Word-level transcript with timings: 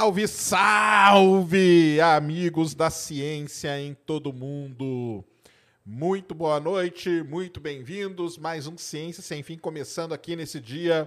Salve, 0.00 0.26
salve, 0.26 2.00
amigos 2.00 2.74
da 2.74 2.88
ciência 2.88 3.78
em 3.78 3.92
todo 3.92 4.32
mundo. 4.32 5.22
Muito 5.84 6.34
boa 6.34 6.58
noite, 6.58 7.22
muito 7.22 7.60
bem-vindos. 7.60 8.38
Mais 8.38 8.66
um 8.66 8.78
Ciência 8.78 9.22
Sem 9.22 9.42
Fim 9.42 9.58
começando 9.58 10.14
aqui 10.14 10.34
nesse 10.34 10.58
dia 10.58 11.06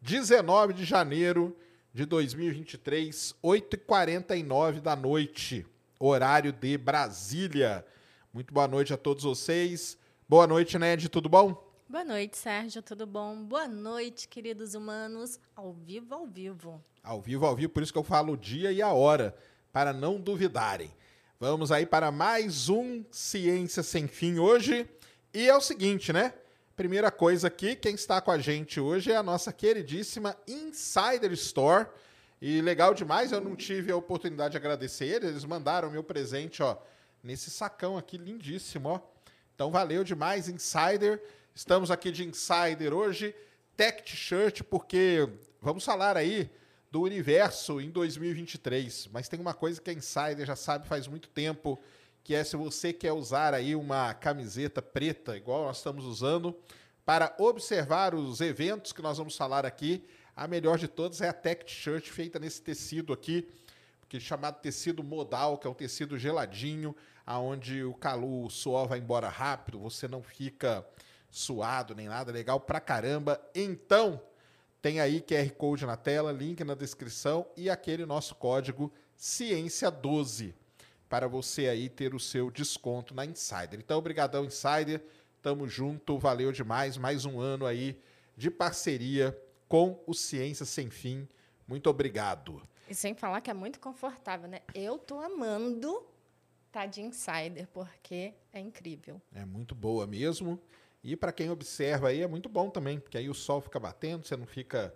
19 0.00 0.72
de 0.72 0.86
janeiro 0.86 1.54
de 1.92 2.06
2023, 2.06 3.34
8h49 3.44 4.80
da 4.80 4.96
noite, 4.96 5.66
horário 5.98 6.50
de 6.50 6.78
Brasília. 6.78 7.84
Muito 8.32 8.54
boa 8.54 8.66
noite 8.66 8.94
a 8.94 8.96
todos 8.96 9.22
vocês. 9.22 9.98
Boa 10.26 10.46
noite, 10.46 10.78
Ned, 10.78 11.10
tudo 11.10 11.28
bom? 11.28 11.69
Boa 11.90 12.04
noite, 12.04 12.38
Sérgio, 12.38 12.80
tudo 12.80 13.04
bom? 13.04 13.42
Boa 13.42 13.66
noite, 13.66 14.28
queridos 14.28 14.76
humanos, 14.76 15.40
ao 15.56 15.72
vivo, 15.72 16.14
ao 16.14 16.24
vivo. 16.24 16.80
Ao 17.02 17.20
vivo, 17.20 17.44
ao 17.44 17.56
vivo, 17.56 17.72
por 17.72 17.82
isso 17.82 17.92
que 17.92 17.98
eu 17.98 18.04
falo 18.04 18.34
o 18.34 18.36
dia 18.36 18.70
e 18.70 18.80
a 18.80 18.92
hora, 18.92 19.34
para 19.72 19.92
não 19.92 20.20
duvidarem. 20.20 20.94
Vamos 21.40 21.72
aí 21.72 21.84
para 21.84 22.12
mais 22.12 22.68
um 22.68 23.04
Ciência 23.10 23.82
Sem 23.82 24.06
Fim 24.06 24.38
hoje. 24.38 24.88
E 25.34 25.48
é 25.48 25.56
o 25.56 25.60
seguinte, 25.60 26.12
né? 26.12 26.32
Primeira 26.76 27.10
coisa 27.10 27.48
aqui, 27.48 27.74
quem 27.74 27.96
está 27.96 28.20
com 28.20 28.30
a 28.30 28.38
gente 28.38 28.78
hoje 28.78 29.10
é 29.10 29.16
a 29.16 29.22
nossa 29.22 29.52
queridíssima 29.52 30.36
Insider 30.46 31.32
Store. 31.32 31.88
E 32.40 32.60
legal 32.60 32.94
demais, 32.94 33.32
eu 33.32 33.40
não 33.40 33.56
tive 33.56 33.90
a 33.90 33.96
oportunidade 33.96 34.52
de 34.52 34.58
agradecer 34.58 35.06
eles, 35.06 35.30
eles 35.30 35.44
mandaram 35.44 35.90
meu 35.90 36.04
presente, 36.04 36.62
ó, 36.62 36.76
nesse 37.20 37.50
sacão 37.50 37.98
aqui 37.98 38.16
lindíssimo, 38.16 38.90
ó. 38.90 39.00
Então 39.56 39.72
valeu 39.72 40.04
demais, 40.04 40.48
Insider. 40.48 41.20
Estamos 41.60 41.90
aqui 41.90 42.10
de 42.10 42.24
Insider 42.24 42.94
hoje, 42.94 43.34
Tech 43.76 44.02
T-shirt, 44.02 44.62
porque 44.62 45.28
vamos 45.60 45.84
falar 45.84 46.16
aí 46.16 46.50
do 46.90 47.02
universo 47.02 47.82
em 47.82 47.90
2023. 47.90 49.10
Mas 49.12 49.28
tem 49.28 49.38
uma 49.38 49.52
coisa 49.52 49.78
que 49.78 49.90
a 49.90 49.92
Insider 49.92 50.46
já 50.46 50.56
sabe 50.56 50.88
faz 50.88 51.06
muito 51.06 51.28
tempo, 51.28 51.78
que 52.24 52.34
é 52.34 52.42
se 52.44 52.56
você 52.56 52.94
quer 52.94 53.12
usar 53.12 53.52
aí 53.52 53.76
uma 53.76 54.14
camiseta 54.14 54.80
preta, 54.80 55.36
igual 55.36 55.66
nós 55.66 55.76
estamos 55.76 56.06
usando, 56.06 56.56
para 57.04 57.36
observar 57.38 58.14
os 58.14 58.40
eventos 58.40 58.90
que 58.90 59.02
nós 59.02 59.18
vamos 59.18 59.36
falar 59.36 59.66
aqui, 59.66 60.08
a 60.34 60.48
melhor 60.48 60.78
de 60.78 60.88
todas 60.88 61.20
é 61.20 61.28
a 61.28 61.32
Tech 61.34 61.62
T-shirt 61.66 62.08
feita 62.08 62.38
nesse 62.38 62.62
tecido 62.62 63.12
aqui, 63.12 63.46
que 64.08 64.16
é 64.16 64.20
chamado 64.20 64.58
tecido 64.62 65.04
modal, 65.04 65.58
que 65.58 65.66
é 65.66 65.70
um 65.70 65.74
tecido 65.74 66.18
geladinho, 66.18 66.96
aonde 67.26 67.84
o 67.84 67.92
calor, 67.92 68.46
o 68.46 68.48
suor 68.48 68.88
vai 68.88 68.98
embora 68.98 69.28
rápido, 69.28 69.78
você 69.78 70.08
não 70.08 70.22
fica 70.22 70.86
suado 71.30 71.94
nem 71.94 72.08
nada, 72.08 72.32
legal 72.32 72.60
pra 72.60 72.80
caramba. 72.80 73.40
Então, 73.54 74.20
tem 74.82 75.00
aí 75.00 75.20
QR 75.20 75.50
Code 75.52 75.86
na 75.86 75.96
tela, 75.96 76.32
link 76.32 76.62
na 76.64 76.74
descrição 76.74 77.46
e 77.56 77.70
aquele 77.70 78.04
nosso 78.04 78.34
código 78.34 78.92
Ciência12 79.18 80.54
para 81.08 81.28
você 81.28 81.68
aí 81.68 81.88
ter 81.88 82.14
o 82.14 82.20
seu 82.20 82.50
desconto 82.50 83.14
na 83.14 83.24
Insider. 83.24 83.78
Então, 83.78 83.98
obrigadão 83.98 84.44
Insider, 84.44 85.04
tamo 85.42 85.68
junto, 85.68 86.18
valeu 86.18 86.52
demais, 86.52 86.96
mais 86.96 87.24
um 87.24 87.40
ano 87.40 87.66
aí 87.66 88.00
de 88.36 88.50
parceria 88.50 89.36
com 89.68 90.02
o 90.06 90.14
Ciência 90.14 90.64
Sem 90.64 90.88
Fim. 90.88 91.28
Muito 91.66 91.88
obrigado. 91.90 92.62
E 92.88 92.94
sem 92.94 93.14
falar 93.14 93.40
que 93.40 93.50
é 93.50 93.54
muito 93.54 93.78
confortável, 93.78 94.48
né? 94.48 94.60
Eu 94.74 94.98
tô 94.98 95.20
amando 95.20 96.06
tá 96.70 96.86
de 96.86 97.02
Insider, 97.02 97.66
porque 97.72 98.32
é 98.52 98.60
incrível. 98.60 99.20
É 99.34 99.44
muito 99.44 99.74
boa 99.74 100.06
mesmo. 100.06 100.60
E 101.02 101.16
para 101.16 101.32
quem 101.32 101.50
observa 101.50 102.08
aí 102.08 102.20
é 102.20 102.26
muito 102.26 102.48
bom 102.48 102.68
também, 102.68 103.00
porque 103.00 103.16
aí 103.16 103.28
o 103.28 103.34
sol 103.34 103.60
fica 103.60 103.80
batendo, 103.80 104.26
você 104.26 104.36
não 104.36 104.46
fica 104.46 104.94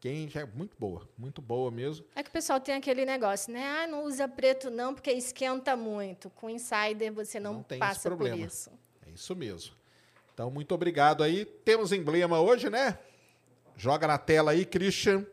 quente, 0.00 0.36
é 0.36 0.44
muito 0.44 0.76
boa, 0.78 1.08
muito 1.16 1.40
boa 1.40 1.70
mesmo. 1.70 2.04
É 2.14 2.22
que 2.22 2.28
o 2.28 2.32
pessoal 2.32 2.60
tem 2.60 2.74
aquele 2.74 3.06
negócio, 3.06 3.52
né? 3.52 3.64
Ah, 3.64 3.86
não 3.86 4.04
usa 4.04 4.28
preto 4.28 4.70
não, 4.70 4.92
porque 4.94 5.10
esquenta 5.12 5.76
muito. 5.76 6.28
Com 6.30 6.50
Insider 6.50 7.12
você 7.12 7.38
não, 7.40 7.54
não 7.54 7.62
passa 7.62 8.10
por 8.10 8.28
isso. 8.36 8.70
É 9.06 9.10
isso 9.10 9.34
mesmo. 9.34 9.74
Então, 10.34 10.50
muito 10.50 10.74
obrigado 10.74 11.22
aí. 11.22 11.44
Temos 11.44 11.92
emblema 11.92 12.40
hoje, 12.40 12.68
né? 12.68 12.98
Joga 13.76 14.06
na 14.06 14.18
tela 14.18 14.50
aí, 14.50 14.66
Christian. 14.66 15.24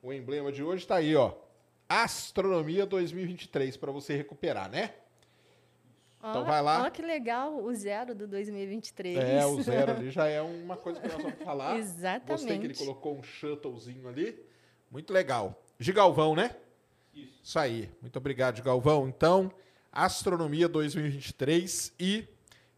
O 0.00 0.12
emblema 0.12 0.52
de 0.52 0.62
hoje 0.62 0.84
está 0.84 0.96
aí, 0.96 1.16
ó. 1.16 1.34
Astronomia 1.88 2.86
2023 2.86 3.76
para 3.76 3.92
você 3.92 4.16
recuperar, 4.16 4.70
né? 4.70 4.94
Então 6.30 6.44
vai 6.44 6.62
lá. 6.62 6.82
Olha 6.82 6.90
que 6.90 7.02
legal 7.02 7.62
o 7.62 7.74
zero 7.74 8.14
do 8.14 8.26
2023. 8.26 9.18
É, 9.18 9.46
o 9.46 9.60
zero 9.62 9.92
ali 9.92 10.10
já 10.10 10.26
é 10.26 10.40
uma 10.40 10.76
coisa 10.76 11.00
que 11.00 11.08
nós 11.08 11.22
vamos 11.22 11.42
falar. 11.42 11.78
Exatamente. 11.78 12.28
Gostei 12.28 12.58
que 12.58 12.66
ele 12.66 12.74
colocou 12.74 13.18
um 13.18 13.22
shuttlezinho 13.22 14.08
ali. 14.08 14.38
Muito 14.90 15.12
legal. 15.12 15.62
Gigalvão, 15.78 16.34
né? 16.34 16.56
Isso. 17.12 17.40
Isso 17.42 17.58
aí. 17.58 17.90
Muito 18.00 18.16
obrigado, 18.16 18.56
Gigalvão. 18.56 19.06
Então, 19.06 19.52
Astronomia 19.92 20.68
2023 20.68 21.92
e 22.00 22.26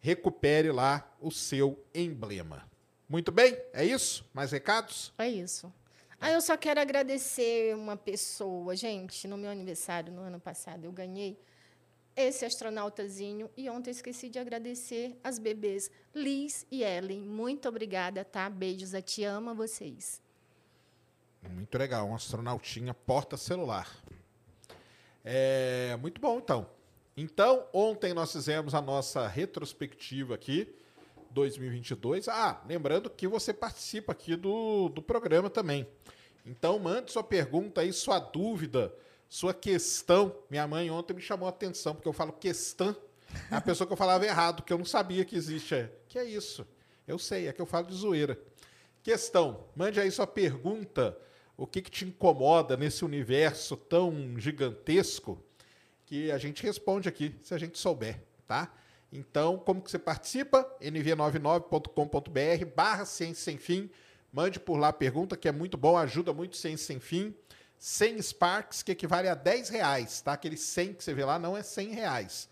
recupere 0.01 0.71
lá 0.71 1.09
o 1.21 1.31
seu 1.31 1.83
emblema. 1.95 2.65
Muito 3.09 3.31
bem? 3.31 3.57
É 3.73 3.85
isso? 3.85 4.29
Mais 4.35 4.51
recados? 4.51 5.13
É 5.17 5.29
isso. 5.29 5.73
Ah, 6.21 6.31
eu 6.31 6.41
só 6.41 6.57
quero 6.57 6.81
agradecer 6.81 7.77
uma 7.77 7.97
pessoa. 7.97 8.75
Gente, 8.75 9.29
no 9.29 9.37
meu 9.37 9.51
aniversário, 9.51 10.13
no 10.13 10.23
ano 10.23 10.41
passado, 10.41 10.85
eu 10.85 10.93
ganhei 10.93 11.39
esse 12.17 12.45
astronautazinho. 12.45 13.51
E 13.57 13.69
ontem 13.69 13.91
esqueci 13.91 14.29
de 14.29 14.39
agradecer 14.39 15.19
as 15.23 15.39
bebês 15.39 15.91
Liz 16.15 16.67
e 16.71 16.83
Ellen. 16.83 17.21
Muito 17.21 17.69
obrigada, 17.69 18.25
tá? 18.25 18.49
Beijos, 18.49 18.95
a 18.95 19.03
te 19.03 19.23
ama 19.23 19.53
vocês. 19.53 20.23
Muito 21.51 21.77
legal, 21.79 22.09
um 22.09 22.15
astronautinha 22.15 22.95
porta 22.95 23.37
celular. 23.37 23.89
É 25.25 25.97
muito 26.01 26.21
bom, 26.21 26.39
então. 26.39 26.69
Então, 27.17 27.67
ontem 27.73 28.13
nós 28.13 28.33
fizemos 28.33 28.75
a 28.75 28.83
nossa 28.83 29.27
retrospectiva 29.27 30.35
aqui, 30.35 30.75
2022. 31.31 32.29
Ah, 32.29 32.63
lembrando 32.67 33.09
que 33.09 33.27
você 33.27 33.53
participa 33.53 34.13
aqui 34.13 34.37
do, 34.37 34.89
do 34.89 35.01
programa 35.01 35.49
também. 35.49 35.87
Então, 36.45 36.79
mande 36.79 37.11
sua 37.11 37.25
pergunta 37.25 37.81
aí, 37.81 37.93
sua 37.93 38.19
dúvida 38.19 38.95
sua 39.29 39.53
questão. 39.55 40.35
Minha 40.51 40.67
mãe 40.67 40.91
ontem 40.91 41.15
me 41.15 41.21
chamou 41.21 41.47
a 41.47 41.51
atenção, 41.51 41.95
porque 41.95 42.09
eu 42.09 42.13
falo 42.13 42.33
questão. 42.33 42.97
A 43.51 43.61
pessoa 43.61 43.87
que 43.87 43.93
eu 43.93 43.97
falava 43.97 44.25
errado, 44.25 44.63
que 44.63 44.73
eu 44.73 44.79
não 44.79 44.85
sabia 44.85 45.25
que 45.25 45.37
existe. 45.37 45.75
É, 45.75 45.93
que 46.09 46.19
é 46.19 46.25
isso? 46.25 46.67
Eu 47.07 47.19
sei, 47.19 47.49
é 47.49 47.53
que 47.53 47.61
eu 47.61 47.67
falo 47.67 47.87
de 47.87 47.95
zoeira. 47.95 48.39
Questão. 49.03 49.65
Mande 49.75 50.01
aí 50.01 50.11
sua 50.11 50.27
pergunta. 50.27 51.17
O 51.57 51.67
que, 51.67 51.81
que 51.81 51.91
te 51.91 52.05
incomoda 52.05 52.77
nesse 52.77 53.05
universo 53.05 53.77
tão 53.77 54.39
gigantesco 54.39 55.43
que 56.05 56.31
a 56.31 56.39
gente 56.39 56.63
responde 56.63 57.09
aqui, 57.09 57.35
se 57.43 57.55
a 57.55 57.59
gente 57.59 57.79
souber, 57.79 58.21
tá? 58.47 58.73
Então, 59.13 59.59
como 59.59 59.81
que 59.81 59.91
você 59.91 59.99
participa? 59.99 60.69
nv99.com.br 60.81 62.67
barra 62.75 63.05
Ciência 63.05 63.45
Sem 63.45 63.57
Fim. 63.57 63.91
Mande 64.33 64.61
por 64.61 64.77
lá 64.77 64.89
a 64.89 64.93
pergunta, 64.93 65.37
que 65.37 65.49
é 65.49 65.53
muito 65.53 65.77
bom, 65.77 65.97
ajuda 65.97 66.33
muito 66.33 66.57
Ciência 66.57 66.87
Sem 66.87 67.01
Fim. 67.01 67.35
100 67.87 68.21
Sparks, 68.21 68.83
que 68.83 68.91
equivale 68.91 69.29
a 69.29 69.35
10 69.37 69.69
reais, 69.69 70.21
tá? 70.21 70.33
Aquele 70.33 70.57
100 70.57 70.95
que 70.95 71.05
você 71.05 71.15
vê 71.15 71.25
lá 71.25 71.39
não 71.39 71.57
é 71.57 71.63
100 71.63 71.91
reais, 71.91 72.49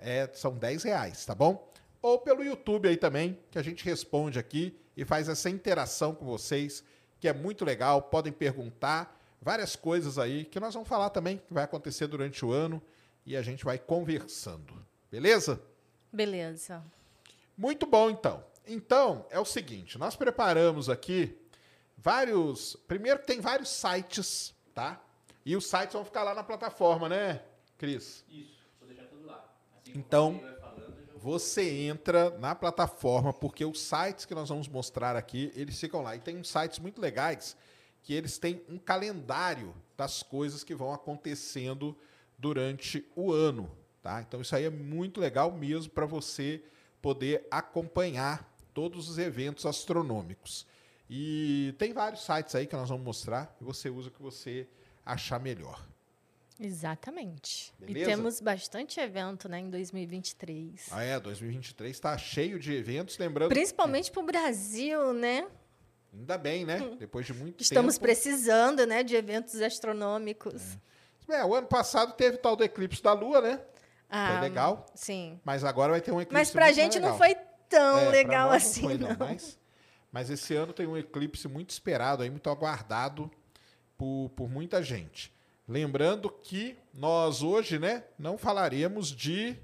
é, 0.00 0.28
são 0.34 0.52
10 0.52 0.82
reais, 0.82 1.24
tá 1.24 1.32
bom? 1.32 1.72
Ou 2.02 2.18
pelo 2.18 2.42
YouTube 2.42 2.88
aí 2.88 2.96
também, 2.96 3.38
que 3.52 3.58
a 3.58 3.62
gente 3.62 3.84
responde 3.84 4.36
aqui 4.36 4.76
e 4.96 5.04
faz 5.04 5.28
essa 5.28 5.48
interação 5.48 6.12
com 6.12 6.24
vocês, 6.24 6.82
que 7.20 7.28
é 7.28 7.32
muito 7.32 7.64
legal. 7.64 8.02
Podem 8.02 8.32
perguntar 8.32 9.16
várias 9.40 9.76
coisas 9.76 10.18
aí 10.18 10.44
que 10.44 10.58
nós 10.58 10.74
vamos 10.74 10.88
falar 10.88 11.10
também, 11.10 11.38
que 11.38 11.54
vai 11.54 11.62
acontecer 11.62 12.08
durante 12.08 12.44
o 12.44 12.50
ano 12.50 12.82
e 13.24 13.36
a 13.36 13.42
gente 13.42 13.64
vai 13.64 13.78
conversando. 13.78 14.84
Beleza? 15.08 15.62
Beleza. 16.12 16.82
Muito 17.56 17.86
bom, 17.86 18.10
então. 18.10 18.42
Então, 18.66 19.24
é 19.30 19.38
o 19.38 19.44
seguinte, 19.44 19.96
nós 19.98 20.16
preparamos 20.16 20.90
aqui 20.90 21.38
vários. 21.96 22.74
Primeiro, 22.88 23.20
tem 23.20 23.40
vários 23.40 23.68
sites 23.68 24.53
tá? 24.74 25.00
E 25.44 25.56
os 25.56 25.66
sites 25.66 25.92
vão 25.92 26.04
ficar 26.04 26.22
lá 26.22 26.34
na 26.34 26.42
plataforma, 26.42 27.08
né, 27.08 27.42
Cris? 27.78 28.24
Isso, 28.28 28.66
vou 28.78 28.88
deixar 28.88 29.04
tudo 29.04 29.26
lá. 29.26 29.44
Assim 29.78 29.92
então, 29.94 30.40
falando, 30.60 30.94
você 31.16 31.86
entra 31.86 32.30
na 32.38 32.54
plataforma, 32.54 33.32
porque 33.32 33.64
os 33.64 33.80
sites 33.80 34.24
que 34.24 34.34
nós 34.34 34.48
vamos 34.48 34.68
mostrar 34.68 35.16
aqui, 35.16 35.52
eles 35.54 35.78
ficam 35.78 36.02
lá. 36.02 36.16
E 36.16 36.20
tem 36.20 36.36
uns 36.36 36.48
sites 36.48 36.78
muito 36.78 37.00
legais 37.00 37.56
que 38.02 38.12
eles 38.12 38.36
têm 38.36 38.62
um 38.68 38.78
calendário 38.78 39.74
das 39.96 40.22
coisas 40.22 40.62
que 40.62 40.74
vão 40.74 40.92
acontecendo 40.92 41.96
durante 42.36 43.06
o 43.16 43.32
ano, 43.32 43.70
tá? 44.02 44.20
Então 44.20 44.40
isso 44.40 44.54
aí 44.54 44.64
é 44.64 44.70
muito 44.70 45.20
legal 45.20 45.50
mesmo 45.52 45.90
para 45.92 46.04
você 46.04 46.62
poder 47.00 47.46
acompanhar 47.50 48.54
todos 48.74 49.08
os 49.08 49.18
eventos 49.18 49.64
astronômicos. 49.64 50.66
E 51.08 51.74
tem 51.78 51.92
vários 51.92 52.24
sites 52.24 52.54
aí 52.54 52.66
que 52.66 52.74
nós 52.74 52.88
vamos 52.88 53.04
mostrar 53.04 53.54
e 53.60 53.64
você 53.64 53.90
usa 53.90 54.08
o 54.08 54.12
que 54.12 54.22
você 54.22 54.66
achar 55.04 55.38
melhor. 55.38 55.84
Exatamente. 56.58 57.72
Beleza? 57.78 57.98
E 57.98 58.04
temos 58.16 58.40
bastante 58.40 59.00
evento 59.00 59.48
né, 59.48 59.58
em 59.58 59.68
2023. 59.70 60.86
Ah, 60.92 61.02
é, 61.02 61.18
2023 61.20 61.94
está 61.94 62.16
cheio 62.16 62.58
de 62.58 62.72
eventos, 62.74 63.18
lembrando. 63.18 63.48
Principalmente 63.48 64.10
para 64.10 64.20
o 64.22 64.24
Brasil, 64.24 65.12
né? 65.12 65.46
Ainda 66.12 66.38
bem, 66.38 66.64
né? 66.64 66.96
Depois 66.98 67.26
de 67.26 67.34
muito 67.34 67.60
Estamos 67.60 67.94
tempo. 67.96 68.04
precisando, 68.04 68.86
né, 68.86 69.02
de 69.02 69.16
eventos 69.16 69.60
astronômicos. 69.60 70.78
É. 71.28 71.44
o 71.44 71.54
ano 71.54 71.66
passado 71.66 72.12
teve 72.14 72.36
tal 72.36 72.54
do 72.54 72.62
eclipse 72.62 73.02
da 73.02 73.12
Lua, 73.12 73.40
né? 73.40 73.60
Ah, 74.08 74.32
Foi 74.32 74.40
legal. 74.42 74.86
Sim. 74.94 75.40
Mas 75.44 75.64
agora 75.64 75.90
vai 75.92 76.00
ter 76.00 76.12
um 76.12 76.20
eclipse 76.20 76.34
Mas 76.34 76.50
pra 76.50 76.66
muito 76.66 76.76
gente 76.76 77.00
não 77.00 77.12
legal. 77.12 77.18
foi 77.18 77.34
tão 77.68 77.98
É, 77.98 78.08
legal 78.10 78.50
assim, 78.52 78.82
não. 78.82 78.88
não. 78.90 78.98
Foi, 79.08 79.16
não, 79.16 79.26
Mas, 79.26 79.58
mas 80.14 80.30
esse 80.30 80.54
ano 80.54 80.72
tem 80.72 80.86
um 80.86 80.96
eclipse 80.96 81.48
muito 81.48 81.70
esperado, 81.70 82.22
aí, 82.22 82.30
muito 82.30 82.48
aguardado 82.48 83.28
por, 83.98 84.30
por 84.36 84.48
muita 84.48 84.80
gente. 84.80 85.34
Lembrando 85.66 86.30
que 86.30 86.78
nós 86.92 87.42
hoje, 87.42 87.80
né, 87.80 88.04
não 88.16 88.38
falaremos 88.38 89.08
de 89.08 89.56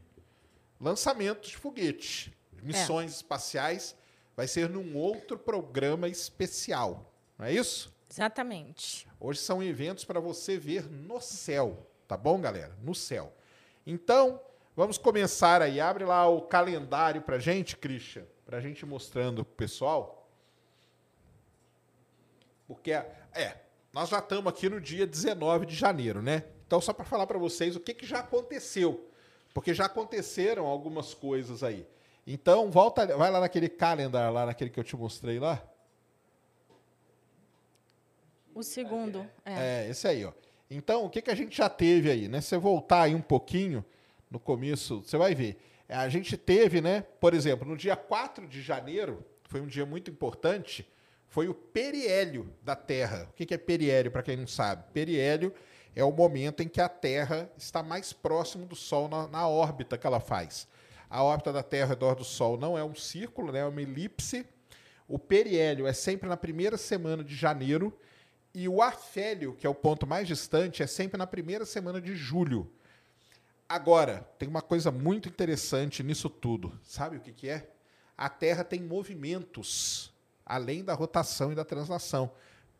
lançamentos 0.80 1.50
de 1.50 1.56
foguete. 1.56 2.36
É. 2.58 2.62
Missões 2.62 3.12
espaciais 3.12 3.94
vai 4.36 4.48
ser 4.48 4.68
num 4.68 4.96
outro 4.96 5.38
programa 5.38 6.08
especial. 6.08 7.14
Não 7.38 7.46
é 7.46 7.52
isso? 7.52 7.94
Exatamente. 8.10 9.06
Hoje 9.20 9.38
são 9.38 9.62
eventos 9.62 10.04
para 10.04 10.18
você 10.18 10.58
ver 10.58 10.90
no 10.90 11.20
céu, 11.20 11.86
tá 12.08 12.16
bom, 12.16 12.40
galera? 12.40 12.76
No 12.82 12.92
céu. 12.92 13.32
Então, 13.86 14.40
vamos 14.74 14.98
começar 14.98 15.62
aí. 15.62 15.80
Abre 15.80 16.04
lá 16.04 16.28
o 16.28 16.42
calendário 16.42 17.22
pra 17.22 17.38
gente, 17.38 17.76
Christian, 17.76 18.24
pra 18.44 18.60
gente 18.60 18.80
ir 18.80 18.86
mostrando 18.86 19.44
pro 19.44 19.54
pessoal. 19.54 20.19
Porque 22.70 22.92
é, 22.92 23.56
nós 23.92 24.10
já 24.10 24.20
estamos 24.20 24.46
aqui 24.46 24.68
no 24.68 24.80
dia 24.80 25.04
19 25.04 25.66
de 25.66 25.74
janeiro, 25.74 26.22
né? 26.22 26.44
Então, 26.64 26.80
só 26.80 26.92
para 26.92 27.04
falar 27.04 27.26
para 27.26 27.36
vocês 27.36 27.74
o 27.74 27.80
que, 27.80 27.92
que 27.92 28.06
já 28.06 28.20
aconteceu, 28.20 29.10
porque 29.52 29.74
já 29.74 29.86
aconteceram 29.86 30.66
algumas 30.66 31.12
coisas 31.12 31.64
aí. 31.64 31.84
Então, 32.24 32.70
volta, 32.70 33.04
vai 33.16 33.28
lá 33.28 33.40
naquele 33.40 33.68
calendar 33.68 34.32
lá, 34.32 34.46
naquele 34.46 34.70
que 34.70 34.78
eu 34.78 34.84
te 34.84 34.96
mostrei 34.96 35.40
lá. 35.40 35.60
O 38.54 38.62
segundo, 38.62 39.28
é. 39.44 39.86
É, 39.86 39.90
esse 39.90 40.06
aí, 40.06 40.24
ó. 40.24 40.32
Então, 40.70 41.04
o 41.04 41.10
que, 41.10 41.22
que 41.22 41.30
a 41.32 41.34
gente 41.34 41.56
já 41.56 41.68
teve 41.68 42.08
aí, 42.08 42.28
né? 42.28 42.40
Se 42.40 42.50
você 42.50 42.58
voltar 42.58 43.02
aí 43.02 43.16
um 43.16 43.20
pouquinho 43.20 43.84
no 44.30 44.38
começo, 44.38 45.00
você 45.00 45.16
vai 45.16 45.34
ver. 45.34 45.60
É, 45.88 45.96
A 45.96 46.08
gente 46.08 46.36
teve, 46.36 46.80
né? 46.80 47.00
Por 47.20 47.34
exemplo, 47.34 47.66
no 47.66 47.76
dia 47.76 47.96
4 47.96 48.46
de 48.46 48.62
janeiro, 48.62 49.24
foi 49.48 49.60
um 49.60 49.66
dia 49.66 49.84
muito 49.84 50.08
importante, 50.08 50.88
foi 51.30 51.48
o 51.48 51.54
periélio 51.54 52.52
da 52.60 52.74
Terra. 52.74 53.28
O 53.30 53.32
que, 53.32 53.54
é 53.54 53.56
periélio, 53.56 54.10
para 54.10 54.22
quem 54.22 54.36
não 54.36 54.48
sabe? 54.48 54.84
Periélio 54.92 55.54
é 55.94 56.04
o 56.04 56.10
momento 56.10 56.60
em 56.60 56.68
que 56.68 56.80
a 56.80 56.88
Terra 56.88 57.48
está 57.56 57.84
mais 57.84 58.12
próximo 58.12 58.66
do 58.66 58.74
Sol 58.74 59.08
na, 59.08 59.28
na 59.28 59.48
órbita 59.48 59.96
que 59.96 60.06
ela 60.06 60.18
faz. 60.18 60.66
A 61.08 61.22
órbita 61.22 61.52
da 61.52 61.62
Terra 61.62 61.84
ao 61.84 61.88
redor 61.90 62.14
do 62.16 62.24
Sol 62.24 62.58
não 62.58 62.76
é 62.76 62.82
um 62.82 62.96
círculo, 62.96 63.52
né? 63.52 63.60
é 63.60 63.64
uma 63.64 63.80
elipse. 63.80 64.44
O 65.06 65.20
periélio 65.20 65.86
é 65.86 65.92
sempre 65.92 66.28
na 66.28 66.36
primeira 66.36 66.76
semana 66.76 67.22
de 67.22 67.34
janeiro 67.34 67.96
e 68.52 68.68
o 68.68 68.82
afélio, 68.82 69.54
que 69.54 69.64
é 69.64 69.70
o 69.70 69.74
ponto 69.74 70.08
mais 70.08 70.26
distante, 70.26 70.82
é 70.82 70.86
sempre 70.88 71.16
na 71.16 71.28
primeira 71.28 71.64
semana 71.64 72.00
de 72.00 72.16
julho. 72.16 72.68
Agora, 73.68 74.28
tem 74.36 74.48
uma 74.48 74.62
coisa 74.62 74.90
muito 74.90 75.28
interessante 75.28 76.02
nisso 76.02 76.28
tudo. 76.28 76.76
Sabe 76.82 77.18
o 77.18 77.20
que, 77.20 77.32
que 77.32 77.48
é? 77.48 77.70
A 78.18 78.28
Terra 78.28 78.64
tem 78.64 78.82
movimentos, 78.82 80.09
além 80.50 80.82
da 80.82 80.94
rotação 80.94 81.52
e 81.52 81.54
da 81.54 81.64
translação. 81.64 82.30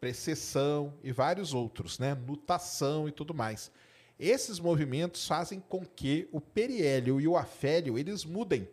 Precessão 0.01 0.93
e 1.05 1.13
vários 1.13 1.55
outros, 1.55 1.99
né? 1.99 2.15
Nutação 2.15 3.09
e 3.09 3.13
tudo 3.13 3.33
mais. 3.33 3.71
Esses 4.19 4.59
movimentos 4.59 5.27
fazem 5.27 5.61
com 5.61 5.87
que 5.87 6.29
o 6.33 6.41
periélio 6.41 7.21
e 7.21 7.29
o 7.29 7.37
afélio 7.37 7.97
eles 7.97 8.25
mudem 8.25 8.69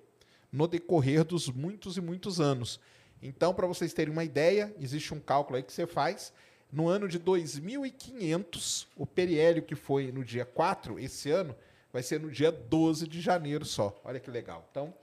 no 0.52 0.68
decorrer 0.68 1.24
dos 1.24 1.48
muitos 1.48 1.96
e 1.96 2.02
muitos 2.02 2.42
anos. 2.42 2.80
Então, 3.22 3.54
para 3.54 3.68
vocês 3.68 3.94
terem 3.94 4.12
uma 4.12 4.24
ideia, 4.24 4.74
existe 4.80 5.14
um 5.14 5.20
cálculo 5.20 5.58
aí 5.58 5.64
que 5.64 5.72
você 5.72 5.86
faz. 5.86 6.34
No 6.72 6.88
ano 6.88 7.08
de 7.08 7.20
2500, 7.20 8.88
o 8.96 9.06
periélio 9.06 9.62
que 9.62 9.76
foi 9.76 10.12
no 10.12 10.26
dia 10.26 10.44
4, 10.44 11.00
esse 11.00 11.30
ano, 11.30 11.56
vai 11.94 12.02
ser 12.02 12.20
no 12.20 12.32
dia 12.32 12.52
12 12.52 13.08
de 13.08 13.22
janeiro 13.22 13.64
só. 13.64 14.00
Olha 14.04 14.20
que 14.20 14.32
legal. 14.32 14.68
Então, 14.72 14.94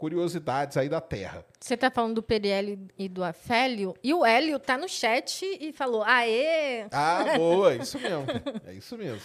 curiosidades 0.00 0.78
aí 0.78 0.88
da 0.88 1.00
Terra. 1.00 1.44
Você 1.60 1.76
tá 1.76 1.90
falando 1.90 2.14
do 2.14 2.22
Periélio 2.22 2.88
e 2.98 3.06
do 3.06 3.22
Afélio, 3.22 3.94
e 4.02 4.14
o 4.14 4.24
Hélio 4.24 4.58
tá 4.58 4.78
no 4.78 4.88
chat 4.88 5.44
e 5.60 5.72
falou: 5.74 6.02
aê! 6.02 6.86
Ah, 6.90 7.24
boa, 7.36 7.74
isso 7.76 7.98
mesmo. 8.00 8.24
É 8.66 8.72
isso 8.72 8.96
mesmo. 8.96 9.20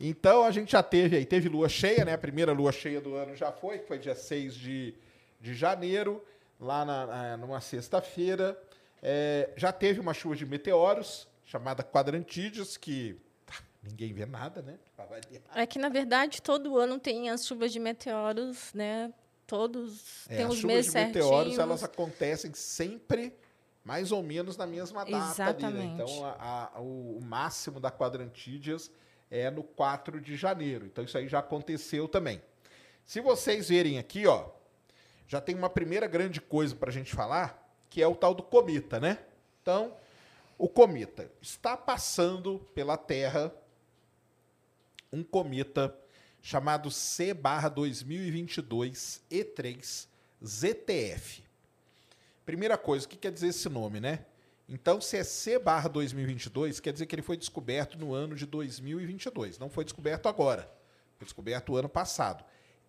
Então 0.00 0.44
a 0.44 0.50
gente 0.50 0.72
já 0.72 0.82
teve 0.82 1.16
aí, 1.16 1.26
teve 1.26 1.48
lua 1.48 1.68
cheia, 1.68 2.04
né? 2.06 2.14
A 2.14 2.18
primeira 2.18 2.52
lua 2.52 2.72
cheia 2.72 3.00
do 3.00 3.14
ano 3.14 3.36
já 3.36 3.52
foi, 3.52 3.78
que 3.80 3.86
foi 3.86 3.98
dia 3.98 4.14
6 4.14 4.54
de, 4.54 4.94
de 5.40 5.54
janeiro, 5.54 6.24
lá 6.58 6.84
na, 6.84 7.06
na- 7.06 7.36
numa 7.36 7.60
sexta-feira. 7.60 8.58
É, 9.02 9.50
já 9.56 9.70
teve 9.72 10.00
uma 10.00 10.14
chuva 10.14 10.34
de 10.34 10.46
meteoros, 10.46 11.28
chamada 11.44 11.82
Quadrantídeos, 11.84 12.76
que 12.76 13.20
tá, 13.44 13.54
ninguém 13.82 14.12
vê 14.14 14.24
nada, 14.24 14.62
né? 14.62 14.74
É 15.54 15.66
que, 15.66 15.78
na 15.78 15.88
verdade, 15.88 16.40
todo 16.40 16.78
ano 16.78 16.98
tem 16.98 17.28
as 17.30 17.44
chuvas 17.46 17.72
de 17.72 17.78
meteoros, 17.80 18.72
né? 18.74 19.12
Todos 19.48 20.26
É, 20.28 20.42
as 20.44 20.52
os 20.52 20.62
meses 20.62 20.92
de 20.92 20.98
meteoros, 21.00 21.30
certinhos. 21.36 21.58
elas 21.58 21.82
acontecem 21.82 22.52
sempre 22.54 23.34
mais 23.82 24.12
ou 24.12 24.22
menos 24.22 24.56
na 24.58 24.66
mesma 24.66 25.04
data 25.04 25.16
ali, 25.16 25.18
né? 25.24 25.30
Exatamente. 25.32 26.02
Então, 26.02 26.24
a- 26.26 26.70
a- 26.76 26.80
o, 26.80 27.16
o 27.18 27.24
máximo 27.24 27.80
da 27.80 27.90
quadrantídeas 27.90 28.90
é 29.30 29.50
no 29.50 29.62
4 29.64 30.20
de 30.20 30.36
janeiro. 30.36 30.84
Então, 30.86 31.02
isso 31.02 31.16
aí 31.16 31.26
já 31.26 31.38
aconteceu 31.38 32.06
também. 32.06 32.42
Se 33.06 33.20
vocês 33.22 33.70
verem 33.70 33.98
aqui, 33.98 34.26
ó, 34.26 34.50
já 35.26 35.40
tem 35.40 35.54
uma 35.54 35.70
primeira 35.70 36.06
grande 36.06 36.40
coisa 36.42 36.76
para 36.76 36.90
a 36.90 36.92
gente 36.92 37.14
falar, 37.14 37.66
que 37.88 38.02
é 38.02 38.06
o 38.06 38.14
tal 38.14 38.34
do 38.34 38.42
cometa, 38.42 39.00
né? 39.00 39.18
Então, 39.62 39.96
o 40.58 40.68
cometa 40.68 41.30
está 41.40 41.74
passando 41.74 42.58
pela 42.74 42.98
Terra 42.98 43.50
um 45.10 45.22
cometa 45.22 45.94
chamado 46.48 46.90
C/2022 46.90 49.20
E3 49.30 50.08
ZTF. 50.42 51.44
Primeira 52.46 52.78
coisa, 52.78 53.04
o 53.04 53.08
que 53.08 53.18
quer 53.18 53.30
dizer 53.30 53.48
esse 53.48 53.68
nome, 53.68 54.00
né? 54.00 54.24
Então, 54.66 54.98
se 54.98 55.18
é 55.18 55.24
C/2022, 55.24 56.80
quer 56.80 56.94
dizer 56.94 57.04
que 57.04 57.14
ele 57.14 57.20
foi 57.20 57.36
descoberto 57.36 57.98
no 57.98 58.14
ano 58.14 58.34
de 58.34 58.46
2022, 58.46 59.58
não 59.58 59.68
foi 59.68 59.84
descoberto 59.84 60.26
agora. 60.26 60.62
Foi 61.18 61.26
descoberto 61.26 61.74
o 61.74 61.76
ano 61.76 61.88
passado. 61.88 62.42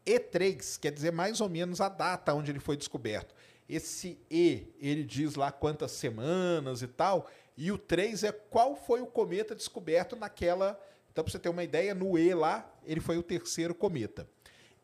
E3 0.06 0.80
quer 0.80 0.94
dizer 0.94 1.12
mais 1.12 1.42
ou 1.42 1.50
menos 1.50 1.82
a 1.82 1.90
data 1.90 2.34
onde 2.34 2.52
ele 2.52 2.62
foi 2.62 2.78
descoberto. 2.78 3.36
Esse 3.68 4.18
E, 4.32 4.74
ele 4.80 5.04
diz 5.04 5.36
lá 5.36 5.52
quantas 5.52 5.92
semanas 5.92 6.82
e 6.82 6.88
tal, 6.88 7.30
e 7.58 7.74
o 7.74 7.78
3 7.78 8.24
é 8.24 8.32
qual 8.32 8.78
foi 8.78 9.02
o 9.02 9.06
cometa 9.06 9.54
descoberto 9.54 10.16
naquela. 10.16 10.82
Então, 11.12 11.24
para 11.24 11.32
você 11.32 11.40
ter 11.40 11.50
uma 11.50 11.64
ideia, 11.64 11.94
no 11.94 12.18
E 12.18 12.34
lá, 12.34 12.72
ele 12.86 13.00
foi 13.00 13.18
o 13.18 13.24
terceiro 13.24 13.74
cometa. 13.74 14.28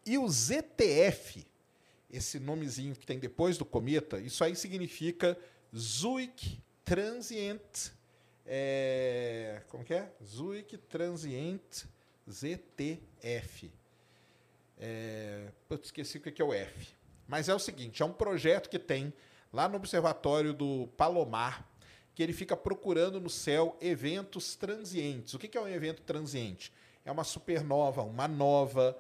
E 0.06 0.18
o 0.18 0.28
ZTF, 0.28 1.46
esse 2.10 2.40
nomezinho 2.40 2.96
que 2.96 3.06
tem 3.06 3.20
depois 3.20 3.58
do 3.58 3.66
cometa, 3.66 4.20
isso 4.20 4.44
aí 4.44 4.56
significa 4.56 5.38
Zwick 5.76 6.62
Transient. 6.84 7.92
é, 8.46 9.64
como 9.70 9.84
que 9.84 9.94
é? 9.94 10.12
Zwick 10.24 10.78
Transient 10.78 11.86
ZTF. 12.30 13.72
É, 14.78 15.52
putz, 15.68 15.88
esqueci 15.88 16.18
o 16.18 16.22
que 16.22 16.32
que 16.32 16.42
é 16.42 16.46
o 16.46 16.54
F. 16.54 16.94
Mas 17.28 17.50
é 17.50 17.56
o 17.56 17.60
seguinte, 17.60 18.04
é 18.04 18.06
um 18.06 18.14
projeto 18.14 18.70
que 18.70 18.78
tem 18.78 19.14
lá 19.52 19.68
no 19.68 19.78
observatório 19.78 20.54
do 20.54 20.88
Palomar, 20.98 21.68
que 22.16 22.24
ele 22.24 22.32
fica 22.32 22.56
procurando 22.56 23.20
no 23.20 23.30
céu 23.30 23.78
eventos 23.82 24.56
transientes. 24.56 25.34
O 25.34 25.40
que 25.40 25.58
é 25.58 25.62
um 25.62 25.68
evento 25.68 26.02
transiente? 26.02 26.72
É 27.04 27.12
uma 27.12 27.26
supernova, 27.26 28.02
uma 28.04 28.26
nova, 28.28 28.98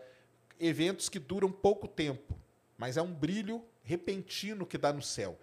eventos 0.60 1.07
que 1.07 1.17
duram 1.17 1.50
pouco 1.50 1.88
tempo, 1.88 2.38
mas 2.77 2.98
é 2.98 3.01
um 3.01 3.13
brilho 3.13 3.63
repentino 3.84 4.65
que 4.65 4.77
dá 4.77 4.91
no 4.91 5.01
céu. 5.01 5.39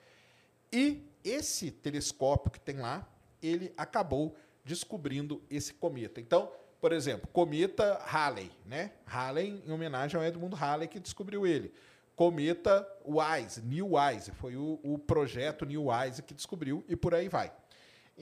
E 0.70 1.02
esse 1.24 1.70
telescópio 1.70 2.50
que 2.50 2.60
tem 2.60 2.76
lá, 2.76 3.08
ele 3.42 3.72
acabou 3.76 4.36
descobrindo 4.62 5.42
esse 5.50 5.72
cometa. 5.72 6.20
Então, 6.20 6.52
por 6.78 6.92
exemplo, 6.92 7.26
cometa 7.32 7.94
Halley, 8.04 8.50
né? 8.66 8.92
Halley 9.06 9.62
em 9.66 9.72
homenagem 9.72 10.18
ao 10.18 10.24
Edmund 10.24 10.54
Halley 10.54 10.88
que 10.88 11.00
descobriu 11.00 11.46
ele. 11.46 11.72
Cometa 12.14 12.86
WISE, 13.04 13.62
New 13.62 13.94
WISE, 13.94 14.30
foi 14.32 14.56
o, 14.56 14.78
o 14.82 14.98
projeto 14.98 15.64
New 15.64 15.86
WISE 15.86 16.22
que 16.22 16.34
descobriu 16.34 16.84
e 16.86 16.94
por 16.94 17.14
aí 17.14 17.28
vai. 17.28 17.50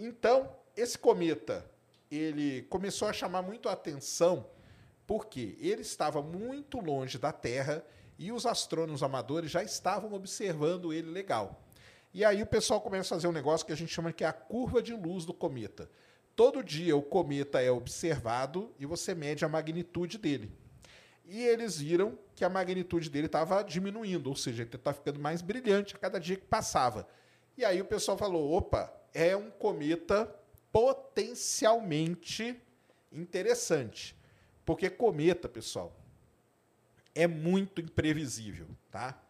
Então, 0.02 0.50
esse 0.74 0.98
cometa, 0.98 1.70
ele 2.10 2.62
começou 2.62 3.06
a 3.06 3.12
chamar 3.12 3.42
muito 3.42 3.68
a 3.68 3.72
atenção 3.72 4.46
porque 5.06 5.58
ele 5.60 5.82
estava 5.82 6.22
muito 6.22 6.80
longe 6.80 7.18
da 7.18 7.32
Terra 7.32 7.84
e 8.18 8.32
os 8.32 8.46
astrônomos 8.46 9.02
amadores 9.02 9.50
já 9.50 9.62
estavam 9.62 10.14
observando 10.14 10.90
ele 10.90 11.10
legal. 11.10 11.62
E 12.14 12.24
aí 12.24 12.40
o 12.42 12.46
pessoal 12.46 12.80
começa 12.80 13.14
a 13.14 13.18
fazer 13.18 13.28
um 13.28 13.32
negócio 13.32 13.66
que 13.66 13.72
a 13.72 13.76
gente 13.76 13.92
chama 13.92 14.10
que 14.10 14.24
é 14.24 14.26
a 14.26 14.32
curva 14.32 14.82
de 14.82 14.94
luz 14.94 15.26
do 15.26 15.34
cometa. 15.34 15.90
Todo 16.34 16.64
dia 16.64 16.96
o 16.96 17.02
cometa 17.02 17.60
é 17.60 17.70
observado 17.70 18.72
e 18.78 18.86
você 18.86 19.14
mede 19.14 19.44
a 19.44 19.50
magnitude 19.50 20.16
dele. 20.16 20.50
E 21.26 21.42
eles 21.44 21.76
viram 21.76 22.18
que 22.34 22.42
a 22.42 22.48
magnitude 22.48 23.10
dele 23.10 23.26
estava 23.26 23.62
diminuindo, 23.62 24.30
ou 24.30 24.36
seja, 24.36 24.62
ele 24.62 24.74
está 24.74 24.94
ficando 24.94 25.20
mais 25.20 25.42
brilhante 25.42 25.94
a 25.94 25.98
cada 25.98 26.18
dia 26.18 26.36
que 26.36 26.46
passava. 26.46 27.06
E 27.54 27.66
aí 27.66 27.82
o 27.82 27.84
pessoal 27.84 28.16
falou: 28.16 28.50
opa, 28.50 28.99
é 29.14 29.36
um 29.36 29.50
cometa 29.50 30.32
potencialmente 30.72 32.56
interessante. 33.12 34.16
Porque 34.64 34.88
cometa, 34.88 35.48
pessoal, 35.48 35.94
é 37.14 37.26
muito 37.26 37.80
imprevisível, 37.80 38.68
tá? 38.90 39.20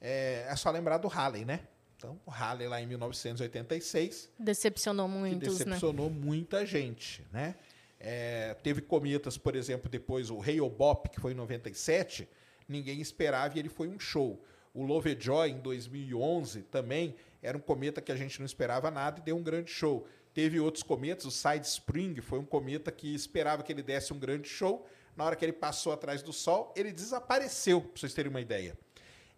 É, 0.00 0.46
é 0.48 0.56
só 0.56 0.70
lembrar 0.70 0.98
do 0.98 1.08
Halley, 1.08 1.44
né? 1.44 1.60
Então, 1.96 2.18
o 2.24 2.30
Halley 2.30 2.68
lá 2.68 2.80
em 2.80 2.86
1986. 2.86 4.30
Decepcionou 4.38 5.08
muitos, 5.08 5.58
né? 5.58 5.64
decepcionou 5.64 6.08
né? 6.08 6.16
muita 6.16 6.64
gente, 6.64 7.26
né? 7.32 7.56
É, 8.00 8.54
teve 8.62 8.80
cometas, 8.80 9.36
por 9.36 9.56
exemplo, 9.56 9.90
depois 9.90 10.30
o 10.30 10.40
Hale-Bopp, 10.40 11.10
que 11.10 11.20
foi 11.20 11.32
em 11.32 11.34
97, 11.34 12.28
ninguém 12.68 13.00
esperava 13.00 13.56
e 13.56 13.58
ele 13.58 13.68
foi 13.68 13.88
um 13.88 13.98
show. 13.98 14.40
O 14.72 14.84
Lovejoy, 14.84 15.50
em 15.50 15.58
2011, 15.58 16.62
também 16.62 17.16
era 17.42 17.56
um 17.56 17.60
cometa 17.60 18.00
que 18.00 18.12
a 18.12 18.16
gente 18.16 18.38
não 18.38 18.46
esperava 18.46 18.90
nada 18.90 19.20
e 19.20 19.22
deu 19.22 19.36
um 19.36 19.42
grande 19.42 19.70
show. 19.70 20.06
Teve 20.34 20.60
outros 20.60 20.82
cometas, 20.82 21.24
o 21.24 21.30
Side 21.30 21.66
Spring 21.66 22.20
foi 22.20 22.38
um 22.38 22.44
cometa 22.44 22.92
que 22.92 23.14
esperava 23.14 23.62
que 23.62 23.72
ele 23.72 23.82
desse 23.82 24.12
um 24.12 24.18
grande 24.18 24.48
show. 24.48 24.86
Na 25.16 25.24
hora 25.24 25.34
que 25.34 25.44
ele 25.44 25.52
passou 25.52 25.92
atrás 25.92 26.22
do 26.22 26.32
Sol, 26.32 26.72
ele 26.76 26.92
desapareceu, 26.92 27.80
para 27.80 28.00
vocês 28.00 28.14
terem 28.14 28.30
uma 28.30 28.40
ideia. 28.40 28.78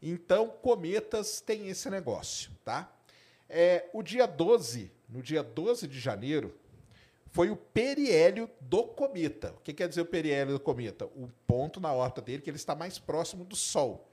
Então, 0.03 0.49
cometas 0.49 1.41
têm 1.41 1.69
esse 1.69 1.89
negócio, 1.89 2.51
tá? 2.65 2.93
É, 3.49 3.89
o 3.93 4.03
dia 4.03 4.27
12, 4.27 4.91
no 5.09 5.23
dia 5.23 5.43
12 5.43 5.87
de 5.87 5.99
janeiro, 5.99 6.55
foi 7.31 7.51
o 7.51 7.57
periélio 7.57 8.51
do 8.61 8.85
cometa. 8.85 9.53
O 9.53 9.61
que 9.63 9.73
quer 9.73 9.89
dizer 9.89 10.01
o 10.01 10.07
periélio 10.07 10.55
do 10.55 10.61
cometa? 10.61 11.07
O 11.07 11.31
ponto 11.47 11.81
na 11.81 11.93
órbita 11.93 12.21
dele 12.21 12.43
que 12.43 12.51
ele 12.51 12.57
está 12.57 12.75
mais 12.75 12.99
próximo 12.99 13.45
do 13.45 13.57
Sol. 13.57 14.10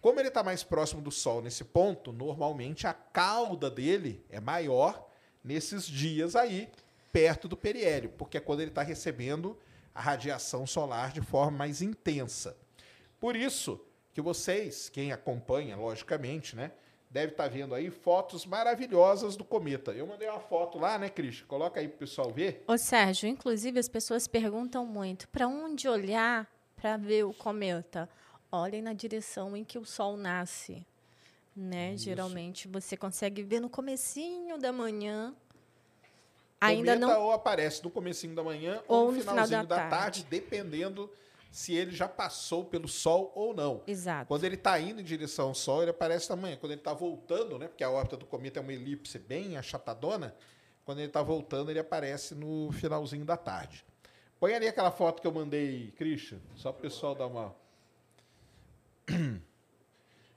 Como 0.00 0.20
ele 0.20 0.28
está 0.28 0.42
mais 0.42 0.62
próximo 0.62 1.02
do 1.02 1.10
Sol 1.10 1.42
nesse 1.42 1.64
ponto, 1.64 2.12
normalmente 2.12 2.86
a 2.86 2.94
cauda 2.94 3.70
dele 3.70 4.24
é 4.30 4.38
maior 4.38 5.08
nesses 5.42 5.84
dias 5.84 6.36
aí, 6.36 6.68
perto 7.12 7.48
do 7.48 7.56
periélio, 7.56 8.10
porque 8.10 8.36
é 8.36 8.40
quando 8.40 8.60
ele 8.60 8.70
está 8.70 8.82
recebendo 8.82 9.58
a 9.94 10.00
radiação 10.00 10.66
solar 10.66 11.10
de 11.12 11.20
forma 11.20 11.58
mais 11.58 11.82
intensa. 11.82 12.56
Por 13.18 13.34
isso 13.34 13.84
que 14.14 14.20
vocês, 14.20 14.88
quem 14.88 15.10
acompanha, 15.10 15.76
logicamente, 15.76 16.54
né, 16.54 16.70
deve 17.10 17.32
estar 17.32 17.44
tá 17.44 17.48
vendo 17.48 17.74
aí 17.74 17.90
fotos 17.90 18.46
maravilhosas 18.46 19.36
do 19.36 19.44
cometa. 19.44 19.92
Eu 19.92 20.06
mandei 20.06 20.28
uma 20.28 20.40
foto 20.40 20.78
lá, 20.78 20.98
né, 20.98 21.08
Cris? 21.08 21.42
Coloca 21.42 21.80
aí 21.80 21.88
para 21.88 21.96
o 21.96 21.98
pessoal 21.98 22.30
ver. 22.30 22.62
Ô, 22.66 22.76
Sérgio, 22.78 23.28
inclusive 23.28 23.80
as 23.80 23.88
pessoas 23.88 24.28
perguntam 24.28 24.86
muito 24.86 25.28
para 25.28 25.48
onde 25.48 25.88
olhar 25.88 26.46
para 26.76 26.96
ver 26.96 27.24
o 27.24 27.32
cometa. 27.32 28.08
Olhem 28.50 28.82
na 28.82 28.92
direção 28.92 29.56
em 29.56 29.64
que 29.64 29.78
o 29.78 29.84
Sol 29.84 30.16
nasce. 30.16 30.86
Né? 31.54 31.96
Geralmente 31.96 32.68
você 32.68 32.96
consegue 32.96 33.42
ver 33.42 33.60
no 33.60 33.68
comecinho 33.68 34.58
da 34.58 34.72
manhã. 34.72 35.34
Ainda 36.60 36.96
não 36.96 37.22
ou 37.22 37.32
aparece 37.32 37.82
no 37.84 37.90
comecinho 37.90 38.34
da 38.34 38.42
manhã 38.42 38.82
ou, 38.88 39.06
ou 39.06 39.12
no, 39.12 39.20
finalzinho 39.20 39.46
final 39.46 39.66
da, 39.66 39.76
da 39.76 39.88
tarde. 39.88 40.22
tarde, 40.22 40.26
dependendo 40.28 41.10
se 41.50 41.74
ele 41.74 41.90
já 41.90 42.08
passou 42.08 42.64
pelo 42.64 42.88
Sol 42.88 43.32
ou 43.34 43.54
não. 43.54 43.82
Exato. 43.86 44.28
Quando 44.28 44.44
ele 44.44 44.54
está 44.54 44.78
indo 44.78 45.00
em 45.00 45.04
direção 45.04 45.48
ao 45.48 45.54
Sol, 45.54 45.82
ele 45.82 45.90
aparece 45.90 46.34
manhã. 46.36 46.56
Quando 46.56 46.72
ele 46.72 46.80
está 46.80 46.92
voltando, 46.92 47.58
né, 47.58 47.68
porque 47.68 47.82
a 47.82 47.90
órbita 47.90 48.16
do 48.16 48.26
cometa 48.26 48.60
é 48.60 48.62
uma 48.62 48.72
elipse 48.72 49.18
bem 49.18 49.56
achatadona, 49.56 50.34
quando 50.84 50.98
ele 50.98 51.08
está 51.08 51.22
voltando, 51.22 51.70
ele 51.70 51.78
aparece 51.78 52.34
no 52.34 52.70
finalzinho 52.72 53.24
da 53.24 53.36
tarde. 53.36 53.84
Põe 54.38 54.54
ali 54.54 54.68
aquela 54.68 54.90
foto 54.90 55.20
que 55.20 55.26
eu 55.26 55.32
mandei, 55.32 55.92
Christian, 55.96 56.38
só 56.54 56.70
para 56.72 56.78
o 56.78 56.82
pessoal 56.82 57.14
dar 57.14 57.26
uma. 57.26 57.54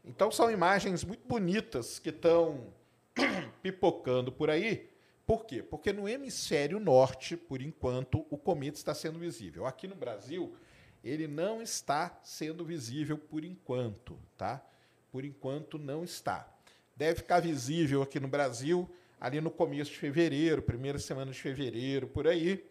Então 0.04 0.32
são 0.32 0.50
imagens 0.50 1.04
muito 1.04 1.28
bonitas 1.28 2.00
que 2.00 2.10
estão 2.10 2.74
pipocando 3.62 4.32
por 4.32 4.50
aí. 4.50 4.90
Por 5.28 5.46
quê? 5.46 5.62
Porque 5.62 5.94
no 5.94 6.10
hemisfério 6.10 6.80
norte, 6.80 7.38
por 7.38 7.62
enquanto, 7.62 8.26
o 8.30 8.36
cometa 8.36 8.78
está 8.78 8.96
sendo 8.96 9.20
visível. 9.20 9.66
Aqui 9.66 9.88
no 9.88 9.96
Brasil, 9.96 10.56
ele 11.04 11.28
não 11.28 11.62
está 11.62 12.20
sendo 12.24 12.66
visível 12.66 13.16
por 13.16 13.46
enquanto, 13.46 14.18
tá? 14.36 14.66
Por 15.12 15.24
enquanto 15.24 15.78
não 15.78 16.04
está. 16.04 16.52
Deve 16.96 17.18
ficar 17.18 17.40
visível 17.40 18.02
aqui 18.02 18.20
no 18.20 18.28
Brasil 18.28 18.90
ali 19.20 19.40
no 19.40 19.52
começo 19.52 19.92
de 19.92 19.98
fevereiro, 20.00 20.64
primeira 20.64 20.98
semana 20.98 21.32
de 21.32 21.40
fevereiro, 21.40 22.08
por 22.08 22.28
aí. 22.28 22.66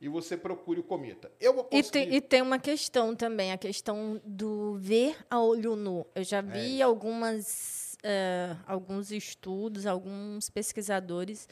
E 0.00 0.08
você 0.08 0.36
procure 0.36 0.80
o 0.80 0.82
cometa. 0.82 1.32
Eu 1.40 1.54
vou 1.54 1.64
conseguir... 1.64 1.88
e, 1.88 1.90
tem, 1.90 2.14
e 2.16 2.20
tem 2.20 2.42
uma 2.42 2.58
questão 2.58 3.16
também, 3.16 3.52
a 3.52 3.58
questão 3.58 4.20
do 4.24 4.74
ver 4.74 5.16
a 5.30 5.40
olho 5.40 5.74
nu. 5.74 6.06
Eu 6.14 6.22
já 6.22 6.40
vi 6.42 6.80
é. 6.80 6.82
algumas, 6.82 7.96
uh, 8.04 8.62
alguns 8.66 9.10
estudos, 9.10 9.86
alguns 9.86 10.50
pesquisadores 10.50 11.48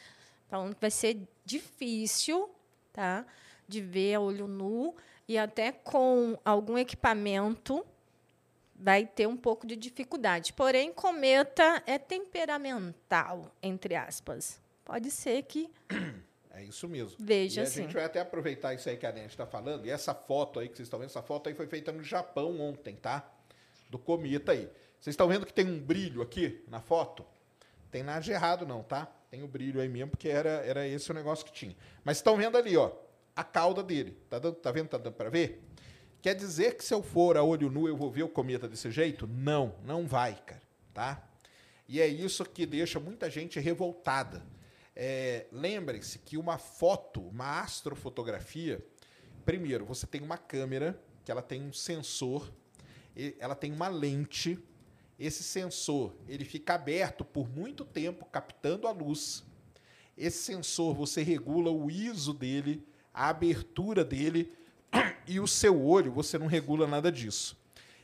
falando 0.47 0.75
que 0.75 0.81
vai 0.81 0.91
ser 0.91 1.27
difícil, 1.45 2.49
tá, 2.93 3.27
de 3.67 3.81
ver 3.81 4.15
a 4.15 4.21
olho 4.21 4.47
nu 4.47 4.95
e 5.27 5.39
até 5.39 5.73
com 5.73 6.39
algum 6.45 6.79
equipamento 6.79 7.85
vai 8.75 9.07
ter 9.07 9.27
um 9.27 9.37
pouco 9.37 9.67
de 9.67 9.75
dificuldade. 9.75 10.53
Porém, 10.53 10.93
cometa 10.93 11.83
é 11.87 11.99
temperamental, 11.99 13.53
entre 13.63 13.95
aspas. 13.95 14.61
Pode 14.85 15.11
ser 15.11 15.43
que. 15.43 15.69
É 16.55 16.63
isso 16.63 16.89
mesmo. 16.89 17.17
Veja 17.19 17.63
e 17.63 17.67
a 17.67 17.69
gente 17.69 17.93
vai 17.93 18.05
até 18.05 18.21
aproveitar 18.21 18.75
isso 18.75 18.89
aí 18.89 18.97
que 18.97 19.07
a 19.07 19.13
Nete 19.13 19.31
está 19.31 19.47
falando. 19.47 19.87
E 19.87 19.91
essa 19.91 20.15
foto 20.15 20.61
aí 20.61 20.69
que 20.69 20.77
vocês 20.77 20.87
estão 20.87 20.99
vendo, 20.99 21.09
essa 21.09 21.23
foto 21.23 21.49
aí 21.49 21.55
foi 21.55 21.67
feita 21.67 21.91
no 21.91 22.03
Japão 22.03 22.61
ontem, 22.61 22.95
tá? 22.95 23.29
Do 23.91 23.99
cometa 23.99 24.53
aí. 24.53 24.69
Vocês 25.01 25.13
estão 25.13 25.29
vendo 25.29 25.45
que 25.45 25.53
tem 25.53 25.67
um 25.67 25.81
brilho 25.81 26.23
aqui 26.23 26.63
na 26.69 26.81
foto? 26.81 27.25
Tem 27.91 28.03
nada 28.03 28.21
de 28.21 28.33
errado, 28.33 28.67
não, 28.67 28.83
tá? 28.83 29.07
Tem 29.31 29.43
o 29.43 29.47
um 29.47 29.49
brilho 29.49 29.81
aí 29.81 29.89
mesmo, 29.89 30.11
porque 30.11 30.29
era, 30.29 30.65
era 30.65 30.87
esse 30.87 31.11
o 31.11 31.15
negócio 31.15 31.45
que 31.45 31.53
tinha. 31.53 31.77
Mas 32.05 32.19
estão 32.19 32.37
vendo 32.37 32.57
ali, 32.57 32.77
ó 32.77 32.91
a 33.35 33.43
cauda 33.43 33.83
dele. 33.83 34.17
Tá, 34.31 34.39
dando, 34.39 34.55
tá 34.57 34.71
vendo? 34.71 34.89
Tá 34.89 34.99
dando 34.99 35.15
para 35.15 35.31
ver? 35.31 35.63
Quer 36.23 36.35
dizer 36.35 36.77
que 36.77 36.85
se 36.85 36.95
eu 36.95 37.03
for 37.03 37.37
a 37.37 37.43
olho 37.43 37.71
nu 37.71 37.89
eu 37.89 37.97
vou 37.97 38.11
ver 38.11 38.23
o 38.23 38.29
cometa 38.29 38.69
desse 38.69 38.91
jeito? 38.91 39.27
Não, 39.27 39.75
não 39.85 40.07
vai, 40.07 40.35
cara. 40.47 40.63
Tá? 40.93 41.23
E 41.89 42.01
é 42.01 42.07
isso 42.07 42.45
que 42.45 42.65
deixa 42.65 42.99
muita 42.99 43.29
gente 43.29 43.59
revoltada. 43.61 44.43
É, 44.97 45.47
Lembre-se 45.51 46.19
que 46.21 46.37
uma 46.37 46.59
foto, 46.59 47.21
uma 47.21 47.61
astrofotografia, 47.61 48.85
primeiro, 49.45 49.85
você 49.85 50.07
tem 50.07 50.21
uma 50.21 50.39
câmera, 50.39 51.01
que 51.25 51.31
ela 51.31 51.43
tem 51.43 51.63
um 51.63 51.73
sensor, 51.73 52.53
ela 53.39 53.55
tem 53.55 53.73
uma 53.73 53.89
lente. 53.89 54.59
Esse 55.19 55.43
sensor 55.43 56.15
ele 56.29 56.45
fica 56.45 56.75
aberto 56.75 57.25
por 57.25 57.49
muito 57.49 57.85
tempo, 57.85 58.27
captando 58.27 58.87
a 58.87 58.93
luz. 58.93 59.45
Esse 60.17 60.39
sensor 60.39 60.95
você 60.95 61.23
regula 61.23 61.71
o 61.71 61.91
ISO 61.91 62.33
dele, 62.33 62.87
a 63.13 63.29
abertura 63.29 64.05
dele 64.05 64.53
e 65.27 65.41
o 65.41 65.47
seu 65.47 65.83
olho, 65.83 66.13
você 66.13 66.39
não 66.39 66.47
regula 66.47 66.87
nada 66.87 67.11
disso. 67.11 67.57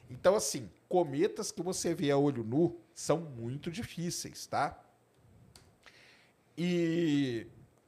Então, 0.08 0.34
assim, 0.34 0.68
cometas 0.88 1.52
que 1.52 1.62
você 1.62 1.94
vê 1.94 2.10
a 2.10 2.16
olho 2.16 2.42
nu 2.42 2.80
são 2.92 3.20
muito 3.20 3.70
difíceis, 3.70 4.46
tá? 4.46 4.76
E 6.62 7.46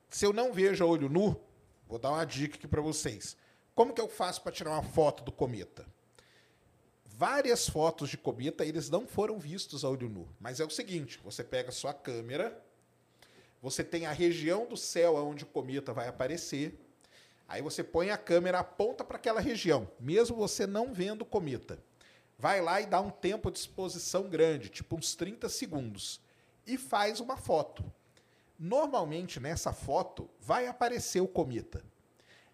se 0.09 0.25
eu 0.25 0.33
não 0.33 0.51
vejo 0.51 0.83
a 0.83 0.87
olho 0.87 1.07
nu, 1.07 1.39
vou 1.87 1.99
dar 1.99 2.09
uma 2.09 2.25
dica 2.25 2.57
aqui 2.57 2.67
para 2.67 2.81
vocês. 2.81 3.37
Como 3.75 3.93
que 3.93 4.01
eu 4.01 4.09
faço 4.09 4.41
para 4.41 4.51
tirar 4.51 4.71
uma 4.71 4.83
foto 4.83 5.23
do 5.23 5.31
cometa? 5.31 5.85
Várias 7.05 7.69
fotos 7.69 8.09
de 8.09 8.17
cometa, 8.17 8.65
eles 8.65 8.89
não 8.89 9.07
foram 9.07 9.39
vistos 9.39 9.85
a 9.85 9.91
olho 9.91 10.09
nu. 10.09 10.27
Mas 10.41 10.59
é 10.59 10.65
o 10.65 10.71
seguinte, 10.71 11.21
você 11.23 11.45
pega 11.45 11.69
a 11.69 11.73
sua 11.73 11.93
câmera, 11.93 12.65
você 13.61 13.85
tem 13.85 14.07
a 14.07 14.13
região 14.13 14.65
do 14.67 14.77
céu 14.79 15.17
onde 15.17 15.45
o 15.45 15.49
cometa 15.49 15.93
vai 15.93 16.09
aparecer, 16.09 16.81
Aí 17.47 17.61
você 17.61 17.85
põe 17.85 18.09
a 18.09 18.17
câmera, 18.17 18.61
aponta 18.61 19.05
para 19.05 19.19
aquela 19.19 19.39
região, 19.39 19.87
mesmo 20.01 20.35
você 20.35 20.67
não 20.67 20.95
vendo 20.95 21.21
o 21.21 21.27
cometa. 21.27 21.79
Vai 22.39 22.63
lá 22.63 22.81
e 22.81 22.87
dá 22.87 22.99
um 22.99 23.11
tempo 23.11 23.51
de 23.51 23.59
exposição 23.59 24.23
grande, 24.23 24.71
tipo 24.71 24.97
uns 24.97 25.15
30 25.15 25.51
segundos, 25.51 26.19
e 26.67 26.79
faz 26.79 27.21
uma 27.21 27.37
foto. 27.37 27.85
Normalmente 28.65 29.41
nessa 29.41 29.73
foto 29.73 30.31
vai 30.39 30.69
aparecer 30.69 31.21
o 31.21 31.27
cometa. 31.27 31.83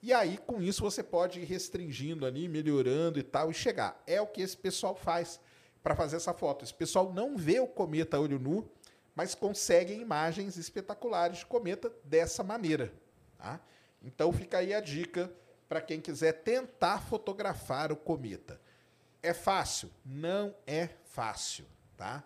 E 0.03 0.11
aí, 0.11 0.38
com 0.38 0.62
isso, 0.62 0.81
você 0.81 1.03
pode 1.03 1.38
ir 1.38 1.45
restringindo 1.45 2.25
ali, 2.25 2.49
melhorando 2.49 3.19
e 3.19 3.23
tal, 3.23 3.50
e 3.50 3.55
chegar. 3.55 4.03
É 4.07 4.19
o 4.19 4.27
que 4.27 4.41
esse 4.41 4.57
pessoal 4.57 4.97
faz 4.97 5.38
para 5.83 5.95
fazer 5.95 6.17
essa 6.17 6.33
foto. 6.33 6.65
Esse 6.65 6.73
pessoal 6.73 7.12
não 7.12 7.37
vê 7.37 7.61
o 7.61 7.67
cometa 7.67 8.17
a 8.17 8.21
olho 8.21 8.38
nu, 8.38 8.67
mas 9.15 9.35
conseguem 9.35 10.00
imagens 10.00 10.57
espetaculares 10.57 11.41
de 11.41 11.47
cometa 11.47 11.93
dessa 12.03 12.43
maneira. 12.43 12.91
Tá? 13.37 13.61
Então 14.03 14.33
fica 14.33 14.57
aí 14.57 14.73
a 14.73 14.81
dica 14.81 15.31
para 15.69 15.83
quem 15.83 16.00
quiser 16.00 16.33
tentar 16.43 17.03
fotografar 17.03 17.93
o 17.93 17.97
cometa. 17.97 18.59
É 19.23 19.35
fácil? 19.35 19.91
Não 20.07 20.55
é 20.67 20.88
fácil, 21.05 21.67
tá? 21.99 22.25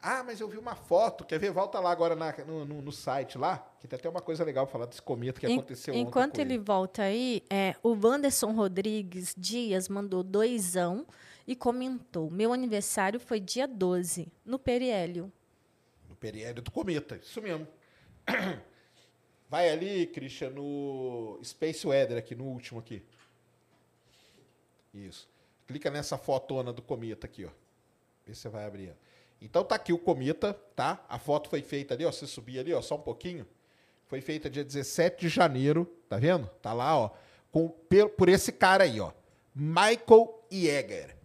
Ah, 0.00 0.22
mas 0.22 0.40
eu 0.40 0.48
vi 0.48 0.56
uma 0.56 0.76
foto. 0.76 1.24
Quer 1.24 1.38
ver? 1.38 1.50
Volta 1.50 1.80
lá 1.80 1.90
agora 1.90 2.14
na, 2.14 2.32
no, 2.46 2.64
no, 2.64 2.82
no, 2.82 2.92
site 2.92 3.36
lá, 3.36 3.58
que 3.80 3.88
tem 3.88 3.98
até 3.98 4.08
uma 4.08 4.20
coisa 4.20 4.44
legal 4.44 4.66
falar 4.66 4.86
desse 4.86 5.02
cometa 5.02 5.40
que 5.40 5.46
aconteceu 5.46 5.92
ontem. 5.92 6.02
Enquanto 6.02 6.38
ele, 6.38 6.54
ele 6.54 6.62
volta 6.62 7.02
aí, 7.02 7.42
é, 7.50 7.74
o 7.82 7.90
Wanderson 7.90 8.52
Rodrigues 8.52 9.34
Dias 9.36 9.88
mandou 9.88 10.22
doisão 10.22 11.04
e 11.46 11.56
comentou: 11.56 12.30
Meu 12.30 12.52
aniversário 12.52 13.18
foi 13.18 13.40
dia 13.40 13.66
12, 13.66 14.28
no 14.44 14.58
Periélio. 14.58 15.32
No 16.08 16.14
periélio 16.14 16.62
do 16.62 16.70
cometa, 16.70 17.16
isso 17.16 17.42
mesmo. 17.42 17.66
Vai 19.50 19.70
ali, 19.70 20.06
Christian, 20.06 20.50
no 20.50 21.40
Space 21.42 21.86
Weather 21.86 22.18
aqui, 22.18 22.34
no 22.34 22.44
último 22.44 22.80
aqui. 22.80 23.02
Isso. 24.92 25.28
Clica 25.66 25.90
nessa 25.90 26.18
fotona 26.18 26.72
do 26.72 26.82
cometa 26.82 27.26
aqui, 27.26 27.46
ó. 27.46 27.50
Vê 28.26 28.34
se 28.34 28.42
você 28.42 28.48
vai 28.48 28.66
abrir. 28.66 28.94
Então 29.40 29.64
tá 29.64 29.74
aqui 29.74 29.92
o 29.92 29.98
cometa, 29.98 30.54
tá? 30.74 31.04
A 31.08 31.18
foto 31.18 31.48
foi 31.48 31.62
feita 31.62 31.94
ali, 31.94 32.04
ó. 32.04 32.12
Você 32.12 32.26
subir 32.26 32.58
ali, 32.58 32.74
ó, 32.74 32.82
só 32.82 32.96
um 32.96 33.00
pouquinho. 33.00 33.46
Foi 34.06 34.20
feita 34.20 34.48
dia 34.48 34.64
17 34.64 35.20
de 35.20 35.28
janeiro, 35.28 35.84
tá 36.08 36.16
vendo? 36.16 36.48
Tá 36.62 36.72
lá, 36.72 36.96
ó, 36.96 37.10
com, 37.50 37.68
por 38.16 38.28
esse 38.28 38.50
cara 38.50 38.84
aí, 38.84 39.00
ó. 39.00 39.12
Michael 39.54 40.44
Jäger. 40.50 41.16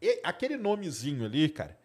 E, 0.00 0.20
aquele 0.22 0.56
nomezinho 0.56 1.24
ali, 1.24 1.48
cara, 1.48 1.78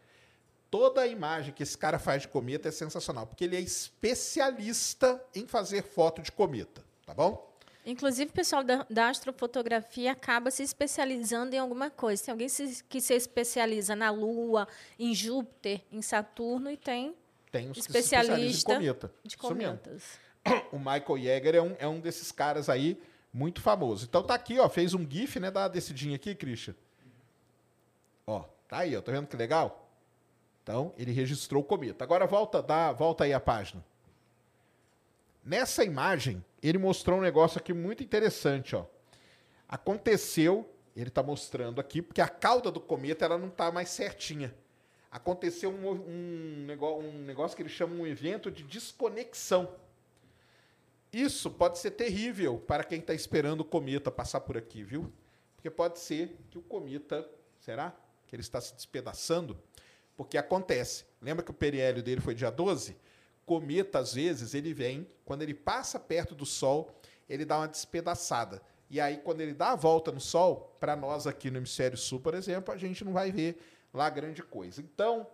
toda 0.69 1.01
a 1.01 1.07
imagem 1.07 1.53
que 1.53 1.63
esse 1.63 1.77
cara 1.77 1.97
faz 1.97 2.23
de 2.23 2.27
cometa 2.27 2.67
é 2.67 2.71
sensacional, 2.71 3.25
porque 3.25 3.43
ele 3.43 3.55
é 3.55 3.61
especialista 3.61 5.23
em 5.33 5.47
fazer 5.47 5.83
foto 5.83 6.21
de 6.21 6.31
cometa, 6.31 6.83
tá 7.05 7.13
bom? 7.13 7.48
Inclusive, 7.89 8.29
o 8.29 8.33
pessoal 8.33 8.63
da, 8.63 8.85
da, 8.89 9.09
astrofotografia 9.09 10.11
acaba 10.11 10.51
se 10.51 10.61
especializando 10.61 11.55
em 11.55 11.57
alguma 11.57 11.89
coisa. 11.89 12.23
Tem 12.23 12.31
alguém 12.31 12.47
se, 12.47 12.83
que 12.83 13.01
se 13.01 13.13
especializa 13.15 13.95
na 13.95 14.11
Lua, 14.11 14.67
em 14.97 15.13
Júpiter, 15.13 15.81
em 15.91 16.01
Saturno 16.01 16.69
e 16.69 16.77
tem, 16.77 17.15
tem 17.51 17.71
especialista 17.71 18.73
em 18.73 18.75
cometa. 18.75 19.11
de 19.23 19.37
cometas. 19.37 20.03
O 20.71 20.79
Michael 20.79 21.17
Jäger 21.17 21.55
é 21.55 21.61
um, 21.61 21.75
é 21.79 21.87
um 21.87 21.99
desses 21.99 22.31
caras 22.31 22.69
aí 22.69 22.99
muito 23.31 23.61
famoso. 23.61 24.05
Então 24.05 24.23
tá 24.23 24.33
aqui, 24.33 24.57
ó, 24.57 24.69
fez 24.69 24.93
um 24.93 25.05
GIF, 25.07 25.39
né, 25.39 25.51
da 25.51 25.67
descidinha 25.67 26.15
aqui, 26.15 26.33
Christian. 26.33 26.73
Ó, 28.25 28.45
tá 28.67 28.79
aí, 28.79 28.95
ó, 28.95 29.01
tá 29.01 29.11
vendo 29.11 29.27
que 29.27 29.35
legal? 29.35 29.89
Então, 30.63 30.93
ele 30.97 31.11
registrou 31.11 31.61
o 31.61 31.65
cometa. 31.65 32.03
Agora 32.03 32.25
volta, 32.25 32.61
dá, 32.63 32.91
volta 32.93 33.25
aí 33.25 33.33
a 33.33 33.39
página. 33.39 33.83
Nessa 35.43 35.83
imagem, 35.83 36.43
ele 36.61 36.77
mostrou 36.77 37.19
um 37.19 37.21
negócio 37.21 37.59
aqui 37.59 37.73
muito 37.73 38.03
interessante, 38.03 38.75
ó. 38.75 38.85
Aconteceu, 39.67 40.69
ele 40.95 41.09
está 41.09 41.21
mostrando 41.21 41.79
aqui, 41.79 42.01
porque 42.01 42.21
a 42.21 42.27
cauda 42.27 42.71
do 42.71 42.79
cometa 42.79 43.25
ela 43.25 43.37
não 43.37 43.47
está 43.47 43.71
mais 43.71 43.89
certinha. 43.89 44.53
Aconteceu 45.11 45.71
um, 45.71 45.89
um, 45.91 46.65
negócio, 46.65 47.07
um 47.07 47.23
negócio 47.23 47.55
que 47.55 47.63
ele 47.63 47.69
chama 47.69 47.95
um 47.95 48.05
evento 48.05 48.51
de 48.51 48.63
desconexão. 48.63 49.75
Isso 51.11 51.49
pode 51.49 51.79
ser 51.79 51.91
terrível 51.91 52.59
para 52.59 52.83
quem 52.83 52.99
está 52.99 53.13
esperando 53.13 53.61
o 53.61 53.65
cometa 53.65 54.11
passar 54.11 54.41
por 54.41 54.55
aqui, 54.57 54.83
viu? 54.83 55.11
Porque 55.55 55.69
pode 55.69 55.99
ser 55.99 56.37
que 56.51 56.57
o 56.57 56.61
cometa, 56.61 57.27
será? 57.59 57.95
Que 58.27 58.35
ele 58.35 58.41
está 58.41 58.61
se 58.61 58.75
despedaçando? 58.75 59.59
Porque 60.15 60.37
acontece. 60.37 61.05
Lembra 61.21 61.43
que 61.43 61.51
o 61.51 61.53
periélio 61.53 62.03
dele 62.03 62.21
foi 62.21 62.35
dia 62.35 62.51
12? 62.51 62.95
Cometa, 63.49 63.97
às 63.97 64.13
vezes, 64.13 64.53
ele 64.53 64.75
vem, 64.75 65.07
quando 65.25 65.41
ele 65.41 65.55
passa 65.55 65.99
perto 65.99 66.35
do 66.35 66.45
Sol, 66.45 66.93
ele 67.27 67.43
dá 67.43 67.57
uma 67.57 67.67
despedaçada. 67.67 68.61
E 68.91 69.01
aí, 69.01 69.17
quando 69.17 69.41
ele 69.41 69.55
dá 69.55 69.71
a 69.71 69.75
volta 69.75 70.11
no 70.11 70.21
Sol, 70.21 70.77
para 70.79 70.95
nós 70.95 71.25
aqui 71.25 71.49
no 71.49 71.57
hemisfério 71.57 71.97
sul, 71.97 72.19
por 72.19 72.35
exemplo, 72.35 72.71
a 72.71 72.77
gente 72.77 73.03
não 73.03 73.11
vai 73.11 73.31
ver 73.31 73.59
lá 73.91 74.07
grande 74.07 74.43
coisa. 74.43 74.81
Então, 74.81 75.25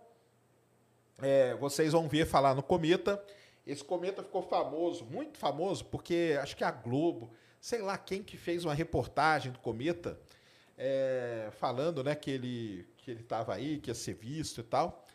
é, 1.18 1.54
vocês 1.56 1.92
vão 1.92 2.08
ver 2.08 2.24
falar 2.24 2.54
no 2.54 2.62
cometa. 2.62 3.22
Esse 3.66 3.84
cometa 3.84 4.22
ficou 4.22 4.40
famoso, 4.40 5.04
muito 5.04 5.36
famoso, 5.36 5.84
porque 5.84 6.38
acho 6.40 6.56
que 6.56 6.64
a 6.64 6.70
Globo, 6.70 7.30
sei 7.60 7.82
lá 7.82 7.98
quem 7.98 8.22
que 8.22 8.38
fez 8.38 8.64
uma 8.64 8.72
reportagem 8.72 9.52
do 9.52 9.58
cometa, 9.58 10.18
é, 10.78 11.50
falando 11.52 12.02
né, 12.02 12.14
que 12.14 12.30
ele 12.30 12.88
que 12.96 13.10
ele 13.10 13.20
estava 13.20 13.54
aí, 13.54 13.78
que 13.78 13.90
ia 13.90 13.94
ser 13.94 14.14
visto 14.14 14.62
e 14.62 14.64
tal. 14.64 15.06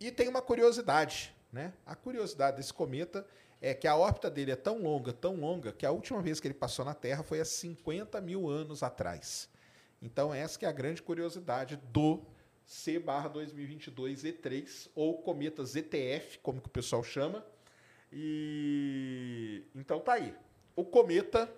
E 0.00 0.10
tem 0.10 0.28
uma 0.28 0.42
curiosidade, 0.42 1.32
né? 1.52 1.72
A 1.84 1.94
curiosidade 1.94 2.56
desse 2.56 2.72
cometa 2.72 3.26
é 3.60 3.74
que 3.74 3.86
a 3.86 3.94
órbita 3.94 4.30
dele 4.30 4.52
é 4.52 4.56
tão 4.56 4.82
longa, 4.82 5.12
tão 5.12 5.36
longa, 5.36 5.70
que 5.72 5.84
a 5.84 5.90
última 5.90 6.22
vez 6.22 6.40
que 6.40 6.46
ele 6.46 6.54
passou 6.54 6.82
na 6.84 6.94
Terra 6.94 7.22
foi 7.22 7.40
há 7.40 7.44
50 7.44 8.18
mil 8.20 8.48
anos 8.48 8.82
atrás. 8.82 9.48
Então, 10.00 10.32
essa 10.32 10.58
que 10.58 10.64
é 10.64 10.68
a 10.68 10.72
grande 10.72 11.02
curiosidade 11.02 11.76
do 11.92 12.22
C-2022-E3, 12.64 14.88
ou 14.94 15.20
cometa 15.20 15.62
ZTF, 15.64 16.38
como 16.38 16.60
que 16.60 16.68
o 16.68 16.70
pessoal 16.70 17.02
chama. 17.02 17.44
E 18.10 19.64
então 19.74 20.00
tá 20.00 20.14
aí. 20.14 20.34
O 20.74 20.84
cometa, 20.84 21.52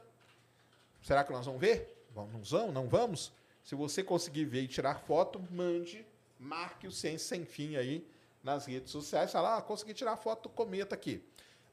será 1.01 1.23
que 1.23 1.33
nós 1.33 1.47
vamos 1.47 1.61
ver? 1.61 2.05
Vamos, 2.15 2.51
não, 2.51 2.73
não 2.73 2.89
vamos? 2.89 3.33
Se 3.63 3.77
você 3.77 4.03
conseguir 4.03 4.47
ver 4.47 4.63
e 4.63 4.69
tirar 4.69 4.97
foto, 4.97 5.41
mande, 5.51 6.05
marque 6.39 6.89
o 6.89 6.93
Ciência 6.93 7.37
Sem 7.37 7.45
Fim 7.45 7.77
aí 7.77 8.05
nas 8.43 8.67
redes 8.67 8.91
sociais. 8.91 9.31
Fala, 9.33 9.59
ah, 9.59 9.63
consegui 9.63 9.95
tirar 9.95 10.17
foto 10.17 10.45
do 10.45 10.49
cometa 10.49 10.95
aqui. 10.95 11.25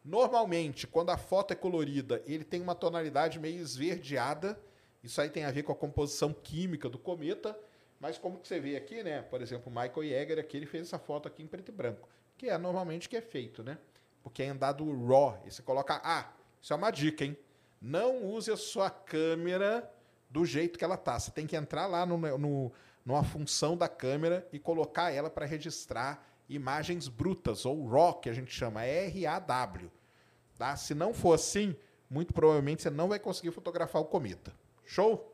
Normalmente, 0.04 0.88
quando 0.88 1.10
a 1.10 1.18
foto 1.18 1.52
é 1.52 1.56
colorida, 1.56 2.24
ele 2.26 2.44
tem 2.44 2.62
uma 2.62 2.76
tonalidade 2.76 3.40
meio 3.40 3.60
esverdeada. 3.60 4.60
Isso 5.04 5.20
aí 5.22 5.30
tem 5.30 5.46
a 5.46 5.52
ver 5.52 5.64
com 5.64 5.72
a 5.72 5.76
composição 5.76 6.34
química 6.34 6.90
do 6.90 6.98
cometa. 6.98 7.58
Mas 8.00 8.18
como 8.18 8.40
que 8.40 8.48
você 8.48 8.60
vê 8.60 8.78
aqui, 8.78 9.04
né? 9.04 9.22
Por 9.22 9.42
exemplo, 9.42 9.72
o 9.72 9.76
Michael 9.76 10.04
Jäger 10.04 10.40
aqui, 10.40 10.56
ele 10.56 10.66
fez 10.66 10.88
essa 10.88 10.98
foto 10.98 11.28
aqui 11.28 11.44
em 11.44 11.48
preto 11.48 11.70
e 11.70 11.72
branco. 11.72 12.08
Que 12.38 12.50
é 12.50 12.58
normalmente 12.58 13.10
que 13.10 13.18
é 13.18 13.22
feito, 13.22 13.62
né? 13.62 13.78
Porque 14.24 14.44
é 14.44 14.50
andado 14.50 14.86
RAW. 15.06 15.44
E 15.46 15.52
você 15.52 15.62
coloca... 15.62 16.00
Ah, 16.04 16.32
isso 16.62 16.72
é 16.72 16.76
uma 16.76 16.92
dica, 16.92 17.26
hein? 17.26 17.38
Não 17.82 18.24
use 18.24 18.52
a 18.52 18.58
sua 18.58 18.90
câmera 18.90 19.90
do 20.30 20.46
jeito 20.46 20.78
que 20.78 20.86
ela 20.86 20.98
tá. 20.98 21.20
Você 21.20 21.32
tem 21.32 21.46
que 21.46 21.56
entrar 21.56 21.88
lá 21.88 22.06
no, 22.06 22.18
no, 22.38 22.72
numa 23.06 23.24
função 23.24 23.76
da 23.76 23.90
câmera 23.90 24.48
e 24.52 24.60
colocar 24.60 25.12
ela 25.12 25.30
para 25.30 25.46
registrar 25.46 26.29
imagens 26.50 27.08
brutas, 27.08 27.66
ou 27.66 27.88
RAW, 27.88 28.16
que 28.16 28.30
a 28.30 28.34
gente 28.34 28.52
chama, 28.52 28.84
R-A-W. 28.84 29.92
Tá? 30.58 30.76
Se 30.76 30.94
não 30.94 31.14
for 31.14 31.34
assim, 31.34 31.76
muito 32.10 32.34
provavelmente 32.34 32.82
você 32.82 32.90
não 32.90 33.08
vai 33.08 33.20
conseguir 33.20 33.52
fotografar 33.52 34.02
o 34.02 34.06
cometa. 34.06 34.54
Show? 34.86 35.34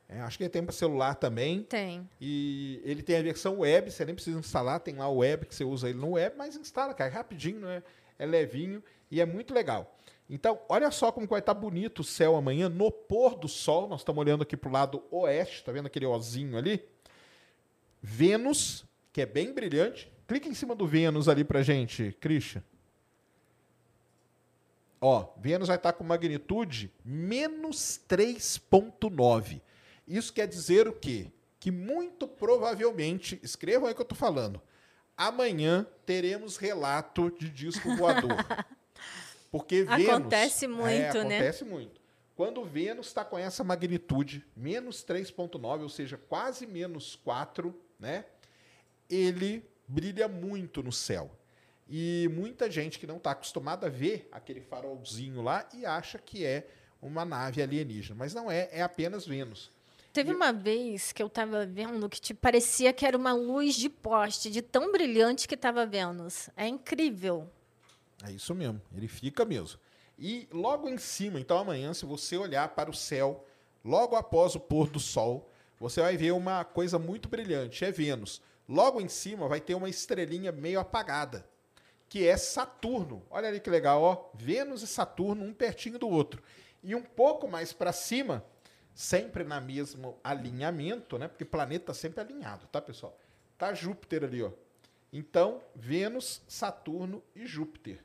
É, 0.09 0.21
acho 0.21 0.37
que 0.37 0.45
ele 0.45 0.51
tem 0.51 0.63
para 0.63 0.73
celular 0.73 1.15
também. 1.15 1.63
Tem. 1.63 2.09
E 2.21 2.81
ele 2.85 3.03
tem 3.03 3.17
a 3.17 3.23
versão 3.23 3.61
web, 3.61 3.91
você 3.91 4.05
nem 4.05 4.15
precisa 4.15 4.39
instalar, 4.39 4.81
tem 4.81 4.97
lá 4.97 5.09
o 5.09 5.19
web 5.19 5.47
que 5.47 5.55
você 5.55 5.65
usa 5.65 5.89
ele 5.89 5.99
no 5.99 6.13
web, 6.13 6.37
mas 6.37 6.57
instala, 6.57 6.93
cara, 6.93 7.11
é 7.11 7.15
rapidinho, 7.15 7.61
né? 7.61 7.83
É 8.19 8.27
levinho 8.27 8.83
e 9.11 9.21
é 9.21 9.27
muito 9.27 9.55
legal. 9.55 9.97
Então, 10.29 10.61
olha 10.69 10.91
só 10.91 11.11
como 11.11 11.27
vai 11.27 11.41
estar 11.41 11.55
bonito 11.55 12.01
o 12.01 12.05
céu 12.05 12.37
amanhã 12.37 12.69
no 12.69 12.91
pôr 12.91 13.37
do 13.37 13.49
sol. 13.49 13.89
Nós 13.89 14.01
estamos 14.01 14.21
olhando 14.21 14.43
aqui 14.43 14.57
para 14.57 14.69
o 14.69 14.73
lado 14.73 15.03
oeste, 15.11 15.65
tá 15.65 15.73
vendo 15.73 15.87
aquele 15.87 16.07
ozinho 16.07 16.59
ali? 16.59 16.85
Vênus, 18.03 18.85
que 19.13 19.21
é 19.21 19.27
bem 19.27 19.53
brilhante. 19.53 20.12
Clica 20.33 20.49
em 20.49 20.55
cima 20.55 20.75
do 20.75 20.87
Vênus 20.87 21.29
ali 21.29 21.45
para 21.45 21.63
gente, 21.63 22.17
Christian. 22.19 22.65
Ó, 24.99 25.29
Vênus 25.37 25.69
vai 25.69 25.77
estar 25.77 25.93
com 25.93 26.03
magnitude 26.03 26.91
menos 27.05 28.01
3,9. 28.09 29.61
Isso 30.09 30.33
quer 30.33 30.49
dizer 30.49 30.89
o 30.89 30.93
quê? 30.95 31.31
Que 31.61 31.71
muito 31.71 32.27
provavelmente, 32.27 33.39
escrevam 33.43 33.87
aí 33.87 33.93
o 33.93 33.95
que 33.95 34.01
eu 34.01 34.05
estou 34.05 34.17
falando, 34.17 34.59
amanhã 35.15 35.87
teremos 36.07 36.57
relato 36.57 37.31
de 37.39 37.51
disco 37.51 37.95
voador. 37.95 38.39
Porque 39.53 39.85
Vênus. 39.85 40.09
Acontece 40.09 40.67
muito, 40.67 41.19
é, 41.19 41.25
né? 41.25 41.37
Acontece 41.37 41.63
muito. 41.63 42.01
Quando 42.35 42.65
Vênus 42.65 43.09
está 43.09 43.23
com 43.23 43.39
essa 43.39 43.63
magnitude, 43.63 44.47
menos 44.57 45.05
3,9, 45.05 45.83
ou 45.83 45.91
seja, 45.91 46.17
quase 46.17 46.67
menos 46.67 47.17
4, 47.17 47.79
né? 48.01 48.25
Ele 49.11 49.71
brilha 49.93 50.27
muito 50.27 50.83
no 50.83 50.91
céu. 50.91 51.31
E 51.89 52.29
muita 52.33 52.71
gente 52.71 52.99
que 52.99 53.07
não 53.07 53.19
está 53.19 53.33
acostumada 53.33 53.87
a 53.87 53.91
ver 53.91 54.27
aquele 54.33 54.61
farolzinho 54.61 55.43
lá 55.43 55.69
e 55.75 55.85
acha 55.85 56.19
que 56.19 56.45
é 56.45 56.67
uma 57.03 57.25
nave 57.25 57.61
alienígena. 57.61 58.17
Mas 58.19 58.33
não 58.33 58.51
é, 58.51 58.69
é 58.73 58.81
apenas 58.81 59.27
Vênus. 59.27 59.71
Teve 60.13 60.33
uma 60.33 60.53
vez 60.53 61.13
que 61.13 61.23
eu 61.23 61.27
estava 61.27 61.67
vendo 61.67 62.09
que 62.09 62.21
te 62.21 62.33
parecia 62.33 62.93
que 62.93 63.05
era 63.05 63.17
uma 63.17 63.33
luz 63.33 63.75
de 63.75 63.89
poste, 63.89 64.51
de 64.51 64.63
tão 64.63 64.91
brilhante 64.93 65.47
que 65.47 65.55
estava 65.55 65.85
Vênus. 65.85 66.49
É 66.57 66.67
incrível. 66.67 67.51
É 68.25 68.31
isso 68.31 68.55
mesmo, 68.55 68.81
ele 68.97 69.09
fica 69.09 69.45
mesmo. 69.45 69.79
E 70.19 70.47
logo 70.53 70.89
em 70.89 70.99
cima, 70.99 71.41
então 71.41 71.59
amanhã, 71.59 71.93
se 71.93 72.07
você 72.07 72.37
olhar 72.37 72.69
para 72.69 72.91
o 72.91 72.95
céu, 72.95 73.45
logo 73.85 74.15
após 74.15 74.55
o 74.55 74.61
pôr 74.61 74.89
do 74.89 75.01
sol, 75.01 75.51
você 75.81 76.01
vai 76.01 76.17
ver 76.17 76.33
uma 76.33 76.65
coisa 76.65 76.99
muito 76.99 77.29
brilhante, 77.29 77.85
é 77.85 77.91
Vênus. 77.91 78.41
Logo 78.73 79.03
em 79.03 79.09
cima 79.09 79.47
vai 79.47 79.61
ter 79.61 79.75
uma 79.75 79.91
estrelinha 79.91 80.51
meio 80.51 80.81
apagada, 80.81 81.47
que 82.09 82.27
é 82.27 82.39
Saturno. 82.39 83.23
Olha 83.29 83.47
ali 83.49 83.61
que 83.61 83.69
legal, 83.69 84.01
ó, 84.01 84.31
Vênus 84.33 84.81
e 84.81 84.87
Saturno 84.87 85.45
um 85.45 85.53
pertinho 85.53 85.99
do 85.99 86.09
outro. 86.09 86.43
E 86.83 86.95
um 86.95 87.03
pouco 87.03 87.47
mais 87.47 87.75
para 87.75 87.93
cima, 87.93 88.43
sempre 88.95 89.45
na 89.45 89.61
mesmo 89.61 90.19
alinhamento, 90.25 91.19
né? 91.19 91.29
Porque 91.29 91.45
planeta 91.45 91.89
tá 91.89 91.95
sempre 91.95 92.23
alinhado, 92.23 92.67
tá, 92.69 92.81
pessoal? 92.81 93.15
Tá 93.59 93.75
Júpiter 93.75 94.25
ali, 94.25 94.43
ó. 94.43 94.51
Então, 95.13 95.63
Vênus, 95.77 96.41
Saturno 96.49 97.23
e 97.37 97.45
Júpiter. 97.45 98.03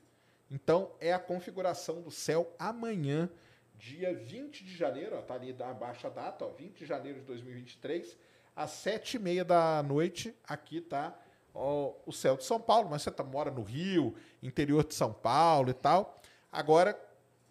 Então, 0.52 0.92
é 1.00 1.14
a 1.14 1.20
configuração 1.20 2.02
do 2.02 2.12
céu 2.12 2.54
amanhã, 2.60 3.30
dia 3.78 4.14
20 4.14 4.66
de 4.66 4.76
janeiro, 4.76 5.18
está 5.18 5.36
ali 5.36 5.56
abaixo 5.64 6.08
a 6.08 6.10
data, 6.10 6.44
ó, 6.44 6.50
20 6.50 6.80
de 6.80 6.86
janeiro 6.86 7.22
de 7.22 7.26
2023, 7.26 8.18
às 8.58 8.72
7h30 8.72 9.44
da 9.44 9.84
noite, 9.84 10.36
aqui 10.44 10.80
está 10.80 11.16
o 11.54 12.12
céu 12.12 12.36
de 12.36 12.44
São 12.44 12.60
Paulo, 12.60 12.90
mas 12.90 13.04
você 13.04 13.12
tá, 13.12 13.24
mora 13.24 13.52
no 13.52 13.62
Rio, 13.62 14.16
interior 14.42 14.84
de 14.84 14.96
São 14.96 15.14
Paulo 15.14 15.70
e 15.70 15.74
tal. 15.74 16.20
Agora, 16.52 17.00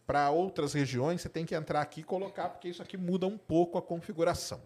para 0.04 0.30
outras 0.30 0.72
regiões, 0.72 1.20
você 1.22 1.28
tem 1.28 1.46
que 1.46 1.54
entrar 1.54 1.80
aqui 1.80 2.00
e 2.00 2.04
colocar, 2.04 2.48
porque 2.48 2.68
isso 2.68 2.82
aqui 2.82 2.96
muda 2.96 3.26
um 3.26 3.38
pouco 3.38 3.78
a 3.78 3.82
configuração. 3.82 4.60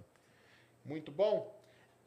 Muito 0.83 1.13
bom? 1.13 1.55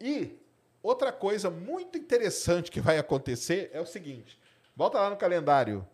E 0.01 0.39
outra 0.81 1.11
coisa 1.11 1.51
muito 1.51 1.97
interessante 1.97 2.71
que 2.71 2.81
vai 2.81 2.97
acontecer 2.97 3.69
é 3.71 3.79
o 3.79 3.85
seguinte: 3.85 4.39
volta 4.75 4.99
lá 4.99 5.11
no 5.11 5.17
calendário 5.17 5.87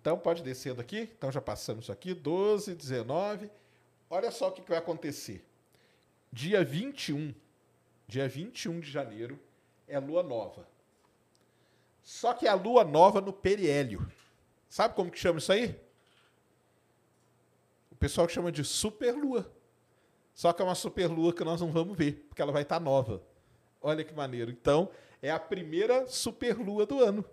Então, 0.00 0.18
pode 0.18 0.42
descendo 0.42 0.80
aqui. 0.80 1.10
Então, 1.16 1.30
já 1.30 1.40
passamos 1.40 1.84
isso 1.84 1.92
aqui. 1.92 2.14
12, 2.14 2.74
19. 2.74 3.50
Olha 4.08 4.30
só 4.30 4.48
o 4.48 4.52
que, 4.52 4.62
que 4.62 4.70
vai 4.70 4.78
acontecer. 4.78 5.44
Dia 6.32 6.64
21, 6.64 7.34
dia 8.06 8.28
21 8.28 8.80
de 8.80 8.90
janeiro, 8.90 9.38
é 9.86 9.98
lua 9.98 10.22
nova. 10.22 10.66
Só 12.02 12.32
que 12.32 12.46
é 12.46 12.50
a 12.50 12.54
lua 12.54 12.82
nova 12.82 13.20
no 13.20 13.32
periélio. 13.32 14.10
Sabe 14.68 14.94
como 14.94 15.10
que 15.10 15.18
chama 15.18 15.38
isso 15.38 15.52
aí? 15.52 15.78
O 17.90 17.96
pessoal 17.96 18.28
chama 18.28 18.50
de 18.50 18.64
superlua. 18.64 19.52
Só 20.34 20.52
que 20.52 20.62
é 20.62 20.64
uma 20.64 20.74
superlua 20.74 21.34
que 21.34 21.44
nós 21.44 21.60
não 21.60 21.70
vamos 21.70 21.96
ver, 21.96 22.24
porque 22.28 22.40
ela 22.40 22.52
vai 22.52 22.62
estar 22.62 22.80
nova. 22.80 23.22
Olha 23.82 24.02
que 24.02 24.14
maneiro. 24.14 24.50
Então, 24.50 24.88
é 25.20 25.30
a 25.30 25.38
primeira 25.38 26.06
superlua 26.06 26.86
do 26.86 27.02
ano. 27.02 27.24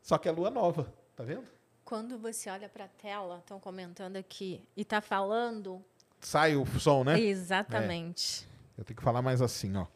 Só 0.00 0.16
que 0.16 0.28
é 0.28 0.32
lua 0.32 0.50
nova. 0.50 0.92
Tá 1.14 1.22
vendo? 1.22 1.53
Quando 1.84 2.18
você 2.18 2.48
olha 2.48 2.68
para 2.68 2.86
a 2.86 2.88
tela, 2.88 3.38
estão 3.38 3.60
comentando 3.60 4.16
aqui, 4.16 4.62
e 4.76 4.82
está 4.82 5.00
falando. 5.00 5.84
Sai 6.20 6.56
o 6.56 6.64
som, 6.80 7.04
né? 7.04 7.20
Exatamente. 7.20 8.48
É. 8.78 8.80
Eu 8.80 8.84
tenho 8.84 8.96
que 8.96 9.02
falar 9.02 9.20
mais 9.20 9.42
assim, 9.42 9.76
ó. 9.76 9.86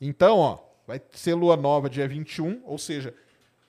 Então, 0.00 0.38
ó, 0.38 0.58
vai 0.86 1.00
ser 1.12 1.34
lua 1.34 1.56
nova 1.56 1.90
dia 1.90 2.08
21, 2.08 2.62
ou 2.64 2.78
seja, 2.78 3.14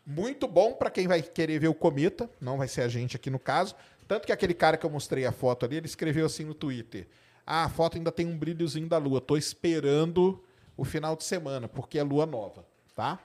muito 0.05 0.47
bom 0.47 0.73
para 0.73 0.89
quem 0.89 1.07
vai 1.07 1.21
querer 1.21 1.59
ver 1.59 1.67
o 1.67 1.73
cometa, 1.73 2.29
não 2.39 2.57
vai 2.57 2.67
ser 2.67 2.81
a 2.81 2.87
gente 2.87 3.15
aqui 3.15 3.29
no 3.29 3.37
caso. 3.37 3.75
Tanto 4.07 4.25
que 4.25 4.31
aquele 4.31 4.53
cara 4.53 4.77
que 4.77 4.85
eu 4.85 4.89
mostrei 4.89 5.25
a 5.25 5.31
foto 5.31 5.65
ali, 5.65 5.75
ele 5.75 5.85
escreveu 5.85 6.25
assim 6.25 6.45
no 6.45 6.53
Twitter: 6.53 7.07
Ah, 7.45 7.65
a 7.65 7.69
foto 7.69 7.97
ainda 7.97 8.11
tem 8.11 8.25
um 8.25 8.37
brilhozinho 8.37 8.87
da 8.87 8.97
lua, 8.97 9.19
tô 9.19 9.35
esperando 9.35 10.43
o 10.77 10.85
final 10.85 11.15
de 11.15 11.25
semana, 11.25 11.67
porque 11.67 11.99
é 11.99 12.03
lua 12.03 12.25
nova, 12.25 12.65
tá? 12.95 13.19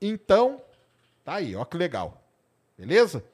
Então, 0.00 0.60
tá 1.24 1.36
aí, 1.36 1.54
ó 1.54 1.64
que 1.64 1.76
legal. 1.76 2.20
Beleza? 2.76 3.24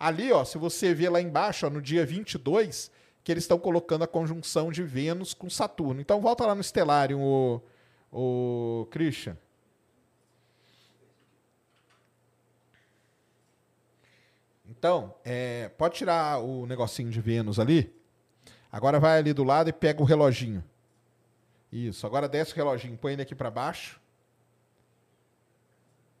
Ali, 0.00 0.32
ó, 0.32 0.46
se 0.46 0.56
você 0.56 0.94
vê 0.94 1.10
lá 1.10 1.20
embaixo, 1.20 1.66
ó, 1.66 1.70
no 1.70 1.82
dia 1.82 2.06
22, 2.06 2.90
que 3.22 3.30
eles 3.30 3.44
estão 3.44 3.58
colocando 3.58 4.02
a 4.02 4.08
conjunção 4.08 4.72
de 4.72 4.82
Vênus 4.82 5.34
com 5.34 5.50
Saturno. 5.50 6.00
Então 6.00 6.22
volta 6.22 6.46
lá 6.46 6.54
no 6.54 6.64
Stellarium, 6.64 7.20
o, 7.22 7.62
o 8.10 8.86
Christian. 8.86 9.36
Então, 14.66 15.14
é, 15.22 15.68
pode 15.68 15.96
tirar 15.96 16.40
o 16.40 16.64
negocinho 16.64 17.10
de 17.10 17.20
Vênus 17.20 17.58
ali. 17.58 17.94
Agora 18.72 18.98
vai 18.98 19.18
ali 19.18 19.34
do 19.34 19.44
lado 19.44 19.68
e 19.68 19.72
pega 19.72 20.00
o 20.00 20.06
reloginho. 20.06 20.64
Isso. 21.70 22.06
Agora 22.06 22.26
desce 22.26 22.54
o 22.54 22.56
reloginho, 22.56 22.96
põe 22.96 23.12
ele 23.12 23.22
aqui 23.22 23.34
para 23.34 23.50
baixo. 23.50 24.00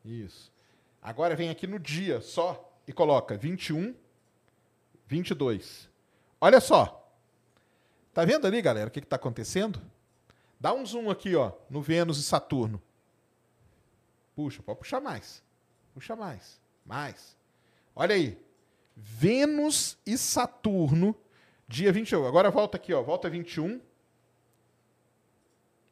Isso. 0.04 0.52
Agora 1.00 1.34
vem 1.34 1.48
aqui 1.48 1.66
no 1.66 1.78
dia 1.78 2.20
só 2.20 2.69
e 2.90 2.92
coloca 2.92 3.36
21, 3.36 3.94
22. 5.06 5.88
Olha 6.40 6.60
só. 6.60 7.08
Tá 8.12 8.24
vendo 8.24 8.48
ali, 8.48 8.60
galera, 8.60 8.88
o 8.88 8.90
que 8.90 8.98
está 8.98 9.14
acontecendo? 9.14 9.80
Dá 10.58 10.74
um 10.74 10.84
zoom 10.84 11.08
aqui, 11.08 11.36
ó, 11.36 11.52
no 11.70 11.80
Vênus 11.80 12.18
e 12.18 12.24
Saturno. 12.24 12.82
Puxa, 14.34 14.60
pode 14.60 14.80
puxar 14.80 15.00
mais. 15.00 15.40
Puxa 15.94 16.16
mais. 16.16 16.60
Mais. 16.84 17.36
Olha 17.94 18.16
aí. 18.16 18.36
Vênus 18.96 19.96
e 20.04 20.18
Saturno, 20.18 21.14
dia 21.68 21.92
21. 21.92 22.26
Agora 22.26 22.50
volta 22.50 22.76
aqui, 22.76 22.92
ó. 22.92 23.04
Volta 23.04 23.30
21. 23.30 23.80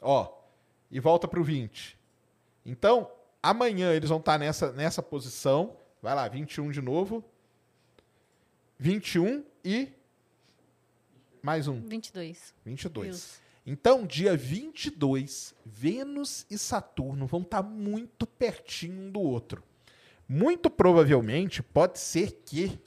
Ó. 0.00 0.36
E 0.90 0.98
volta 0.98 1.28
para 1.28 1.38
o 1.38 1.44
20. 1.44 1.96
Então, 2.66 3.08
amanhã 3.40 3.92
eles 3.92 4.08
vão 4.08 4.18
estar 4.18 4.32
tá 4.32 4.38
nessa, 4.38 4.72
nessa 4.72 5.00
posição. 5.00 5.77
Vai 6.00 6.14
lá, 6.14 6.28
21 6.28 6.70
de 6.70 6.80
novo. 6.80 7.24
21 8.78 9.44
e 9.64 9.88
mais 11.42 11.66
um. 11.66 11.80
22. 11.80 12.54
22. 12.64 13.16
Isso. 13.16 13.40
Então, 13.66 14.06
dia 14.06 14.36
22, 14.36 15.54
Vênus 15.64 16.46
e 16.48 16.56
Saturno 16.56 17.26
vão 17.26 17.42
estar 17.42 17.62
tá 17.62 17.68
muito 17.68 18.26
pertinho 18.26 19.08
um 19.08 19.10
do 19.10 19.20
outro. 19.20 19.62
Muito 20.28 20.70
provavelmente 20.70 21.62
pode 21.62 21.98
ser 21.98 22.40
que 22.46 22.78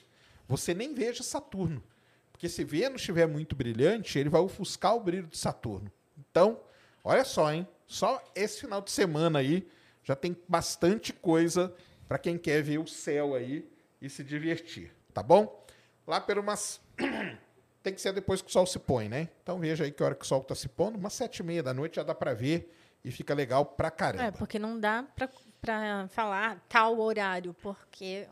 você 0.47 0.73
nem 0.73 0.93
veja 0.93 1.21
Saturno. 1.21 1.83
Porque 2.31 2.47
se 2.49 2.63
Vênus 2.63 3.01
estiver 3.01 3.27
muito 3.27 3.55
brilhante, 3.55 4.17
ele 4.17 4.29
vai 4.29 4.41
ofuscar 4.41 4.95
o 4.95 4.99
brilho 4.99 5.27
de 5.27 5.37
Saturno. 5.37 5.91
Então, 6.17 6.59
olha 7.03 7.25
só, 7.25 7.51
hein? 7.53 7.67
Só 7.85 8.23
esse 8.33 8.61
final 8.61 8.81
de 8.81 8.89
semana 8.89 9.39
aí 9.39 9.67
já 10.03 10.15
tem 10.15 10.35
bastante 10.47 11.13
coisa 11.13 11.71
para 12.11 12.19
quem 12.19 12.37
quer 12.37 12.61
ver 12.61 12.77
o 12.77 12.85
céu 12.85 13.35
aí 13.35 13.65
e 14.01 14.09
se 14.09 14.21
divertir, 14.21 14.93
tá 15.13 15.23
bom? 15.23 15.65
Lá 16.05 16.19
por 16.19 16.37
umas. 16.37 16.81
Tem 17.81 17.93
que 17.93 18.01
ser 18.01 18.11
depois 18.11 18.41
que 18.41 18.49
o 18.49 18.51
sol 18.51 18.65
se 18.65 18.77
põe, 18.77 19.07
né? 19.07 19.29
Então 19.41 19.57
veja 19.57 19.85
aí 19.85 19.93
que 19.93 20.03
hora 20.03 20.13
que 20.13 20.25
o 20.25 20.27
sol 20.27 20.41
está 20.41 20.53
se 20.53 20.67
pondo, 20.67 20.97
umas 20.97 21.13
sete 21.13 21.37
e 21.37 21.43
meia 21.43 21.63
da 21.63 21.73
noite 21.73 21.95
já 21.95 22.03
dá 22.03 22.13
para 22.13 22.33
ver 22.33 22.75
e 23.01 23.11
fica 23.11 23.33
legal 23.33 23.65
pra 23.65 23.89
caramba. 23.89 24.25
É, 24.25 24.31
porque 24.31 24.59
não 24.59 24.77
dá 24.77 25.05
para 25.61 26.09
falar 26.09 26.61
tal 26.67 26.99
horário, 26.99 27.53
porque 27.53 28.27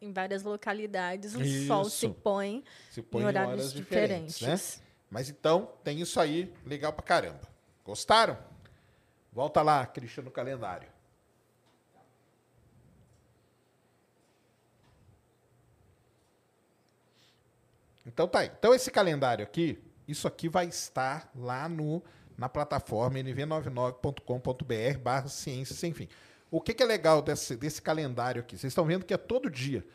em 0.00 0.10
várias 0.10 0.42
localidades 0.42 1.34
o 1.34 1.42
isso. 1.42 1.66
sol 1.66 1.84
se 1.84 2.08
põe, 2.08 2.64
se 2.90 3.02
põe 3.02 3.24
em 3.24 3.26
horários 3.26 3.52
horas 3.52 3.72
diferentes. 3.74 4.38
diferentes. 4.38 4.78
Né? 4.78 4.84
Mas 5.10 5.28
então, 5.28 5.70
tem 5.84 6.00
isso 6.00 6.18
aí, 6.18 6.50
legal 6.64 6.94
pra 6.94 7.04
caramba. 7.04 7.42
Gostaram? 7.84 8.38
Volta 9.30 9.60
lá, 9.60 9.84
Cristian, 9.84 10.22
no 10.22 10.30
calendário. 10.30 10.88
Então 18.08 18.26
tá 18.26 18.40
aí. 18.40 18.50
Então 18.58 18.74
esse 18.74 18.90
calendário 18.90 19.44
aqui, 19.44 19.78
isso 20.06 20.26
aqui 20.26 20.48
vai 20.48 20.66
estar 20.66 21.30
lá 21.36 21.68
no, 21.68 22.02
na 22.36 22.48
plataforma 22.48 23.18
nv99.com.br 23.18 24.98
barra 25.02 25.28
ciência 25.28 25.76
sem 25.76 25.92
fim. 25.92 26.08
O 26.50 26.60
que, 26.60 26.72
que, 26.72 26.82
é 26.82 26.86
legal 26.86 27.20
desse, 27.20 27.54
desse 27.54 27.82
calendário 27.82 28.40
aqui? 28.40 28.56
Vocês 28.56 28.70
estão 28.70 28.86
vendo 28.86 29.04
que 29.04 29.12
é 29.12 29.18
todo 29.18 29.50
dia. 29.50 29.86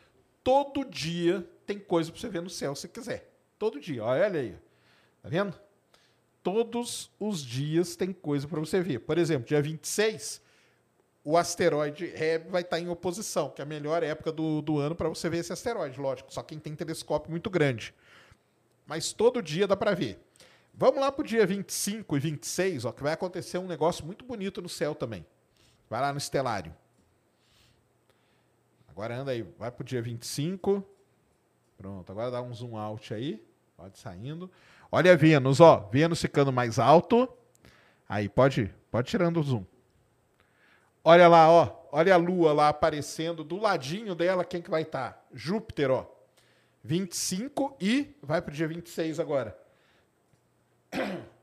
Todo 0.44 0.86
dia 0.86 1.44
tem 1.66 1.80
coisa 1.80 2.12
para 2.12 2.22
você 2.22 2.30
ver 2.30 2.42
no 2.44 2.50
céu 2.50 2.76
se 2.76 2.88
quiser. 2.88 3.34
Todo 3.58 3.80
dia. 3.80 4.04
Olha 4.04 4.40
aí. 4.40 4.56
Tá 5.24 5.30
vendo? 5.30 5.60
Todos 6.44 7.10
os 7.20 7.42
dias 7.42 7.96
tem 7.96 8.14
coisa 8.14 8.48
para 8.48 8.60
você 8.60 8.82
ver. 8.82 9.00
Por 9.00 9.18
exemplo, 9.18 9.48
dia 9.48 9.62
26, 9.62 10.42
o 11.24 11.38
asteroide 11.38 12.06
Reb 12.08 12.50
vai 12.50 12.62
estar 12.62 12.80
em 12.80 12.90
oposição, 12.90 13.50
que 13.50 13.62
é 13.62 13.64
a 13.64 13.66
melhor 13.66 14.04
época 14.04 14.32
do, 14.32 14.62
do 14.62 14.78
ano 14.78 14.94
para 14.94 15.08
você 15.08 15.30
ver 15.30 15.38
esse 15.38 15.54
asteroide, 15.54 16.00
lógico. 16.00 16.32
Só 16.32 16.44
quem 16.44 16.60
tem 16.60 16.76
telescópio 16.76 17.32
muito 17.32 17.50
grande. 17.50 17.96
Mas 18.86 19.14
todo 19.14 19.42
dia 19.42 19.68
dá 19.68 19.76
para 19.76 19.94
ver. 19.94 20.20
Vamos 20.74 21.00
lá 21.00 21.12
para 21.12 21.22
o 21.22 21.28
dia 21.28 21.46
25 21.46 22.18
e 22.18 22.20
26, 22.20 22.86
ó, 22.86 22.92
que 22.92 23.04
vai 23.04 23.14
acontecer 23.14 23.58
um 23.58 23.68
negócio 23.68 24.06
muito 24.06 24.26
bonito 24.26 24.62
no 24.62 24.70
céu 24.70 24.96
também. 24.96 25.26
Vai 25.90 26.02
lá 26.02 26.12
no 26.12 26.18
estelário. 26.18 26.76
Agora 28.90 29.16
anda 29.16 29.32
aí, 29.32 29.44
vai 29.58 29.72
para 29.72 29.82
o 29.82 29.86
dia 29.86 30.02
25. 30.02 30.84
Pronto, 31.78 32.12
agora 32.12 32.32
dá 32.32 32.42
um 32.42 32.54
zoom 32.54 32.78
out 32.78 33.14
aí. 33.14 33.44
Pode 33.76 33.98
saindo. 34.00 34.50
Olha 34.92 35.18
Vênus, 35.18 35.60
ó. 35.60 35.90
Vênus 35.92 36.22
ficando 36.22 36.52
mais 36.52 36.80
alto. 36.80 37.28
Aí, 38.08 38.30
pode, 38.30 38.74
pode 38.92 39.10
tirando 39.10 39.40
o 39.40 39.44
zoom. 39.44 39.66
Olha 41.04 41.28
lá, 41.28 41.50
ó. 41.50 41.84
Olha 41.92 42.14
a 42.14 42.18
Lua 42.18 42.54
lá 42.54 42.70
aparecendo 42.70 43.44
do 43.44 43.60
ladinho 43.60 44.16
dela, 44.16 44.46
quem 44.46 44.62
que 44.62 44.70
vai 44.70 44.84
estar? 44.84 45.14
Tá? 45.14 45.22
Júpiter, 45.34 45.92
ó. 45.92 46.08
25 46.84 47.78
e 47.80 48.16
vai 48.22 48.42
para 48.42 48.52
o 48.52 48.56
dia 48.56 48.68
26 48.68 49.20
agora. 49.20 49.58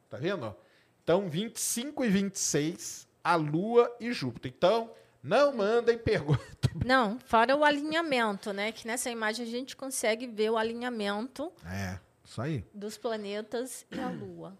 Tá 0.08 0.16
vendo? 0.18 0.54
Então, 1.02 1.28
25 1.28 2.04
e 2.04 2.08
26, 2.08 3.08
a 3.24 3.36
Lua 3.36 3.94
e 3.98 4.12
Júpiter. 4.12 4.52
Então, 4.54 4.92
não 5.22 5.54
mandem 5.54 5.98
perguntas. 5.98 6.46
Não, 6.86 7.18
fora 7.18 7.56
o 7.56 7.64
alinhamento, 7.64 8.52
né? 8.52 8.70
Que 8.70 8.86
nessa 8.86 9.10
imagem 9.10 9.44
a 9.44 9.48
gente 9.48 9.76
consegue 9.76 10.26
ver 10.26 10.50
o 10.50 10.56
alinhamento. 10.56 11.52
É, 11.66 11.98
isso 12.24 12.40
aí. 12.40 12.64
Dos 12.72 12.96
planetas 12.96 13.84
e 13.90 13.98
a 13.98 14.08
Lua. 14.08 14.56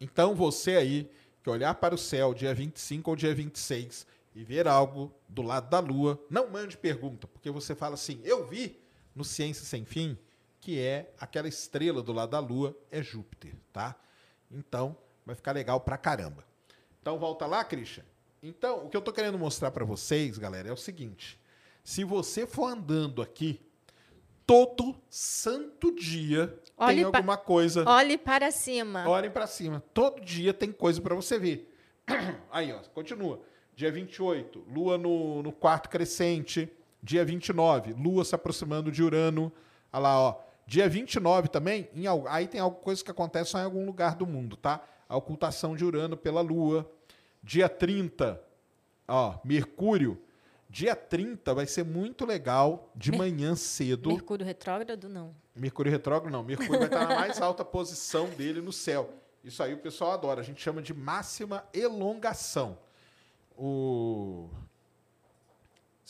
Então, 0.00 0.34
você 0.34 0.76
aí, 0.76 1.10
que 1.42 1.50
olhar 1.50 1.74
para 1.74 1.94
o 1.94 1.98
céu 1.98 2.32
dia 2.32 2.54
25 2.54 3.10
ou 3.10 3.16
dia 3.16 3.34
26 3.34 4.06
e 4.34 4.44
ver 4.44 4.68
algo 4.68 5.12
do 5.28 5.42
lado 5.42 5.68
da 5.68 5.80
Lua, 5.80 6.24
não 6.30 6.48
mande 6.48 6.76
pergunta, 6.76 7.26
porque 7.26 7.50
você 7.50 7.74
fala 7.74 7.94
assim: 7.94 8.20
eu 8.24 8.46
vi 8.46 8.79
no 9.14 9.24
Ciência 9.24 9.64
Sem 9.64 9.84
Fim, 9.84 10.18
que 10.60 10.78
é 10.78 11.12
aquela 11.18 11.48
estrela 11.48 12.02
do 12.02 12.12
lado 12.12 12.30
da 12.30 12.38
Lua, 12.38 12.76
é 12.90 13.02
Júpiter, 13.02 13.54
tá? 13.72 13.96
Então, 14.50 14.96
vai 15.24 15.34
ficar 15.34 15.52
legal 15.52 15.80
pra 15.80 15.96
caramba. 15.96 16.44
Então, 17.00 17.18
volta 17.18 17.46
lá, 17.46 17.64
Christian. 17.64 18.04
Então, 18.42 18.86
o 18.86 18.88
que 18.88 18.96
eu 18.96 19.02
tô 19.02 19.12
querendo 19.12 19.38
mostrar 19.38 19.70
para 19.70 19.84
vocês, 19.84 20.38
galera, 20.38 20.68
é 20.68 20.72
o 20.72 20.76
seguinte. 20.76 21.38
Se 21.82 22.04
você 22.04 22.46
for 22.46 22.66
andando 22.66 23.22
aqui, 23.22 23.60
todo 24.46 24.96
santo 25.08 25.94
dia 25.94 26.58
olhe 26.76 26.96
tem 26.96 27.04
alguma 27.04 27.36
coisa. 27.36 27.88
Olhe 27.88 28.18
para 28.18 28.50
cima. 28.50 29.08
Olhem 29.08 29.30
para 29.30 29.46
cima. 29.46 29.82
Todo 29.94 30.20
dia 30.20 30.52
tem 30.52 30.72
coisa 30.72 31.00
para 31.00 31.14
você 31.14 31.38
ver. 31.38 31.72
Aí, 32.50 32.72
ó, 32.72 32.80
continua. 32.94 33.40
Dia 33.74 33.92
28, 33.92 34.64
lua 34.68 34.98
no, 34.98 35.42
no 35.42 35.52
quarto 35.52 35.88
crescente. 35.88 36.70
Dia 37.02 37.24
29, 37.24 37.94
Lua 37.94 38.24
se 38.24 38.34
aproximando 38.34 38.90
de 38.92 39.02
Urano. 39.02 39.52
Olha 39.92 40.02
lá, 40.02 40.20
ó. 40.20 40.40
Dia 40.66 40.88
29 40.88 41.48
também, 41.48 41.88
em, 41.92 42.04
aí 42.28 42.46
tem 42.46 42.60
alguma 42.60 42.82
coisa 42.82 43.02
que 43.02 43.10
acontece 43.10 43.50
só 43.50 43.58
em 43.58 43.64
algum 43.64 43.84
lugar 43.84 44.14
do 44.14 44.24
mundo, 44.24 44.56
tá? 44.56 44.80
A 45.08 45.16
ocultação 45.16 45.74
de 45.74 45.84
Urano 45.84 46.16
pela 46.16 46.40
Lua. 46.40 46.88
Dia 47.42 47.68
30, 47.68 48.40
ó, 49.08 49.38
Mercúrio. 49.44 50.20
Dia 50.68 50.94
30 50.94 51.52
vai 51.52 51.66
ser 51.66 51.84
muito 51.84 52.24
legal, 52.24 52.92
de 52.94 53.10
Mer 53.10 53.18
manhã 53.18 53.56
cedo. 53.56 54.10
Mercúrio 54.10 54.46
retrógrado, 54.46 55.08
não. 55.08 55.34
Mercúrio 55.56 55.90
retrógrado, 55.90 56.32
não. 56.32 56.44
Mercúrio 56.44 56.78
vai 56.78 56.84
estar 56.84 57.08
na 57.08 57.16
mais 57.16 57.40
alta 57.40 57.64
posição 57.64 58.28
dele 58.30 58.60
no 58.60 58.72
céu. 58.72 59.10
Isso 59.42 59.62
aí 59.64 59.74
o 59.74 59.78
pessoal 59.78 60.12
adora. 60.12 60.40
A 60.40 60.44
gente 60.44 60.62
chama 60.62 60.80
de 60.80 60.94
máxima 60.94 61.64
elongação. 61.74 62.78
O 63.56 64.48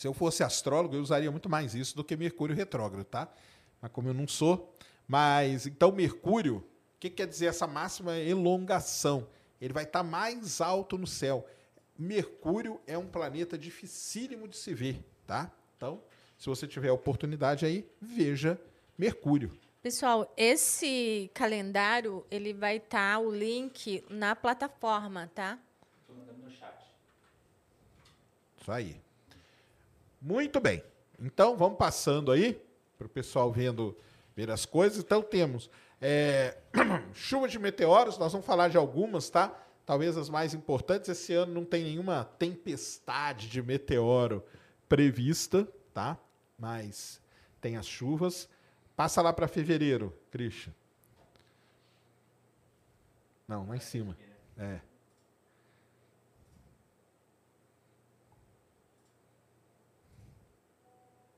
se 0.01 0.07
eu 0.07 0.15
fosse 0.15 0.43
astrólogo, 0.43 0.95
eu 0.95 0.99
usaria 0.99 1.29
muito 1.29 1.47
mais 1.47 1.75
isso 1.75 1.95
do 1.95 2.03
que 2.03 2.17
Mercúrio 2.17 2.55
retrógrado, 2.55 3.05
tá? 3.05 3.31
Mas 3.79 3.91
como 3.91 4.07
eu 4.07 4.15
não 4.15 4.27
sou. 4.27 4.75
Mas, 5.07 5.67
então, 5.67 5.91
Mercúrio, 5.91 6.55
o 6.95 6.99
que 6.99 7.07
quer 7.07 7.27
dizer 7.27 7.45
essa 7.45 7.67
máxima 7.67 8.17
elongação? 8.17 9.27
Ele 9.61 9.71
vai 9.71 9.83
estar 9.83 9.99
tá 9.99 10.03
mais 10.03 10.59
alto 10.59 10.97
no 10.97 11.05
céu. 11.05 11.47
Mercúrio 11.95 12.81
é 12.87 12.97
um 12.97 13.05
planeta 13.05 13.55
dificílimo 13.55 14.47
de 14.47 14.57
se 14.57 14.73
ver, 14.73 15.05
tá? 15.27 15.51
Então, 15.77 16.01
se 16.35 16.47
você 16.47 16.67
tiver 16.67 16.89
a 16.89 16.93
oportunidade 16.93 17.63
aí, 17.63 17.87
veja 18.01 18.59
Mercúrio. 18.97 19.55
Pessoal, 19.83 20.33
esse 20.35 21.29
calendário, 21.31 22.25
ele 22.31 22.53
vai 22.53 22.77
estar 22.77 23.17
tá, 23.17 23.19
o 23.19 23.31
link 23.31 24.03
na 24.09 24.35
plataforma, 24.35 25.29
tá? 25.35 25.59
Estou 26.01 26.15
mandando 26.15 26.39
no 26.39 26.49
chat. 26.49 26.73
Isso 28.59 28.71
aí. 28.71 29.10
Muito 30.21 30.59
bem. 30.59 30.83
Então, 31.19 31.57
vamos 31.57 31.77
passando 31.77 32.31
aí, 32.31 32.61
para 32.97 33.07
o 33.07 33.09
pessoal 33.09 33.51
vendo 33.51 33.97
ver 34.35 34.51
as 34.51 34.65
coisas. 34.65 34.99
Então, 34.99 35.21
temos 35.21 35.69
é, 35.99 36.57
chuva 37.13 37.47
de 37.47 37.57
meteoros, 37.59 38.17
nós 38.17 38.31
vamos 38.31 38.45
falar 38.45 38.67
de 38.67 38.77
algumas, 38.77 39.29
tá? 39.29 39.55
Talvez 39.85 40.17
as 40.17 40.29
mais 40.29 40.53
importantes. 40.53 41.09
Esse 41.09 41.33
ano 41.33 41.53
não 41.53 41.65
tem 41.65 41.83
nenhuma 41.83 42.25
tempestade 42.37 43.49
de 43.49 43.61
meteoro 43.61 44.43
prevista, 44.87 45.67
tá? 45.93 46.17
Mas 46.57 47.19
tem 47.59 47.77
as 47.77 47.85
chuvas. 47.85 48.47
Passa 48.95 49.21
lá 49.21 49.33
para 49.33 49.47
fevereiro, 49.47 50.15
Christian. 50.29 50.73
Não, 53.47 53.67
lá 53.67 53.75
em 53.75 53.79
cima. 53.79 54.15
É. 54.57 54.79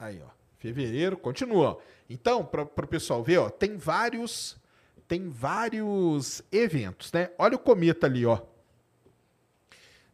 Aí, 0.04 0.22
ó. 0.22 0.30
Fevereiro, 0.58 1.18
continua. 1.18 1.80
Então, 2.10 2.46
para 2.46 2.64
o 2.64 2.88
pessoal 2.88 3.24
ver, 3.24 3.38
ó, 3.38 3.50
tem 3.50 3.78
vários 3.78 4.62
tem 5.08 5.30
vários 5.30 6.42
eventos, 6.52 7.12
né? 7.12 7.30
Olha 7.38 7.56
o 7.56 7.60
cometa 7.60 8.08
ali, 8.08 8.26
ó. 8.26 8.42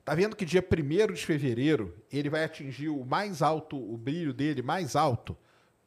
Tá 0.04 0.14
vendo 0.14 0.36
que 0.36 0.46
dia 0.46 0.64
1 0.64 1.14
de 1.14 1.26
fevereiro 1.26 1.96
ele 2.12 2.30
vai 2.30 2.44
atingir 2.44 2.90
o 2.90 3.06
mais 3.06 3.42
alto, 3.42 3.78
o 3.78 3.98
brilho 3.98 4.34
dele 4.34 4.62
mais 4.62 4.96
alto? 4.96 5.38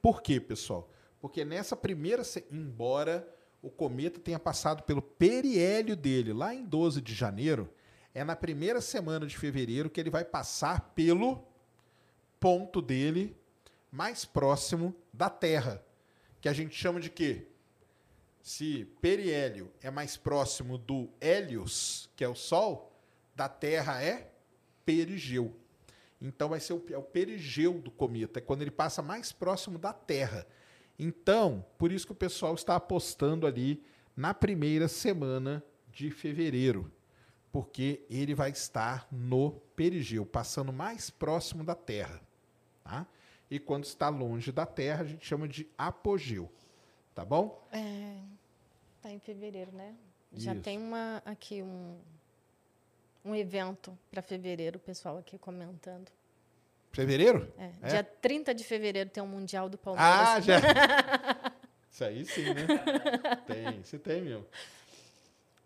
Por 0.00 0.22
quê, 0.22 0.40
pessoal? 0.40 0.90
Porque 1.20 1.44
nessa 1.44 1.76
primeira, 1.76 2.22
embora 2.50 3.28
o 3.60 3.70
cometa 3.70 4.18
tenha 4.18 4.38
passado 4.38 4.82
pelo 4.82 5.02
periélio 5.02 5.96
dele 5.96 6.32
lá 6.32 6.54
em 6.54 6.64
12 6.64 7.00
de 7.00 7.14
janeiro, 7.14 7.68
é 8.14 8.24
na 8.24 8.34
primeira 8.34 8.80
semana 8.80 9.26
de 9.26 9.36
fevereiro 9.36 9.90
que 9.90 10.00
ele 10.00 10.10
vai 10.10 10.24
passar 10.24 10.92
pelo 10.94 11.44
ponto 12.40 12.80
dele 12.80 13.36
mais 13.92 14.24
próximo 14.24 14.94
da 15.12 15.28
Terra, 15.28 15.84
que 16.40 16.48
a 16.48 16.52
gente 16.54 16.74
chama 16.74 16.98
de 16.98 17.10
quê? 17.10 17.46
Se 18.40 18.86
periélio 19.00 19.70
é 19.82 19.90
mais 19.90 20.16
próximo 20.16 20.78
do 20.78 21.10
Hélios, 21.20 22.10
que 22.16 22.24
é 22.24 22.28
o 22.28 22.34
Sol, 22.34 22.98
da 23.36 23.48
Terra 23.48 24.02
é 24.02 24.32
perigeu. 24.84 25.54
Então 26.20 26.48
vai 26.48 26.58
ser 26.58 26.72
o, 26.72 26.84
é 26.90 26.96
o 26.96 27.02
perigeu 27.02 27.74
do 27.74 27.90
cometa, 27.90 28.38
é 28.38 28.42
quando 28.42 28.62
ele 28.62 28.70
passa 28.70 29.02
mais 29.02 29.30
próximo 29.30 29.78
da 29.78 29.92
Terra. 29.92 30.46
Então, 30.98 31.64
por 31.78 31.92
isso 31.92 32.06
que 32.06 32.12
o 32.12 32.16
pessoal 32.16 32.54
está 32.54 32.76
apostando 32.76 33.46
ali 33.46 33.82
na 34.16 34.32
primeira 34.32 34.88
semana 34.88 35.62
de 35.90 36.10
fevereiro, 36.10 36.90
porque 37.50 38.04
ele 38.08 38.34
vai 38.34 38.50
estar 38.50 39.06
no 39.10 39.52
perigeu, 39.76 40.24
passando 40.24 40.72
mais 40.72 41.10
próximo 41.10 41.62
da 41.62 41.74
Terra. 41.74 42.20
Tá? 42.82 43.06
E 43.52 43.58
quando 43.58 43.84
está 43.84 44.08
longe 44.08 44.50
da 44.50 44.64
Terra, 44.64 45.02
a 45.02 45.06
gente 45.06 45.26
chama 45.26 45.46
de 45.46 45.68
apogeu. 45.76 46.50
Tá 47.14 47.22
bom? 47.22 47.62
É, 47.70 48.16
tá 49.02 49.10
em 49.10 49.18
fevereiro, 49.18 49.70
né? 49.72 49.94
Já 50.32 50.54
Isso. 50.54 50.62
tem 50.62 50.78
uma 50.78 51.22
aqui 51.26 51.62
um 51.62 51.98
um 53.22 53.36
evento 53.36 53.96
para 54.10 54.22
fevereiro, 54.22 54.78
o 54.78 54.80
pessoal 54.80 55.18
aqui 55.18 55.36
comentando. 55.36 56.10
Fevereiro? 56.92 57.52
É, 57.58 57.70
É? 57.82 57.88
Dia 57.90 58.02
30 58.02 58.54
de 58.54 58.64
fevereiro 58.64 59.10
tem 59.10 59.22
um 59.22 59.26
Mundial 59.26 59.68
do 59.68 59.76
Palmeiras. 59.76 60.10
Ah, 60.10 60.40
já. 60.40 60.58
Isso 61.90 62.04
aí 62.04 62.24
sim, 62.24 62.54
né? 62.54 62.66
Tem, 63.46 63.82
você 63.82 63.98
tem, 63.98 64.22
meu. 64.22 64.48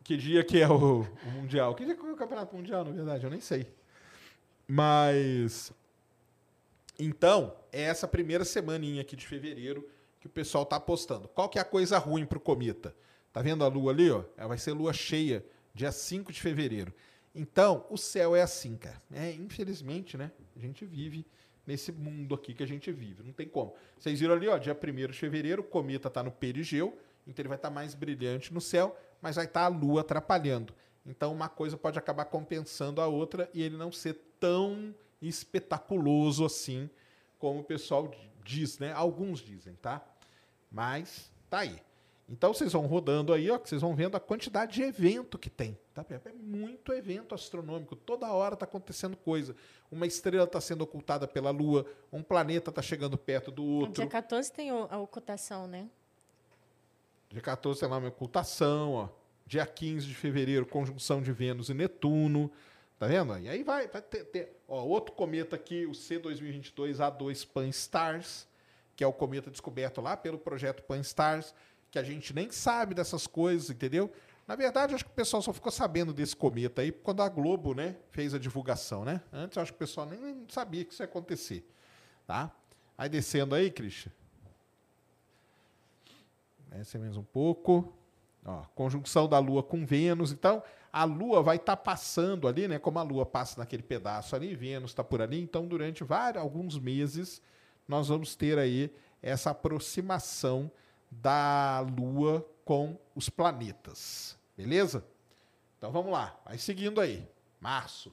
Que 0.02 0.16
dia 0.16 0.42
que 0.42 0.60
é 0.60 0.68
o, 0.68 1.02
o 1.02 1.30
Mundial? 1.30 1.72
Que 1.76 1.84
dia 1.84 1.94
que 1.94 2.04
é 2.04 2.10
o 2.10 2.16
Campeonato 2.16 2.54
Mundial, 2.56 2.84
na 2.84 2.90
verdade? 2.90 3.22
Eu 3.22 3.30
nem 3.30 3.40
sei. 3.40 3.72
Mas. 4.66 5.72
Então, 6.98 7.54
é 7.72 7.82
essa 7.82 8.08
primeira 8.08 8.44
semaninha 8.44 9.02
aqui 9.02 9.16
de 9.16 9.26
fevereiro 9.26 9.88
que 10.20 10.26
o 10.26 10.30
pessoal 10.30 10.64
tá 10.64 10.76
apostando. 10.76 11.28
Qual 11.28 11.48
que 11.48 11.58
é 11.58 11.62
a 11.62 11.64
coisa 11.64 11.98
ruim 11.98 12.24
pro 12.24 12.40
cometa? 12.40 12.94
Tá 13.32 13.42
vendo 13.42 13.64
a 13.64 13.68
lua 13.68 13.92
ali, 13.92 14.10
ó? 14.10 14.24
Ela 14.36 14.48
vai 14.48 14.58
ser 14.58 14.72
lua 14.72 14.92
cheia, 14.92 15.44
dia 15.74 15.92
5 15.92 16.32
de 16.32 16.40
fevereiro. 16.40 16.92
Então, 17.34 17.84
o 17.90 17.98
céu 17.98 18.34
é 18.34 18.40
assim, 18.40 18.76
cara. 18.76 19.00
É, 19.12 19.30
infelizmente, 19.32 20.16
né? 20.16 20.32
A 20.56 20.58
gente 20.58 20.86
vive 20.86 21.26
nesse 21.66 21.92
mundo 21.92 22.34
aqui 22.34 22.54
que 22.54 22.62
a 22.62 22.66
gente 22.66 22.90
vive. 22.90 23.22
Não 23.22 23.32
tem 23.32 23.46
como. 23.46 23.74
Vocês 23.98 24.20
viram 24.20 24.34
ali, 24.34 24.48
ó, 24.48 24.56
dia 24.56 24.74
1 24.74 25.06
de 25.08 25.18
fevereiro, 25.18 25.60
o 25.60 25.64
cometa 25.64 26.08
tá 26.08 26.22
no 26.22 26.32
perigeu, 26.32 26.98
então 27.26 27.42
ele 27.42 27.48
vai 27.48 27.58
estar 27.58 27.68
mais 27.68 27.94
brilhante 27.94 28.54
no 28.54 28.60
céu, 28.60 28.96
mas 29.20 29.36
vai 29.36 29.44
estar 29.44 29.64
a 29.64 29.68
lua 29.68 30.00
atrapalhando. 30.00 30.72
Então, 31.04 31.32
uma 31.32 31.48
coisa 31.48 31.76
pode 31.76 31.98
acabar 31.98 32.24
compensando 32.24 33.00
a 33.00 33.06
outra 33.06 33.50
e 33.52 33.62
ele 33.62 33.76
não 33.76 33.92
ser 33.92 34.14
tão 34.40 34.94
espetaculoso 35.20 36.44
assim 36.44 36.90
como 37.38 37.60
o 37.60 37.64
pessoal 37.64 38.10
diz, 38.44 38.78
né? 38.78 38.92
Alguns 38.92 39.40
dizem, 39.40 39.74
tá? 39.74 40.04
Mas 40.70 41.30
tá 41.48 41.58
aí. 41.60 41.80
Então 42.28 42.52
vocês 42.52 42.72
vão 42.72 42.86
rodando 42.86 43.32
aí, 43.32 43.48
ó, 43.50 43.58
que 43.58 43.68
vocês 43.68 43.80
vão 43.80 43.94
vendo 43.94 44.16
a 44.16 44.20
quantidade 44.20 44.74
de 44.74 44.82
evento 44.82 45.38
que 45.38 45.48
tem. 45.48 45.78
Tá? 45.94 46.04
É 46.10 46.32
muito 46.32 46.92
evento 46.92 47.34
astronômico. 47.34 47.94
Toda 47.94 48.32
hora 48.32 48.54
está 48.54 48.64
acontecendo 48.64 49.16
coisa. 49.16 49.54
Uma 49.90 50.06
estrela 50.06 50.44
está 50.44 50.60
sendo 50.60 50.82
ocultada 50.82 51.28
pela 51.28 51.50
Lua, 51.50 51.86
um 52.12 52.22
planeta 52.22 52.70
está 52.70 52.82
chegando 52.82 53.16
perto 53.16 53.52
do 53.52 53.64
outro. 53.64 54.02
Dia 54.02 54.08
14 54.08 54.52
tem 54.52 54.70
a 54.70 54.98
ocultação, 54.98 55.68
né? 55.68 55.88
Dia 57.28 57.40
14 57.40 57.80
tem 57.80 57.88
lá 57.88 57.98
uma 57.98 58.08
ocultação, 58.08 58.92
ó. 58.92 59.08
Dia 59.46 59.64
15 59.64 60.06
de 60.06 60.14
fevereiro, 60.14 60.66
conjunção 60.66 61.22
de 61.22 61.30
Vênus 61.30 61.68
e 61.68 61.74
Netuno. 61.74 62.50
Tá 62.98 63.06
vendo? 63.06 63.38
E 63.38 63.48
aí 63.48 63.62
vai, 63.62 63.86
vai 63.88 64.00
ter, 64.00 64.24
ter- 64.24 64.56
ó, 64.66 64.82
outro 64.82 65.14
cometa 65.14 65.54
aqui, 65.56 65.84
o 65.84 65.90
C2022A2 65.92 67.46
Pan-STARRS, 67.46 68.46
que 68.96 69.04
é 69.04 69.06
o 69.06 69.12
cometa 69.12 69.50
descoberto 69.50 70.00
lá 70.00 70.16
pelo 70.16 70.38
projeto 70.38 70.82
Pan-STARRS, 70.82 71.54
que 71.90 71.98
a 71.98 72.02
gente 72.02 72.32
nem 72.34 72.50
sabe 72.50 72.94
dessas 72.94 73.26
coisas, 73.26 73.68
entendeu? 73.70 74.10
Na 74.46 74.54
verdade, 74.56 74.94
acho 74.94 75.04
que 75.04 75.10
o 75.10 75.14
pessoal 75.14 75.42
só 75.42 75.52
ficou 75.52 75.70
sabendo 75.72 76.14
desse 76.14 76.34
cometa 76.34 76.80
aí 76.80 76.90
quando 76.90 77.20
a 77.22 77.28
Globo, 77.28 77.74
né, 77.74 77.96
fez 78.10 78.32
a 78.32 78.38
divulgação, 78.38 79.04
né? 79.04 79.20
Antes, 79.32 79.58
acho 79.58 79.72
que 79.72 79.76
o 79.76 79.78
pessoal 79.78 80.06
nem, 80.06 80.18
nem 80.18 80.46
sabia 80.48 80.84
que 80.84 80.92
isso 80.94 81.02
ia 81.02 81.06
acontecer, 81.06 81.68
tá? 82.26 82.50
Aí 82.96 83.08
descendo 83.10 83.54
aí, 83.54 83.70
Christian. 83.70 84.12
Desce 86.68 86.96
mais 86.96 87.16
um 87.16 87.22
pouco. 87.22 87.92
Ó, 88.46 88.62
conjunção 88.74 89.28
da 89.28 89.38
Lua 89.38 89.62
com 89.62 89.84
Vênus. 89.84 90.30
Então, 90.30 90.62
a 90.92 91.04
Lua 91.04 91.42
vai 91.42 91.56
estar 91.56 91.76
passando 91.76 92.46
ali, 92.46 92.68
né? 92.68 92.78
Como 92.78 92.98
a 92.98 93.02
Lua 93.02 93.26
passa 93.26 93.58
naquele 93.58 93.82
pedaço 93.82 94.36
ali, 94.36 94.54
Vênus 94.54 94.92
está 94.92 95.02
por 95.02 95.20
ali. 95.20 95.40
Então, 95.40 95.66
durante 95.66 96.04
vários, 96.04 96.42
alguns 96.42 96.78
meses, 96.78 97.42
nós 97.88 98.08
vamos 98.08 98.36
ter 98.36 98.58
aí 98.58 98.90
essa 99.20 99.50
aproximação 99.50 100.70
da 101.10 101.80
Lua 101.80 102.46
com 102.64 102.96
os 103.14 103.28
planetas. 103.28 104.38
Beleza? 104.56 105.04
Então 105.76 105.90
vamos 105.90 106.12
lá. 106.12 106.38
Vai 106.44 106.58
seguindo 106.58 107.00
aí. 107.00 107.28
Março. 107.60 108.12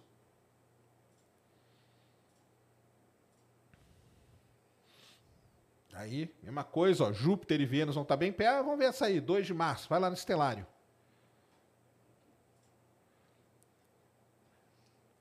Aí, 5.93 6.33
mesma 6.41 6.63
coisa, 6.63 7.05
ó, 7.05 7.13
Júpiter 7.13 7.61
e 7.61 7.65
Vênus 7.65 7.95
vão 7.95 8.01
estar 8.01 8.17
bem 8.17 8.31
perto. 8.31 8.59
Ah, 8.59 8.61
vamos 8.63 8.79
ver 8.79 8.85
essa 8.85 9.05
aí, 9.05 9.19
2 9.19 9.45
de 9.45 9.53
março. 9.53 9.87
Vai 9.87 9.99
lá 9.99 10.09
no 10.09 10.15
estelário. 10.15 10.65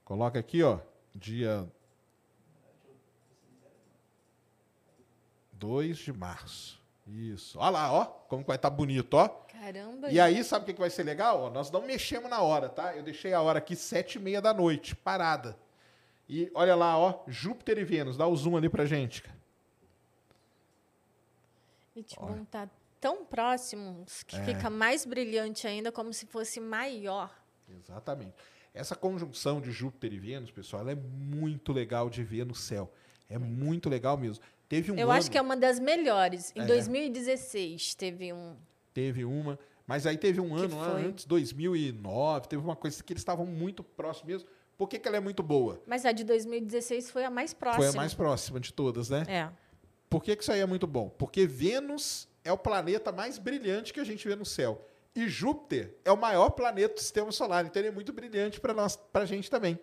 Coloca 0.05 0.39
aqui, 0.39 0.63
ó, 0.63 0.79
dia 1.15 1.69
2 5.53 5.99
de 5.99 6.13
março. 6.13 6.81
Isso. 7.07 7.59
Olha 7.59 7.71
lá, 7.71 7.93
ó, 7.93 8.05
como 8.05 8.45
vai 8.45 8.57
estar 8.57 8.71
bonito, 8.71 9.15
ó. 9.15 9.29
Caramba. 9.29 10.11
E 10.11 10.19
aí, 10.19 10.43
sabe 10.43 10.63
o 10.63 10.67
que 10.67 10.75
que 10.75 10.81
vai 10.81 10.91
ser 10.91 11.03
legal? 11.03 11.43
Ó, 11.43 11.51
nós 11.51 11.71
não 11.71 11.83
mexemos 11.87 12.31
na 12.31 12.41
hora, 12.41 12.69
tá? 12.69 12.97
Eu 12.97 13.03
deixei 13.03 13.35
a 13.35 13.43
hora 13.43 13.59
aqui 13.59 13.77
sete 13.77 14.17
e 14.17 14.19
meia 14.21 14.41
da 14.41 14.55
noite, 14.55 14.97
parada. 14.97 15.57
E 16.29 16.51
olha 16.55 16.75
lá, 16.75 16.97
ó, 16.99 17.23
Júpiter 17.27 17.79
e 17.79 17.85
Vênus. 17.85 18.17
Dá 18.17 18.27
o 18.27 18.35
zoom 18.35 18.57
ali 18.57 18.69
pra 18.69 18.87
gente. 18.87 19.23
cara. 19.23 19.42
E 21.95 22.03
tipo, 22.03 22.25
vão 22.27 22.43
estar 22.43 22.71
tão 23.01 23.25
próximos 23.25 24.23
que 24.23 24.39
fica 24.41 24.71
mais 24.71 25.05
brilhante 25.05 25.67
ainda, 25.67 25.91
como 25.93 26.13
se 26.13 26.27
fosse 26.27 26.61
maior. 26.61 27.31
Exatamente. 27.69 28.35
Essa 28.75 28.95
conjunção 28.95 29.61
de 29.61 29.71
Júpiter 29.71 30.13
e 30.13 30.19
Vênus, 30.19 30.51
pessoal, 30.51 30.81
ela 30.83 30.93
é 30.93 30.95
muito 30.95 31.73
legal 31.73 32.09
de 32.09 32.23
ver 32.25 32.47
no 32.47 32.55
céu. 32.55 32.91
É 33.29 33.39
muito 33.39 33.89
legal 33.91 34.17
mesmo. 34.17 34.43
Teve 34.69 34.91
um 34.91 34.97
Eu 34.97 35.11
ano, 35.11 35.19
acho 35.19 35.31
que 35.31 35.37
é 35.37 35.43
uma 35.43 35.57
das 35.57 35.79
melhores. 35.79 36.53
Em 36.57 36.63
É. 36.63 36.67
2016 36.67 37.95
teve 37.95 38.33
um. 38.33 38.57
teve 38.95 39.25
uma, 39.25 39.59
mas 39.87 40.07
aí 40.07 40.17
teve 40.17 40.41
um 40.41 40.55
ano 40.55 40.79
lá 40.79 40.93
antes, 40.93 41.25
2009, 41.27 42.49
teve 42.49 42.63
uma 42.63 42.77
coisa 42.77 43.03
que 43.03 43.13
eles 43.13 43.21
estavam 43.21 43.45
muito 43.47 43.83
próximos 43.83 44.27
mesmo. 44.29 44.49
Por 44.77 44.89
que, 44.89 44.99
que 44.99 45.07
ela 45.07 45.19
é 45.19 45.21
muito 45.21 45.43
boa? 45.43 45.83
Mas 45.87 46.05
a 46.07 46.13
de 46.13 46.25
2016 46.25 47.11
foi 47.11 47.25
a 47.25 47.31
mais 47.31 47.53
próxima. 47.53 47.85
Foi 47.85 47.93
a 47.95 47.97
mais 47.97 48.15
próxima 48.15 48.59
de 48.59 48.73
todas, 48.73 49.11
né? 49.11 49.25
É. 49.29 49.51
Por 50.13 50.23
que, 50.23 50.37
que 50.37 50.43
isso 50.43 50.53
aí 50.53 50.61
é 50.61 50.67
muito 50.67 50.87
bom? 50.87 51.09
Porque 51.09 51.47
Vênus 51.47 52.29
é 52.45 52.53
o 52.53 52.59
planeta 52.59 53.11
mais 53.11 53.39
brilhante 53.39 53.95
que 53.95 53.99
a 54.01 54.05
gente 54.05 54.29
vê 54.29 54.37
no 54.37 54.45
céu. 54.45 54.87
E 55.17 55.27
Júpiter 55.27 55.97
é 56.05 56.13
o 56.13 56.19
maior 56.19 56.51
planeta 56.51 56.97
do 56.97 57.01
sistema 57.01 57.33
solar, 57.33 57.65
então 57.65 57.81
ele 57.81 57.89
é 57.89 57.91
muito 57.93 58.13
brilhante 58.13 58.61
para 58.61 58.75
nós, 58.75 58.95
para 58.95 59.23
a 59.23 59.27
gente 59.27 59.51
também. 59.51 59.81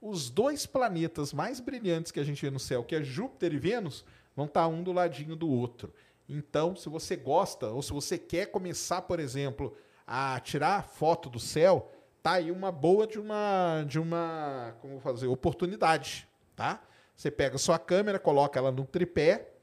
Os 0.00 0.30
dois 0.30 0.64
planetas 0.64 1.32
mais 1.32 1.58
brilhantes 1.58 2.12
que 2.12 2.20
a 2.20 2.24
gente 2.24 2.40
vê 2.40 2.52
no 2.52 2.60
céu, 2.60 2.84
que 2.84 2.94
é 2.94 3.02
Júpiter 3.02 3.52
e 3.52 3.58
Vênus, 3.58 4.04
vão 4.36 4.46
estar 4.46 4.68
um 4.68 4.80
do 4.80 4.92
ladinho 4.92 5.34
do 5.34 5.50
outro. 5.50 5.92
Então, 6.28 6.76
se 6.76 6.88
você 6.88 7.16
gosta 7.16 7.66
ou 7.70 7.82
se 7.82 7.92
você 7.92 8.16
quer 8.16 8.46
começar, 8.46 9.02
por 9.02 9.18
exemplo, 9.18 9.76
a 10.06 10.38
tirar 10.38 10.84
foto 10.84 11.28
do 11.28 11.40
céu, 11.40 11.90
tá 12.22 12.34
aí 12.34 12.52
uma 12.52 12.70
boa 12.70 13.08
de 13.08 13.18
uma 13.18 13.84
de 13.88 13.98
uma, 13.98 14.76
como 14.80 15.00
fazer, 15.00 15.26
oportunidade, 15.26 16.28
tá? 16.54 16.80
Você 17.16 17.28
pega 17.28 17.56
a 17.56 17.58
sua 17.58 17.76
câmera, 17.76 18.20
coloca 18.20 18.56
ela 18.56 18.70
no 18.70 18.84
tripé, 18.84 19.53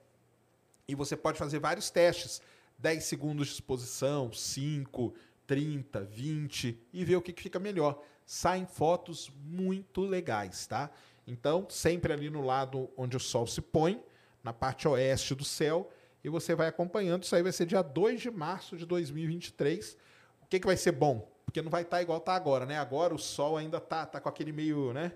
e 0.92 0.96
você 0.96 1.16
pode 1.16 1.40
fazer 1.40 1.60
vários 1.60 1.90
testes. 1.90 2.42
10 2.78 3.04
segundos 3.04 3.48
de 3.48 3.54
exposição, 3.54 4.34
5, 4.34 5.14
30, 5.48 6.02
20 6.04 6.80
e 6.92 7.06
ver 7.06 7.16
o 7.16 7.22
que, 7.22 7.32
fica 7.40 7.60
melhor. 7.60 8.04
Saem 8.26 8.66
fotos 8.66 9.32
muito 9.44 10.02
legais, 10.02 10.68
tá? 10.68 10.90
Então, 11.26 11.68
sempre 11.70 12.12
ali 12.12 12.30
no 12.30 12.42
lado 12.42 12.90
onde 12.98 13.16
o 13.16 13.20
sol 13.20 13.46
se 13.48 13.62
põe, 13.62 14.04
na 14.44 14.52
parte 14.52 14.88
oeste 14.88 15.36
do 15.36 15.46
céu, 15.46 15.90
e 16.24 16.30
você 16.30 16.56
vai 16.56 16.68
acompanhando. 16.68 17.24
Isso 17.24 17.36
aí 17.36 17.44
vai 17.44 17.52
ser 17.52 17.66
dia 17.66 17.82
2 17.82 18.20
de 18.20 18.32
março 18.32 18.76
de 18.76 18.86
2023. 18.86 19.98
O 20.42 20.48
que, 20.48 20.60
que 20.60 20.66
vai 20.66 20.76
ser 20.76 20.92
bom? 20.92 21.32
Porque 21.46 21.62
não 21.62 21.70
vai 21.70 21.84
estar 21.84 22.02
igual 22.02 22.18
está 22.18 22.34
agora, 22.34 22.66
né? 22.66 22.78
Agora 22.80 23.14
o 23.14 23.20
sol 23.20 23.58
ainda 23.58 23.80
tá, 23.80 24.06
tá 24.06 24.20
com 24.20 24.28
aquele 24.28 24.52
meio, 24.52 24.92
né? 24.92 25.14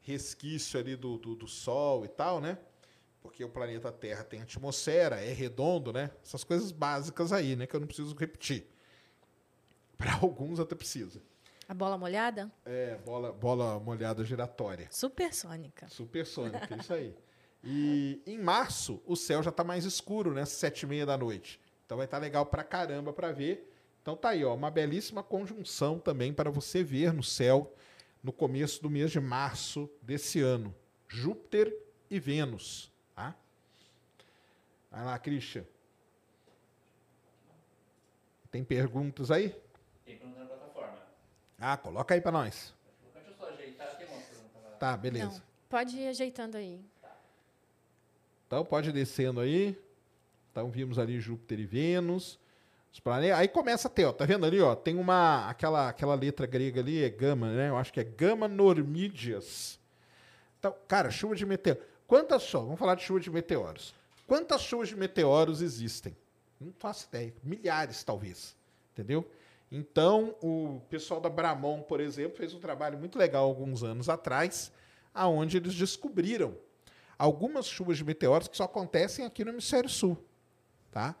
Resquício 0.00 0.78
ali 0.78 0.96
do, 0.96 1.18
do, 1.18 1.34
do 1.34 1.48
sol 1.48 2.04
e 2.04 2.08
tal, 2.08 2.40
né? 2.40 2.58
Porque 3.22 3.44
o 3.44 3.48
planeta 3.48 3.92
Terra 3.92 4.24
tem 4.24 4.42
atmosfera, 4.42 5.20
é 5.20 5.32
redondo, 5.32 5.92
né? 5.92 6.10
Essas 6.22 6.42
coisas 6.42 6.72
básicas 6.72 7.32
aí, 7.32 7.54
né? 7.54 7.66
Que 7.66 7.76
eu 7.76 7.80
não 7.80 7.86
preciso 7.86 8.14
repetir. 8.16 8.66
Para 9.96 10.14
alguns 10.20 10.58
até 10.58 10.74
precisa. 10.74 11.22
A 11.68 11.74
bola 11.74 11.96
molhada? 11.96 12.50
É, 12.66 12.96
bola, 12.98 13.32
bola 13.32 13.78
molhada 13.78 14.24
giratória. 14.24 14.88
Supersônica. 14.90 15.88
Supersônica, 15.88 16.74
isso 16.76 16.92
aí. 16.92 17.16
E 17.64 18.20
em 18.26 18.38
março, 18.38 19.00
o 19.06 19.14
céu 19.14 19.42
já 19.42 19.50
está 19.50 19.62
mais 19.62 19.84
escuro, 19.84 20.34
né? 20.34 20.44
Sete 20.44 20.82
e 20.82 20.86
meia 20.86 21.06
da 21.06 21.16
noite. 21.16 21.60
Então 21.86 21.96
vai 21.96 22.06
estar 22.06 22.18
legal 22.18 22.44
pra 22.44 22.64
caramba 22.64 23.12
para 23.12 23.30
ver. 23.30 23.72
Então 24.02 24.16
tá 24.16 24.30
aí, 24.30 24.44
ó, 24.44 24.52
uma 24.54 24.70
belíssima 24.70 25.22
conjunção 25.22 25.98
também 25.98 26.32
para 26.32 26.50
você 26.50 26.82
ver 26.82 27.12
no 27.12 27.22
céu 27.22 27.72
no 28.22 28.32
começo 28.32 28.82
do 28.82 28.90
mês 28.90 29.10
de 29.10 29.20
março 29.20 29.88
desse 30.02 30.40
ano. 30.40 30.74
Júpiter 31.08 31.74
e 32.10 32.20
Vênus. 32.20 32.91
Tá? 33.14 33.34
Vai 34.90 35.04
lá, 35.04 35.18
Christian. 35.18 35.64
Tem 38.50 38.62
perguntas 38.62 39.30
aí? 39.30 39.54
Tem 40.04 40.18
pergunta 40.18 40.40
na 40.40 40.46
plataforma. 40.46 40.98
Ah, 41.58 41.76
coloca 41.76 42.14
aí 42.14 42.20
para 42.20 42.32
nós. 42.32 42.74
Deixa 43.14 43.30
eu 43.30 43.34
só 43.34 43.48
ajeitar. 43.48 43.96
Tem 43.96 44.06
uma 44.06 44.20
pergunta 44.20 44.58
lá. 44.62 44.76
Tá, 44.76 44.96
beleza. 44.96 45.26
Não, 45.26 45.42
pode 45.68 45.96
ir 45.96 46.08
ajeitando 46.08 46.56
aí. 46.56 46.84
Então 48.46 48.64
pode 48.66 48.90
ir 48.90 48.92
descendo 48.92 49.40
aí. 49.40 49.78
Então 50.50 50.70
vimos 50.70 50.98
ali 50.98 51.18
Júpiter 51.18 51.60
e 51.60 51.64
Vênus. 51.64 52.38
Os 52.92 53.00
planetas. 53.00 53.38
Aí 53.38 53.48
começa 53.48 53.88
a 53.88 53.90
ter, 53.90 54.04
ó, 54.04 54.12
tá 54.12 54.26
vendo 54.26 54.44
ali, 54.44 54.60
ó? 54.60 54.74
Tem 54.74 54.98
uma 54.98 55.48
aquela 55.48 55.88
aquela 55.88 56.14
letra 56.14 56.46
grega 56.46 56.82
ali, 56.82 57.02
é 57.02 57.08
gama, 57.08 57.50
né? 57.50 57.70
Eu 57.70 57.78
acho 57.78 57.90
que 57.90 58.00
é 58.00 58.04
gama 58.04 58.46
normídeas. 58.46 59.80
Então, 60.58 60.76
cara, 60.86 61.10
chuva 61.10 61.34
de 61.34 61.46
meteoro. 61.46 61.80
Quantas 62.12 62.42
só? 62.42 62.60
Vamos 62.60 62.78
falar 62.78 62.94
de 62.94 63.04
chuva 63.04 63.20
de 63.20 63.30
meteoros. 63.30 63.94
Quantas 64.26 64.60
chuvas 64.60 64.90
de 64.90 64.94
meteoros 64.94 65.62
existem? 65.62 66.14
Não 66.60 66.70
faço 66.70 67.06
ideia. 67.08 67.32
Milhares, 67.42 68.04
talvez. 68.04 68.54
Entendeu? 68.92 69.26
Então, 69.70 70.36
o 70.42 70.82
pessoal 70.90 71.22
da 71.22 71.30
Bramon, 71.30 71.80
por 71.80 72.00
exemplo, 72.00 72.36
fez 72.36 72.52
um 72.52 72.60
trabalho 72.60 72.98
muito 72.98 73.18
legal 73.18 73.46
alguns 73.46 73.82
anos 73.82 74.10
atrás, 74.10 74.70
aonde 75.14 75.56
eles 75.56 75.74
descobriram 75.74 76.54
algumas 77.16 77.64
chuvas 77.64 77.96
de 77.96 78.04
meteoros 78.04 78.46
que 78.46 78.58
só 78.58 78.64
acontecem 78.64 79.24
aqui 79.24 79.42
no 79.42 79.50
hemisfério 79.50 79.88
sul, 79.88 80.22
tá? 80.90 81.16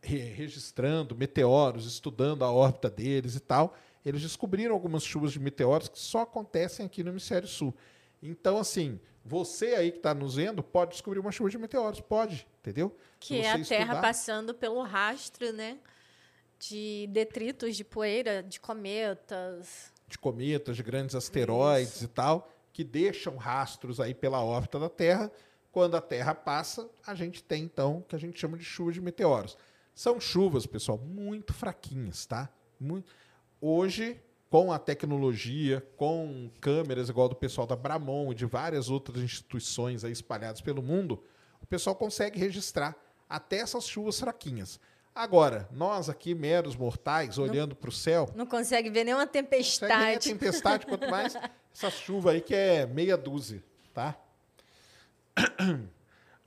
Re 0.00 0.18
registrando 0.18 1.16
meteoros, 1.16 1.84
estudando 1.84 2.44
a 2.44 2.52
órbita 2.52 2.88
deles 2.88 3.34
e 3.34 3.40
tal, 3.40 3.74
eles 4.06 4.22
descobriram 4.22 4.72
algumas 4.72 5.02
chuvas 5.02 5.32
de 5.32 5.40
meteoros 5.40 5.88
que 5.88 5.98
só 5.98 6.20
acontecem 6.20 6.86
aqui 6.86 7.02
no 7.02 7.10
hemisfério 7.10 7.48
sul. 7.48 7.74
Então, 8.22 8.56
assim, 8.56 9.00
você 9.28 9.74
aí 9.74 9.92
que 9.92 9.98
está 9.98 10.14
nos 10.14 10.36
vendo 10.36 10.62
pode 10.62 10.92
descobrir 10.92 11.20
uma 11.20 11.30
chuva 11.30 11.50
de 11.50 11.58
meteoros, 11.58 12.00
pode, 12.00 12.46
entendeu? 12.60 12.96
Que 13.20 13.40
é 13.40 13.52
a 13.52 13.62
Terra 13.62 14.00
passando 14.00 14.54
pelo 14.54 14.82
rastro, 14.82 15.52
né? 15.52 15.78
De 16.58 17.06
detritos 17.10 17.76
de 17.76 17.84
poeira, 17.84 18.42
de 18.42 18.58
cometas. 18.58 19.92
De 20.08 20.16
cometas, 20.18 20.76
de 20.76 20.82
grandes 20.82 21.14
asteroides 21.14 21.96
Isso. 21.96 22.04
e 22.04 22.08
tal, 22.08 22.50
que 22.72 22.82
deixam 22.82 23.36
rastros 23.36 24.00
aí 24.00 24.14
pela 24.14 24.42
órbita 24.42 24.78
da 24.78 24.88
Terra. 24.88 25.30
Quando 25.70 25.96
a 25.96 26.00
Terra 26.00 26.34
passa, 26.34 26.88
a 27.06 27.14
gente 27.14 27.44
tem 27.44 27.64
então 27.64 27.98
o 27.98 28.02
que 28.02 28.16
a 28.16 28.18
gente 28.18 28.40
chama 28.40 28.56
de 28.56 28.64
chuva 28.64 28.90
de 28.90 29.00
meteoros. 29.00 29.58
São 29.94 30.18
chuvas, 30.18 30.64
pessoal, 30.64 30.96
muito 30.96 31.52
fraquinhas, 31.52 32.24
tá? 32.24 32.48
Muito... 32.80 33.12
Hoje, 33.60 34.20
com 34.50 34.72
a 34.72 34.78
tecnologia, 34.78 35.86
com 35.96 36.50
câmeras 36.60 37.08
igual 37.08 37.28
do 37.28 37.36
pessoal 37.36 37.66
da 37.66 37.76
Bramon 37.76 38.32
e 38.32 38.34
de 38.34 38.46
várias 38.46 38.88
outras 38.88 39.22
instituições 39.22 40.04
aí 40.04 40.12
espalhadas 40.12 40.60
pelo 40.60 40.82
mundo, 40.82 41.22
o 41.60 41.66
pessoal 41.66 41.94
consegue 41.94 42.38
registrar 42.38 42.96
até 43.28 43.58
essas 43.58 43.86
chuvas 43.86 44.18
fraquinhas. 44.18 44.80
Agora, 45.14 45.68
nós 45.72 46.08
aqui, 46.08 46.34
meros 46.34 46.76
mortais, 46.76 47.38
olhando 47.38 47.74
para 47.74 47.88
o 47.88 47.92
céu. 47.92 48.30
Não 48.34 48.46
consegue 48.46 48.88
ver 48.88 49.04
nenhuma 49.04 49.26
tempestade. 49.26 49.92
Não 49.92 49.98
consegue 50.14 50.28
nem 50.28 50.38
tempestade, 50.38 50.86
quanto 50.86 51.10
mais 51.10 51.34
essa 51.74 51.90
chuva 51.90 52.30
aí 52.30 52.40
que 52.40 52.54
é 52.54 52.86
meia 52.86 53.16
dúzia, 53.16 53.62
tá? 53.92 54.16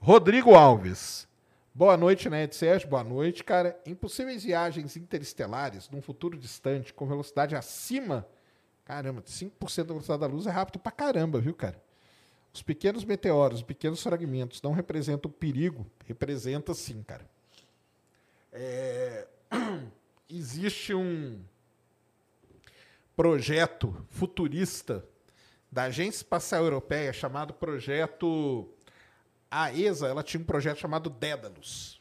Rodrigo 0.00 0.54
Alves. 0.54 1.28
Boa 1.74 1.96
noite, 1.96 2.28
né, 2.28 2.46
Sérgio? 2.50 2.86
Boa 2.86 3.02
noite, 3.02 3.42
cara. 3.42 3.80
Impossíveis 3.86 4.44
viagens 4.44 4.94
interestelares 4.94 5.88
num 5.88 6.02
futuro 6.02 6.36
distante 6.36 6.92
com 6.92 7.06
velocidade 7.06 7.56
acima. 7.56 8.28
Caramba, 8.84 9.22
5% 9.22 9.76
da 9.78 9.84
velocidade 9.84 10.20
da 10.20 10.26
luz 10.26 10.46
é 10.46 10.50
rápido 10.50 10.78
pra 10.78 10.92
caramba, 10.92 11.40
viu, 11.40 11.54
cara? 11.54 11.82
Os 12.52 12.62
pequenos 12.62 13.04
meteoros, 13.06 13.60
os 13.60 13.64
pequenos 13.64 14.02
fragmentos 14.02 14.60
não 14.60 14.72
representam 14.72 15.30
perigo? 15.30 15.86
Representa 16.04 16.74
sim, 16.74 17.02
cara. 17.02 17.26
É... 18.52 19.26
Existe 20.28 20.92
um 20.92 21.40
projeto 23.16 23.96
futurista 24.10 25.02
da 25.70 25.84
Agência 25.84 26.18
Espacial 26.18 26.64
Europeia 26.64 27.14
chamado 27.14 27.54
Projeto 27.54 28.68
a 29.54 29.70
ESA 29.70 30.08
ela 30.08 30.22
tinha 30.22 30.40
um 30.40 30.46
projeto 30.46 30.78
chamado 30.78 31.10
Dédalus. 31.10 32.00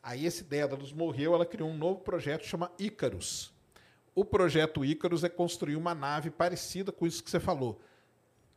Aí 0.00 0.24
esse 0.24 0.44
Dédalus 0.44 0.92
morreu, 0.92 1.34
ela 1.34 1.44
criou 1.44 1.68
um 1.68 1.76
novo 1.76 1.98
projeto 1.98 2.46
chamado 2.46 2.74
Ícaros. 2.78 3.52
O 4.14 4.24
projeto 4.24 4.84
Ícaros 4.84 5.24
é 5.24 5.28
construir 5.28 5.74
uma 5.74 5.96
nave 5.96 6.30
parecida 6.30 6.92
com 6.92 7.04
isso 7.04 7.24
que 7.24 7.28
você 7.28 7.40
falou. 7.40 7.80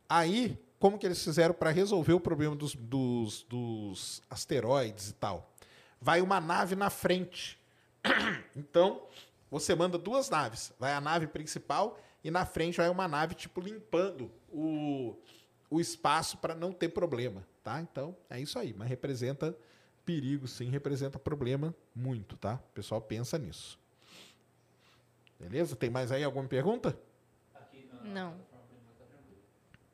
Aí, 0.08 0.56
como 0.78 0.96
que 0.96 1.04
eles 1.04 1.22
fizeram 1.22 1.52
para 1.52 1.70
resolver 1.70 2.12
o 2.12 2.20
problema 2.20 2.54
dos, 2.54 2.76
dos, 2.76 3.42
dos 3.42 4.22
asteroides 4.30 5.10
e 5.10 5.14
tal? 5.14 5.52
Vai 6.00 6.20
uma 6.20 6.40
nave 6.40 6.76
na 6.76 6.88
frente. 6.88 7.58
Então, 8.56 9.02
você 9.50 9.74
manda 9.74 9.96
duas 9.96 10.28
naves. 10.28 10.72
Vai 10.78 10.92
a 10.92 11.00
nave 11.00 11.26
principal 11.26 11.98
e 12.22 12.30
na 12.30 12.44
frente 12.44 12.76
vai 12.76 12.88
uma 12.88 13.08
nave, 13.08 13.34
tipo, 13.34 13.60
limpando 13.60 14.30
o, 14.52 15.16
o 15.70 15.80
espaço 15.80 16.36
para 16.38 16.54
não 16.54 16.72
ter 16.72 16.88
problema. 16.90 17.44
Tá? 17.62 17.80
Então, 17.80 18.16
é 18.28 18.40
isso 18.40 18.58
aí. 18.58 18.72
Mas 18.72 18.88
representa 18.88 19.56
perigo, 20.04 20.48
sim, 20.48 20.70
representa 20.70 21.18
problema 21.18 21.74
muito, 21.94 22.36
tá? 22.36 22.54
O 22.54 22.72
pessoal 22.74 23.00
pensa 23.00 23.38
nisso. 23.38 23.78
Beleza? 25.38 25.76
Tem 25.76 25.88
mais 25.88 26.10
aí 26.12 26.24
alguma 26.24 26.46
pergunta? 26.46 26.98
Não. 28.04 28.34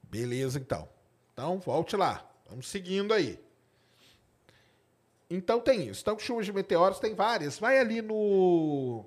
Beleza, 0.02 0.58
então. 0.58 0.88
Então, 1.32 1.58
volte 1.58 1.96
lá. 1.96 2.28
Vamos 2.48 2.68
seguindo 2.68 3.12
aí. 3.12 3.38
Então 5.28 5.60
tem 5.60 5.88
isso. 5.88 6.00
Então, 6.02 6.18
chuvas 6.18 6.46
de 6.46 6.52
meteoros 6.52 7.00
tem 7.00 7.14
várias. 7.14 7.58
Vai 7.58 7.78
ali 7.78 8.00
no. 8.00 9.04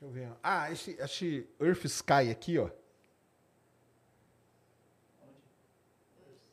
Deixa 0.00 0.04
eu 0.04 0.10
ver. 0.10 0.32
Ah, 0.42 0.70
esse, 0.72 0.92
esse 0.98 1.46
Earth 1.60 1.84
Sky 1.84 2.30
aqui, 2.30 2.58
ó. 2.58 2.70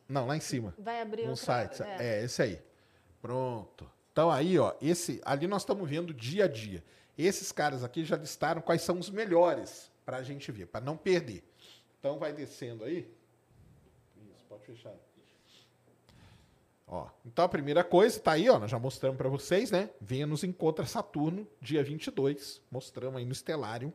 Não, 0.07 0.27
lá 0.27 0.37
em 0.37 0.39
cima. 0.39 0.73
Vai 0.77 1.01
abrir 1.01 1.27
no 1.27 1.35
site. 1.35 1.81
É. 1.81 2.19
é, 2.19 2.23
esse 2.23 2.41
aí. 2.41 2.61
Pronto. 3.21 3.89
Então 4.11 4.31
aí, 4.31 4.57
ó, 4.57 4.73
esse 4.81 5.21
ali 5.25 5.47
nós 5.47 5.63
estamos 5.63 5.89
vendo 5.89 6.13
dia 6.13 6.45
a 6.45 6.47
dia. 6.47 6.83
Esses 7.17 7.51
caras 7.51 7.83
aqui 7.83 8.05
já 8.05 8.15
listaram 8.15 8.61
quais 8.61 8.81
são 8.81 8.99
os 8.99 9.09
melhores 9.09 9.91
para 10.05 10.17
a 10.17 10.23
gente 10.23 10.51
ver, 10.51 10.67
para 10.67 10.83
não 10.83 10.95
perder. 10.95 11.43
Então 11.99 12.19
vai 12.19 12.31
descendo 12.31 12.83
aí. 12.83 13.11
Isso, 14.31 14.45
pode 14.47 14.63
fechar. 14.63 14.93
Ó, 16.87 17.09
então 17.25 17.43
a 17.43 17.49
primeira 17.49 17.83
coisa 17.83 18.19
tá 18.19 18.33
aí, 18.33 18.47
ó, 18.47 18.59
nós 18.59 18.69
já 18.69 18.77
mostramos 18.77 19.17
para 19.17 19.27
vocês, 19.27 19.71
né? 19.71 19.89
Vênus 19.99 20.43
encontra 20.43 20.85
Saturno 20.85 21.47
dia 21.59 21.83
22, 21.83 22.61
mostramos 22.69 23.17
aí 23.17 23.25
no 23.25 23.33
Stellarium 23.33 23.91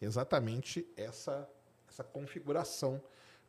exatamente 0.00 0.84
essa 0.96 1.48
essa 1.88 2.02
configuração 2.02 3.00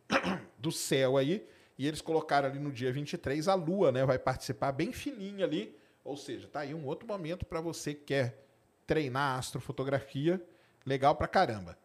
do 0.60 0.72
céu 0.72 1.18
aí. 1.18 1.48
E 1.78 1.88
eles 1.88 2.02
colocaram 2.02 2.48
ali 2.48 2.60
no 2.60 2.72
dia 2.72 2.92
23 2.92 3.48
a 3.48 3.56
Lua, 3.56 3.92
né? 3.92 4.06
Vai 4.06 4.20
participar 4.20 4.72
bem 4.72 4.92
fininha 4.92 5.46
ali. 5.46 5.78
Ou 6.04 6.18
seja, 6.18 6.48
tá 6.48 6.62
aí 6.62 6.74
um 6.74 6.86
outro 6.86 7.08
momento 7.08 7.46
para 7.46 7.62
você 7.62 7.94
que 7.94 8.04
quer 8.06 8.46
treinar 8.86 9.40
astrofotografia. 9.40 10.42
Legal 10.86 11.16
pra 11.16 11.28
caramba. 11.28 11.78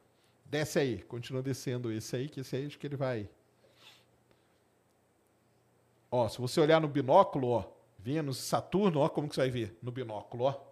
Desce 0.44 0.78
aí, 0.78 1.02
continua 1.02 1.42
descendo 1.42 1.92
esse 1.92 2.16
aí, 2.16 2.28
que 2.28 2.40
esse 2.40 2.56
aí 2.56 2.66
acho 2.66 2.78
que 2.78 2.86
ele 2.86 2.96
vai. 2.96 3.28
Ó, 6.10 6.26
se 6.28 6.38
você 6.38 6.60
olhar 6.60 6.80
no 6.80 6.88
binóculo, 6.88 7.48
ó, 7.48 7.64
Vênus 7.98 8.38
e 8.38 8.42
Saturno, 8.42 9.00
ó, 9.00 9.08
como 9.08 9.28
que 9.28 9.34
você 9.34 9.42
vai 9.42 9.50
ver 9.50 9.78
no 9.82 9.92
binóculo, 9.92 10.44
ó. 10.44 10.68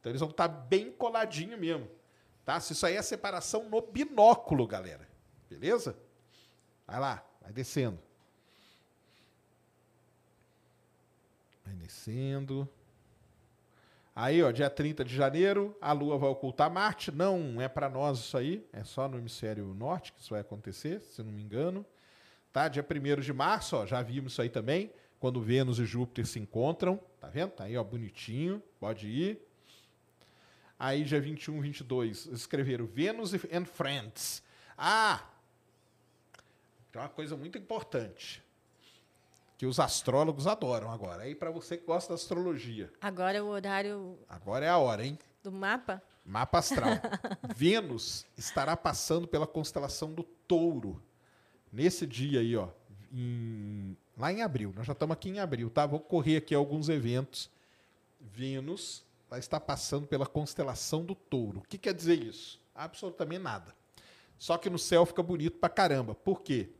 Então 0.00 0.10
eles 0.10 0.20
vão 0.20 0.30
estar 0.30 0.48
tá 0.48 0.54
bem 0.54 0.90
coladinho 0.90 1.56
mesmo, 1.56 1.88
tá? 2.44 2.58
Se 2.58 2.72
isso 2.72 2.84
aí 2.84 2.96
é 2.96 3.02
separação 3.02 3.68
no 3.68 3.80
binóculo, 3.80 4.66
galera. 4.66 5.08
Beleza? 5.48 5.96
Vai 6.84 6.98
lá, 6.98 7.24
vai 7.40 7.52
descendo. 7.52 8.00
Vai 11.64 11.74
descendo. 11.74 12.68
Aí, 14.14 14.42
ó, 14.42 14.50
dia 14.50 14.68
30 14.68 15.04
de 15.04 15.14
janeiro, 15.14 15.74
a 15.80 15.92
Lua 15.92 16.18
vai 16.18 16.28
ocultar 16.28 16.70
Marte. 16.70 17.10
Não 17.10 17.60
é 17.60 17.68
para 17.68 17.88
nós 17.88 18.18
isso 18.18 18.36
aí, 18.36 18.66
é 18.72 18.84
só 18.84 19.08
no 19.08 19.16
hemisfério 19.16 19.72
norte 19.72 20.12
que 20.12 20.20
isso 20.20 20.30
vai 20.30 20.40
acontecer, 20.40 21.00
se 21.00 21.22
não 21.22 21.32
me 21.32 21.42
engano. 21.42 21.84
Tá? 22.52 22.68
Dia 22.68 22.84
1 22.84 23.20
de 23.20 23.32
março, 23.32 23.76
ó, 23.76 23.86
já 23.86 24.02
vimos 24.02 24.32
isso 24.32 24.42
aí 24.42 24.50
também, 24.50 24.92
quando 25.18 25.40
Vênus 25.40 25.78
e 25.78 25.86
Júpiter 25.86 26.26
se 26.26 26.38
encontram. 26.38 27.00
Tá 27.18 27.28
vendo? 27.28 27.52
Tá 27.52 27.64
aí, 27.64 27.76
ó, 27.76 27.82
bonitinho, 27.82 28.62
pode 28.78 29.06
ir. 29.08 29.40
Aí, 30.78 31.04
dia 31.04 31.20
21, 31.20 31.60
22, 31.60 32.26
escreveram 32.26 32.84
Vênus 32.84 33.32
and 33.32 33.64
Friends. 33.64 34.42
Ah! 34.76 35.24
Tem 36.90 37.00
uma 37.00 37.08
coisa 37.08 37.34
muito 37.34 37.56
importante 37.56 38.41
que 39.62 39.66
os 39.66 39.78
astrólogos 39.78 40.48
adoram 40.48 40.90
agora. 40.90 41.22
Aí 41.22 41.36
para 41.36 41.48
você 41.48 41.76
que 41.76 41.86
gosta 41.86 42.08
da 42.08 42.14
astrologia. 42.16 42.92
Agora 43.00 43.38
é 43.38 43.42
o 43.42 43.46
horário. 43.46 44.18
Agora 44.28 44.66
é 44.66 44.68
a 44.68 44.76
hora, 44.76 45.06
hein? 45.06 45.16
Do 45.40 45.52
mapa? 45.52 46.02
Mapa 46.26 46.58
astral. 46.58 46.90
Vênus 47.54 48.26
estará 48.36 48.76
passando 48.76 49.28
pela 49.28 49.46
constelação 49.46 50.12
do 50.12 50.24
Touro 50.24 51.00
nesse 51.72 52.08
dia 52.08 52.40
aí, 52.40 52.56
ó, 52.56 52.70
em... 53.12 53.96
lá 54.18 54.32
em 54.32 54.42
abril. 54.42 54.72
Nós 54.74 54.84
já 54.84 54.94
estamos 54.94 55.14
aqui 55.14 55.28
em 55.28 55.38
abril, 55.38 55.70
tá? 55.70 55.86
Vou 55.86 56.00
correr 56.00 56.38
aqui 56.38 56.56
alguns 56.56 56.88
eventos. 56.88 57.48
Vênus 58.20 59.04
vai 59.30 59.38
estar 59.38 59.60
passando 59.60 60.08
pela 60.08 60.26
constelação 60.26 61.04
do 61.04 61.14
Touro. 61.14 61.60
O 61.60 61.68
que 61.68 61.78
quer 61.78 61.94
dizer 61.94 62.20
isso? 62.20 62.60
Absolutamente 62.74 63.44
nada. 63.44 63.72
Só 64.36 64.58
que 64.58 64.68
no 64.68 64.76
céu 64.76 65.06
fica 65.06 65.22
bonito 65.22 65.58
pra 65.58 65.68
caramba. 65.68 66.16
Por 66.16 66.42
quê? 66.42 66.70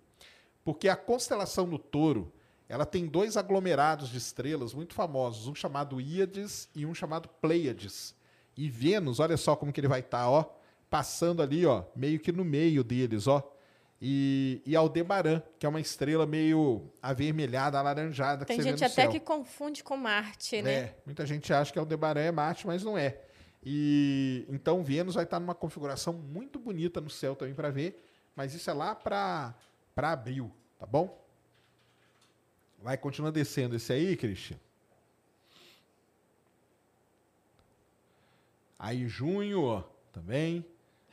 Porque 0.65 0.89
a 0.89 0.97
constelação 0.97 1.69
do 1.69 1.79
Touro 1.79 2.33
ela 2.73 2.87
tem 2.87 3.05
dois 3.05 3.37
aglomerados 3.37 4.09
de 4.09 4.17
estrelas 4.17 4.73
muito 4.73 4.95
famosos, 4.95 5.47
um 5.47 5.55
chamado 5.55 6.01
Íades 6.01 6.71
e 6.75 6.87
um 6.87 6.95
chamado 6.95 7.29
Pleiades. 7.29 8.15
E 8.57 8.67
Vênus, 8.67 9.21
olha 9.21 9.37
só 9.37 9.55
como 9.55 9.71
que 9.71 9.79
ele 9.79 9.89
vai 9.89 10.01
estar, 10.01 10.21
tá, 10.21 10.31
ó, 10.31 10.47
passando 10.89 11.43
ali, 11.43 11.67
ó, 11.67 11.85
meio 11.95 12.19
que 12.19 12.33
no 12.33 12.43
meio 12.43 12.83
deles, 12.83 13.27
ó. 13.27 13.47
E, 14.01 14.63
e 14.65 14.75
Aldebaran, 14.75 15.43
que 15.59 15.67
é 15.67 15.69
uma 15.69 15.83
estrela 15.83 16.25
meio 16.25 16.91
avermelhada, 17.03 17.79
alaranjada. 17.79 18.47
Tem 18.47 18.63
gente 18.63 18.83
até 18.83 19.03
céu. 19.03 19.11
que 19.11 19.21
confunde 19.21 19.85
com 19.85 19.99
Marte, 19.99 20.63
né? 20.63 20.73
É, 20.73 20.97
muita 21.05 21.27
gente 21.27 21.53
acha 21.53 21.71
que 21.71 21.79
Aldebaran 21.79 22.23
é 22.23 22.33
Marte, 22.33 22.67
mas 22.67 22.83
não 22.83 22.97
é. 22.97 23.21
E 23.63 24.47
então 24.49 24.83
Vênus 24.83 25.17
vai 25.17 25.25
estar 25.25 25.39
numa 25.39 25.55
configuração 25.55 26.15
muito 26.15 26.59
bonita 26.59 27.03
no 27.03 27.11
céu 27.11 27.37
também 27.37 27.55
para 27.55 27.69
ver, 27.69 28.03
mas 28.35 28.55
isso 28.55 28.71
é 28.71 28.73
lá 28.73 28.95
para 28.95 29.55
para 29.95 30.11
abril, 30.11 30.51
tá 30.79 30.87
bom? 30.87 31.22
Vai 32.83 32.97
continuar 32.99 33.31
descendo 33.31 33.77
esse 33.77 33.93
aí, 33.93 34.17
Christian. 34.17 34.59
Aí 38.79 39.07
junho, 39.07 39.63
ó, 39.63 39.83
também 40.13 40.65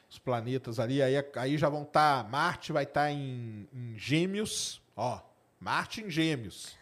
os 0.09 0.17
planetas 0.17 0.79
ali, 0.79 1.03
aí, 1.03 1.13
aí 1.35 1.55
já 1.57 1.69
vão 1.69 1.83
estar, 1.83 2.27
Marte 2.27 2.71
vai 2.71 2.83
estar 2.83 3.11
em, 3.11 3.67
em 3.71 3.95
Gêmeos, 3.95 4.81
ó, 4.95 5.21
Marte 5.59 6.01
em 6.01 6.09
Gêmeos. 6.09 6.75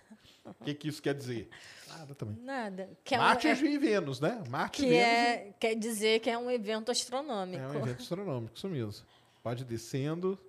O 0.45 0.63
que, 0.63 0.73
que 0.73 0.87
isso 0.87 1.01
quer 1.01 1.13
dizer? 1.13 1.49
Nada 1.89 2.15
também. 2.15 2.37
Nada. 2.41 2.89
Que 3.03 3.15
é 3.15 3.17
um- 3.19 3.21
Marte 3.21 3.47
é- 3.49 3.53
e 3.53 3.77
Vênus, 3.77 4.21
né? 4.21 4.41
Marte 4.49 4.81
e 4.81 4.85
que 4.85 4.89
Vênus 4.89 5.03
é, 5.05 5.53
quer 5.59 5.75
dizer 5.75 6.21
que 6.21 6.29
é 6.29 6.37
um 6.37 6.49
evento 6.49 6.89
astronômico. 6.89 7.61
é 7.61 7.67
um 7.67 7.81
evento 7.81 8.01
astronômico, 8.01 8.55
isso 8.55 8.69
mesmo. 8.69 9.05
Pode 9.43 9.63
ir 9.63 9.65
descendo. 9.65 10.39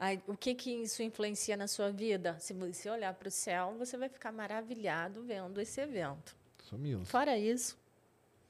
Aí, 0.00 0.18
o 0.26 0.34
que, 0.34 0.54
que 0.54 0.70
isso 0.70 1.02
influencia 1.02 1.58
na 1.58 1.68
sua 1.68 1.92
vida? 1.92 2.34
Se 2.40 2.54
você 2.54 2.88
olhar 2.88 3.12
para 3.12 3.28
o 3.28 3.30
céu, 3.30 3.74
você 3.78 3.98
vai 3.98 4.08
ficar 4.08 4.32
maravilhado 4.32 5.22
vendo 5.22 5.60
esse 5.60 5.78
evento. 5.78 6.34
Isso 6.58 6.78
mesmo. 6.78 7.04
Fora 7.04 7.36
isso, 7.36 7.78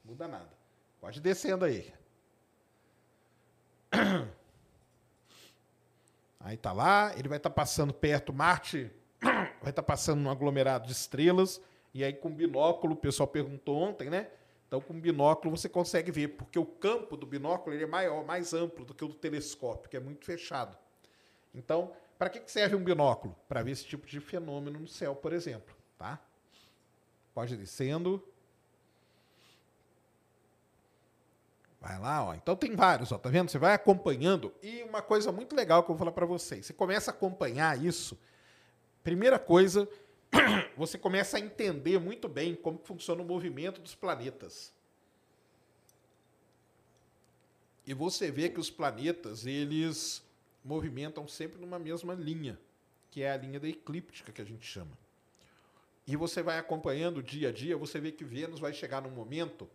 Muda 0.03 0.27
nada. 0.27 0.49
Pode 0.99 1.19
ir 1.19 1.21
descendo 1.21 1.65
aí. 1.65 1.93
Aí 6.39 6.57
tá 6.57 6.71
lá, 6.71 7.13
ele 7.15 7.27
vai 7.27 7.37
estar 7.37 7.51
passando 7.51 7.93
perto, 7.93 8.33
Marte 8.33 8.89
vai 9.61 9.69
estar 9.69 9.83
passando 9.83 10.21
num 10.21 10.31
aglomerado 10.31 10.87
de 10.87 10.91
estrelas, 10.91 11.61
e 11.93 12.03
aí 12.03 12.13
com 12.13 12.33
binóculo, 12.33 12.93
o 12.93 12.97
pessoal 12.97 13.27
perguntou 13.27 13.77
ontem, 13.77 14.09
né? 14.09 14.27
Então 14.67 14.81
com 14.81 14.99
binóculo 14.99 15.55
você 15.55 15.69
consegue 15.69 16.09
ver, 16.09 16.29
porque 16.29 16.57
o 16.57 16.65
campo 16.65 17.15
do 17.15 17.27
binóculo 17.27 17.75
ele 17.75 17.83
é 17.83 17.87
maior, 17.87 18.25
mais 18.25 18.55
amplo 18.55 18.83
do 18.83 18.95
que 18.95 19.05
o 19.05 19.09
do 19.09 19.13
telescópio, 19.13 19.87
que 19.87 19.95
é 19.95 19.99
muito 19.99 20.25
fechado. 20.25 20.75
Então, 21.53 21.93
para 22.17 22.29
que 22.29 22.41
serve 22.49 22.75
um 22.75 22.83
binóculo? 22.83 23.35
Para 23.47 23.63
ver 23.63 23.71
esse 23.71 23.85
tipo 23.85 24.05
de 24.05 24.19
fenômeno 24.19 24.79
no 24.79 24.87
céu, 24.87 25.15
por 25.15 25.33
exemplo, 25.33 25.75
tá? 25.97 26.19
Pode 27.33 27.53
ir 27.53 27.57
descendo. 27.57 28.23
Vai 31.79 31.97
lá, 31.99 32.23
ó. 32.23 32.35
Então 32.35 32.55
tem 32.55 32.75
vários, 32.75 33.11
ó, 33.11 33.17
tá 33.17 33.27
vendo? 33.29 33.49
Você 33.49 33.57
vai 33.57 33.73
acompanhando 33.73 34.53
e 34.61 34.83
uma 34.83 35.01
coisa 35.01 35.31
muito 35.31 35.55
legal 35.55 35.83
que 35.83 35.89
eu 35.89 35.95
vou 35.95 35.99
falar 35.99 36.11
para 36.11 36.27
vocês. 36.27 36.67
Você 36.67 36.73
começa 36.73 37.09
a 37.09 37.13
acompanhar 37.13 37.83
isso. 37.83 38.15
Primeira 39.03 39.39
coisa, 39.39 39.89
você 40.77 40.97
começa 40.97 41.37
a 41.37 41.39
entender 41.39 41.99
muito 41.99 42.29
bem 42.29 42.53
como 42.53 42.77
funciona 42.77 43.23
o 43.23 43.25
movimento 43.25 43.81
dos 43.81 43.95
planetas. 43.95 44.71
E 47.85 47.95
você 47.95 48.29
vê 48.29 48.47
que 48.47 48.59
os 48.59 48.69
planetas, 48.69 49.47
eles 49.47 50.23
movimentam 50.63 51.27
sempre 51.27 51.59
numa 51.59 51.79
mesma 51.79 52.13
linha, 52.13 52.59
que 53.09 53.23
é 53.23 53.31
a 53.31 53.37
linha 53.37 53.59
da 53.59 53.67
eclíptica 53.67 54.31
que 54.31 54.41
a 54.41 54.45
gente 54.45 54.65
chama. 54.65 54.97
E 56.07 56.15
você 56.15 56.41
vai 56.41 56.57
acompanhando 56.57 57.21
dia 57.21 57.49
a 57.49 57.51
dia, 57.51 57.77
você 57.77 57.99
vê 57.99 58.11
que 58.11 58.23
Vênus 58.23 58.59
vai 58.59 58.73
chegar 58.73 59.01
num 59.01 59.11
momento 59.11 59.69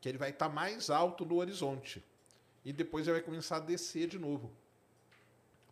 que 0.00 0.08
ele 0.08 0.18
vai 0.18 0.30
estar 0.30 0.48
mais 0.48 0.90
alto 0.90 1.24
no 1.24 1.36
horizonte. 1.36 2.02
E 2.64 2.72
depois 2.72 3.06
ele 3.06 3.14
vai 3.18 3.22
começar 3.22 3.56
a 3.56 3.60
descer 3.60 4.06
de 4.08 4.18
novo. 4.18 4.50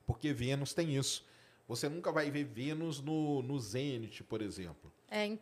Porque 0.07 0.33
Vênus 0.33 0.73
tem 0.73 0.97
isso. 0.97 1.25
Você 1.67 1.89
nunca 1.89 2.11
vai 2.11 2.31
ver 2.31 2.45
Vênus 2.45 3.01
no, 3.01 3.43
no 3.43 3.59
zênite, 3.61 4.23
por 4.25 4.41
exemplo. 4.41 4.91
é, 5.11 5.27
em- 5.27 5.39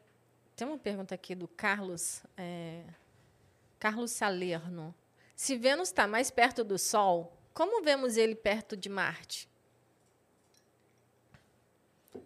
tem 0.57 0.67
uma 0.67 0.79
pergunta 0.79 1.15
aqui 1.15 1.35
do 1.35 1.47
Carlos. 1.47 2.23
é, 2.37 2.83
Carlos 3.79 4.11
Salerno. 4.11 4.95
Se 5.37 5.55
Vênus 5.57 5.89
está 5.89 6.07
mais 6.09 6.31
perto 6.31 6.65
do 6.65 6.79
Sol, 6.79 7.37
como 7.57 7.83
vemos 7.83 8.19
ele 8.19 8.35
perto 8.35 8.77
de 8.77 8.87
Marte? 8.91 9.49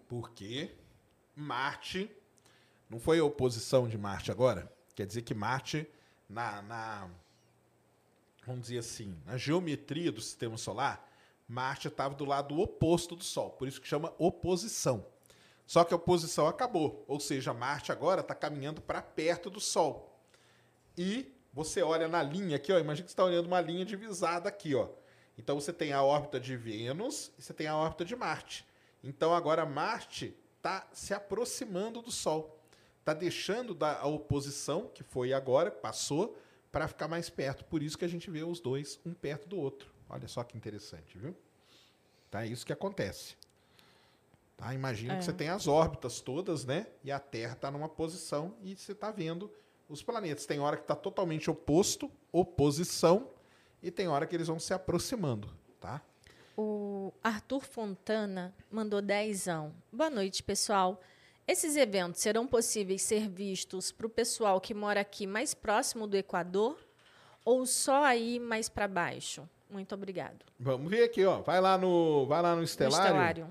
Porque 0.08 0.72
Marte 1.36 2.10
não 2.88 2.98
foi 2.98 3.20
a 3.20 3.24
oposição 3.24 3.86
de 3.86 3.96
Marte 3.96 4.32
agora? 4.32 4.68
Quer 4.92 5.06
dizer 5.06 5.22
que 5.22 5.32
Marte, 5.32 5.88
na, 6.28 6.60
na- 6.62 7.08
vamos 8.44 8.62
dizer 8.62 8.78
assim, 8.78 9.16
na 9.24 9.36
geometria 9.36 10.10
do 10.10 10.20
sistema 10.20 10.58
solar, 10.58 11.08
Marte 11.46 11.86
estava 11.86 12.12
do 12.16 12.24
lado 12.24 12.58
oposto 12.58 13.14
do 13.14 13.22
Sol, 13.22 13.50
por 13.50 13.68
isso 13.68 13.80
que 13.80 13.86
chama 13.86 14.12
oposição. 14.18 15.06
Só 15.64 15.84
que 15.84 15.94
a 15.94 15.96
oposição 15.96 16.48
acabou, 16.48 17.04
ou 17.06 17.20
seja, 17.20 17.54
Marte 17.54 17.92
agora 17.92 18.20
está 18.20 18.34
caminhando 18.34 18.82
para 18.82 19.00
perto 19.00 19.48
do 19.48 19.60
Sol. 19.60 20.20
E 20.98 21.32
você 21.52 21.82
olha 21.82 22.08
na 22.08 22.20
linha 22.20 22.56
aqui, 22.56 22.72
ó, 22.72 22.80
imagina 22.80 23.04
que 23.04 23.10
você 23.10 23.12
está 23.12 23.24
olhando 23.24 23.46
uma 23.46 23.60
linha 23.60 23.84
divisada 23.84 24.48
aqui, 24.48 24.74
ó. 24.74 24.88
Então 25.40 25.58
você 25.58 25.72
tem 25.72 25.90
a 25.94 26.02
órbita 26.02 26.38
de 26.38 26.54
Vênus 26.54 27.32
e 27.38 27.42
você 27.42 27.54
tem 27.54 27.66
a 27.66 27.74
órbita 27.74 28.04
de 28.04 28.14
Marte. 28.14 28.66
Então 29.02 29.34
agora 29.34 29.64
Marte 29.64 30.36
está 30.58 30.86
se 30.92 31.14
aproximando 31.14 32.02
do 32.02 32.12
Sol. 32.12 32.60
Está 32.98 33.14
deixando 33.14 33.74
da 33.74 34.00
a 34.00 34.06
oposição, 34.06 34.90
que 34.94 35.02
foi 35.02 35.32
agora, 35.32 35.70
passou, 35.70 36.36
para 36.70 36.86
ficar 36.86 37.08
mais 37.08 37.30
perto. 37.30 37.64
Por 37.64 37.82
isso 37.82 37.96
que 37.96 38.04
a 38.04 38.08
gente 38.08 38.30
vê 38.30 38.42
os 38.44 38.60
dois 38.60 39.00
um 39.04 39.14
perto 39.14 39.48
do 39.48 39.56
outro. 39.58 39.90
Olha 40.10 40.28
só 40.28 40.44
que 40.44 40.58
interessante, 40.58 41.16
viu? 41.16 41.34
Tá, 42.30 42.44
é 42.44 42.48
isso 42.48 42.66
que 42.66 42.72
acontece. 42.74 43.34
Tá? 44.58 44.74
Imagina 44.74 45.16
que 45.16 45.24
você 45.24 45.32
tem 45.32 45.48
as 45.48 45.66
órbitas 45.66 46.20
todas, 46.20 46.66
né? 46.66 46.86
E 47.02 47.10
a 47.10 47.18
Terra 47.18 47.54
está 47.54 47.70
numa 47.70 47.88
posição 47.88 48.54
e 48.62 48.76
você 48.76 48.92
está 48.92 49.10
vendo 49.10 49.50
os 49.88 50.02
planetas. 50.02 50.44
Tem 50.44 50.60
hora 50.60 50.76
que 50.76 50.82
está 50.82 50.94
totalmente 50.94 51.50
oposto, 51.50 52.10
oposição, 52.30 53.30
e 53.82 53.90
tem 53.90 54.08
hora 54.08 54.26
que 54.26 54.34
eles 54.34 54.48
vão 54.48 54.58
se 54.58 54.72
aproximando, 54.74 55.48
tá? 55.80 56.00
O 56.56 57.12
Arthur 57.22 57.64
Fontana 57.64 58.54
mandou 58.70 59.00
dezão. 59.00 59.72
Boa 59.92 60.10
noite, 60.10 60.42
pessoal. 60.42 61.00
Esses 61.46 61.74
eventos 61.74 62.20
serão 62.20 62.46
possíveis 62.46 63.02
ser 63.02 63.28
vistos 63.28 63.90
para 63.90 64.06
o 64.06 64.10
pessoal 64.10 64.60
que 64.60 64.74
mora 64.74 65.00
aqui 65.00 65.26
mais 65.26 65.54
próximo 65.54 66.06
do 66.06 66.16
Equador 66.16 66.78
ou 67.44 67.64
só 67.66 68.04
aí 68.04 68.38
mais 68.38 68.68
para 68.68 68.86
baixo? 68.86 69.48
Muito 69.68 69.94
obrigado. 69.94 70.44
Vamos 70.58 70.90
ver 70.90 71.04
aqui, 71.04 71.24
ó. 71.24 71.40
Vai 71.40 71.60
lá 71.60 71.78
no, 71.78 72.26
vai 72.26 72.42
lá 72.42 72.52
no 72.52 72.58
No 72.58 72.64
estelário. 72.64 73.06
Estelário. 73.06 73.48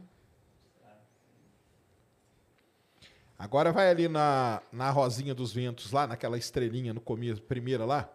Agora 3.38 3.72
vai 3.72 3.90
ali 3.90 4.10
na, 4.10 4.62
na 4.70 4.92
Rosinha 4.92 5.34
dos 5.34 5.54
Ventos, 5.54 5.94
lá 5.94 6.06
naquela 6.06 6.38
estrelinha 6.38 6.94
no 6.94 7.00
começo, 7.00 7.42
primeira 7.42 7.86
lá. 7.86 8.10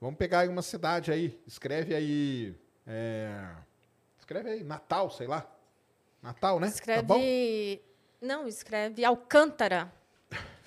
Vamos 0.00 0.16
pegar 0.16 0.40
aí 0.40 0.48
uma 0.48 0.62
cidade 0.62 1.10
aí. 1.10 1.40
Escreve 1.46 1.94
aí. 1.94 2.54
é, 2.86 3.46
Escreve 4.18 4.50
aí, 4.50 4.62
Natal, 4.64 5.10
sei 5.10 5.26
lá. 5.26 5.46
Natal, 6.22 6.60
né? 6.60 6.70
Tá 6.70 7.02
bom? 7.02 7.16
Escreve. 7.16 7.82
Não, 8.20 8.48
escreve 8.48 9.04
Alcântara, 9.04 9.92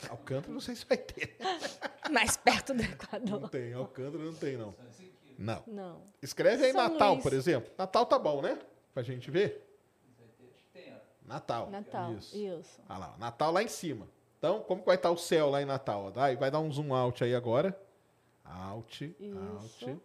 Alcântara, 0.09 0.51
não 0.53 0.59
sei 0.61 0.75
se 0.75 0.85
vai 0.85 0.97
ter. 0.97 1.35
mais 2.09 2.35
perto 2.37 2.73
do 2.73 2.81
Não 2.81 2.89
Equador. 2.89 3.49
tem, 3.49 3.73
Alcântara 3.73 4.23
não 4.23 4.33
tem, 4.33 4.57
não. 4.57 4.73
Não. 5.37 5.63
Não. 5.67 6.01
Escreve 6.21 6.65
aí 6.65 6.71
São 6.71 6.81
Natal, 6.89 7.13
Luís. 7.13 7.23
por 7.23 7.33
exemplo. 7.33 7.71
Natal 7.77 8.05
tá 8.05 8.17
bom, 8.17 8.41
né? 8.41 8.57
Pra 8.93 9.03
gente 9.03 9.29
ver. 9.29 9.67
Natal. 11.25 11.69
Natal. 11.69 12.13
Isso. 12.13 12.35
Isso. 12.35 12.81
Ah 12.89 12.97
lá, 12.97 13.15
Natal 13.17 13.51
lá 13.51 13.61
em 13.63 13.67
cima. 13.67 14.07
Então, 14.37 14.61
como 14.61 14.83
vai 14.83 14.95
estar 14.95 15.11
o 15.11 15.17
céu 15.17 15.49
lá 15.49 15.61
em 15.61 15.65
Natal? 15.65 16.11
vai 16.11 16.49
dar 16.51 16.59
um 16.59 16.71
zoom 16.71 16.93
out 16.93 17.23
aí 17.23 17.35
agora. 17.35 17.77
Out, 18.45 19.15
Isso. 19.19 19.85
out. 19.89 20.01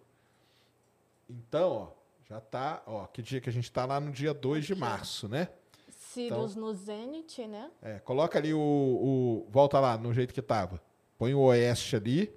Então, 1.28 1.70
ó, 1.72 1.88
já 2.28 2.40
tá, 2.40 2.82
ó, 2.86 3.06
que 3.06 3.20
dia 3.22 3.40
que 3.40 3.48
a 3.48 3.52
gente 3.52 3.70
tá 3.70 3.84
lá 3.84 3.98
no 4.00 4.10
dia 4.12 4.32
2 4.32 4.64
de 4.64 4.74
março, 4.74 5.28
né? 5.28 5.48
Sirius 5.90 6.54
no 6.54 6.72
Zênite, 6.72 7.46
né? 7.46 7.70
É, 7.82 7.98
coloca 7.98 8.38
ali 8.38 8.54
o, 8.54 8.58
o- 8.58 9.46
volta 9.50 9.78
lá 9.80 9.98
no 9.98 10.12
jeito 10.14 10.32
que 10.32 10.40
tava. 10.40 10.80
Põe 11.18 11.34
o 11.34 11.40
oeste 11.40 11.96
ali. 11.96 12.32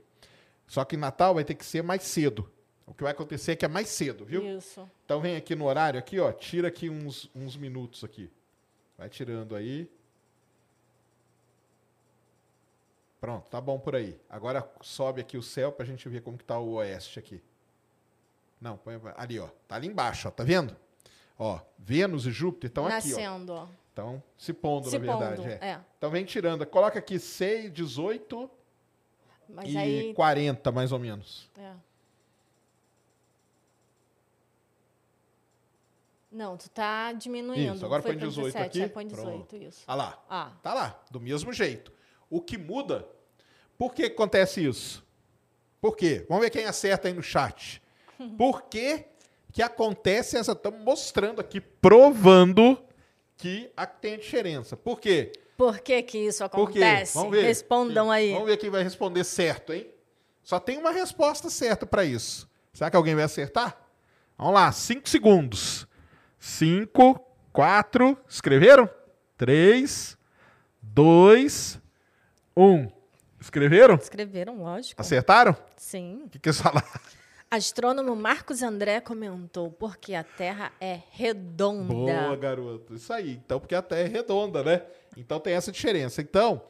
Só 0.68 0.84
que 0.86 0.96
em 0.96 1.00
Natal 1.00 1.34
vai 1.34 1.44
ter 1.44 1.56
que 1.56 1.66
ser 1.66 1.82
mais 1.82 2.04
cedo. 2.04 2.52
O 2.86 2.94
que 2.94 3.04
vai 3.04 3.12
acontecer 3.12 3.54
é 3.54 3.56
que 3.56 3.66
é 3.66 3.68
mais 3.68 3.88
cedo, 3.88 4.26
viu? 4.26 4.58
Isso. 4.58 4.88
Então 5.06 5.22
vem 5.22 5.36
aqui 5.36 5.56
no 5.56 5.66
horário 5.66 6.00
aqui, 6.00 6.20
ó, 6.20 6.32
tira 6.32 6.68
aqui 6.68 6.90
uns, 6.90 7.30
uns 7.36 7.56
minutos 7.56 8.04
aqui. 8.04 8.30
Vai 8.98 9.10
tirando 9.10 9.56
aí. 9.56 9.90
Pronto, 13.20 13.50
tá 13.50 13.60
bom 13.60 13.78
por 13.80 13.96
aí. 13.96 14.20
Agora 14.30 14.70
sobe 14.82 15.20
aqui 15.22 15.38
o 15.38 15.44
céu 15.44 15.72
pra 15.72 15.86
gente 15.86 16.08
ver 16.08 16.22
como 16.22 16.38
que 16.38 16.44
tá 16.46 16.58
o 16.58 16.74
oeste 16.76 17.20
aqui. 17.20 17.42
Não, 18.62 18.78
põe 18.78 19.00
ali, 19.18 19.40
ó. 19.40 19.48
Tá 19.68 19.76
ali 19.76 19.88
embaixo, 19.88 20.28
ó, 20.28 20.32
tá 20.32 20.44
vendo? 20.44 20.76
Ó, 21.38 21.60
Vênus 21.78 22.26
e 22.26 22.32
Júpiter 22.32 22.70
estão 22.70 22.86
aqui, 22.86 22.94
ó. 23.14 23.18
Nascendo, 23.18 23.54
ó. 23.54 23.68
Então, 23.92 24.24
se 24.38 24.54
pondo, 24.54 24.90
Se 24.90 24.98
na 24.98 25.06
verdade. 25.06 25.36
pondo, 25.38 25.50
é. 25.50 25.54
é. 25.72 25.80
Então 25.98 26.10
vem 26.10 26.24
tirando. 26.24 26.66
Coloca 26.66 27.00
aqui 27.00 27.20
6, 27.20 27.72
18 27.74 28.50
Mas 29.50 29.70
e 29.70 29.78
aí. 29.78 30.14
40, 30.14 30.72
mais 30.72 30.92
ou 30.94 31.00
menos. 31.00 31.50
É. 31.58 31.74
Não, 36.32 36.56
tu 36.58 36.70
tá 36.70 37.12
diminuindo. 37.14 37.76
Isso, 37.76 37.86
agora 37.86 38.04
põe 38.04 38.16
pra 38.18 38.28
18 38.28 38.54
17, 38.54 38.66
aqui. 38.68 38.82
é, 38.84 38.88
põe 38.94 39.08
18, 39.08 39.28
Pronto. 39.30 39.56
isso. 39.58 39.84
Olha 39.88 39.96
lá. 39.98 40.24
Ah, 40.30 40.52
Tá 40.62 40.74
lá, 40.74 41.02
do 41.10 41.20
mesmo 41.20 41.52
jeito. 41.52 41.92
O 42.30 42.42
que 42.42 42.58
muda, 42.58 43.06
por 43.78 43.94
que 43.94 44.04
acontece 44.06 44.66
isso? 44.66 45.04
Por 45.82 45.96
quê? 45.96 46.26
Vamos 46.28 46.44
ver 46.44 46.50
quem 46.50 46.66
acerta 46.66 47.08
aí 47.08 47.14
no 47.14 47.24
chat. 47.24 47.82
Por 48.38 48.64
que 48.64 49.06
que 49.52 49.62
acontece 49.64 50.38
essa... 50.38 50.52
Estamos 50.52 50.82
mostrando 50.84 51.40
aqui, 51.42 51.60
provando 51.62 52.78
que 53.38 53.72
a- 53.76 53.86
tem 53.88 54.18
diferença. 54.18 54.76
Por 54.78 55.00
quê? 55.00 55.32
por 55.58 55.80
que 55.80 56.02
que 56.04 56.18
isso 56.18 56.42
acontece? 56.44 57.16
Vamos 57.16 57.32
ver. 57.32 57.44
Respondam 57.44 58.10
aí. 58.12 58.32
Vamos 58.32 58.48
ver 58.48 58.58
quem 58.58 58.70
vai 58.70 58.82
responder 58.84 59.24
certo, 59.26 59.74
hein? 59.74 59.90
Só 60.42 60.58
tem 60.60 60.78
uma 60.78 60.92
resposta 60.92 61.50
certa 61.50 61.86
para 61.86 62.06
isso. 62.06 62.50
Será 62.74 62.90
que 62.90 62.96
alguém 62.96 63.14
vai 63.16 63.24
acertar? 63.26 63.78
Vamos 64.38 64.54
lá, 64.54 64.72
cinco 64.72 65.10
segundos. 65.10 65.86
Cinco, 66.40 67.20
quatro, 67.52 68.18
escreveram? 68.28 68.90
Três, 69.38 70.18
dois, 70.82 71.80
um. 72.60 72.90
Escreveram? 73.40 73.96
Escreveram, 73.96 74.62
lógico. 74.62 75.02
Acertaram? 75.02 75.56
Sim. 75.78 76.24
O 76.26 76.30
que, 76.30 76.40
que 76.40 76.50
eles 76.50 76.60
falaram? 76.60 76.88
Astrônomo 77.50 78.16
Marcos 78.16 78.62
André 78.62 79.00
comentou, 79.00 79.72
porque 79.72 80.14
a 80.14 80.24
Terra 80.24 80.72
é 80.80 81.02
redonda. 81.12 81.94
Boa, 81.94 82.36
garoto. 82.36 82.94
Isso 82.94 83.12
aí. 83.12 83.42
Então, 83.44 83.60
porque 83.60 83.74
a 83.74 83.82
Terra 83.82 84.02
é 84.02 84.08
redonda, 84.08 84.64
né? 84.64 84.84
Então 85.18 85.40
tem 85.40 85.54
essa 85.54 85.72
diferença. 85.72 86.22
Então, 86.22 86.62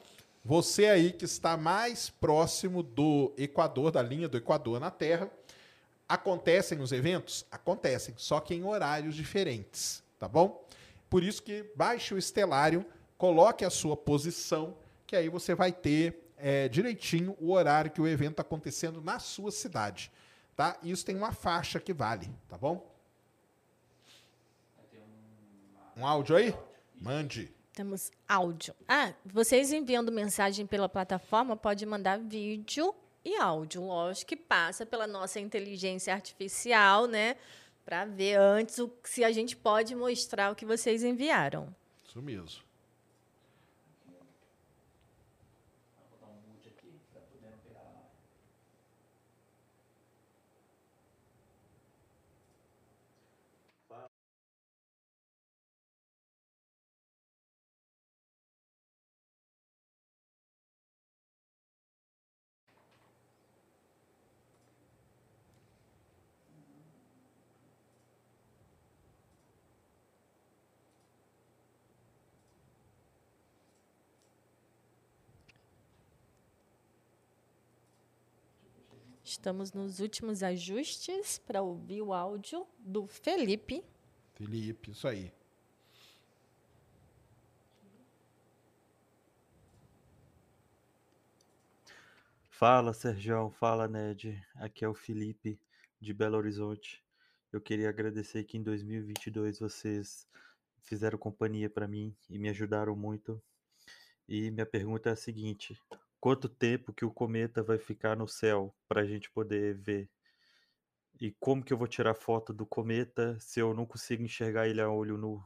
você 0.45 0.85
aí 0.85 1.11
que 1.11 1.25
está 1.25 1.57
mais 1.57 2.09
próximo 2.09 2.81
do 2.81 3.33
Equador, 3.37 3.91
da 3.91 4.01
linha 4.01 4.29
do 4.29 4.37
Equador 4.37 4.79
na 4.79 4.89
Terra, 4.89 5.29
acontecem 6.07 6.79
os 6.79 6.91
eventos? 6.91 7.45
Acontecem, 7.51 8.13
só 8.17 8.39
que 8.39 8.53
em 8.53 8.63
horários 8.63 9.15
diferentes, 9.15 10.01
tá 10.17 10.27
bom? 10.27 10.65
Por 11.09 11.23
isso 11.23 11.43
que 11.43 11.69
baixe 11.75 12.13
o 12.13 12.17
estelário, 12.17 12.85
coloque 13.17 13.65
a 13.65 13.69
sua 13.69 13.97
posição, 13.97 14.77
que 15.10 15.16
aí 15.16 15.28
você 15.28 15.55
vai 15.55 15.72
ter 15.72 16.32
é, 16.38 16.70
direitinho 16.70 17.36
o 17.39 17.51
horário 17.51 17.89
que 17.89 17.99
o 17.99 18.07
evento 18.07 18.34
está 18.34 18.41
acontecendo 18.43 19.01
na 19.01 19.18
sua 19.18 19.49
cidade, 19.49 20.12
tá? 20.55 20.78
Isso 20.84 21.03
tem 21.03 21.16
uma 21.16 21.32
faixa 21.32 21.80
que 21.80 21.91
vale, 21.91 22.30
tá 22.47 22.55
bom? 22.60 22.88
Um 25.97 26.05
áudio 26.05 26.36
aí? 26.36 26.55
Mande. 27.01 27.51
Temos 27.74 28.12
áudio. 28.28 28.76
Ah, 28.88 29.12
vocês 29.26 29.74
enviando 29.74 30.12
mensagem 30.12 30.68
pela 30.68 30.88
plataforma, 30.88 31.57
pode 31.57 31.84
mandar 31.88 32.20
vídeo 32.20 32.93
e 33.26 33.36
áudio. 33.36 33.82
Lógico 33.82 34.30
que 34.30 34.36
passa 34.36 34.86
pela 34.86 35.07
nossa 35.07 35.39
inteligência 35.39 36.14
artificial, 36.14 37.07
né? 37.07 37.36
Para 37.84 38.05
ver 38.05 38.36
antes 38.36 38.78
o, 38.78 38.91
se 39.03 39.24
a 39.24 39.32
gente 39.32 39.57
pode 39.57 39.95
mostrar 39.95 40.51
o 40.51 40.55
que 40.55 40.68
vocês 40.68 41.03
enviaram. 41.03 41.76
Isso 42.07 42.22
mesmo. 42.22 42.68
Estamos 79.39 79.71
nos 79.71 80.01
últimos 80.01 80.43
ajustes 80.43 81.37
para 81.39 81.61
ouvir 81.61 82.01
o 82.01 82.13
áudio 82.13 82.67
do 82.77 83.07
Felipe. 83.07 83.81
Felipe, 84.33 84.91
isso 84.91 85.07
aí. 85.07 85.31
Fala, 92.49 92.91
Sergião. 92.91 93.49
Fala, 93.49 93.87
Ned. 93.87 94.45
Aqui 94.55 94.83
é 94.83 94.89
o 94.89 94.93
Felipe, 94.93 95.57
de 96.01 96.13
Belo 96.13 96.35
Horizonte. 96.35 97.01
Eu 97.49 97.61
queria 97.61 97.87
agradecer 97.87 98.43
que 98.43 98.57
em 98.57 98.61
2022 98.61 99.59
vocês 99.59 100.27
fizeram 100.81 101.17
companhia 101.17 101.69
para 101.69 101.87
mim 101.87 102.13
e 102.29 102.37
me 102.37 102.49
ajudaram 102.49 102.93
muito. 102.93 103.41
E 104.27 104.51
minha 104.51 104.65
pergunta 104.65 105.07
é 105.07 105.13
a 105.13 105.15
seguinte: 105.15 105.81
quanto 106.20 106.49
tempo 106.49 106.93
que 106.93 107.05
o 107.05 107.11
cometa 107.11 107.63
vai 107.63 107.78
ficar 107.78 108.15
no 108.15 108.28
céu 108.28 108.76
para 108.88 109.01
a 109.01 109.05
gente 109.05 109.30
poder 109.32 109.76
ver? 109.76 110.09
E 111.20 111.32
como 111.39 111.63
que 111.63 111.74
eu 111.74 111.78
vou 111.78 111.88
tirar 111.88 112.13
foto 112.13 112.53
do 112.53 112.65
cometa 112.65 113.38
se 113.39 113.59
eu 113.59 113.74
não 113.74 113.86
consigo 113.86 114.24
enxergar 114.24 114.67
ele 114.67 114.82
a 114.82 114.89
olho 114.89 115.17
nu? 115.17 115.43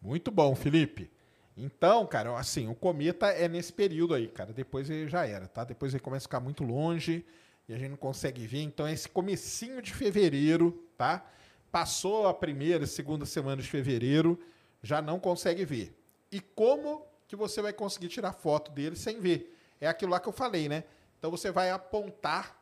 Muito 0.00 0.30
bom, 0.30 0.54
Felipe. 0.54 1.10
Então, 1.56 2.06
cara, 2.06 2.36
assim, 2.38 2.68
o 2.68 2.74
cometa 2.74 3.28
é 3.28 3.48
nesse 3.48 3.72
período 3.72 4.12
aí, 4.12 4.28
cara. 4.28 4.52
Depois 4.52 4.90
ele 4.90 5.08
já 5.08 5.26
era, 5.26 5.48
tá? 5.48 5.64
Depois 5.64 5.94
ele 5.94 6.02
começa 6.02 6.24
a 6.24 6.28
ficar 6.28 6.40
muito 6.40 6.64
longe 6.64 7.24
e 7.66 7.72
a 7.72 7.78
gente 7.78 7.90
não 7.90 7.96
consegue 7.96 8.46
ver. 8.46 8.60
Então, 8.62 8.86
é 8.86 8.92
esse 8.92 9.08
comecinho 9.08 9.80
de 9.80 9.94
fevereiro, 9.94 10.72
tá? 10.98 11.24
Passou 11.72 12.26
a 12.26 12.34
primeira, 12.34 12.86
segunda 12.86 13.24
semana 13.24 13.62
de 13.62 13.68
fevereiro, 13.68 14.38
já 14.82 15.00
não 15.00 15.18
consegue 15.18 15.64
ver. 15.64 15.96
E 16.30 16.40
como 16.40 17.06
que 17.26 17.36
você 17.36 17.60
vai 17.62 17.72
conseguir 17.72 18.08
tirar 18.08 18.32
foto 18.32 18.70
dele 18.70 18.96
sem 18.96 19.20
ver? 19.20 19.56
É 19.80 19.86
aquilo 19.86 20.12
lá 20.12 20.20
que 20.20 20.28
eu 20.28 20.32
falei, 20.32 20.68
né? 20.68 20.84
Então, 21.18 21.30
você 21.30 21.50
vai 21.50 21.70
apontar 21.70 22.58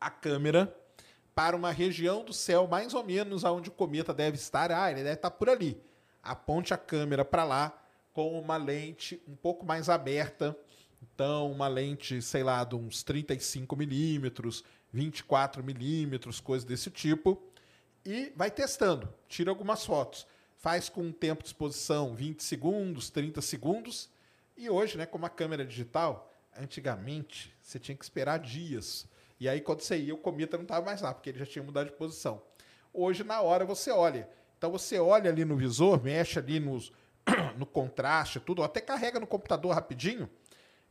a 0.00 0.10
câmera 0.10 0.74
para 1.34 1.56
uma 1.56 1.70
região 1.70 2.24
do 2.24 2.32
céu 2.32 2.66
mais 2.66 2.94
ou 2.94 3.04
menos 3.04 3.44
aonde 3.44 3.68
o 3.68 3.72
cometa 3.72 4.12
deve 4.12 4.36
estar. 4.36 4.70
Ah, 4.72 4.90
ele 4.90 5.02
deve 5.02 5.14
estar 5.14 5.30
por 5.30 5.48
ali. 5.48 5.80
Aponte 6.22 6.74
a 6.74 6.78
câmera 6.78 7.24
para 7.24 7.44
lá 7.44 7.76
com 8.12 8.38
uma 8.38 8.56
lente 8.56 9.22
um 9.26 9.34
pouco 9.34 9.64
mais 9.64 9.88
aberta. 9.88 10.56
Então, 11.02 11.50
uma 11.50 11.66
lente, 11.68 12.20
sei 12.20 12.42
lá, 12.42 12.62
de 12.64 12.74
uns 12.74 13.02
35 13.02 13.74
milímetros, 13.74 14.62
24 14.92 15.64
milímetros, 15.64 16.40
coisa 16.40 16.66
desse 16.66 16.90
tipo. 16.90 17.42
E 18.04 18.32
vai 18.36 18.50
testando. 18.50 19.08
Tira 19.28 19.50
algumas 19.50 19.84
fotos. 19.84 20.26
Faz 20.60 20.90
com 20.90 21.04
um 21.04 21.10
tempo 21.10 21.42
de 21.42 21.48
exposição 21.48 22.14
20 22.14 22.42
segundos, 22.42 23.08
30 23.08 23.40
segundos. 23.40 24.10
E 24.58 24.68
hoje, 24.68 24.98
né, 24.98 25.06
como 25.06 25.24
a 25.24 25.30
câmera 25.30 25.64
digital, 25.64 26.30
antigamente 26.54 27.50
você 27.62 27.78
tinha 27.78 27.96
que 27.96 28.04
esperar 28.04 28.38
dias. 28.38 29.08
E 29.40 29.48
aí, 29.48 29.62
quando 29.62 29.80
você 29.80 29.96
ia, 29.96 30.14
o 30.14 30.18
cometa 30.18 30.58
não 30.58 30.64
estava 30.64 30.84
mais 30.84 31.00
lá, 31.00 31.14
porque 31.14 31.30
ele 31.30 31.38
já 31.38 31.46
tinha 31.46 31.62
mudado 31.62 31.86
de 31.86 31.96
posição. 31.96 32.42
Hoje, 32.92 33.24
na 33.24 33.40
hora, 33.40 33.64
você 33.64 33.90
olha. 33.90 34.28
Então, 34.58 34.70
você 34.70 34.98
olha 34.98 35.30
ali 35.30 35.46
no 35.46 35.56
visor, 35.56 36.02
mexe 36.02 36.38
ali 36.38 36.60
nos, 36.60 36.92
no 37.56 37.64
contraste, 37.64 38.38
tudo, 38.38 38.62
até 38.62 38.82
carrega 38.82 39.18
no 39.18 39.26
computador 39.26 39.72
rapidinho, 39.74 40.28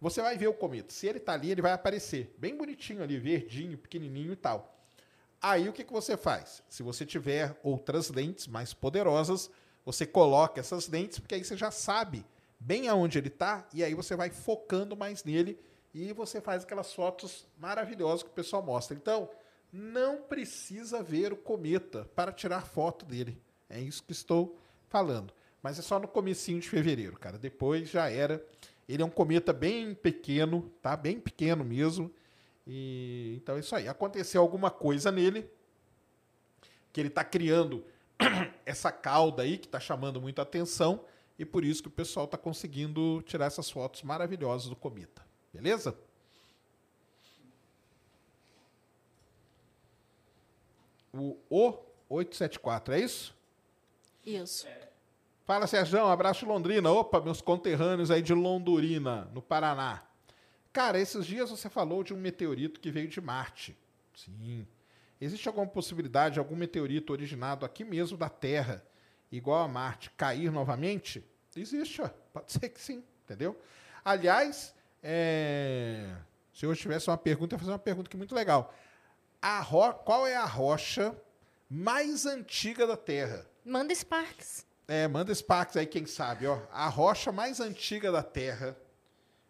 você 0.01 0.19
vai 0.19 0.35
ver 0.35 0.47
o 0.47 0.53
cometa. 0.53 0.91
Se 0.91 1.05
ele 1.05 1.19
está 1.19 1.33
ali, 1.33 1.51
ele 1.51 1.61
vai 1.61 1.73
aparecer. 1.73 2.33
Bem 2.39 2.57
bonitinho 2.57 3.03
ali, 3.03 3.19
verdinho, 3.19 3.77
pequenininho 3.77 4.33
e 4.33 4.35
tal. 4.35 4.78
Aí, 5.41 5.69
o 5.69 5.73
que, 5.73 5.83
que 5.83 5.93
você 5.93 6.17
faz? 6.17 6.61
Se 6.67 6.83
você 6.83 7.05
tiver 7.05 7.57
outras 7.63 8.09
lentes 8.09 8.47
mais 8.47 8.73
poderosas, 8.73 9.49
você 9.85 10.05
coloca 10.05 10.59
essas 10.59 10.87
lentes, 10.87 11.19
porque 11.19 11.35
aí 11.35 11.43
você 11.43 11.55
já 11.55 11.71
sabe 11.71 12.25
bem 12.59 12.89
aonde 12.89 13.17
ele 13.17 13.29
está, 13.29 13.65
e 13.73 13.83
aí 13.83 13.93
você 13.93 14.15
vai 14.15 14.29
focando 14.29 14.97
mais 14.97 15.23
nele 15.23 15.57
e 15.93 16.11
você 16.13 16.41
faz 16.41 16.63
aquelas 16.63 16.93
fotos 16.93 17.47
maravilhosas 17.57 18.21
que 18.21 18.29
o 18.29 18.33
pessoal 18.33 18.61
mostra. 18.61 18.95
Então, 18.95 19.29
não 19.71 20.21
precisa 20.21 21.01
ver 21.01 21.31
o 21.31 21.37
cometa 21.37 22.09
para 22.15 22.31
tirar 22.31 22.65
foto 22.65 23.05
dele. 23.05 23.41
É 23.69 23.79
isso 23.79 24.03
que 24.03 24.11
estou 24.11 24.57
falando. 24.87 25.33
Mas 25.61 25.77
é 25.77 25.81
só 25.81 25.99
no 25.99 26.07
comecinho 26.07 26.59
de 26.59 26.69
fevereiro, 26.69 27.17
cara. 27.17 27.37
Depois 27.37 27.89
já 27.89 28.09
era. 28.09 28.43
Ele 28.87 29.03
é 29.03 29.05
um 29.05 29.09
cometa 29.09 29.53
bem 29.53 29.93
pequeno, 29.93 30.71
tá? 30.81 30.95
Bem 30.95 31.19
pequeno 31.19 31.63
mesmo. 31.63 32.11
E 32.71 33.33
então 33.35 33.55
é 33.55 33.59
isso 33.61 33.75
aí. 33.75 33.87
Aconteceu 33.87 34.39
alguma 34.39 34.69
coisa 34.69 35.11
nele 35.11 35.49
que 36.93 37.01
ele 37.01 37.07
está 37.07 37.23
criando 37.23 37.83
essa 38.63 38.91
cauda 38.91 39.41
aí 39.41 39.57
que 39.57 39.65
está 39.65 39.79
chamando 39.79 40.21
muita 40.21 40.43
atenção 40.43 41.03
e 41.37 41.43
por 41.43 41.65
isso 41.65 41.81
que 41.81 41.87
o 41.87 41.91
pessoal 41.91 42.25
está 42.25 42.37
conseguindo 42.37 43.23
tirar 43.23 43.47
essas 43.47 43.71
fotos 43.71 44.03
maravilhosas 44.03 44.69
do 44.69 44.75
cometa. 44.75 45.25
Beleza? 45.51 45.97
O 51.11 51.37
O874, 52.11 52.89
é 52.89 52.99
isso? 52.99 53.35
Isso. 54.23 54.67
Fala, 55.43 55.65
Sérgio, 55.65 56.05
abraço 56.05 56.41
de 56.41 56.45
Londrina. 56.45 56.91
Opa, 56.91 57.19
meus 57.19 57.41
conterrâneos 57.41 58.11
aí 58.11 58.21
de 58.21 58.35
Londrina, 58.35 59.25
no 59.33 59.41
Paraná. 59.41 60.03
Cara, 60.71 60.99
esses 60.99 61.25
dias 61.25 61.49
você 61.49 61.69
falou 61.69 62.03
de 62.03 62.13
um 62.13 62.17
meteorito 62.17 62.79
que 62.79 62.91
veio 62.91 63.07
de 63.07 63.19
Marte. 63.19 63.75
Sim. 64.15 64.67
Existe 65.19 65.47
alguma 65.47 65.67
possibilidade 65.67 66.33
de 66.33 66.39
algum 66.39 66.55
meteorito 66.55 67.11
originado 67.11 67.65
aqui 67.65 67.83
mesmo 67.83 68.17
da 68.17 68.29
Terra, 68.29 68.83
igual 69.31 69.63
a 69.63 69.67
Marte, 69.67 70.11
cair 70.11 70.51
novamente? 70.51 71.23
Existe, 71.55 72.01
ó. 72.01 72.09
pode 72.31 72.51
ser 72.51 72.69
que 72.69 72.79
sim, 72.79 73.03
entendeu? 73.23 73.59
Aliás, 74.05 74.73
é, 75.03 76.15
se 76.53 76.65
hoje 76.65 76.81
tivesse 76.81 77.09
uma 77.09 77.17
pergunta, 77.17 77.53
eu 77.53 77.57
ia 77.57 77.59
fazer 77.59 77.71
uma 77.71 77.79
pergunta 77.79 78.09
que 78.09 78.15
é 78.15 78.19
muito 78.19 78.35
legal. 78.35 78.73
A 79.41 79.59
ro... 79.61 79.93
Qual 79.93 80.27
é 80.27 80.35
a 80.35 80.45
rocha 80.45 81.15
mais 81.69 82.25
antiga 82.25 82.85
da 82.85 82.95
Terra? 82.95 83.45
Manda 83.65 83.93
Sparks. 83.93 84.65
É, 84.87 85.07
manda 85.07 85.33
Sparks 85.33 85.75
aí, 85.77 85.85
quem 85.85 86.05
sabe, 86.05 86.47
ó. 86.47 86.61
A 86.71 86.87
rocha 86.87 87.31
mais 87.31 87.59
antiga 87.59 88.11
da 88.11 88.23
Terra 88.23 88.77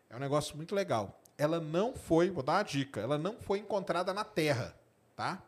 é 0.09 0.15
um 0.15 0.19
negócio 0.19 0.55
muito 0.57 0.73
legal. 0.73 1.21
Ela 1.37 1.59
não 1.59 1.93
foi, 1.93 2.29
vou 2.29 2.43
dar 2.43 2.53
uma 2.53 2.63
dica, 2.63 2.99
ela 2.99 3.17
não 3.17 3.39
foi 3.39 3.59
encontrada 3.59 4.13
na 4.13 4.23
Terra, 4.23 4.75
tá? 5.15 5.41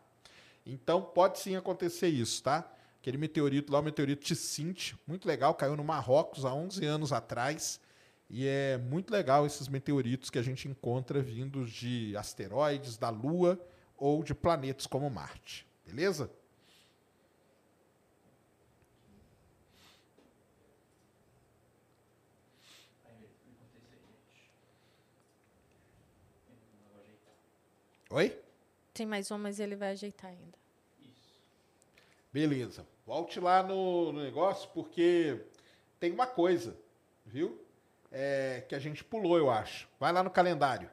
Então 0.64 1.02
pode 1.02 1.38
sim 1.38 1.56
acontecer 1.56 2.08
isso, 2.08 2.42
tá? 2.42 2.70
Aquele 3.00 3.18
meteorito 3.18 3.72
lá, 3.72 3.80
o 3.80 3.82
meteorito 3.82 4.24
Ticinte, 4.24 4.96
muito 5.06 5.26
legal, 5.26 5.54
caiu 5.54 5.76
no 5.76 5.82
Marrocos 5.82 6.44
há 6.44 6.54
11 6.54 6.84
anos 6.86 7.12
atrás. 7.12 7.80
E 8.30 8.46
é 8.46 8.78
muito 8.78 9.10
legal 9.12 9.44
esses 9.44 9.68
meteoritos 9.68 10.30
que 10.30 10.38
a 10.38 10.42
gente 10.42 10.66
encontra 10.66 11.20
vindos 11.20 11.70
de 11.70 12.16
asteroides, 12.16 12.96
da 12.96 13.10
Lua 13.10 13.60
ou 13.96 14.22
de 14.22 14.34
planetas 14.34 14.86
como 14.86 15.10
Marte. 15.10 15.66
Beleza? 15.84 16.30
Aí, 23.04 23.28
enquanto 23.50 23.76
isso 23.76 23.90
aí, 23.90 24.00
gente. 24.00 24.50
Eu 26.48 26.88
vou 26.88 27.00
ajeitar. 27.02 27.34
Oi? 28.12 28.38
Tem 28.92 29.06
mais 29.06 29.30
um, 29.30 29.38
mas 29.38 29.58
ele 29.58 29.74
vai 29.74 29.92
ajeitar 29.92 30.30
ainda. 30.30 30.58
Isso. 31.00 31.40
Beleza. 32.32 32.86
Volte 33.06 33.40
lá 33.40 33.62
no, 33.62 34.12
no 34.12 34.22
negócio, 34.22 34.68
porque 34.74 35.40
tem 35.98 36.12
uma 36.12 36.26
coisa, 36.26 36.76
viu? 37.24 37.58
É, 38.10 38.64
que 38.68 38.74
a 38.74 38.78
gente 38.78 39.02
pulou, 39.02 39.38
eu 39.38 39.50
acho. 39.50 39.88
Vai 39.98 40.12
lá 40.12 40.22
no 40.22 40.30
calendário. 40.30 40.90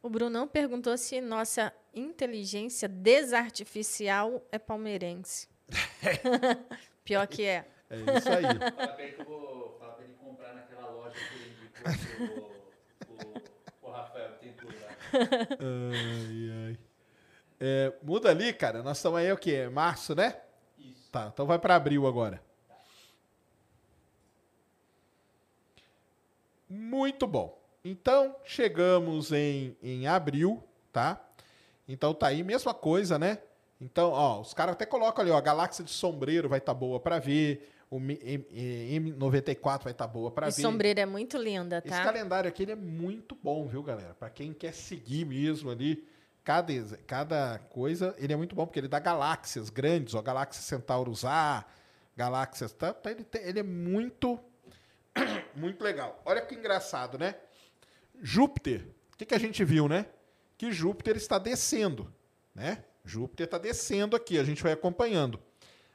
O 0.00 0.08
Brunão 0.08 0.46
perguntou 0.46 0.96
se 0.96 1.20
nossa 1.20 1.72
inteligência 1.92 2.88
desartificial 2.88 4.46
é 4.52 4.58
palmeirense. 4.58 5.48
Pior 7.04 7.26
que 7.26 7.44
é. 7.44 7.66
É 7.90 7.96
isso 7.96 8.28
aí. 8.28 8.42
Fala 8.42 8.88
pra 8.88 9.02
ele 9.02 9.12
que 9.12 9.20
eu 9.20 9.24
vou 9.24 9.78
falar 9.78 9.92
pra 9.94 10.04
ele 10.04 10.14
comprar 10.14 10.54
naquela 10.54 10.90
loja 10.90 11.16
que 11.16 11.34
ele 11.34 11.50
indicou 11.50 12.54
pro, 13.06 13.16
pro, 13.16 13.40
pro 13.80 13.90
Rafael, 13.90 14.32
tem 14.38 14.52
tudo 14.52 14.74
lá. 14.80 14.96
Ai, 15.60 16.68
ai. 16.68 16.78
É, 17.60 17.92
muda 18.02 18.30
ali, 18.30 18.52
cara. 18.52 18.82
Nós 18.82 18.98
estamos 18.98 19.18
aí 19.18 19.32
o 19.32 19.36
quê? 19.36 19.68
Março, 19.68 20.14
né? 20.14 20.36
Isso. 20.78 21.10
Tá, 21.10 21.30
então 21.32 21.46
vai 21.46 21.58
para 21.58 21.76
abril 21.76 22.06
agora. 22.06 22.42
Muito 26.68 27.26
bom. 27.26 27.58
Então, 27.84 28.34
chegamos 28.44 29.30
em, 29.30 29.76
em 29.82 30.06
abril, 30.06 30.62
tá? 30.92 31.22
Então 31.86 32.14
tá 32.14 32.28
aí, 32.28 32.42
mesma 32.42 32.72
coisa, 32.72 33.18
né? 33.18 33.38
Então, 33.80 34.10
ó, 34.10 34.40
os 34.40 34.54
caras 34.54 34.72
até 34.72 34.86
colocam 34.86 35.22
ali, 35.22 35.30
ó, 35.30 35.36
a 35.36 35.40
galáxia 35.40 35.84
de 35.84 35.90
sombreiro 35.90 36.48
vai 36.48 36.58
estar 36.58 36.72
boa 36.72 36.98
para 36.98 37.18
ver, 37.18 37.73
o 37.96 38.00
M- 38.00 38.18
M- 38.22 39.12
M94 39.12 39.82
vai 39.84 39.92
estar 39.92 40.06
boa 40.06 40.30
para 40.30 40.46
ver. 40.46 40.52
sombreira 40.62 41.00
é 41.02 41.06
muito 41.06 41.36
linda, 41.36 41.78
Esse 41.84 41.88
tá? 41.96 42.02
calendário 42.04 42.48
aqui 42.48 42.62
ele 42.62 42.72
é 42.72 42.76
muito 42.76 43.34
bom, 43.42 43.66
viu, 43.66 43.82
galera? 43.82 44.14
Para 44.14 44.30
quem 44.30 44.52
quer 44.52 44.72
seguir 44.74 45.24
mesmo 45.24 45.70
ali, 45.70 46.06
cada, 46.42 46.72
cada 47.06 47.58
coisa, 47.70 48.14
ele 48.18 48.32
é 48.32 48.36
muito 48.36 48.54
bom, 48.54 48.66
porque 48.66 48.78
ele 48.80 48.88
dá 48.88 48.98
galáxias 48.98 49.70
grandes, 49.70 50.14
ó, 50.14 50.22
galáxia 50.22 50.62
Centaurus 50.62 51.24
A, 51.24 51.64
galáxias. 52.16 52.72
Tá, 52.72 52.92
tá, 52.92 53.10
ele, 53.10 53.24
tem- 53.24 53.42
ele 53.42 53.60
é 53.60 53.62
muito, 53.62 54.38
muito 55.54 55.82
legal. 55.82 56.20
Olha 56.24 56.40
que 56.40 56.54
engraçado, 56.54 57.18
né? 57.18 57.36
Júpiter, 58.20 58.86
o 59.12 59.16
que, 59.16 59.24
que 59.26 59.34
a 59.34 59.38
gente 59.38 59.64
viu, 59.64 59.88
né? 59.88 60.06
Que 60.56 60.72
Júpiter 60.72 61.16
está 61.16 61.38
descendo, 61.38 62.12
né? 62.54 62.84
Júpiter 63.04 63.44
está 63.44 63.58
descendo 63.58 64.16
aqui, 64.16 64.38
a 64.38 64.44
gente 64.44 64.62
vai 64.62 64.72
acompanhando. 64.72 65.38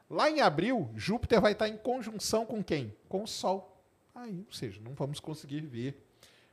Lá 0.10 0.30
em 0.30 0.41
abril, 0.41 0.89
Júpiter 0.95 1.39
vai 1.39 1.51
estar 1.51 1.70
em 1.70 1.78
conjunção 1.78 2.45
com 2.45 2.64
quem? 2.64 2.95
Com 3.07 3.24
o 3.24 3.28
Sol. 3.28 3.80
Aí, 4.16 4.43
ou 4.47 4.53
seja, 4.53 4.82
não 4.82 4.93
vamos 4.95 5.20
conseguir 5.20 5.62
ver 5.62 6.03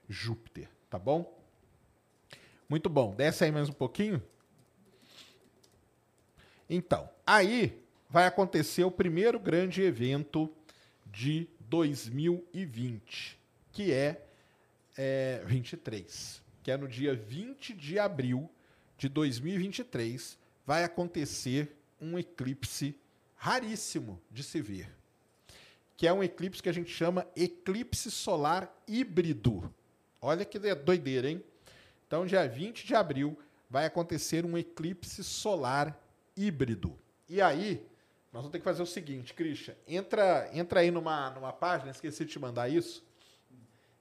Júpiter, 0.09 0.69
tá 0.91 0.99
bom? 0.99 1.35
Muito 2.69 2.91
bom. 2.91 3.15
Desce 3.15 3.45
aí 3.45 3.51
mais 3.51 3.69
um 3.69 3.73
pouquinho. 3.73 4.23
Então, 6.69 7.09
aí 7.27 7.83
vai 8.11 8.27
acontecer 8.27 8.85
o 8.85 8.91
primeiro 8.91 9.39
grande 9.39 9.83
evento 9.83 10.53
de 11.07 11.49
2020, 11.61 13.39
que 13.73 13.93
é, 13.93 14.27
é 14.97 15.43
23, 15.47 16.43
que 16.63 16.71
é 16.71 16.77
no 16.77 16.87
dia 16.87 17.15
20 17.15 17.73
de 17.73 17.99
abril 17.99 18.51
de 18.99 19.09
2023, 19.09 20.39
vai 20.67 20.85
acontecer 20.85 21.75
um 22.01 22.19
eclipse 22.19 22.99
raríssimo 23.37 24.21
de 24.31 24.43
se 24.43 24.61
ver, 24.61 24.91
que 25.97 26.07
é 26.07 26.13
um 26.13 26.23
eclipse 26.23 26.63
que 26.63 26.69
a 26.69 26.73
gente 26.73 26.91
chama 26.91 27.27
eclipse 27.37 28.11
solar 28.11 28.73
híbrido. 28.87 29.73
Olha 30.21 30.45
que 30.45 30.59
doideira, 30.75 31.31
hein? 31.31 31.43
Então, 32.07 32.27
dia 32.27 32.47
20 32.49 32.87
de 32.87 32.95
abril 32.95 33.39
vai 33.69 33.87
acontecer 33.87 34.45
um 34.45 34.57
eclipse 34.57 35.23
solar 35.23 35.99
híbrido. 36.37 36.97
E 37.29 37.41
aí, 37.41 37.87
nós 38.33 38.43
vamos 38.43 38.53
ter 38.53 38.59
que 38.59 38.65
fazer 38.65 38.83
o 38.83 38.87
seguinte, 38.87 39.33
Christian, 39.33 39.75
entra, 39.87 40.51
entra 40.53 40.81
aí 40.81 40.91
numa, 40.91 41.31
numa 41.31 41.53
página, 41.53 41.91
esqueci 41.91 42.25
de 42.25 42.33
te 42.33 42.39
mandar 42.39 42.69
isso. 42.69 43.05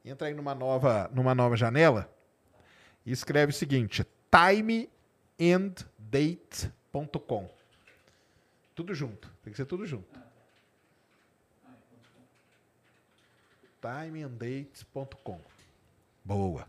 Entra 0.03 0.27
aí 0.27 0.33
numa 0.33 0.53
nova, 0.53 1.09
numa 1.13 1.33
nova 1.33 1.55
janela 1.55 2.13
e 3.05 3.11
escreve 3.11 3.51
o 3.51 3.55
seguinte: 3.55 4.05
timeanddate.com. 5.37 7.54
Tudo 8.75 8.93
junto, 8.93 9.31
tem 9.41 9.51
que 9.51 9.57
ser 9.57 9.65
tudo 9.65 9.85
junto. 9.85 10.19
timeanddate.com. 13.81 15.39
Boa. 16.23 16.67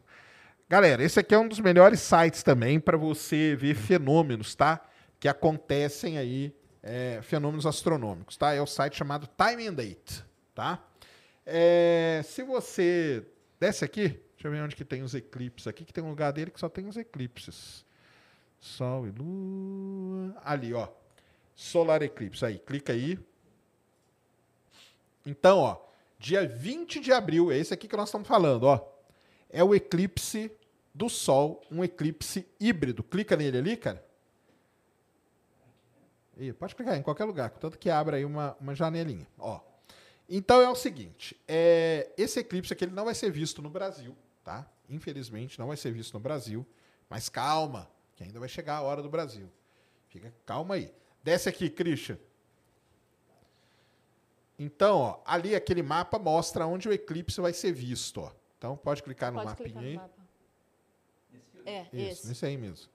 Galera, 0.69 1.03
esse 1.03 1.19
aqui 1.19 1.35
é 1.35 1.39
um 1.39 1.49
dos 1.49 1.61
melhores 1.61 2.01
sites 2.01 2.43
também 2.43 2.79
para 2.79 2.97
você 2.97 3.57
ver 3.57 3.75
fenômenos, 3.75 4.55
tá? 4.55 4.85
Que 5.19 5.27
acontecem 5.27 6.19
aí, 6.19 6.55
é, 6.83 7.21
fenômenos 7.23 7.67
astronômicos, 7.67 8.37
tá? 8.37 8.53
É 8.53 8.61
o 8.61 8.67
site 8.67 8.97
chamado 8.97 9.29
Time 9.29 9.67
and 9.67 9.75
Date, 9.75 10.25
tá? 10.55 10.85
É, 11.45 12.21
se 12.25 12.43
você 12.43 13.25
desce 13.59 13.85
aqui, 13.85 14.09
deixa 14.09 14.47
eu 14.47 14.51
ver 14.51 14.63
onde 14.63 14.77
que 14.77 14.85
tem 14.85 15.03
os 15.03 15.15
eclipses 15.15 15.67
aqui, 15.67 15.85
que 15.85 15.93
tem 15.93 16.05
um 16.05 16.11
lugar 16.11 16.33
dele 16.33 16.51
que 16.51 16.61
só 16.61 16.69
tem 16.69 16.87
os 16.87 16.97
eclipses. 16.97 17.85
Sol 18.61 19.07
e 19.07 19.11
Lua. 19.11 20.37
Ali, 20.45 20.75
ó. 20.75 20.89
Solar 21.57 22.03
Eclipse. 22.03 22.45
Aí, 22.45 22.59
clica 22.59 22.93
aí. 22.93 23.19
Então, 25.25 25.59
ó, 25.59 25.79
dia 26.19 26.47
20 26.47 27.01
de 27.01 27.13
abril, 27.13 27.51
é 27.51 27.59
esse 27.59 27.75
aqui 27.75 27.89
que 27.89 27.97
nós 27.97 28.09
estamos 28.09 28.29
falando, 28.29 28.65
ó. 28.65 28.93
É 29.51 29.65
o 29.65 29.75
eclipse 29.75 30.53
do 30.95 31.09
Sol, 31.09 31.63
um 31.71 31.83
eclipse 31.83 32.47
híbrido. 32.61 33.03
Clica 33.03 33.37
nele 33.37 33.59
ali, 33.59 33.77
cara. 33.77 34.05
Ih, 36.37 36.53
pode 36.53 36.75
clicar 36.75 36.97
em 36.97 37.03
qualquer 37.03 37.25
lugar, 37.25 37.51
tanto 37.51 37.79
que 37.79 37.89
abre 37.89 38.17
aí 38.17 38.25
uma, 38.25 38.57
uma 38.61 38.75
janelinha. 38.75 39.27
Ó. 39.39 39.61
Então 40.29 40.61
é 40.61 40.69
o 40.69 40.75
seguinte, 40.75 41.37
é, 41.47 42.11
esse 42.17 42.41
eclipse 42.41 42.73
aqui 42.73 42.85
ele 42.85 42.93
não 42.93 43.05
vai 43.05 43.15
ser 43.15 43.31
visto 43.31 43.63
no 43.63 43.71
Brasil, 43.71 44.15
tá? 44.45 44.69
Infelizmente 44.89 45.59
não 45.59 45.69
vai 45.69 45.77
ser 45.77 45.93
visto 45.93 46.13
no 46.15 46.21
Brasil, 46.21 46.67
mas 47.09 47.29
calma, 47.29 47.89
que 48.17 48.25
ainda 48.25 48.39
vai 48.39 48.49
chegar 48.49 48.77
a 48.77 48.83
hora 48.83 49.03
do 49.03 49.09
Brasil. 49.09 49.49
Fica 50.09 50.35
calma 50.45 50.75
aí. 50.75 50.93
Desce 51.27 51.49
aqui, 51.49 51.69
Christian. 51.69 52.17
Então, 54.57 54.99
ó, 54.99 55.21
ali 55.27 55.57
aquele 55.57 55.83
mapa 55.83 56.21
mostra 56.21 56.65
onde 56.69 56.89
o 56.89 56.93
eclipse 56.93 57.41
vai 57.41 57.53
ser 57.53 57.73
visto, 57.73 58.21
ó. 58.21 58.31
Então 58.57 58.77
pode 58.77 59.03
clicar 59.03 59.33
no 59.33 59.39
Pode 59.39 59.51
mapinha 59.51 59.69
clicar 59.69 59.83
no 59.83 59.89
aí. 59.89 59.97
mapa. 59.97 60.27
É, 61.67 61.81
Isso, 61.93 62.21
esse. 62.21 62.29
nesse 62.29 62.47
aí 62.47 62.57
mesmo. 62.57 62.89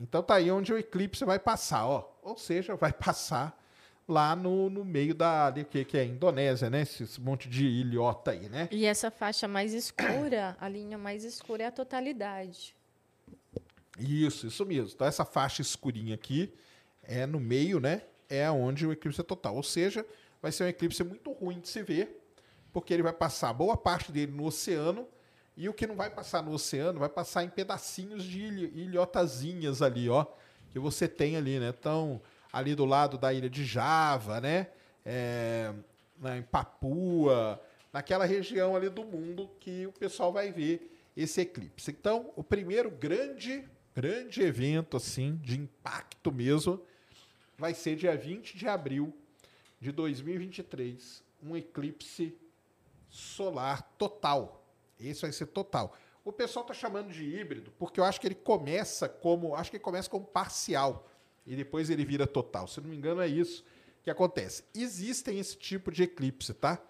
Então 0.00 0.22
tá 0.22 0.36
aí 0.36 0.50
onde 0.50 0.72
o 0.72 0.78
eclipse 0.78 1.22
vai 1.26 1.38
passar, 1.38 1.86
ó. 1.86 2.10
Ou 2.22 2.38
seja, 2.38 2.74
vai 2.76 2.94
passar 2.96 3.62
lá 4.08 4.34
no, 4.34 4.70
no 4.70 4.82
meio 4.82 5.14
da 5.14 5.48
ali, 5.48 5.66
que, 5.66 5.84
que 5.84 5.98
é 5.98 6.06
Indonésia, 6.06 6.70
né? 6.70 6.80
Esse, 6.80 7.02
esse 7.02 7.20
monte 7.20 7.46
de 7.46 7.66
ilhota 7.66 8.30
aí, 8.30 8.48
né? 8.48 8.70
E 8.72 8.86
essa 8.86 9.10
faixa 9.10 9.46
mais 9.46 9.74
escura, 9.74 10.56
a 10.58 10.66
linha 10.66 10.96
mais 10.96 11.24
escura 11.24 11.64
é 11.64 11.66
a 11.66 11.72
totalidade. 11.72 12.74
Isso, 13.98 14.46
isso 14.46 14.64
mesmo. 14.64 14.92
Então 14.94 15.06
essa 15.06 15.26
faixa 15.26 15.60
escurinha 15.60 16.14
aqui 16.14 16.54
é 17.08 17.26
no 17.26 17.40
meio, 17.40 17.80
né? 17.80 18.02
É 18.28 18.48
onde 18.50 18.86
o 18.86 18.92
eclipse 18.92 19.20
é 19.20 19.24
total. 19.24 19.56
Ou 19.56 19.62
seja, 19.62 20.06
vai 20.40 20.52
ser 20.52 20.64
um 20.64 20.68
eclipse 20.68 21.02
muito 21.02 21.32
ruim 21.32 21.58
de 21.58 21.68
se 21.68 21.82
ver, 21.82 22.22
porque 22.72 22.94
ele 22.94 23.02
vai 23.02 23.12
passar 23.12 23.52
boa 23.52 23.76
parte 23.76 24.12
dele 24.12 24.30
no 24.30 24.44
oceano 24.44 25.08
E 25.60 25.68
o 25.68 25.74
que 25.74 25.88
não 25.88 25.96
vai 25.96 26.08
passar 26.08 26.40
no 26.40 26.52
oceano 26.52 27.00
vai 27.00 27.08
passar 27.08 27.42
em 27.42 27.48
pedacinhos 27.48 28.22
de 28.22 28.42
ilho, 28.42 28.70
ilhotazinhas 28.78 29.82
ali, 29.82 30.08
ó, 30.08 30.24
que 30.70 30.78
você 30.78 31.08
tem 31.08 31.36
ali, 31.36 31.58
né? 31.58 31.74
Então, 31.76 32.22
ali 32.52 32.76
do 32.76 32.84
lado 32.84 33.18
da 33.18 33.32
ilha 33.32 33.50
de 33.50 33.64
Java, 33.64 34.40
né? 34.40 34.68
É, 35.04 35.72
em 36.36 36.42
Papua, 36.42 37.60
naquela 37.92 38.24
região 38.24 38.76
ali 38.76 38.88
do 38.88 39.04
mundo 39.04 39.50
que 39.58 39.84
o 39.84 39.92
pessoal 39.92 40.32
vai 40.32 40.52
ver 40.52 40.96
esse 41.16 41.40
eclipse. 41.40 41.90
Então, 41.90 42.30
o 42.36 42.44
primeiro 42.44 42.88
grande, 42.88 43.64
grande 43.92 44.40
evento 44.42 44.96
assim 44.96 45.40
de 45.42 45.58
impacto 45.58 46.30
mesmo 46.30 46.80
vai 47.58 47.74
ser 47.74 47.96
dia 47.96 48.16
20 48.16 48.56
de 48.56 48.68
abril 48.68 49.12
de 49.80 49.90
2023, 49.90 51.22
um 51.42 51.56
eclipse 51.56 52.34
solar 53.10 53.82
total. 53.98 54.64
Esse 54.98 55.22
vai 55.22 55.32
ser 55.32 55.46
total. 55.46 55.96
O 56.24 56.32
pessoal 56.32 56.64
está 56.64 56.74
chamando 56.74 57.10
de 57.10 57.24
híbrido 57.24 57.72
porque 57.78 57.98
eu 57.98 58.04
acho 58.04 58.20
que 58.20 58.26
ele 58.28 58.34
começa 58.34 59.08
como, 59.08 59.54
acho 59.54 59.70
que 59.70 59.76
ele 59.76 59.84
começa 59.84 60.08
como 60.08 60.24
parcial 60.24 61.08
e 61.44 61.56
depois 61.56 61.90
ele 61.90 62.04
vira 62.04 62.26
total. 62.26 62.68
Se 62.68 62.80
não 62.80 62.88
me 62.88 62.96
engano 62.96 63.20
é 63.20 63.28
isso 63.28 63.64
que 64.02 64.10
acontece. 64.10 64.62
Existem 64.74 65.38
esse 65.38 65.56
tipo 65.56 65.90
de 65.90 66.04
eclipse, 66.04 66.54
tá? 66.54 66.80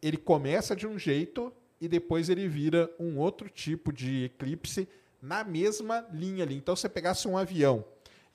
Ele 0.00 0.16
começa 0.16 0.76
de 0.76 0.86
um 0.86 0.98
jeito 0.98 1.52
e 1.80 1.88
depois 1.88 2.28
ele 2.28 2.46
vira 2.46 2.90
um 2.98 3.18
outro 3.18 3.48
tipo 3.48 3.92
de 3.92 4.24
eclipse 4.24 4.88
na 5.20 5.42
mesma 5.42 6.06
linha 6.12 6.44
ali. 6.44 6.54
Então, 6.54 6.76
se 6.76 6.82
você 6.82 6.88
pegasse 6.88 7.26
um 7.26 7.36
avião 7.36 7.84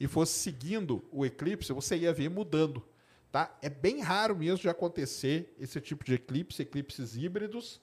e 0.01 0.07
fosse 0.07 0.33
seguindo 0.33 1.07
o 1.11 1.23
eclipse, 1.23 1.71
você 1.71 1.95
ia 1.95 2.11
ver 2.11 2.27
mudando. 2.27 2.83
Tá? 3.31 3.55
É 3.61 3.69
bem 3.69 4.01
raro 4.01 4.35
mesmo 4.35 4.57
de 4.57 4.67
acontecer 4.67 5.55
esse 5.59 5.79
tipo 5.79 6.03
de 6.03 6.15
eclipse, 6.15 6.59
eclipses 6.59 7.15
híbridos, 7.15 7.79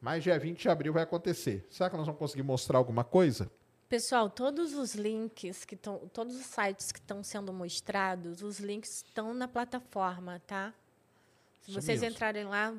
mas 0.00 0.22
dia 0.22 0.38
20 0.38 0.60
de 0.62 0.68
abril 0.68 0.92
vai 0.92 1.02
acontecer. 1.02 1.66
Será 1.68 1.90
que 1.90 1.96
nós 1.96 2.06
vamos 2.06 2.20
conseguir 2.20 2.44
mostrar 2.44 2.78
alguma 2.78 3.02
coisa? 3.02 3.50
Pessoal, 3.88 4.30
todos 4.30 4.74
os 4.74 4.94
links 4.94 5.64
que 5.64 5.74
estão, 5.74 6.08
todos 6.12 6.36
os 6.36 6.46
sites 6.46 6.92
que 6.92 7.00
estão 7.00 7.24
sendo 7.24 7.52
mostrados, 7.52 8.42
os 8.42 8.60
links 8.60 9.02
estão 9.04 9.34
na 9.34 9.48
plataforma, 9.48 10.40
tá? 10.46 10.72
Se 11.62 11.72
Isso 11.72 11.80
vocês 11.82 12.00
mesmo. 12.00 12.14
entrarem 12.14 12.44
lá, 12.44 12.72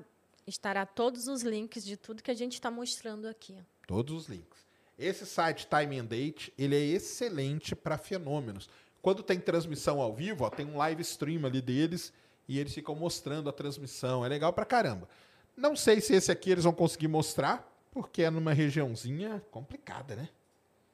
estará 0.48 0.86
todos 0.86 1.28
os 1.28 1.42
links 1.44 1.84
de 1.84 1.98
tudo 1.98 2.24
que 2.24 2.32
a 2.32 2.36
gente 2.36 2.54
está 2.54 2.72
mostrando 2.72 3.28
aqui. 3.28 3.62
Todos 3.86 4.16
os 4.16 4.30
links. 4.30 4.67
Esse 4.98 5.26
site 5.26 5.68
Time 5.68 6.00
and 6.00 6.06
Date, 6.06 6.52
ele 6.58 6.76
é 6.76 6.80
excelente 6.80 7.76
para 7.76 7.98
fenômenos. 7.98 8.70
Quando 9.02 9.22
tem 9.22 9.40
transmissão 9.40 10.02
ao 10.02 10.14
vivo, 10.14 10.44
ó, 10.44 10.50
tem 10.50 10.66
um 10.66 10.78
live 10.78 11.02
stream 11.02 11.46
ali 11.46 11.62
deles 11.62 12.12
e 12.48 12.58
eles 12.58 12.74
ficam 12.74 12.96
mostrando 12.96 13.50
a 13.50 13.54
transmissão. 13.54 14.26
É 14.26 14.28
legal 14.28 14.52
pra 14.52 14.66
caramba. 14.66 15.08
Não 15.56 15.76
sei 15.76 16.02
se 16.02 16.14
esse 16.16 16.32
aqui 16.32 16.52
eles 16.52 16.64
vão 16.64 16.74
conseguir 16.74 17.08
mostrar, 17.08 17.68
porque 17.92 18.24
é 18.24 18.30
numa 18.30 18.54
regiãozinha 18.54 19.44
complicada, 19.52 20.16
né? 20.16 20.30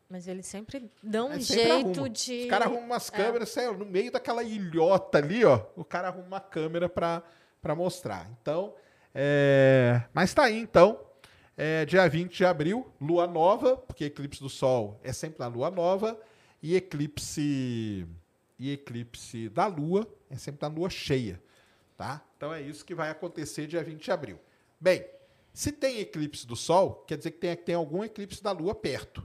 Mas 0.10 0.28
eles 0.28 0.45
sempre 0.45 0.91
dão 1.01 1.32
um 1.32 1.39
jeito 1.39 2.08
de. 2.08 2.43
Os 2.43 2.49
caras 2.49 2.68
arrumam 2.68 2.86
umas 2.86 3.10
câmeras, 3.10 3.49
sério, 3.49 3.78
no 3.78 3.86
meio 3.86 4.12
daquela 4.12 4.43
ilhota 4.43 5.18
ali, 5.18 5.43
ó. 5.43 5.66
O 5.76 5.84
cara 5.84 6.10
arruma 6.10 6.28
uma 6.28 6.39
câmera 6.39 6.88
pra, 6.88 7.24
pra 7.62 7.74
mostrar. 7.74 8.30
Então, 8.39 8.76
é... 9.16 10.04
mas 10.14 10.34
tá 10.34 10.43
aí, 10.43 10.60
então. 10.60 10.99
É, 11.56 11.86
dia 11.86 12.08
20 12.08 12.36
de 12.36 12.45
abril, 12.45 12.91
lua 12.99 13.28
nova, 13.28 13.78
porque 13.78 14.06
eclipse 14.06 14.41
do 14.41 14.49
Sol 14.49 14.99
é 15.04 15.14
sempre 15.14 15.39
na 15.39 15.47
lua 15.47 15.70
nova, 15.70 16.20
e 16.62 16.76
eclipse 16.76 18.08
e 18.58 18.72
eclipse 18.72 19.49
da 19.49 19.68
lua 19.68 20.08
é 20.30 20.38
sempre 20.38 20.62
na 20.62 20.74
lua 20.74 20.89
cheia, 20.89 21.41
tá? 21.97 22.24
Então 22.38 22.54
é 22.54 22.62
isso 22.62 22.86
que 22.86 22.95
vai 22.95 23.10
acontecer 23.10 23.68
dia 23.68 23.84
20 23.84 24.01
de 24.01 24.12
abril. 24.12 24.39
Bem, 24.80 25.06
se 25.54 25.72
tem 25.72 25.99
eclipse 25.99 26.47
do 26.47 26.56
Sol, 26.56 27.04
quer 27.08 27.18
dizer 27.18 27.32
que 27.32 27.38
tem, 27.38 27.56
tem 27.56 27.76
algum 27.76 28.04
eclipse 28.04 28.41
da 28.41 28.51
lua 28.51 28.74
perto. 28.74 29.24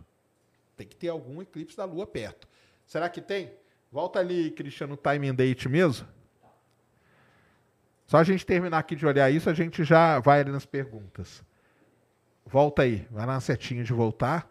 Tem 0.76 0.86
que 0.86 0.94
ter 0.94 1.08
algum 1.08 1.40
eclipse 1.40 1.76
da 1.76 1.84
lua 1.84 2.06
perto. 2.06 2.46
Será 2.86 3.08
que 3.08 3.20
tem? 3.20 3.52
Volta 3.90 4.18
ali, 4.18 4.50
Cristiano, 4.50 4.96
time 4.96 5.28
and 5.28 5.34
date 5.34 5.68
mesmo. 5.68 6.06
Só 8.06 8.18
a 8.18 8.24
gente 8.24 8.44
terminar 8.44 8.78
aqui 8.78 8.94
de 8.94 9.06
olhar 9.06 9.30
isso, 9.30 9.48
a 9.48 9.54
gente 9.54 9.84
já 9.84 10.18
vai 10.18 10.40
ali 10.40 10.50
nas 10.50 10.66
perguntas. 10.66 11.42
Volta 12.50 12.80
aí, 12.80 13.06
vai 13.10 13.26
na 13.26 13.38
setinha 13.42 13.84
de 13.84 13.92
voltar. 13.92 14.50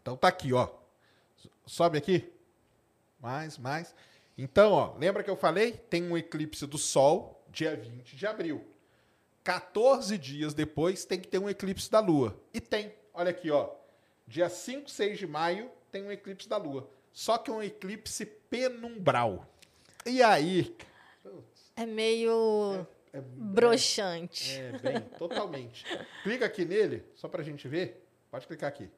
Então 0.00 0.16
tá 0.16 0.28
aqui, 0.28 0.50
ó. 0.54 0.66
Sobe 1.66 1.98
aqui. 1.98 2.32
Mais, 3.20 3.58
mais. 3.58 3.94
Então, 4.38 4.72
ó, 4.72 4.96
lembra 4.96 5.22
que 5.22 5.28
eu 5.28 5.36
falei? 5.36 5.72
Tem 5.72 6.02
um 6.02 6.16
eclipse 6.16 6.66
do 6.66 6.78
Sol, 6.78 7.44
dia 7.50 7.76
20 7.76 8.16
de 8.16 8.26
abril. 8.26 8.64
14 9.44 10.16
dias 10.16 10.54
depois 10.54 11.04
tem 11.04 11.20
que 11.20 11.28
ter 11.28 11.38
um 11.38 11.50
eclipse 11.50 11.90
da 11.90 12.00
Lua. 12.00 12.34
E 12.54 12.62
tem. 12.62 12.94
Olha 13.12 13.32
aqui, 13.32 13.50
ó. 13.50 13.68
Dia 14.26 14.48
5, 14.48 14.90
6 14.90 15.18
de 15.18 15.26
maio 15.26 15.70
tem 15.92 16.02
um 16.02 16.10
eclipse 16.10 16.48
da 16.48 16.56
Lua. 16.56 16.88
Só 17.12 17.36
que 17.36 17.50
é 17.50 17.54
um 17.54 17.62
eclipse 17.62 18.24
penumbral. 18.24 19.46
E 20.06 20.22
aí? 20.22 20.74
É 21.76 21.84
meio 21.84 22.74
É, 22.80 22.99
broxante. 23.18 24.60
é 24.60 24.78
bem, 24.78 25.00
totalmente. 25.18 25.84
Clica 26.22 26.46
aqui 26.46 26.64
nele, 26.64 27.04
só 27.14 27.28
pra 27.28 27.42
gente 27.42 27.66
ver. 27.66 28.06
Pode 28.30 28.46
clicar 28.46 28.68
aqui. 28.68 28.88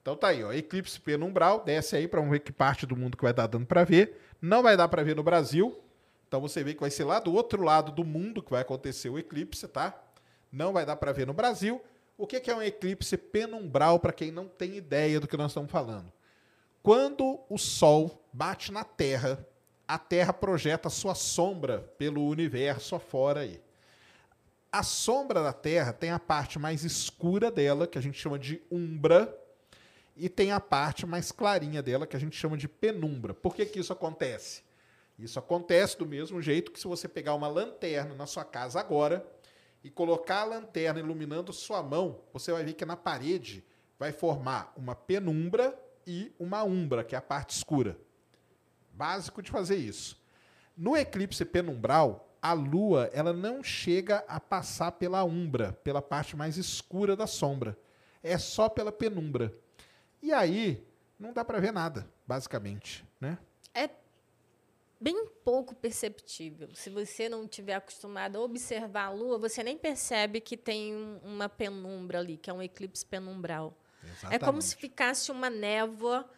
Então 0.00 0.16
tá 0.16 0.28
aí, 0.28 0.42
ó. 0.42 0.52
Eclipse 0.52 0.98
penumbral. 0.98 1.62
Desce 1.64 1.96
aí 1.96 2.08
pra 2.08 2.20
ver 2.22 2.40
que 2.40 2.50
parte 2.50 2.86
do 2.86 2.96
mundo 2.96 3.16
que 3.16 3.22
vai 3.22 3.32
dar 3.32 3.46
dando 3.46 3.66
pra 3.66 3.84
ver. 3.84 4.18
Não 4.40 4.62
vai 4.62 4.76
dar 4.76 4.88
pra 4.88 5.02
ver 5.02 5.14
no 5.14 5.22
Brasil. 5.22 5.78
Então 6.26 6.40
você 6.40 6.64
vê 6.64 6.72
que 6.74 6.80
vai 6.80 6.90
ser 6.90 7.04
lá 7.04 7.20
do 7.20 7.34
outro 7.34 7.62
lado 7.62 7.92
do 7.92 8.04
mundo 8.04 8.42
que 8.42 8.50
vai 8.50 8.62
acontecer 8.62 9.10
o 9.10 9.18
eclipse, 9.18 9.66
tá? 9.68 9.98
Não 10.50 10.72
vai 10.72 10.86
dar 10.86 10.96
pra 10.96 11.12
ver 11.12 11.26
no 11.26 11.34
Brasil. 11.34 11.82
O 12.16 12.26
que 12.26 12.40
que 12.40 12.50
é 12.50 12.54
um 12.54 12.62
eclipse 12.62 13.16
penumbral 13.16 14.00
para 14.00 14.12
quem 14.12 14.30
não 14.30 14.48
tem 14.48 14.76
ideia 14.76 15.20
do 15.20 15.28
que 15.28 15.36
nós 15.36 15.50
estamos 15.50 15.70
falando? 15.70 16.12
Quando 16.82 17.40
o 17.48 17.58
Sol 17.58 18.26
bate 18.32 18.72
na 18.72 18.84
Terra, 18.84 19.46
a 19.88 19.96
Terra 19.96 20.34
projeta 20.34 20.90
sua 20.90 21.14
sombra 21.14 21.78
pelo 21.96 22.26
universo 22.26 22.94
afora 22.94 23.40
aí. 23.40 23.58
A 24.70 24.82
sombra 24.82 25.42
da 25.42 25.52
Terra 25.54 25.94
tem 25.94 26.10
a 26.10 26.18
parte 26.18 26.58
mais 26.58 26.84
escura 26.84 27.50
dela, 27.50 27.86
que 27.86 27.96
a 27.96 28.02
gente 28.02 28.18
chama 28.18 28.38
de 28.38 28.60
umbra, 28.70 29.34
e 30.14 30.28
tem 30.28 30.52
a 30.52 30.60
parte 30.60 31.06
mais 31.06 31.32
clarinha 31.32 31.82
dela, 31.82 32.06
que 32.06 32.14
a 32.14 32.20
gente 32.20 32.36
chama 32.36 32.54
de 32.54 32.68
penumbra. 32.68 33.32
Por 33.32 33.54
que, 33.54 33.64
que 33.64 33.80
isso 33.80 33.92
acontece? 33.92 34.62
Isso 35.18 35.38
acontece 35.38 35.96
do 35.96 36.04
mesmo 36.04 36.42
jeito 36.42 36.70
que 36.70 36.78
se 36.78 36.86
você 36.86 37.08
pegar 37.08 37.34
uma 37.34 37.48
lanterna 37.48 38.14
na 38.14 38.26
sua 38.26 38.44
casa 38.44 38.78
agora 38.78 39.26
e 39.82 39.88
colocar 39.88 40.42
a 40.42 40.44
lanterna 40.44 41.00
iluminando 41.00 41.50
sua 41.50 41.82
mão, 41.82 42.20
você 42.30 42.52
vai 42.52 42.62
ver 42.62 42.74
que 42.74 42.84
na 42.84 42.96
parede 42.96 43.64
vai 43.98 44.12
formar 44.12 44.70
uma 44.76 44.94
penumbra 44.94 45.76
e 46.06 46.30
uma 46.38 46.62
umbra, 46.62 47.02
que 47.02 47.14
é 47.14 47.18
a 47.18 47.22
parte 47.22 47.56
escura. 47.56 47.98
Básico 48.98 49.40
de 49.40 49.48
fazer 49.48 49.76
isso. 49.76 50.20
No 50.76 50.96
eclipse 50.96 51.44
penumbral, 51.44 52.36
a 52.42 52.52
lua 52.52 53.08
ela 53.12 53.32
não 53.32 53.62
chega 53.62 54.24
a 54.26 54.40
passar 54.40 54.90
pela 54.92 55.22
umbra, 55.22 55.72
pela 55.84 56.02
parte 56.02 56.36
mais 56.36 56.56
escura 56.56 57.14
da 57.14 57.24
sombra. 57.26 57.78
É 58.24 58.36
só 58.36 58.68
pela 58.68 58.90
penumbra. 58.90 59.54
E 60.20 60.32
aí, 60.32 60.84
não 61.16 61.32
dá 61.32 61.44
para 61.44 61.60
ver 61.60 61.72
nada, 61.72 62.10
basicamente, 62.26 63.04
né? 63.20 63.38
É 63.72 63.88
bem 65.00 65.26
pouco 65.44 65.76
perceptível. 65.76 66.68
Se 66.74 66.90
você 66.90 67.28
não 67.28 67.46
tiver 67.46 67.74
acostumado 67.74 68.36
a 68.36 68.40
observar 68.40 69.04
a 69.04 69.10
Lua, 69.12 69.38
você 69.38 69.62
nem 69.62 69.78
percebe 69.78 70.40
que 70.40 70.56
tem 70.56 70.92
um- 70.96 71.20
uma 71.22 71.48
penumbra 71.48 72.18
ali, 72.18 72.36
que 72.36 72.50
é 72.50 72.52
um 72.52 72.60
eclipse 72.60 73.06
penumbral. 73.06 73.76
É 74.28 74.38
como 74.40 74.60
se 74.60 74.74
ficasse 74.74 75.30
uma 75.30 75.48
névoa 75.48 76.28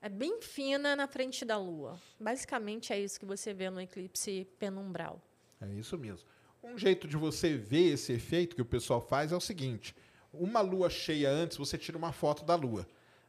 é 0.00 0.08
bem 0.08 0.40
fina 0.40 0.94
na 0.94 1.06
frente 1.06 1.44
da 1.44 1.56
Lua. 1.58 2.00
Basicamente 2.18 2.92
é 2.92 3.00
isso 3.00 3.18
que 3.18 3.26
você 3.26 3.52
vê 3.52 3.68
no 3.68 3.80
eclipse 3.80 4.46
penumbral. 4.58 5.20
É 5.60 5.66
isso 5.74 5.98
mesmo. 5.98 6.26
Um 6.62 6.78
jeito 6.78 7.08
de 7.08 7.16
você 7.16 7.56
ver 7.56 7.92
esse 7.92 8.12
efeito 8.12 8.54
que 8.54 8.62
o 8.62 8.66
pessoal 8.66 9.00
faz 9.00 9.32
é 9.32 9.36
o 9.36 9.40
seguinte: 9.40 9.94
uma 10.32 10.60
lua 10.60 10.88
cheia 10.90 11.30
antes, 11.30 11.56
você 11.56 11.76
tira 11.76 11.98
uma 11.98 12.12
foto 12.12 12.44
da 12.44 12.54
lua. 12.54 12.86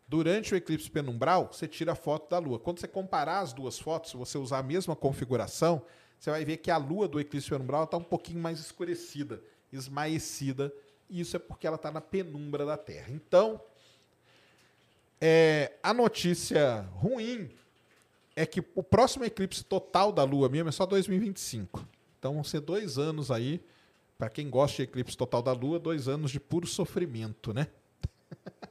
Durante 0.07 0.53
o 0.53 0.57
eclipse 0.57 0.89
penumbral, 0.89 1.49
você 1.51 1.67
tira 1.67 1.91
a 1.91 1.95
foto 1.95 2.29
da 2.29 2.39
lua. 2.39 2.59
Quando 2.59 2.79
você 2.79 2.87
comparar 2.87 3.39
as 3.39 3.53
duas 3.53 3.77
fotos, 3.77 4.11
se 4.11 4.17
você 4.17 4.37
usar 4.37 4.59
a 4.59 4.63
mesma 4.63 4.95
configuração, 4.95 5.83
você 6.19 6.31
vai 6.31 6.43
ver 6.43 6.57
que 6.57 6.71
a 6.71 6.77
lua 6.77 7.07
do 7.07 7.19
eclipse 7.19 7.49
penumbral 7.49 7.83
está 7.83 7.97
um 7.97 8.03
pouquinho 8.03 8.39
mais 8.39 8.59
escurecida, 8.59 9.41
esmaecida. 9.71 10.73
E 11.09 11.19
isso 11.21 11.35
é 11.35 11.39
porque 11.39 11.65
ela 11.65 11.75
está 11.75 11.91
na 11.91 12.01
penumbra 12.01 12.65
da 12.65 12.77
Terra. 12.77 13.11
Então, 13.11 13.61
é, 15.21 15.73
a 15.83 15.93
notícia 15.93 16.81
ruim 16.93 17.49
é 18.35 18.45
que 18.45 18.63
o 18.73 18.81
próximo 18.81 19.25
eclipse 19.25 19.63
total 19.63 20.11
da 20.11 20.23
Lua 20.23 20.47
mesmo 20.47 20.69
é 20.69 20.71
só 20.71 20.85
2025. 20.85 21.85
Então 22.17 22.33
vão 22.33 22.43
ser 22.43 22.61
dois 22.61 22.97
anos 22.97 23.31
aí, 23.31 23.61
para 24.17 24.29
quem 24.29 24.49
gosta 24.49 24.77
de 24.77 24.83
eclipse 24.83 25.17
total 25.17 25.41
da 25.41 25.51
Lua, 25.51 25.79
dois 25.79 26.07
anos 26.07 26.31
de 26.31 26.39
puro 26.39 26.67
sofrimento, 26.67 27.53
né? 27.53 27.67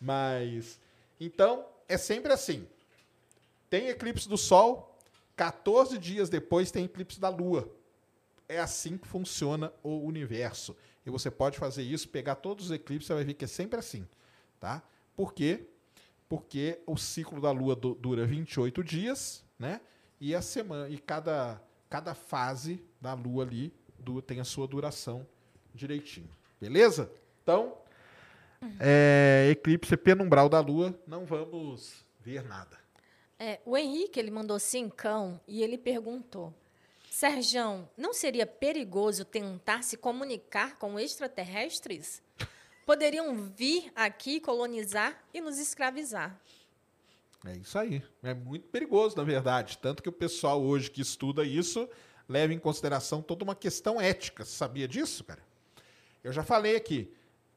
Mas, 0.00 0.78
então, 1.18 1.64
é 1.88 1.96
sempre 1.96 2.32
assim. 2.32 2.66
Tem 3.70 3.88
eclipse 3.88 4.28
do 4.28 4.36
Sol, 4.36 4.96
14 5.34 5.98
dias 5.98 6.28
depois 6.28 6.70
tem 6.70 6.84
eclipse 6.84 7.20
da 7.20 7.28
Lua. 7.28 7.70
É 8.48 8.58
assim 8.58 8.96
que 8.96 9.08
funciona 9.08 9.72
o 9.82 9.98
universo. 9.98 10.76
E 11.04 11.10
você 11.10 11.30
pode 11.30 11.58
fazer 11.58 11.82
isso, 11.82 12.08
pegar 12.08 12.36
todos 12.36 12.66
os 12.66 12.70
eclipses, 12.70 13.06
você 13.06 13.14
vai 13.14 13.24
ver 13.24 13.34
que 13.34 13.44
é 13.44 13.48
sempre 13.48 13.78
assim, 13.78 14.06
tá? 14.58 14.82
Por 15.16 15.32
quê? 15.32 15.66
Porque 16.28 16.80
o 16.86 16.96
ciclo 16.96 17.40
da 17.40 17.50
Lua 17.50 17.76
du- 17.76 17.94
dura 17.94 18.26
28 18.26 18.82
dias, 18.82 19.44
né? 19.58 19.80
E 20.20 20.34
a 20.34 20.42
semana 20.42 20.88
e 20.88 20.98
cada 20.98 21.62
cada 21.88 22.14
fase 22.14 22.82
da 23.00 23.14
Lua 23.14 23.44
ali 23.44 23.72
du- 23.98 24.20
tem 24.20 24.40
a 24.40 24.44
sua 24.44 24.66
duração 24.66 25.24
direitinho. 25.72 26.28
Beleza? 26.60 27.10
Então, 27.42 27.76
é, 28.80 29.48
eclipse 29.52 29.96
penumbral 29.96 30.48
da 30.48 30.58
Lua, 30.60 30.98
não 31.06 31.24
vamos 31.24 32.04
ver 32.20 32.42
nada. 32.42 32.76
É, 33.38 33.60
o 33.64 33.76
Henrique, 33.76 34.18
ele 34.18 34.30
mandou 34.30 34.58
cincão 34.58 35.38
e 35.46 35.62
ele 35.62 35.78
perguntou: 35.78 36.52
Serjão, 37.10 37.88
não 37.96 38.12
seria 38.12 38.46
perigoso 38.46 39.24
tentar 39.24 39.82
se 39.82 39.96
comunicar 39.96 40.76
com 40.78 40.98
extraterrestres? 40.98 42.22
Poderiam 42.86 43.50
vir 43.56 43.90
aqui 43.96 44.38
colonizar 44.38 45.20
e 45.34 45.40
nos 45.40 45.58
escravizar. 45.58 46.40
É 47.44 47.56
isso 47.56 47.76
aí. 47.76 48.00
É 48.22 48.32
muito 48.32 48.68
perigoso, 48.68 49.16
na 49.16 49.24
verdade. 49.24 49.76
Tanto 49.78 50.00
que 50.00 50.08
o 50.08 50.12
pessoal 50.12 50.62
hoje 50.62 50.88
que 50.88 51.00
estuda 51.02 51.44
isso 51.44 51.88
leva 52.28 52.54
em 52.54 52.60
consideração 52.60 53.20
toda 53.20 53.42
uma 53.42 53.56
questão 53.56 54.00
ética. 54.00 54.44
Você 54.44 54.52
sabia 54.52 54.86
disso, 54.86 55.24
cara? 55.24 55.42
Eu 56.22 56.32
já 56.32 56.44
falei 56.44 56.76
aqui. 56.76 57.12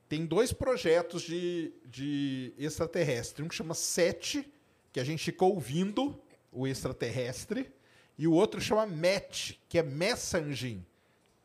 Tem 0.07 0.25
dois 0.25 0.51
projetos 0.51 1.21
de, 1.21 1.71
de 1.85 2.51
extraterrestre. 2.57 3.43
Um 3.43 3.47
que 3.47 3.55
chama 3.55 3.75
SET, 3.75 4.51
que 4.91 4.99
a 4.99 5.03
gente 5.03 5.23
fica 5.23 5.45
ouvindo 5.45 6.19
o 6.51 6.65
extraterrestre, 6.67 7.71
e 8.17 8.27
o 8.27 8.33
outro 8.33 8.59
chama 8.59 8.87
MET, 8.87 9.61
que 9.69 9.77
é 9.77 9.83
Messaging 9.83 10.83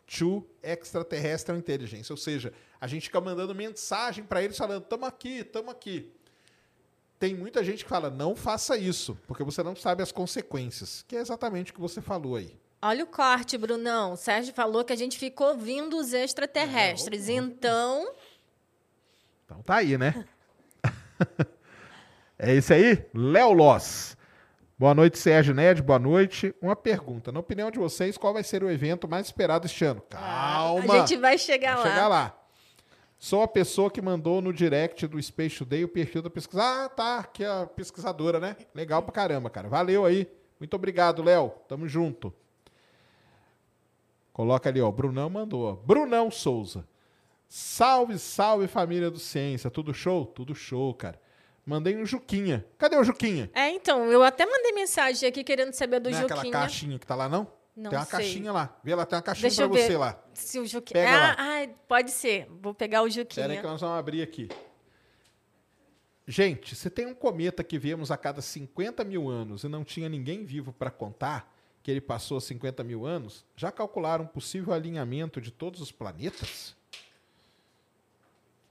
to 0.07 0.47
Extraterrestrial 0.62 1.59
Intelligence. 1.59 2.11
Ou 2.11 2.16
seja, 2.16 2.53
a 2.85 2.87
gente 2.87 3.05
fica 3.05 3.20
mandando 3.20 3.55
mensagem 3.55 4.24
para 4.24 4.43
eles 4.43 4.57
falando: 4.57 4.82
estamos 4.82 5.09
aqui, 5.09 5.39
estamos 5.39 5.70
aqui 5.70 6.12
tem 7.24 7.35
muita 7.35 7.64
gente 7.64 7.85
que 7.85 7.89
fala, 7.89 8.11
não 8.11 8.37
faça 8.37 8.76
isso, 8.76 9.16
porque 9.26 9.43
você 9.43 9.62
não 9.62 9.74
sabe 9.74 10.03
as 10.03 10.12
consequências. 10.12 11.03
Que 11.09 11.16
é 11.16 11.20
exatamente 11.20 11.70
o 11.70 11.74
que 11.74 11.80
você 11.80 12.03
falou 12.03 12.37
aí. 12.37 12.55
Olha 12.82 13.03
o 13.03 13.07
corte, 13.07 13.57
Brunão. 13.57 14.12
O 14.12 14.16
Sérgio 14.16 14.53
falou 14.53 14.85
que 14.85 14.93
a 14.93 14.97
gente 14.97 15.18
ficou 15.18 15.49
ouvindo 15.49 15.97
os 15.97 16.12
extraterrestres. 16.12 17.30
Então, 17.30 18.07
Então 19.47 19.62
tá 19.62 19.76
aí, 19.76 19.97
né? 19.97 20.26
é 22.39 22.55
isso 22.55 22.74
aí? 22.74 23.07
Léo 23.14 23.55
Loss. 23.55 24.18
Boa 24.78 24.93
noite, 24.95 25.16
Sérgio 25.16 25.55
Ned. 25.55 25.80
Boa 25.80 25.99
noite. 25.99 26.55
Uma 26.61 26.76
pergunta. 26.76 27.32
Na 27.32 27.41
opinião 27.41 27.70
de 27.70 27.78
vocês, 27.78 28.18
qual 28.18 28.35
vai 28.35 28.45
ser 28.45 28.62
o 28.62 28.70
evento 28.70 29.09
mais 29.09 29.24
esperado 29.24 29.64
este 29.64 29.82
ano? 29.82 30.03
Calma. 30.11 30.93
a 30.95 30.99
gente 30.99 31.16
vai 31.16 31.39
chegar 31.39 31.76
Vou 31.76 31.85
lá. 31.87 31.91
chegar 31.91 32.09
lá. 32.09 32.44
Sou 33.25 33.41
a 33.41 33.49
pessoa 33.49 33.91
que 33.91 34.03
mandou 34.03 34.43
no 34.43 34.53
direct 34.53 35.07
do 35.07 35.22
Space 35.22 35.57
Today 35.57 35.83
o 35.83 35.89
perfil 35.89 36.20
da 36.20 36.29
pesquisa. 36.29 36.62
Ah, 36.62 36.91
tá. 36.91 37.20
Aqui 37.20 37.43
é 37.43 37.49
a 37.49 37.64
pesquisadora, 37.64 38.39
né? 38.39 38.55
Legal 38.75 39.03
pra 39.03 39.12
caramba, 39.12 39.49
cara. 39.49 39.66
Valeu 39.66 40.05
aí. 40.05 40.31
Muito 40.61 40.75
obrigado, 40.75 41.22
Léo. 41.22 41.51
Tamo 41.66 41.89
junto. 41.89 42.35
Coloca 44.31 44.68
ali, 44.68 44.79
ó. 44.79 44.91
Brunão 44.91 45.31
mandou, 45.31 45.64
ó. 45.64 45.72
Brunão 45.72 46.31
Souza. 46.31 46.87
Salve, 47.49 48.18
salve, 48.18 48.66
família 48.66 49.11
do 49.11 49.18
Ciência. 49.18 49.70
Tudo 49.70 49.95
show? 49.95 50.27
Tudo 50.27 50.55
show, 50.55 50.93
cara. 50.93 51.18
Mandei 51.64 51.97
um 51.97 52.05
Juquinha. 52.05 52.62
Cadê 52.77 52.99
o 52.99 53.05
Juquinha? 53.05 53.51
É, 53.55 53.70
então, 53.70 54.05
eu 54.12 54.22
até 54.22 54.45
mandei 54.45 54.72
mensagem 54.72 55.27
aqui 55.27 55.43
querendo 55.43 55.72
saber 55.72 55.99
do 55.99 56.11
não 56.11 56.18
é 56.18 56.22
aquela 56.25 56.41
Juquinha. 56.41 56.53
caixinha 56.53 56.99
que 56.99 57.07
tá 57.07 57.14
lá, 57.14 57.27
não? 57.27 57.51
Não 57.77 57.91
tem 57.91 57.99
uma 57.99 58.05
sei. 58.05 58.11
caixinha 58.12 58.53
lá. 58.53 58.77
Vê 58.85 58.95
lá, 58.95 59.05
tem 59.05 59.16
uma 59.16 59.22
caixinha 59.22 59.49
Deixa 59.49 59.62
pra 59.68 59.79
eu 59.79 59.83
ver. 59.83 59.87
você 59.91 59.97
lá. 59.97 60.22
Se 60.33 60.59
o 60.61 60.66
Juquinha. 60.66 61.05
Pega 61.05 61.16
lá. 61.16 61.31
ah, 61.33 61.43
ai, 61.43 61.75
pode 61.89 62.11
ser. 62.12 62.47
Vou 62.61 62.72
pegar 62.75 63.03
o 63.03 63.09
Juquinha. 63.09 63.25
Espera 63.45 63.53
aí 63.53 63.59
que 63.61 63.66
nós 63.66 63.81
vamos 63.81 63.99
abrir 63.99 64.22
aqui. 64.22 64.49
Gente, 66.27 66.75
se 66.75 66.89
tem 66.89 67.07
um 67.07 67.14
cometa 67.14 67.62
que 67.62 67.79
vemos 67.79 68.11
a 68.11 68.16
cada 68.16 68.41
50 68.41 69.05
mil 69.05 69.29
anos 69.29 69.64
e 69.64 69.68
não 69.68 69.85
tinha 69.85 70.09
ninguém 70.09 70.45
vivo 70.45 70.72
para 70.72 70.91
contar 70.91 71.53
que 71.83 71.91
ele 71.91 72.01
passou 72.01 72.41
50 72.41 72.83
mil 72.83 73.05
anos, 73.05 73.45
já 73.55 73.70
calcularam 73.70 74.25
um 74.25 74.29
possível 74.29 74.72
alinhamento 74.72 75.39
de 75.41 75.51
todos 75.51 75.83
os 75.83 75.93
planetas? 75.93 76.75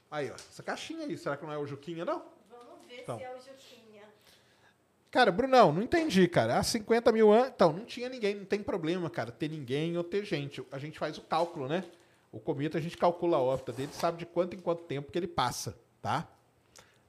Aí, 0.09 0.31
ó, 0.31 0.33
essa 0.33 0.63
caixinha 0.63 1.05
aí, 1.05 1.15
será 1.17 1.37
que 1.37 1.45
não 1.45 1.53
é 1.53 1.57
o 1.57 1.65
Juquinha, 1.67 2.03
não? 2.05 2.23
Vamos 2.49 2.87
ver 2.87 3.01
Então. 3.01 3.17
se 3.19 3.23
é 3.23 3.31
o 3.35 3.37
Juquinha. 3.37 3.72
Cara, 5.13 5.31
Brunão, 5.31 5.71
não 5.71 5.83
entendi, 5.83 6.27
cara. 6.27 6.57
Há 6.57 6.63
50 6.63 7.11
mil 7.11 7.31
anos. 7.31 7.49
Então, 7.49 7.71
não 7.71 7.85
tinha 7.85 8.09
ninguém, 8.09 8.33
não 8.33 8.45
tem 8.45 8.63
problema, 8.63 9.11
cara, 9.11 9.31
ter 9.31 9.47
ninguém 9.47 9.95
ou 9.95 10.03
ter 10.03 10.25
gente. 10.25 10.65
A 10.71 10.79
gente 10.79 10.97
faz 10.97 11.19
o 11.19 11.21
cálculo, 11.21 11.67
né? 11.67 11.83
O 12.31 12.39
cometa, 12.39 12.79
a 12.79 12.81
gente 12.81 12.97
calcula 12.97 13.37
a 13.37 13.39
órbita 13.39 13.71
dele, 13.71 13.91
sabe 13.93 14.17
de 14.17 14.25
quanto 14.25 14.55
em 14.55 14.59
quanto 14.59 14.85
tempo 14.85 15.11
que 15.11 15.19
ele 15.19 15.27
passa, 15.27 15.77
tá? 16.01 16.27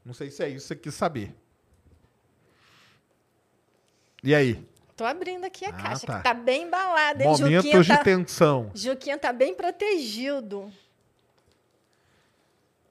Não 0.04 0.12
sei 0.12 0.30
se 0.30 0.44
é 0.44 0.50
isso 0.50 0.66
que 0.66 0.74
você 0.74 0.76
quis 0.76 0.94
saber. 0.94 1.34
E 4.22 4.34
aí? 4.34 4.62
Tô 4.94 5.06
abrindo 5.06 5.44
aqui 5.46 5.64
a 5.64 5.70
Ah, 5.70 5.72
caixa, 5.72 6.06
tá. 6.06 6.18
que 6.18 6.24
tá 6.24 6.34
bem 6.34 6.64
embalada, 6.64 7.24
hein? 7.24 7.34
Juquinha 7.34 7.62
Momentos 7.62 7.88
tá... 7.88 7.96
de 7.96 8.04
tensão. 8.04 8.70
Juquinha 8.74 9.16
tá 9.16 9.32
bem 9.32 9.54
protegido. 9.54 10.70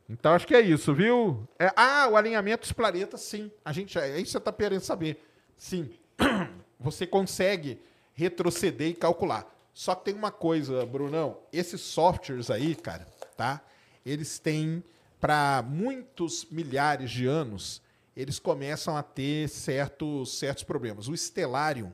Então 0.10 0.34
acho 0.34 0.46
que 0.46 0.56
é 0.56 0.62
isso, 0.62 0.94
viu? 0.94 1.48
É- 1.58 1.72
ah, 1.76 2.08
o 2.12 2.18
alinhamento 2.18 2.62
dos 2.62 2.72
planetas, 2.74 3.22
sim. 3.22 3.52
A 3.64 3.72
gente, 3.72 3.98
é 3.98 4.16
isso 4.16 4.26
que 4.26 4.32
você 4.32 4.38
está 4.38 4.52
querendo 4.52 4.82
saber. 4.82 5.24
Sim. 5.58 5.90
Você 6.80 7.08
consegue 7.08 7.80
retroceder 8.14 8.90
e 8.90 8.94
calcular. 8.94 9.50
Só 9.74 9.96
que 9.96 10.06
tem 10.06 10.14
uma 10.14 10.32
coisa, 10.32 10.86
Brunão. 10.86 11.38
Esses 11.52 11.80
softwares 11.80 12.52
aí, 12.52 12.76
cara, 12.76 13.08
tá? 13.38 13.62
Eles 14.06 14.38
têm, 14.38 14.84
para 15.20 15.64
muitos 15.66 16.46
milhares 16.52 17.10
de 17.10 17.26
anos, 17.26 17.82
eles 18.16 18.38
começam 18.38 18.96
a 18.98 19.02
ter 19.02 19.48
certos, 19.48 20.38
certos 20.38 20.64
problemas. 20.64 21.08
O 21.08 21.16
Stellarium, 21.16 21.94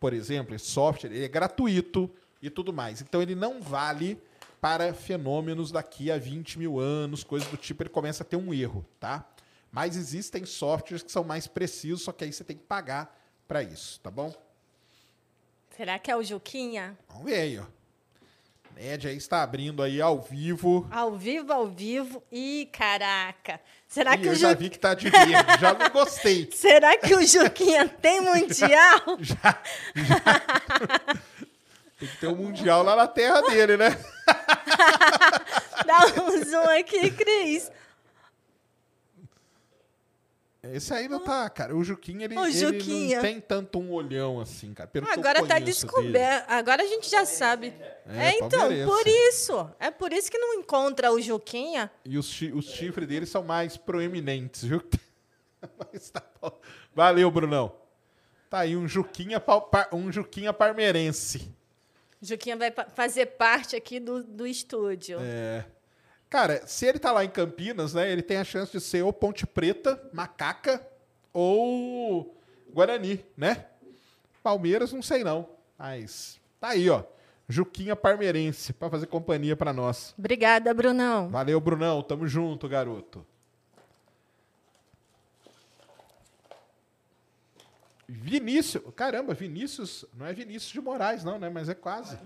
por 0.00 0.12
exemplo, 0.14 0.54
esse 0.54 0.66
software, 0.66 1.10
ele 1.10 1.24
é 1.24 1.28
gratuito 1.28 2.10
e 2.40 2.50
tudo 2.50 2.72
mais. 2.72 3.00
Então 3.02 3.22
ele 3.22 3.34
não 3.34 3.60
vale 3.60 4.18
para 4.62 4.94
fenômenos 4.94 5.72
daqui 5.72 6.08
a 6.08 6.16
20 6.16 6.56
mil 6.56 6.78
anos, 6.78 7.24
coisas 7.24 7.48
do 7.48 7.56
tipo, 7.56 7.82
ele 7.82 7.90
começa 7.90 8.22
a 8.22 8.26
ter 8.26 8.36
um 8.36 8.54
erro, 8.54 8.86
tá? 9.00 9.28
Mas 9.72 9.96
existem 9.96 10.46
softwares 10.46 11.02
que 11.02 11.10
são 11.10 11.24
mais 11.24 11.48
precisos, 11.48 12.02
só 12.02 12.12
que 12.12 12.22
aí 12.22 12.32
você 12.32 12.44
tem 12.44 12.56
que 12.56 12.62
pagar 12.62 13.12
para 13.48 13.60
isso, 13.60 13.98
tá 13.98 14.08
bom? 14.08 14.32
Será 15.76 15.98
que 15.98 16.12
é 16.12 16.16
o 16.16 16.22
Juquinha? 16.22 16.96
Vamos 17.08 17.24
ver 17.24 17.40
aí, 17.40 17.58
ó. 17.58 17.64
Ned 18.76 19.08
aí 19.08 19.16
está 19.16 19.42
abrindo 19.42 19.82
aí 19.82 20.00
ao 20.00 20.20
vivo. 20.20 20.86
Ao 20.92 21.16
vivo, 21.18 21.52
ao 21.52 21.66
vivo. 21.66 22.22
Ih, 22.30 22.68
caraca. 22.72 23.60
Será 23.88 24.14
e 24.14 24.18
que 24.18 24.28
eu 24.28 24.32
o 24.32 24.36
já 24.36 24.52
Ju... 24.52 24.58
vi 24.58 24.70
que 24.70 24.78
tá 24.78 24.94
de 24.94 25.10
verde, 25.10 25.60
já 25.60 25.74
não 25.74 25.90
gostei. 25.90 26.48
Será 26.54 26.96
que 26.96 27.12
o 27.16 27.26
Juquinha 27.26 27.88
tem 27.88 28.20
mundial? 28.20 29.00
Já, 29.18 29.62
já. 29.96 30.20
Tem 31.98 32.08
que 32.08 32.16
ter 32.16 32.26
um 32.28 32.36
mundial 32.36 32.82
lá 32.82 32.96
na 32.96 33.06
terra 33.06 33.40
dele, 33.42 33.76
né? 33.76 33.90
Dá 35.86 36.22
um 36.22 36.44
zoom 36.44 36.78
aqui, 36.78 37.10
Cris. 37.10 37.70
Esse 40.62 40.94
aí 40.94 41.08
não 41.08 41.18
tá, 41.18 41.50
cara. 41.50 41.76
O 41.76 41.82
Juquinha, 41.82 42.24
ele, 42.24 42.38
O 42.38 42.46
ele 42.46 42.52
Juquinha. 42.52 43.16
não 43.16 43.22
tem 43.22 43.40
tanto 43.40 43.80
um 43.80 43.90
olhão 43.92 44.40
assim, 44.40 44.72
cara. 44.72 44.88
Pelo 44.88 45.10
Agora 45.10 45.44
tá 45.44 45.54
dele. 45.54 45.66
descoberto. 45.66 46.48
Agora 46.48 46.84
a 46.84 46.86
gente 46.86 47.10
já 47.10 47.24
sabe. 47.24 47.74
É, 48.06 48.28
É, 48.28 48.38
então, 48.38 48.68
por 48.86 49.04
isso. 49.06 49.70
É 49.80 49.90
por 49.90 50.12
isso 50.12 50.30
que 50.30 50.38
não 50.38 50.54
encontra 50.54 51.10
o 51.12 51.20
Juquinha. 51.20 51.90
E 52.04 52.16
os, 52.16 52.28
os 52.54 52.66
chifres 52.66 53.08
dele 53.08 53.26
são 53.26 53.42
mais 53.42 53.76
proeminentes, 53.76 54.62
viu? 54.62 54.80
Mas 55.92 56.10
tá 56.10 56.22
bom. 56.40 56.52
Valeu, 56.94 57.28
Brunão. 57.28 57.72
Tá 58.48 58.60
aí 58.60 58.76
um 58.76 58.86
Juquinha, 58.86 59.42
um 59.92 60.12
Juquinha 60.12 60.52
parmeirense. 60.52 61.52
Juquinha 62.22 62.56
vai 62.56 62.72
fazer 62.94 63.26
parte 63.26 63.74
aqui 63.74 63.98
do, 63.98 64.22
do 64.22 64.46
estúdio. 64.46 65.18
É. 65.20 65.66
Cara, 66.30 66.64
se 66.66 66.86
ele 66.86 67.00
tá 67.00 67.10
lá 67.10 67.24
em 67.24 67.28
Campinas, 67.28 67.92
né, 67.92 68.10
ele 68.10 68.22
tem 68.22 68.36
a 68.36 68.44
chance 68.44 68.70
de 68.72 68.80
ser 68.80 69.02
ou 69.02 69.12
Ponte 69.12 69.44
Preta, 69.44 70.00
Macaca 70.12 70.80
ou 71.32 72.34
Guarani, 72.72 73.22
né? 73.36 73.66
Palmeiras, 74.42 74.92
não 74.92 75.02
sei 75.02 75.24
não. 75.24 75.48
Mas 75.76 76.40
tá 76.60 76.68
aí, 76.68 76.88
ó. 76.88 77.02
Juquinha 77.48 77.96
parmeirense 77.96 78.72
pra 78.72 78.88
fazer 78.88 79.06
companhia 79.08 79.56
pra 79.56 79.72
nós. 79.72 80.14
Obrigada, 80.16 80.72
Brunão. 80.72 81.28
Valeu, 81.28 81.60
Brunão. 81.60 82.02
Tamo 82.02 82.26
junto, 82.26 82.68
garoto. 82.68 83.26
Vinícius. 88.12 88.82
Caramba, 88.94 89.32
Vinícius. 89.32 90.04
Não 90.14 90.26
é 90.26 90.32
Vinícius 90.32 90.72
de 90.72 90.80
Moraes, 90.80 91.24
não, 91.24 91.38
né? 91.38 91.48
Mas 91.48 91.68
é 91.68 91.74
quase. 91.74 92.18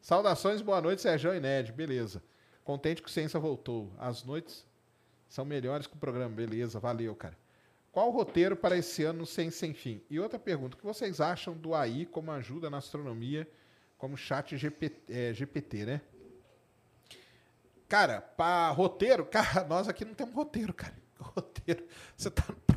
Saudações, 0.00 0.62
boa 0.62 0.80
noite, 0.80 1.02
Sérgio 1.02 1.34
e 1.34 1.40
Ned. 1.40 1.72
Beleza. 1.72 2.22
Contente 2.62 3.02
que 3.02 3.08
o 3.08 3.12
Ciência 3.12 3.40
voltou. 3.40 3.92
As 3.98 4.22
noites 4.22 4.64
são 5.28 5.44
melhores 5.44 5.86
que 5.86 5.94
o 5.94 5.98
programa. 5.98 6.34
Beleza, 6.34 6.78
valeu, 6.78 7.14
cara. 7.14 7.36
Qual 7.90 8.08
o 8.08 8.12
roteiro 8.12 8.54
para 8.54 8.76
esse 8.76 9.02
ano 9.02 9.20
no 9.20 9.26
Ciência 9.26 9.58
Sem 9.60 9.74
Fim? 9.74 10.02
E 10.08 10.20
outra 10.20 10.38
pergunta: 10.38 10.76
o 10.76 10.78
que 10.78 10.84
vocês 10.84 11.20
acham 11.20 11.56
do 11.56 11.74
AI 11.74 12.06
como 12.06 12.30
ajuda 12.30 12.70
na 12.70 12.78
astronomia 12.78 13.48
como 13.98 14.16
chat 14.16 14.56
GPT, 14.56 15.12
é, 15.12 15.32
GPT, 15.32 15.86
né? 15.86 16.00
Cara, 17.88 18.20
para 18.20 18.70
roteiro, 18.70 19.24
cara, 19.30 19.64
nós 19.64 19.88
aqui 19.88 20.04
não 20.04 20.14
temos 20.14 20.34
roteiro, 20.34 20.72
cara. 20.74 20.94
Roteiro, 21.18 21.86
você 22.14 22.30
tá 22.30 22.44
no. 22.46 22.75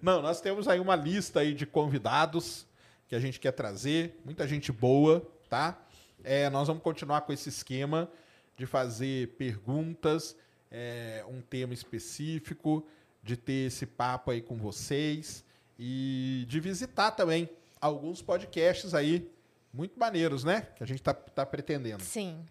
Não, 0.00 0.22
nós 0.22 0.40
temos 0.40 0.66
aí 0.68 0.80
uma 0.80 0.96
lista 0.96 1.40
aí 1.40 1.54
de 1.54 1.66
convidados 1.66 2.66
que 3.08 3.14
a 3.14 3.20
gente 3.20 3.40
quer 3.40 3.52
trazer, 3.52 4.18
muita 4.24 4.46
gente 4.46 4.70
boa, 4.70 5.28
tá? 5.48 5.78
É, 6.22 6.48
nós 6.48 6.68
vamos 6.68 6.82
continuar 6.82 7.22
com 7.22 7.32
esse 7.32 7.48
esquema 7.48 8.10
de 8.56 8.66
fazer 8.66 9.28
perguntas, 9.36 10.36
é, 10.70 11.24
um 11.28 11.40
tema 11.40 11.74
específico, 11.74 12.86
de 13.22 13.36
ter 13.36 13.66
esse 13.66 13.86
papo 13.86 14.30
aí 14.30 14.40
com 14.40 14.56
vocês 14.56 15.44
e 15.78 16.44
de 16.48 16.60
visitar 16.60 17.10
também 17.10 17.48
alguns 17.80 18.22
podcasts 18.22 18.94
aí 18.94 19.30
muito 19.72 19.98
maneiros, 19.98 20.44
né? 20.44 20.62
Que 20.76 20.82
a 20.82 20.86
gente 20.86 21.02
tá, 21.02 21.14
tá 21.14 21.44
pretendendo. 21.44 22.02
Sim. 22.02 22.44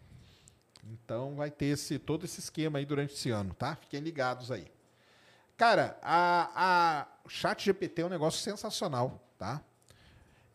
Então 0.84 1.36
vai 1.36 1.52
ter 1.52 1.68
esse, 1.68 2.00
todo 2.00 2.26
esse 2.26 2.40
esquema 2.40 2.80
aí 2.80 2.86
durante 2.86 3.14
esse 3.14 3.30
ano, 3.30 3.54
tá? 3.54 3.76
Fiquem 3.76 4.00
ligados 4.00 4.52
aí. 4.52 4.66
Cara, 5.60 6.00
a, 6.02 6.52
a 6.56 7.08
chat 7.28 7.66
GPT 7.66 8.04
é 8.04 8.06
um 8.06 8.10
negócio 8.10 8.40
sensacional, 8.40 9.22
tá? 9.38 9.62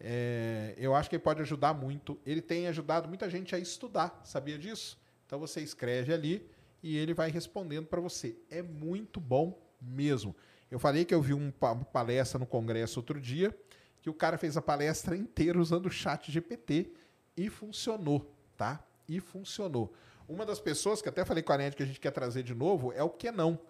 É, 0.01 0.75
eu 0.79 0.95
acho 0.95 1.11
que 1.11 1.17
ele 1.17 1.23
pode 1.23 1.43
ajudar 1.43 1.75
muito. 1.75 2.19
Ele 2.25 2.41
tem 2.41 2.69
ajudado 2.69 3.07
muita 3.07 3.29
gente 3.29 3.55
a 3.55 3.59
estudar, 3.59 4.19
sabia 4.25 4.59
disso? 4.59 4.99
Então 5.27 5.39
você 5.39 5.61
escreve 5.61 6.15
ali 6.15 6.51
e 6.83 6.97
ele 6.97 7.13
vai 7.13 7.31
respondendo 7.31 7.85
para 7.85 8.01
você. 8.01 8.35
É 8.51 8.63
muito 8.63 9.21
bom 9.21 9.63
mesmo. 9.79 10.35
Eu 10.71 10.79
falei 10.79 11.05
que 11.05 11.15
eu 11.15 11.21
vi 11.21 11.35
um, 11.35 11.53
uma 11.61 11.85
palestra 11.85 12.39
no 12.39 12.47
congresso 12.47 12.99
outro 12.99 13.21
dia 13.21 13.55
que 14.01 14.09
o 14.09 14.15
cara 14.15 14.39
fez 14.39 14.57
a 14.57 14.63
palestra 14.63 15.15
inteira 15.15 15.61
usando 15.61 15.85
o 15.85 15.91
chat 15.91 16.33
GPT 16.33 16.91
e 17.37 17.51
funcionou, 17.51 18.35
tá? 18.57 18.83
E 19.07 19.21
funcionou. 19.21 19.93
Uma 20.27 20.47
das 20.47 20.61
pessoas 20.61 21.03
que 21.03 21.11
até 21.11 21.27
falei 21.27 21.43
com 21.43 21.53
a 21.53 21.59
Ned 21.59 21.77
que 21.77 21.83
a 21.83 21.87
gente 21.87 22.01
quer 22.01 22.11
trazer 22.11 22.43
de 22.43 22.55
novo 22.55 22.91
é 22.91 23.03
o 23.03 23.11
Kenão. 23.11 23.61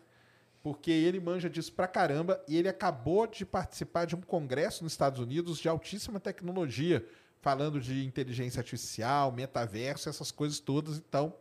Porque 0.65 0.91
ele 0.91 1.21
manja 1.21 1.51
disso 1.51 1.71
pra 1.75 1.87
caramba 1.87 2.43
e 2.49 2.57
ele 2.57 2.71
acabou 2.71 3.27
de 3.27 3.45
participar 3.45 4.07
de 4.07 4.17
um 4.17 4.23
congresso 4.23 4.83
nos 4.83 4.95
Estados 4.95 5.21
Unidos 5.21 5.59
de 5.59 5.69
altíssima 5.69 6.19
tecnologia, 6.19 7.07
falando 7.43 7.79
de 7.79 8.03
inteligência 8.03 8.61
artificial, 8.61 9.31
metaverso, 9.31 10.09
essas 10.09 10.31
coisas 10.31 10.59
todas. 10.59 10.97
Então, 10.97 11.35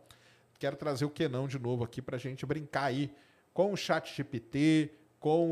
quero 0.58 0.76
trazer 0.76 1.06
o 1.06 1.10
Kenão 1.10 1.48
de 1.48 1.58
novo 1.58 1.82
aqui 1.82 2.02
pra 2.02 2.18
gente 2.18 2.44
brincar 2.44 2.84
aí 2.84 3.10
com 3.54 3.72
o 3.72 3.76
chat 3.78 4.14
GPT, 4.14 4.92
com 5.18 5.48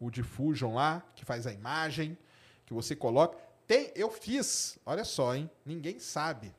o, 0.00 0.06
o 0.06 0.10
Diffusion 0.10 0.72
lá, 0.72 1.06
que 1.14 1.26
faz 1.26 1.46
a 1.46 1.52
imagem, 1.52 2.16
que 2.64 2.72
você 2.72 2.96
coloca. 2.96 3.36
Tem, 3.66 3.92
eu 3.94 4.10
fiz, 4.10 4.78
olha 4.86 5.04
só, 5.04 5.36
hein? 5.36 5.50
Ninguém 5.66 5.98
sabe. 5.98 6.54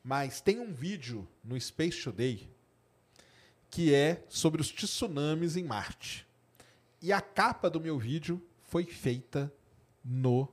Mas 0.00 0.40
tem 0.40 0.60
um 0.60 0.72
vídeo 0.72 1.26
no 1.42 1.60
Space 1.60 2.00
Today 2.04 2.48
que 3.72 3.94
é 3.94 4.22
sobre 4.28 4.60
os 4.60 4.70
tsunamis 4.70 5.56
em 5.56 5.64
Marte. 5.64 6.26
E 7.00 7.10
a 7.10 7.22
capa 7.22 7.70
do 7.70 7.80
meu 7.80 7.98
vídeo 7.98 8.40
foi 8.68 8.84
feita 8.84 9.50
no 10.04 10.46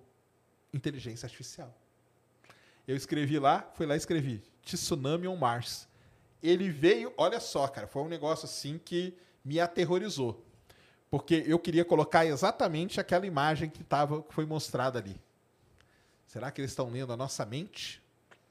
inteligência 0.74 1.26
artificial. 1.26 1.78
Eu 2.88 2.96
escrevi 2.96 3.38
lá, 3.38 3.70
fui 3.76 3.86
lá 3.86 3.96
e 3.96 3.98
escrevi 3.98 4.42
Tsunami 4.64 5.28
on 5.28 5.36
Mars. 5.36 5.86
Ele 6.42 6.70
veio, 6.70 7.14
olha 7.18 7.42
só, 7.42 7.68
cara, 7.68 7.88
foi 7.88 8.02
um 8.04 8.08
negócio 8.08 8.46
assim 8.46 8.80
que 8.84 9.14
me 9.44 9.60
aterrorizou. 9.60 10.42
Porque 11.12 11.44
eu 11.46 11.60
queria 11.60 11.84
colocar 11.84 12.26
exatamente 12.26 13.02
aquela 13.02 13.28
imagem 13.28 13.70
que, 13.70 13.84
tava, 13.84 14.24
que 14.24 14.34
foi 14.34 14.46
mostrada 14.46 14.98
ali. 14.98 15.20
Será 16.26 16.52
que 16.52 16.62
eles 16.62 16.72
estão 16.72 16.90
lendo 16.90 17.12
a 17.12 17.18
nossa 17.18 17.46
mente? 17.46 18.02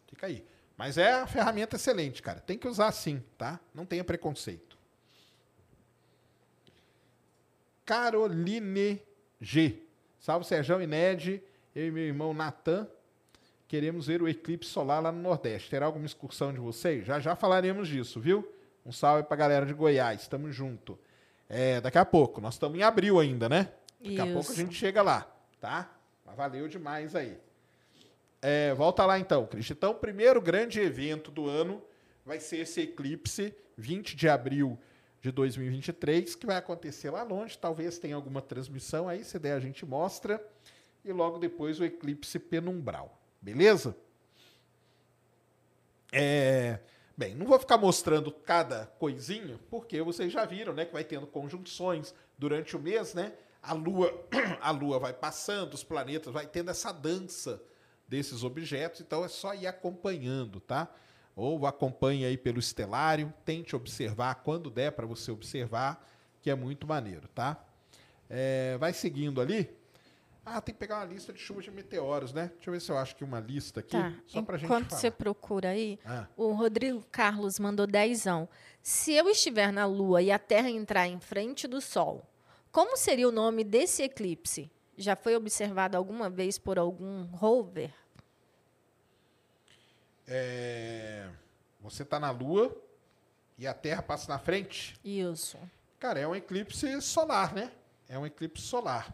Fica 0.08 0.26
aí. 0.26 0.44
Mas 0.78 0.96
é 0.96 1.12
a 1.12 1.26
ferramenta 1.26 1.74
excelente, 1.74 2.22
cara. 2.22 2.38
Tem 2.38 2.56
que 2.56 2.68
usar 2.68 2.92
sim, 2.92 3.20
tá? 3.36 3.58
Não 3.74 3.84
tenha 3.84 4.04
preconceito. 4.04 4.78
Caroline 7.84 9.02
G. 9.40 9.82
Salve 10.20 10.46
Sérgio 10.46 10.80
e 10.80 10.86
Ned. 10.86 11.42
Eu 11.74 11.88
e 11.88 11.90
meu 11.90 12.04
irmão 12.04 12.32
Natan 12.32 12.88
queremos 13.66 14.06
ver 14.06 14.22
o 14.22 14.28
eclipse 14.28 14.70
solar 14.70 15.02
lá 15.02 15.10
no 15.10 15.20
Nordeste. 15.20 15.68
Terá 15.68 15.86
alguma 15.86 16.06
excursão 16.06 16.52
de 16.52 16.60
vocês? 16.60 17.04
Já 17.04 17.18
já 17.18 17.34
falaremos 17.34 17.88
disso, 17.88 18.20
viu? 18.20 18.48
Um 18.86 18.92
salve 18.92 19.24
pra 19.24 19.36
galera 19.36 19.66
de 19.66 19.74
Goiás. 19.74 20.28
Tamo 20.28 20.50
junto. 20.52 20.96
É, 21.48 21.80
daqui 21.80 21.98
a 21.98 22.04
pouco. 22.04 22.40
Nós 22.40 22.54
estamos 22.54 22.78
em 22.78 22.82
abril 22.82 23.18
ainda, 23.18 23.48
né? 23.48 23.72
Daqui 23.98 24.14
Isso. 24.14 24.22
a 24.22 24.26
pouco 24.32 24.52
a 24.52 24.54
gente 24.54 24.74
chega 24.74 25.02
lá, 25.02 25.26
tá? 25.60 25.90
Mas 26.24 26.36
valeu 26.36 26.68
demais 26.68 27.16
aí. 27.16 27.36
É, 28.40 28.72
volta 28.74 29.04
lá 29.04 29.18
então, 29.18 29.46
Cristian. 29.46 29.74
Então, 29.74 29.90
o 29.90 29.94
primeiro 29.94 30.40
grande 30.40 30.80
evento 30.80 31.30
do 31.30 31.48
ano 31.48 31.82
vai 32.24 32.38
ser 32.38 32.58
esse 32.58 32.82
eclipse, 32.82 33.54
20 33.76 34.14
de 34.14 34.28
abril 34.28 34.78
de 35.20 35.32
2023, 35.32 36.34
que 36.36 36.46
vai 36.46 36.56
acontecer 36.56 37.10
lá 37.10 37.22
longe. 37.22 37.58
Talvez 37.58 37.98
tenha 37.98 38.14
alguma 38.14 38.40
transmissão 38.40 39.08
aí, 39.08 39.24
se 39.24 39.38
der 39.38 39.54
a 39.54 39.60
gente 39.60 39.84
mostra. 39.84 40.44
E 41.04 41.12
logo 41.12 41.38
depois 41.38 41.80
o 41.80 41.84
eclipse 41.84 42.38
penumbral. 42.38 43.20
Beleza? 43.40 43.96
É, 46.12 46.78
bem, 47.16 47.34
não 47.34 47.46
vou 47.46 47.58
ficar 47.58 47.76
mostrando 47.76 48.30
cada 48.30 48.86
coisinha, 48.98 49.58
porque 49.68 50.00
vocês 50.00 50.32
já 50.32 50.44
viram, 50.44 50.72
né, 50.72 50.84
que 50.84 50.92
vai 50.92 51.04
tendo 51.04 51.26
conjunções 51.26 52.14
durante 52.38 52.76
o 52.76 52.78
mês, 52.78 53.14
né? 53.14 53.32
A 53.62 53.74
lua, 53.74 54.12
a 54.60 54.70
lua 54.70 54.98
vai 54.98 55.12
passando, 55.12 55.74
os 55.74 55.82
planetas 55.82 56.32
vai 56.32 56.46
tendo 56.46 56.70
essa 56.70 56.92
dança 56.92 57.60
desses 58.08 58.42
objetos, 58.42 59.00
então 59.00 59.24
é 59.24 59.28
só 59.28 59.54
ir 59.54 59.66
acompanhando, 59.66 60.60
tá? 60.60 60.88
Ou 61.36 61.66
acompanhe 61.66 62.24
aí 62.24 62.36
pelo 62.36 62.58
estelário, 62.58 63.32
tente 63.44 63.76
observar 63.76 64.36
quando 64.36 64.70
der 64.70 64.92
para 64.92 65.06
você 65.06 65.30
observar, 65.30 66.04
que 66.42 66.50
é 66.50 66.54
muito 66.54 66.86
maneiro, 66.86 67.28
tá? 67.28 67.62
É, 68.28 68.76
vai 68.78 68.92
seguindo 68.92 69.40
ali. 69.40 69.70
Ah, 70.44 70.62
tem 70.62 70.74
que 70.74 70.78
pegar 70.78 70.96
uma 70.96 71.04
lista 71.04 71.30
de 71.30 71.38
chuvas 71.38 71.64
de 71.64 71.70
meteoros, 71.70 72.32
né? 72.32 72.50
Deixa 72.54 72.70
eu 72.70 72.72
ver 72.72 72.80
se 72.80 72.90
eu 72.90 72.96
acho 72.96 73.14
que 73.14 73.22
uma 73.22 73.38
lista 73.38 73.80
aqui, 73.80 73.90
Tá. 73.90 74.14
só 74.26 74.40
pra 74.40 74.56
gente 74.56 74.64
Enquanto 74.64 74.90
você 74.92 75.10
procura 75.10 75.68
aí, 75.70 75.98
Ah. 76.06 76.26
o 76.36 76.52
Rodrigo 76.52 77.04
Carlos 77.12 77.58
mandou 77.58 77.86
dezão. 77.86 78.48
Se 78.82 79.12
eu 79.12 79.28
estiver 79.28 79.70
na 79.70 79.84
Lua 79.84 80.22
e 80.22 80.30
a 80.32 80.38
Terra 80.38 80.70
entrar 80.70 81.06
em 81.06 81.20
frente 81.20 81.68
do 81.68 81.82
Sol, 81.82 82.24
como 82.72 82.96
seria 82.96 83.28
o 83.28 83.32
nome 83.32 83.62
desse 83.62 84.02
eclipse? 84.02 84.70
Já 84.96 85.14
foi 85.14 85.36
observado 85.36 85.96
alguma 85.98 86.30
vez 86.30 86.58
por 86.58 86.78
algum 86.78 87.24
rover? 87.26 87.92
É, 90.30 91.26
Você 91.80 92.02
está 92.02 92.20
na 92.20 92.30
Lua 92.30 92.76
e 93.56 93.66
a 93.66 93.72
Terra 93.72 94.02
passa 94.02 94.30
na 94.30 94.38
frente. 94.38 94.94
Isso. 95.02 95.58
Cara, 95.98 96.20
é 96.20 96.28
um 96.28 96.36
eclipse 96.36 97.00
solar, 97.00 97.54
né? 97.54 97.72
É 98.06 98.18
um 98.18 98.26
eclipse 98.26 98.62
solar. 98.62 99.12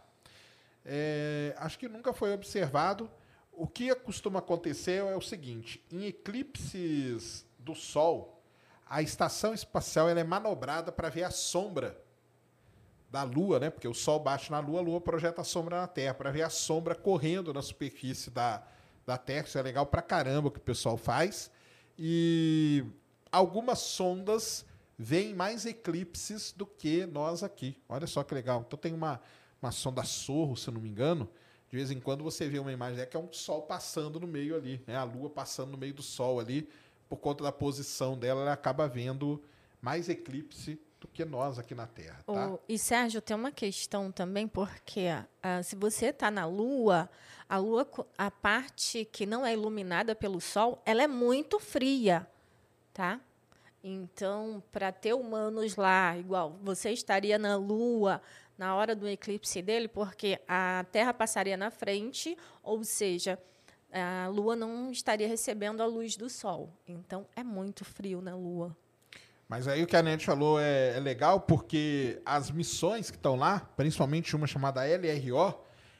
É, 0.85 1.55
Acho 1.57 1.79
que 1.79 1.87
nunca 1.87 2.11
foi 2.13 2.33
observado. 2.33 3.09
O 3.51 3.65
que 3.65 3.95
costuma 3.95 4.39
acontecer 4.39 4.97
é 5.01 5.15
o 5.15 5.21
seguinte: 5.21 5.81
em 5.89 6.05
eclipses 6.05 7.45
do 7.57 7.73
Sol, 7.73 8.43
a 8.85 9.01
estação 9.01 9.53
espacial 9.53 10.09
ela 10.09 10.19
é 10.19 10.23
manobrada 10.23 10.91
para 10.91 11.09
ver 11.09 11.23
a 11.23 11.31
sombra 11.31 11.97
da 13.09 13.23
Lua, 13.23 13.59
né? 13.59 13.69
Porque 13.69 13.87
o 13.87 13.93
Sol 13.93 14.19
bate 14.19 14.51
na 14.51 14.59
Lua, 14.59 14.79
a 14.79 14.83
Lua 14.83 14.99
projeta 14.99 15.41
a 15.41 15.45
sombra 15.45 15.79
na 15.79 15.87
Terra, 15.87 16.13
para 16.13 16.29
ver 16.31 16.41
a 16.41 16.49
sombra 16.49 16.93
correndo 16.93 17.53
na 17.53 17.61
superfície 17.61 18.29
da, 18.29 18.61
da. 19.05 19.21
Isso 19.43 19.57
é 19.57 19.61
legal 19.61 19.85
pra 19.85 20.01
caramba 20.01 20.49
que 20.49 20.57
o 20.57 20.61
pessoal 20.61 20.97
faz. 20.97 21.51
E 21.97 22.83
algumas 23.31 23.79
sondas 23.79 24.65
veem 24.97 25.33
mais 25.33 25.65
eclipses 25.65 26.51
do 26.51 26.65
que 26.65 27.05
nós 27.05 27.43
aqui. 27.43 27.77
Olha 27.87 28.07
só 28.07 28.23
que 28.23 28.33
legal. 28.33 28.63
Então 28.65 28.77
tem 28.77 28.93
uma, 28.93 29.21
uma 29.61 29.71
sonda 29.71 30.03
Sorro, 30.03 30.55
se 30.55 30.67
eu 30.67 30.73
não 30.73 30.81
me 30.81 30.89
engano. 30.89 31.29
De 31.69 31.75
vez 31.75 31.91
em 31.91 31.99
quando 31.99 32.23
você 32.23 32.47
vê 32.47 32.59
uma 32.59 32.71
imagem 32.71 33.01
é 33.01 33.05
que 33.05 33.17
é 33.17 33.19
um 33.19 33.31
sol 33.33 33.63
passando 33.63 34.19
no 34.19 34.27
meio 34.27 34.55
ali, 34.55 34.81
né? 34.87 34.95
A 34.95 35.03
Lua 35.03 35.29
passando 35.29 35.71
no 35.71 35.77
meio 35.77 35.93
do 35.93 36.03
Sol 36.03 36.39
ali. 36.39 36.69
Por 37.09 37.17
conta 37.17 37.43
da 37.43 37.51
posição 37.51 38.17
dela, 38.17 38.41
ela 38.41 38.53
acaba 38.53 38.87
vendo 38.87 39.43
mais 39.81 40.07
eclipse 40.07 40.79
do 41.05 41.11
que 41.11 41.23
nós 41.23 41.59
aqui 41.59 41.75
na 41.75 41.85
Terra, 41.87 42.19
tá? 42.25 42.47
O- 42.49 42.59
e 42.67 42.77
Sérgio, 42.79 43.21
tem 43.21 43.35
uma 43.35 43.51
questão 43.51 44.11
também, 44.11 44.47
porque 44.47 45.07
ah, 45.43 45.61
se 45.63 45.75
você 45.75 46.07
está 46.07 46.31
na 46.31 46.45
Lua, 46.45 47.09
a 47.47 47.57
Lua, 47.57 47.87
a 48.17 48.31
parte 48.31 49.05
que 49.05 49.25
não 49.25 49.45
é 49.45 49.53
iluminada 49.53 50.15
pelo 50.15 50.41
Sol, 50.41 50.81
ela 50.85 51.03
é 51.03 51.07
muito 51.07 51.59
fria, 51.59 52.27
tá? 52.93 53.19
Então, 53.83 54.63
para 54.71 54.91
ter 54.91 55.13
humanos 55.13 55.75
lá, 55.75 56.17
igual 56.17 56.57
você 56.63 56.89
estaria 56.91 57.37
na 57.37 57.55
Lua 57.55 58.19
na 58.57 58.73
hora 58.73 58.95
do 58.95 59.07
eclipse 59.07 59.61
dele, 59.61 59.87
porque 59.87 60.39
a 60.47 60.85
Terra 60.91 61.13
passaria 61.13 61.55
na 61.57 61.69
frente, 61.69 62.35
ou 62.63 62.83
seja, 62.83 63.37
a 63.91 64.27
Lua 64.27 64.55
não 64.55 64.89
estaria 64.91 65.27
recebendo 65.27 65.81
a 65.81 65.85
luz 65.85 66.15
do 66.17 66.29
Sol. 66.29 66.69
Então, 66.87 67.27
é 67.35 67.43
muito 67.43 67.85
frio 67.85 68.21
na 68.21 68.35
Lua. 68.35 68.75
Mas 69.47 69.67
aí 69.67 69.83
o 69.83 69.87
que 69.87 69.95
a 69.95 70.01
Net 70.01 70.25
falou 70.25 70.59
é, 70.59 70.97
é 70.97 70.99
legal 70.99 71.39
porque 71.39 72.19
as 72.25 72.49
missões 72.49 73.11
que 73.11 73.17
estão 73.17 73.35
lá, 73.35 73.59
principalmente 73.77 74.35
uma 74.35 74.47
chamada 74.47 74.81
LRO, 74.83 75.53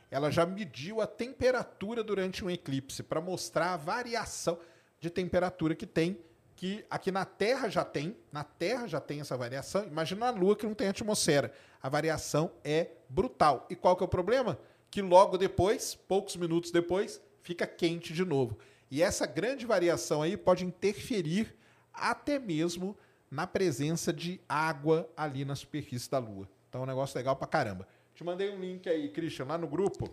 ela 0.10 0.32
já 0.32 0.46
mediu 0.46 1.00
a 1.02 1.08
temperatura 1.08 2.04
durante 2.04 2.44
um 2.44 2.50
eclipse 2.50 3.04
para 3.04 3.22
mostrar 3.22 3.74
a 3.74 3.78
variação 3.78 4.58
de 5.00 5.10
temperatura 5.10 5.76
que 5.76 5.86
tem, 5.86 6.18
que 6.56 6.86
aqui 6.90 7.12
na 7.12 7.26
Terra 7.26 7.70
já 7.70 7.84
tem, 7.84 8.16
na 8.32 8.44
Terra 8.44 8.88
já 8.88 9.00
tem 9.00 9.20
essa 9.20 9.38
variação. 9.38 9.86
Imagina 9.86 10.32
na 10.32 10.40
Lua 10.40 10.56
que 10.56 10.66
não 10.66 10.74
tem 10.74 10.88
atmosfera. 10.88 11.52
A 11.84 11.90
variação 11.90 12.52
é 12.64 12.92
brutal. 13.10 13.68
E 13.70 13.76
qual 13.76 13.96
que 13.96 14.04
é 14.04 14.06
o 14.06 14.10
problema? 14.10 14.58
Que 14.90 15.02
logo 15.02 15.38
depois, 15.38 15.94
poucos 15.94 16.36
minutos 16.36 16.72
depois, 16.72 17.22
fica 17.42 17.68
quente 17.68 18.14
de 18.14 18.24
novo. 18.24 18.58
E 18.90 19.04
essa 19.04 19.26
grande 19.28 19.66
variação 19.66 20.22
aí 20.22 20.38
pode 20.38 20.66
interferir 20.66 21.54
até 21.94 22.40
mesmo 22.40 22.98
na 23.36 23.46
presença 23.46 24.14
de 24.14 24.40
água 24.48 25.10
ali 25.18 25.44
na 25.44 25.56
superfície 25.56 26.10
da 26.10 26.18
Lua. 26.20 26.48
Então 26.70 26.80
é 26.82 26.84
um 26.86 26.88
negócio 26.88 27.18
legal 27.18 27.36
pra 27.36 27.46
caramba. 27.46 27.86
Te 28.14 28.24
mandei 28.24 28.50
um 28.50 28.58
link 28.60 28.88
aí, 28.88 29.10
Christian, 29.10 29.44
lá 29.46 29.58
no 29.58 29.68
grupo. 29.68 30.10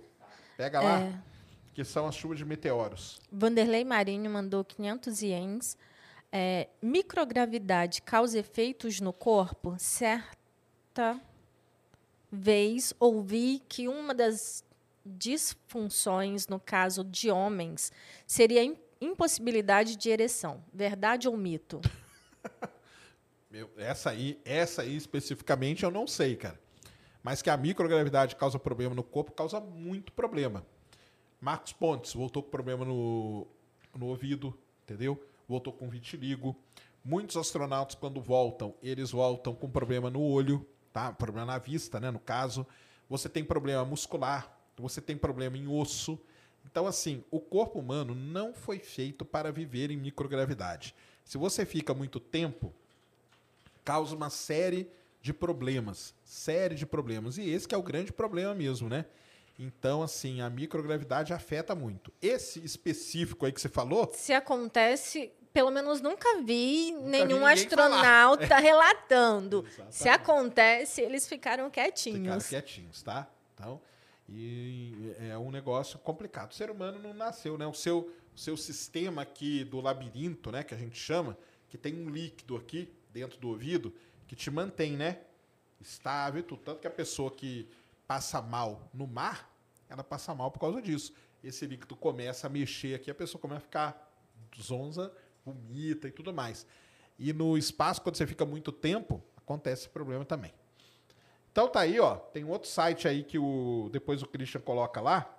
Pega 0.57 0.81
lá, 0.81 1.01
É. 1.01 1.23
que 1.73 1.85
são 1.85 2.07
as 2.09 2.17
chuvas 2.17 2.37
de 2.39 2.45
meteoros. 2.45 3.21
Vanderlei 3.31 3.85
Marinho 3.85 4.29
mandou 4.29 4.65
500 4.65 5.23
ienes. 5.23 5.79
É, 6.33 6.69
microgravidade 6.83 8.03
causa 8.03 8.39
efeitos 8.41 8.99
no 9.01 9.13
corpo? 9.13 9.77
Certa 9.79 11.21
vez 12.31 12.93
ouvi 12.99 13.63
que 13.69 13.87
uma 13.87 14.13
das 14.13 14.65
disfunções, 15.07 16.49
no 16.49 16.59
caso 16.59 17.05
de 17.05 17.31
homens, 17.31 17.93
seria 18.27 18.63
a 18.63 18.65
im- 18.65 18.77
impossibilidade 19.01 19.95
de 19.97 20.11
ereção. 20.11 20.65
Verdade 20.75 21.29
ou 21.29 21.37
mito? 21.37 21.81
Essa 23.77 24.11
aí, 24.11 24.41
essa 24.45 24.83
aí 24.83 24.97
especificamente 24.97 25.85
eu 25.85 25.91
não 25.91 26.07
sei, 26.07 26.37
cara. 26.37 26.59
Mas 27.23 27.43
que 27.43 27.51
a 27.51 27.57
microgravidade 27.57 28.35
causa 28.35 28.59
problema 28.59 28.95
no 28.95 29.03
corpo, 29.03 29.33
causa 29.33 29.61
muito 29.61 30.13
problema. 30.13 30.67
Marcos 31.41 31.73
Pontes 31.73 32.15
voltou 32.15 32.43
com 32.43 32.51
problema 32.51 32.85
no, 32.85 33.47
no 33.95 34.07
ouvido, 34.07 34.59
entendeu? 34.83 35.23
Voltou 35.47 35.73
com 35.73 35.89
vitiligo. 35.89 36.57
Muitos 37.05 37.37
astronautas, 37.37 37.95
quando 37.95 38.21
voltam, 38.21 38.75
eles 38.83 39.11
voltam 39.11 39.55
com 39.55 39.69
problema 39.69 40.09
no 40.09 40.23
olho, 40.23 40.67
tá? 40.93 41.13
Problema 41.13 41.47
na 41.47 41.59
vista, 41.59 42.01
né? 42.01 42.11
No 42.11 42.21
caso. 42.21 42.67
Você 43.09 43.29
tem 43.29 43.45
problema 43.45 43.85
muscular, 43.85 44.57
você 44.77 45.01
tem 45.01 45.17
problema 45.17 45.59
em 45.59 45.69
osso. 45.69 46.19
Então, 46.65 46.87
assim, 46.87 47.23
o 47.31 47.39
corpo 47.39 47.79
humano 47.79 48.15
não 48.15 48.55
foi 48.55 48.79
feito 48.79 49.25
para 49.25 49.53
viver 49.53 49.91
em 49.91 49.97
microgravidade. 49.97 50.95
Se 51.25 51.37
você 51.37 51.67
fica 51.67 51.93
muito 51.93 52.19
tempo, 52.19 52.73
causa 53.85 54.15
uma 54.15 54.31
série 54.31 54.91
de 55.21 55.33
problemas, 55.33 56.15
série 56.25 56.75
de 56.75 56.85
problemas. 56.85 57.39
E 57.39 57.49
esse 57.49 57.67
que 57.67 57.75
é 57.75 57.79
o 57.79 57.83
grande 57.83 58.13
problema 58.13 58.55
mesmo, 58.55 58.89
né? 58.89 59.07
Então, 59.59 60.03
assim, 60.03 60.41
a 60.41 60.51
microgravidade 60.51 61.33
afeta 61.33 61.75
muito. 61.75 62.13
Esse 62.21 62.65
específico 62.65 63.47
aí 63.47 63.53
que 63.53 63.61
você 63.61 63.69
falou, 63.69 64.11
Se 64.13 64.33
acontece, 64.33 65.31
pelo 65.53 65.71
menos 65.71 66.01
nunca 66.01 66.39
vi 66.39 66.43
vi 66.43 66.93
nenhum 66.93 67.41
ninguém 67.41 67.49
astronauta 67.53 68.57
relatando. 68.59 69.65
Se 69.91 70.09
Exatamente. 70.09 70.09
acontece, 70.09 71.01
eles 71.03 71.29
ficaram 71.29 71.67
ficaram 71.67 71.71
quietinhos. 71.71 72.47
quietinhos, 72.47 73.03
tá? 73.03 73.31
Então, 73.55 73.81
e 74.29 75.15
é 75.31 75.37
um 75.37 75.51
negócio 75.51 75.99
complicado. 75.99 76.51
O 76.51 76.55
ser 76.55 76.71
humano 76.71 76.99
não 76.99 77.13
nasceu, 77.13 77.59
né? 77.59 77.67
O 77.67 77.75
seu, 77.75 78.11
o 78.35 78.39
seu 78.39 78.57
sistema 78.57 79.23
aqui 79.23 79.63
do 79.65 79.81
labirinto, 79.81 80.51
né, 80.51 80.63
que 80.65 80.75
a 80.75 80.79
gente 80.79 80.99
chama, 80.99 81.37
que 81.69 81.77
tem 81.77 81.95
um 81.95 82.09
líquido 82.09 82.57
aqui 82.57 82.91
dentro 83.13 83.39
do 83.39 83.49
ouvido 83.49 83.95
que 84.27 84.35
te 84.35 84.51
mantém, 84.51 84.97
né, 84.97 85.21
estável 85.81 86.41
e 86.41 86.43
tudo. 86.43 86.63
Tanto 86.63 86.81
que 86.81 86.87
a 86.87 86.91
pessoa 86.91 87.31
que 87.31 87.69
passa 88.07 88.41
mal 88.41 88.89
no 88.93 89.07
mar, 89.07 89.51
ela 89.89 90.03
passa 90.03 90.35
mal 90.35 90.51
por 90.51 90.59
causa 90.59 90.81
disso. 90.81 91.13
Esse 91.43 91.67
líquido 91.67 91.97
começa 91.97 92.47
a 92.47 92.51
mexer 92.51 92.95
aqui, 92.95 93.11
a 93.11 93.15
pessoa 93.15 93.41
começa 93.41 93.59
a 93.59 93.63
ficar 93.63 94.13
zonza, 94.61 95.13
vomita 95.45 96.09
e 96.09 96.13
tudo 96.13 96.33
mais. 96.33 96.67
E 97.19 97.33
no 97.33 97.59
espaço, 97.59 98.01
quando 98.01 98.17
você 98.17 98.27
fica 98.27 98.45
muito 98.47 98.73
tempo, 98.73 99.23
acontece 99.37 99.83
esse 99.83 99.89
problema 99.91 100.25
também. 100.25 100.53
Então 101.51 101.69
tá 101.69 101.81
aí, 101.81 102.01
ó. 102.01 102.17
Tem 102.17 102.45
um 102.45 102.51
outro 102.51 102.69
site 102.69 103.07
aí 103.07 103.23
que 103.23 103.39
o 103.39 103.91
depois 103.93 104.23
o 104.23 104.27
Christian 104.27 104.61
coloca 104.61 105.01
lá, 105.01 105.39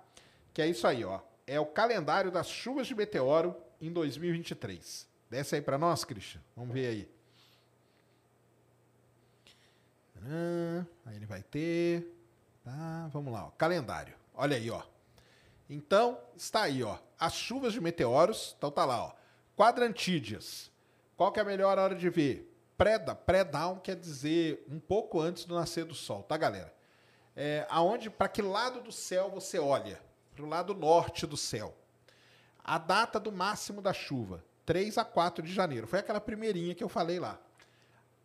que 0.52 0.62
é 0.62 0.66
isso 0.66 0.86
aí, 0.86 1.04
ó. 1.04 1.20
É 1.46 1.58
o 1.58 1.66
calendário 1.66 2.30
das 2.30 2.48
chuvas 2.48 2.86
de 2.86 2.94
meteoro 2.94 3.56
em 3.80 3.92
2023. 3.92 5.08
Desce 5.28 5.56
aí 5.56 5.62
pra 5.62 5.76
nós, 5.76 6.04
Christian. 6.04 6.40
Vamos 6.56 6.72
ver 6.72 6.86
aí. 6.86 7.13
Aí 11.06 11.16
ele 11.16 11.26
vai 11.26 11.42
ter. 11.42 12.10
Tá, 12.64 13.08
vamos 13.12 13.32
lá, 13.32 13.46
ó. 13.46 13.50
Calendário. 13.50 14.14
Olha 14.34 14.56
aí, 14.56 14.70
ó. 14.70 14.82
Então, 15.68 16.18
está 16.36 16.62
aí, 16.62 16.82
ó. 16.82 16.98
As 17.18 17.34
chuvas 17.34 17.72
de 17.72 17.80
meteoros. 17.80 18.54
Então 18.56 18.70
tá 18.70 18.84
lá, 18.84 19.04
ó. 19.04 19.12
Quadrantídeas. 19.56 20.70
Qual 21.16 21.30
que 21.32 21.38
é 21.38 21.42
a 21.42 21.46
melhor 21.46 21.78
hora 21.78 21.94
de 21.94 22.08
ver? 22.08 22.50
Pré-da- 22.76 23.14
Pré-down 23.14 23.78
quer 23.78 23.96
dizer 23.96 24.64
um 24.68 24.80
pouco 24.80 25.20
antes 25.20 25.44
do 25.44 25.54
nascer 25.54 25.84
do 25.84 25.94
sol, 25.94 26.22
tá, 26.22 26.36
galera? 26.36 26.72
É, 27.36 27.66
aonde, 27.68 28.10
para 28.10 28.28
que 28.28 28.42
lado 28.42 28.80
do 28.80 28.90
céu 28.92 29.30
você 29.30 29.58
olha? 29.58 30.00
Para 30.34 30.44
o 30.44 30.48
lado 30.48 30.74
norte 30.74 31.26
do 31.26 31.36
céu. 31.36 31.74
A 32.64 32.78
data 32.78 33.20
do 33.20 33.30
máximo 33.30 33.80
da 33.80 33.92
chuva, 33.92 34.42
3 34.66 34.98
a 34.98 35.04
4 35.04 35.42
de 35.44 35.52
janeiro. 35.52 35.86
Foi 35.86 35.98
aquela 36.00 36.20
primeirinha 36.20 36.74
que 36.74 36.82
eu 36.82 36.88
falei 36.88 37.20
lá. 37.20 37.38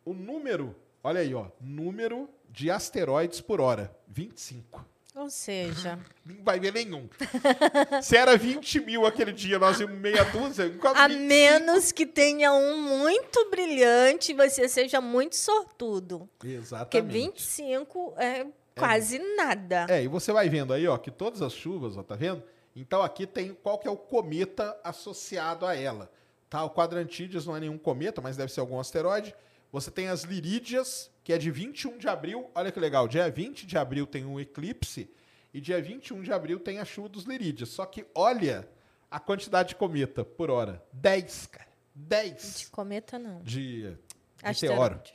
O 0.05 0.13
número, 0.13 0.75
olha 1.03 1.21
aí, 1.21 1.33
ó, 1.33 1.47
número 1.59 2.29
de 2.49 2.69
asteroides 2.71 3.41
por 3.41 3.61
hora, 3.61 3.95
25. 4.07 4.85
Ou 5.15 5.29
seja, 5.29 5.99
Não 6.25 6.43
vai 6.43 6.59
ver 6.59 6.71
nenhum. 6.73 7.09
Se 8.01 8.15
era 8.15 8.37
20 8.37 8.79
mil 8.81 9.05
aquele 9.05 9.31
dia, 9.33 9.59
nós 9.59 9.79
íamos 9.79 9.97
meia 9.97 10.23
dúzia. 10.23 10.69
quase 10.79 10.97
a 10.97 11.07
25. 11.07 11.27
menos 11.27 11.91
que 11.91 12.05
tenha 12.05 12.53
um 12.53 12.81
muito 12.81 13.49
brilhante 13.49 14.31
e 14.31 14.35
você 14.35 14.69
seja 14.69 15.01
muito 15.01 15.35
sortudo. 15.35 16.29
Porque 16.37 16.53
Exatamente. 16.53 17.11
25 17.11 18.13
é 18.17 18.45
quase 18.75 19.19
nada. 19.35 19.87
É, 19.89 20.01
e 20.01 20.07
você 20.07 20.31
vai 20.31 20.47
vendo 20.47 20.73
aí, 20.73 20.87
ó, 20.87 20.97
que 20.97 21.11
todas 21.11 21.41
as 21.41 21.53
chuvas, 21.53 21.97
ó, 21.97 22.03
tá 22.03 22.15
vendo? 22.15 22.41
Então 22.75 23.01
aqui 23.01 23.27
tem 23.27 23.53
qual 23.53 23.77
que 23.77 23.87
é 23.87 23.91
o 23.91 23.97
cometa 23.97 24.79
associado 24.83 25.65
a 25.65 25.75
ela. 25.75 26.09
Tá? 26.49 26.63
O 26.63 26.69
Quadrantídeas 26.69 27.45
não 27.45 27.57
é 27.57 27.59
nenhum 27.59 27.77
cometa, 27.77 28.21
mas 28.21 28.37
deve 28.37 28.53
ser 28.53 28.61
algum 28.61 28.79
asteroide. 28.79 29.35
Você 29.71 29.91
tem 29.91 30.07
as 30.07 30.23
Lirídeas, 30.23 31.11
que 31.23 31.31
é 31.31 31.37
de 31.37 31.51
21 31.51 31.97
de 31.97 32.07
abril. 32.07 32.49
Olha 32.55 32.71
que 32.71 32.79
legal, 32.79 33.07
dia 33.07 33.29
20 33.29 33.67
de 33.67 33.77
abril 33.77 34.07
tem 34.07 34.25
um 34.25 34.39
eclipse 34.39 35.09
e 35.53 35.61
dia 35.61 35.81
21 35.81 36.21
de 36.23 36.31
abril 36.31 36.59
tem 36.59 36.79
a 36.79 36.85
chuva 36.85 37.09
dos 37.09 37.23
Lirídeas. 37.23 37.69
Só 37.69 37.85
que 37.85 38.05
olha 38.15 38.67
a 39.11 39.19
quantidade 39.19 39.69
de 39.69 39.75
cometa 39.75 40.23
por 40.23 40.49
hora. 40.49 40.83
10, 40.93 41.47
cara. 41.47 41.69
10 41.93 42.59
De 42.59 42.67
cometa, 42.67 43.19
não. 43.19 43.41
de 43.41 43.95
meteoro. 44.43 44.95
Asteroide. 44.95 45.13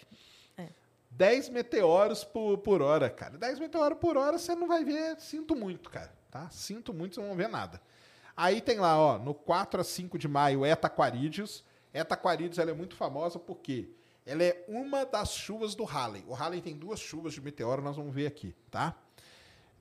10 1.11 1.49
meteoros 1.51 2.25
por, 2.25 2.59
por 2.59 2.83
hora, 2.83 3.09
cara. 3.09 3.39
10 3.39 3.61
meteoros 3.61 3.99
por 3.99 4.17
hora 4.17 4.37
você 4.37 4.55
não 4.55 4.67
vai 4.67 4.85
ver, 4.85 5.19
sinto 5.21 5.55
muito, 5.55 5.89
cara. 5.89 6.13
Tá? 6.31 6.51
Sinto 6.51 6.93
muito, 6.93 7.15
você 7.15 7.21
não 7.21 7.29
vão 7.29 7.37
ver 7.37 7.49
nada. 7.49 7.81
Aí 8.37 8.61
tem 8.61 8.81
lá, 8.81 8.99
ó, 8.99 9.19
no 9.19 9.33
4 9.33 9.81
a 9.81 9.85
5 9.85 10.19
de 10.19 10.27
maio, 10.27 10.65
Eta 10.65 10.89
Aquaridius. 10.89 11.65
Eta 11.93 12.15
Aquaridius 12.15 12.59
ela 12.59 12.73
é 12.73 12.75
muito 12.75 12.97
famosa 12.97 13.39
porque 13.39 13.91
ela 14.27 14.43
é 14.43 14.65
uma 14.67 15.05
das 15.05 15.33
chuvas 15.35 15.75
do 15.75 15.85
Halley. 15.85 16.25
O 16.27 16.33
Halley 16.33 16.61
tem 16.61 16.77
duas 16.77 17.01
chuvas 17.01 17.35
de 17.35 17.41
meteoro, 17.41 17.83
nós 17.83 17.97
vamos 17.97 18.15
ver 18.15 18.27
aqui, 18.27 18.55
tá? 18.71 18.97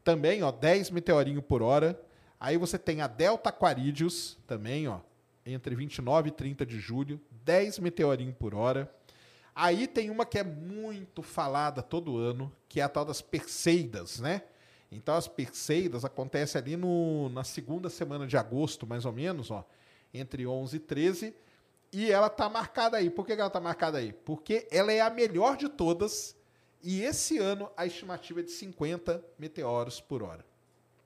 Também, 0.03 0.43
ó, 0.43 0.51
10 0.51 0.89
meteorinhos 0.89 1.43
por 1.45 1.61
hora. 1.61 1.99
Aí 2.39 2.57
você 2.57 2.77
tem 2.77 3.01
a 3.01 3.07
Delta 3.07 3.49
Aquaridius, 3.49 4.37
também, 4.45 4.87
ó, 4.87 4.99
entre 5.45 5.75
29 5.75 6.27
e 6.27 6.31
30 6.31 6.65
de 6.65 6.77
julho, 6.77 7.21
10 7.43 7.79
meteorinhos 7.79 8.35
por 8.35 8.53
hora. 8.53 8.93
Aí 9.55 9.87
tem 9.87 10.09
uma 10.09 10.25
que 10.25 10.37
é 10.37 10.43
muito 10.43 11.21
falada 11.21 11.81
todo 11.81 12.17
ano, 12.17 12.51
que 12.67 12.81
é 12.81 12.83
a 12.83 12.89
tal 12.89 13.05
das 13.05 13.21
Perseidas, 13.21 14.19
né? 14.19 14.41
Então 14.91 15.15
as 15.15 15.27
Perseidas 15.27 16.03
acontecem 16.03 16.59
ali 16.59 16.75
no, 16.75 17.29
na 17.29 17.43
segunda 17.43 17.89
semana 17.89 18.27
de 18.27 18.35
agosto, 18.35 18.85
mais 18.85 19.05
ou 19.05 19.11
menos, 19.11 19.51
ó, 19.51 19.65
entre 20.13 20.45
11 20.45 20.75
e 20.75 20.79
13, 20.79 21.35
e 21.93 22.11
ela 22.11 22.29
tá 22.29 22.49
marcada 22.49 22.97
aí. 22.97 23.09
Por 23.09 23.25
que 23.25 23.33
ela 23.33 23.49
tá 23.49 23.59
marcada 23.59 23.99
aí? 23.99 24.11
Porque 24.11 24.67
ela 24.71 24.91
é 24.91 24.99
a 24.99 25.09
melhor 25.09 25.55
de 25.55 25.69
todas, 25.69 26.35
e 26.81 27.01
esse 27.03 27.37
ano 27.37 27.69
a 27.77 27.85
estimativa 27.85 28.39
é 28.39 28.43
de 28.43 28.51
50 28.51 29.23
meteoros 29.37 30.01
por 30.01 30.23
hora. 30.23 30.43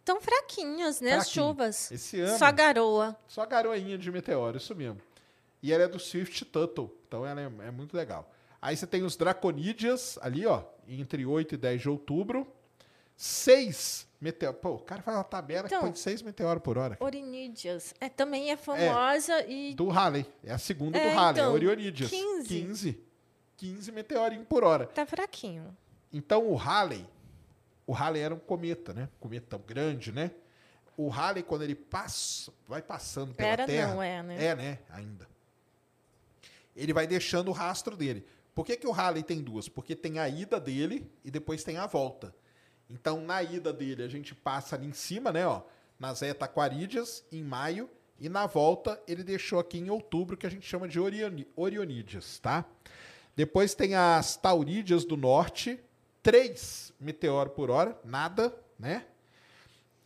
Tão 0.06 0.22
fraquinhas, 0.22 1.02
né? 1.02 1.14
As 1.14 1.26
Fraquinho. 1.30 1.46
chuvas. 1.48 1.92
Esse 1.92 2.22
ano 2.22 2.38
Só 2.38 2.52
garoa. 2.52 3.18
só 3.28 3.46
garoinha 3.46 3.98
de 3.98 4.10
meteoro, 4.10 4.58
isso 4.58 4.74
mesmo. 4.74 5.02
E 5.62 5.74
ela 5.74 5.84
é 5.84 5.88
do 5.88 6.00
Swift 6.00 6.46
Tuttle, 6.46 6.90
então 7.08 7.26
ela 7.26 7.42
é, 7.42 7.46
é 7.68 7.72
muito 7.72 7.96
legal. 7.96 8.32
Aí 8.62 8.76
você 8.78 8.88
tem 8.88 9.04
os 9.04 9.18
Draconídeas 9.18 10.18
ali, 10.22 10.46
ó, 10.46 10.64
entre 10.88 11.26
8 11.26 11.56
e 11.56 11.58
10 11.58 11.82
de 11.82 11.90
outubro. 11.90 12.48
Seis 13.16 14.07
meteoros. 14.20 14.60
Pô, 14.62 14.72
o 14.76 14.80
cara 14.80 15.02
faz 15.02 15.18
uma 15.18 15.24
tabela 15.24 15.68
Então- 15.68 15.80
que 15.80 15.86
põe 15.86 15.96
seis 15.96 16.22
meteoros 16.22 16.62
por 16.64 16.78
hora. 16.78 16.98
Orinídeas. 17.00 17.94
É, 18.00 18.10
também 18.10 18.52
é 18.52 18.58
famosa 18.58 19.46
e 19.48 19.74
Do 19.76 19.90
Halley. 19.90 20.26
É 20.44 20.52
a 20.54 20.58
segunda 20.58 20.98
É, 20.98 21.10
do 21.10 21.16
Halley, 21.16 21.32
então, 21.40 21.46
é 21.52 21.54
Orionídeas. 21.54 22.10
15. 22.10 22.48
15. 22.48 23.04
15 23.58 23.92
meteorinhos 23.92 24.48
por 24.48 24.64
hora. 24.64 24.86
tá 24.88 25.06
fraquinho. 25.06 25.76
Então 26.14 26.48
o 26.48 26.56
Halley, 26.56 27.06
o 27.86 27.92
Halley 27.92 28.22
era 28.22 28.34
um 28.34 28.40
cometa, 28.40 28.94
né? 28.94 29.10
Um 29.18 29.20
cometa 29.20 29.58
grande, 29.58 30.12
né? 30.12 30.32
O 30.96 31.10
Halley, 31.10 31.44
quando 31.44 31.64
ele 31.64 31.76
passa, 31.76 32.52
vai 32.68 32.82
passando 32.82 33.34
pela 33.36 33.50
Era 33.50 33.66
Terra... 33.66 33.94
não, 33.94 34.02
é, 34.02 34.24
né? 34.24 34.44
É, 34.46 34.56
né? 34.56 34.80
Ainda. 34.90 35.28
Ele 36.76 36.94
vai 36.94 37.06
deixando 37.08 37.50
o 37.50 37.52
rastro 37.52 37.96
dele. 37.96 38.26
Por 38.54 38.66
que, 38.66 38.76
que 38.78 38.88
o 38.88 38.92
Halley 38.92 39.22
tem 39.24 39.42
duas? 39.42 39.68
Porque 39.70 39.96
tem 39.96 40.18
a 40.20 40.28
ida 40.28 40.60
dele 40.60 41.08
e 41.24 41.30
depois 41.30 41.64
tem 41.64 41.78
a 41.78 41.86
volta. 41.86 42.34
Então, 42.90 43.22
na 43.22 43.44
ida 43.44 43.74
dele, 43.74 44.04
a 44.04 44.08
gente 44.08 44.34
passa 44.34 44.76
ali 44.76 44.88
em 44.88 44.94
cima, 44.94 45.32
né? 45.32 45.46
Ó, 45.46 45.62
nas 46.00 46.22
Eta 46.22 46.46
Aquarídeas, 46.46 47.24
em 47.32 47.44
maio. 47.44 47.90
E 48.20 48.30
na 48.30 48.48
volta, 48.48 49.02
ele 49.08 49.24
deixou 49.24 49.60
aqui 49.60 49.78
em 49.78 49.90
outubro, 49.90 50.36
que 50.36 50.48
a 50.48 50.50
gente 50.50 50.68
chama 50.68 50.88
de 50.88 51.00
Orioni 51.00 51.48
Orionídeas, 51.56 52.40
tá? 52.40 52.66
Depois 53.36 53.76
tem 53.76 53.94
as 53.94 54.36
Taurídeas 54.36 55.06
do 55.06 55.16
Norte. 55.16 55.80
Três 56.24 56.92
meteoros 57.00 57.54
por 57.54 57.70
hora, 57.70 57.98
nada, 58.04 58.54
né? 58.80 59.06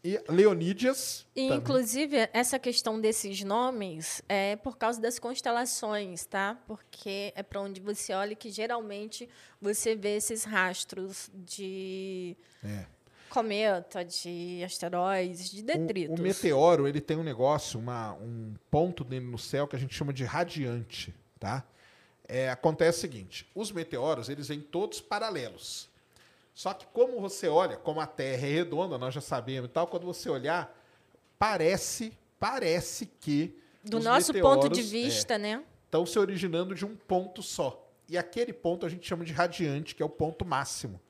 E 0.04 0.20
Leonídeas. 0.28 1.28
E, 1.36 1.44
também. 1.44 1.58
inclusive, 1.60 2.28
essa 2.34 2.58
questão 2.58 3.00
desses 3.00 3.44
nomes 3.44 4.22
é 4.28 4.56
por 4.56 4.76
causa 4.76 5.00
das 5.00 5.20
constelações, 5.20 6.26
tá? 6.26 6.58
Porque 6.66 7.32
é 7.36 7.44
para 7.44 7.62
onde 7.62 7.80
você 7.80 8.12
olha 8.14 8.36
que 8.36 8.50
geralmente 8.50 9.30
você 9.62 9.96
vê 9.96 10.16
esses 10.18 10.44
rastros 10.44 11.30
de 11.34 12.36
É. 12.64 12.86
cometa, 13.30 14.04
de 14.04 14.64
asteroides, 14.66 15.52
de 15.52 15.62
O, 15.62 15.66
detritos. 15.66 16.20
o 16.20 16.24
meteoro, 16.24 16.88
ele 16.88 17.00
tem 17.00 17.16
um 17.18 17.24
negócio, 17.24 17.80
uma, 17.80 18.14
um 18.14 18.56
ponto 18.72 19.04
dele 19.04 19.26
no 19.28 19.38
céu 19.38 19.68
que 19.68 19.76
a 19.76 19.80
gente 19.80 19.94
chama 19.94 20.12
de 20.12 20.24
radiante, 20.24 21.14
tá? 21.40 21.64
É, 22.28 22.50
acontece 22.50 22.98
o 22.98 23.02
seguinte, 23.02 23.48
os 23.54 23.72
meteoros, 23.72 24.30
eles 24.30 24.48
vêm 24.48 24.62
todos 24.62 25.00
paralelos. 25.00 25.91
Só 26.62 26.76
que 26.76 26.86
como 26.94 27.20
você 27.20 27.48
olha, 27.48 27.76
como 27.76 28.00
a 28.00 28.06
Terra 28.06 28.46
é 28.46 28.52
redonda, 28.52 28.96
nós 28.96 29.16
já 29.16 29.20
sabemos 29.20 29.68
e 29.68 29.74
tal, 29.74 29.88
quando 29.88 30.06
você 30.06 30.30
olhar, 30.30 30.72
parece, 31.40 32.16
parece 32.40 33.08
que 33.08 33.60
Do 33.84 33.98
os 33.98 34.04
nosso 34.04 34.32
ponto 34.32 34.70
de 34.70 34.80
é, 34.80 34.84
vista, 34.84 35.40
né? 35.40 35.64
estão 35.86 36.06
se 36.06 36.20
originando 36.20 36.76
de 36.76 36.86
um 36.86 36.96
ponto 36.96 37.42
só. 37.42 37.92
E 38.08 38.16
aquele 38.16 38.54
ponto 38.54 38.86
a 38.86 38.90
gente 38.90 39.08
chama 39.08 39.26
de 39.26 39.34
radiante, 39.34 39.96
que 39.96 40.04
é 40.04 40.06
o 40.06 40.10
ponto 40.10 40.46
máximo. 40.46 41.02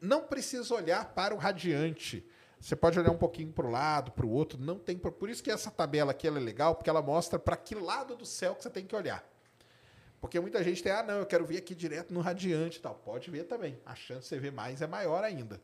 Não 0.00 0.22
precisa 0.22 0.74
olhar 0.74 1.14
para 1.14 1.32
o 1.32 1.38
radiante. 1.38 2.26
Você 2.58 2.74
pode 2.74 2.98
olhar 2.98 3.12
um 3.12 3.18
pouquinho 3.18 3.52
para 3.52 3.68
o 3.68 3.70
lado, 3.70 4.10
para 4.10 4.26
o 4.26 4.30
outro, 4.32 4.58
não 4.60 4.80
tem 4.80 4.98
por 4.98 5.30
isso 5.30 5.44
que 5.44 5.50
essa 5.52 5.70
tabela 5.70 6.10
aqui 6.10 6.26
ela 6.26 6.38
é 6.38 6.42
legal, 6.42 6.74
porque 6.74 6.90
ela 6.90 7.00
mostra 7.00 7.38
para 7.38 7.56
que 7.56 7.76
lado 7.76 8.16
do 8.16 8.26
céu 8.26 8.56
que 8.56 8.64
você 8.64 8.70
tem 8.70 8.84
que 8.84 8.96
olhar. 8.96 9.24
Porque 10.22 10.38
muita 10.38 10.62
gente 10.62 10.80
tem, 10.80 10.92
ah, 10.92 11.02
não, 11.02 11.18
eu 11.18 11.26
quero 11.26 11.44
ver 11.44 11.56
aqui 11.56 11.74
direto 11.74 12.14
no 12.14 12.20
radiante 12.20 12.78
e 12.78 12.80
tal. 12.80 12.94
Pode 12.94 13.28
ver 13.28 13.42
também. 13.42 13.76
A 13.84 13.96
chance 13.96 14.20
de 14.20 14.26
você 14.28 14.38
ver 14.38 14.52
mais 14.52 14.80
é 14.80 14.86
maior 14.86 15.24
ainda. 15.24 15.60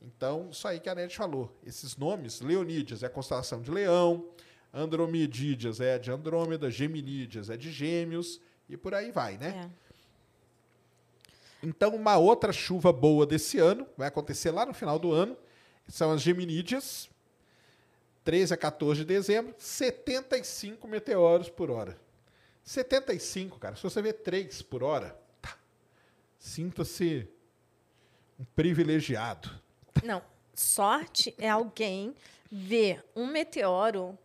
Então, 0.00 0.50
isso 0.52 0.68
aí 0.68 0.78
que 0.78 0.88
a 0.88 0.94
Nete 0.94 1.16
falou. 1.16 1.52
Esses 1.66 1.96
nomes, 1.96 2.40
Leonídeas 2.40 3.02
é 3.02 3.06
a 3.06 3.10
constelação 3.10 3.60
de 3.60 3.72
Leão, 3.72 4.24
Andromedídeas 4.72 5.80
é 5.80 5.98
de 5.98 6.12
Andrômeda, 6.12 6.70
Geminídeas 6.70 7.50
é 7.50 7.56
de 7.56 7.72
Gêmeos, 7.72 8.40
e 8.68 8.76
por 8.76 8.94
aí 8.94 9.10
vai, 9.10 9.36
né? 9.36 9.68
É. 9.68 11.66
Então, 11.66 11.96
uma 11.96 12.16
outra 12.16 12.52
chuva 12.52 12.92
boa 12.92 13.26
desse 13.26 13.58
ano 13.58 13.84
vai 13.96 14.06
acontecer 14.06 14.52
lá 14.52 14.64
no 14.64 14.72
final 14.72 14.96
do 15.00 15.10
ano. 15.10 15.36
São 15.88 16.12
as 16.12 16.22
Geminídeas, 16.22 17.10
13 18.22 18.54
a 18.54 18.56
14 18.56 19.00
de 19.00 19.06
dezembro, 19.06 19.56
75 19.58 20.86
meteoros 20.86 21.50
por 21.50 21.68
hora. 21.68 21.98
75, 22.68 23.58
cara. 23.58 23.76
Se 23.76 23.82
você 23.82 24.02
vê 24.02 24.12
3 24.12 24.60
por 24.60 24.82
hora, 24.82 25.18
tá. 25.40 25.56
sinta-se 26.38 27.26
um 28.38 28.44
privilegiado. 28.44 29.50
Não, 30.04 30.22
sorte 30.54 31.34
é 31.38 31.48
alguém 31.48 32.14
ver 32.52 33.02
um 33.16 33.26
meteoro 33.26 34.18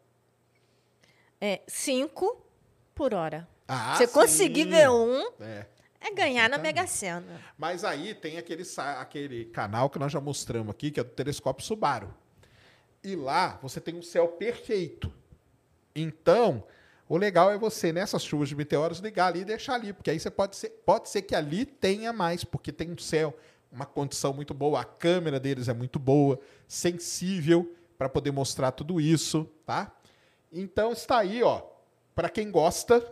é, 1.40 1.62
cinco 1.68 2.46
por 2.94 3.14
hora. 3.14 3.48
Ah, 3.66 3.96
Você 3.96 4.08
sim. 4.08 4.14
conseguir 4.14 4.66
ver 4.66 4.90
um, 4.90 5.26
É. 5.40 5.66
é 6.02 6.12
ganhar 6.14 6.50
na. 6.50 6.58
Mega 6.58 6.86
Sena. 6.86 7.40
Mas 7.58 7.86
aí 7.86 8.14
tem 8.14 8.38
aquele, 8.38 8.64
aquele 9.00 9.46
canal 9.46 9.90
que 9.90 9.98
nós 9.98 10.12
já 10.12 10.20
mostramos 10.20 10.72
aqui, 10.76 10.92
que 10.92 11.00
é 11.00 11.04
do 11.04 11.10
telescópio 11.12 11.66
Subaru. 11.66 12.14
E 13.02 13.16
lá 13.16 13.58
você 13.62 13.80
tem 13.80 13.96
um 13.96 14.02
céu 14.02 14.28
perfeito. 14.28 15.12
Então, 15.96 16.66
o 17.08 17.18
legal 17.18 17.52
é 17.52 17.58
você, 17.58 17.92
nessas 17.92 18.24
chuvas 18.24 18.50
de 18.50 18.56
meteoros, 18.56 19.00
ligar 19.00 19.28
ali 19.28 19.42
e 19.42 19.46
deixar 19.46 19.76
ali. 19.76 19.92
Porque 19.94 20.10
aí 20.10 20.20
você 20.20 20.32
pode 20.32 20.56
ser, 20.56 20.70
pode 20.86 21.10
ser 21.10 21.22
que 21.22 21.36
ali 21.36 21.66
tenha 21.66 22.14
mais, 22.14 22.44
porque 22.44 22.72
tem 22.72 22.92
um 22.92 22.98
céu, 22.98 23.38
uma 23.72 23.86
condição 23.86 24.34
muito 24.34 24.54
boa, 24.54 24.82
a 24.82 24.86
câmera 24.86 25.40
deles 25.40 25.68
é 25.68 25.74
muito 25.74 26.00
boa, 26.00 26.40
sensível 26.68 27.76
para 27.98 28.08
poder 28.08 28.32
mostrar 28.32 28.72
tudo 28.72 29.00
isso, 29.02 29.50
tá? 29.66 29.92
Então 30.52 30.92
está 30.92 31.20
aí, 31.20 31.44
ó. 31.44 31.62
Para 32.16 32.30
quem 32.30 32.52
gosta, 32.52 33.04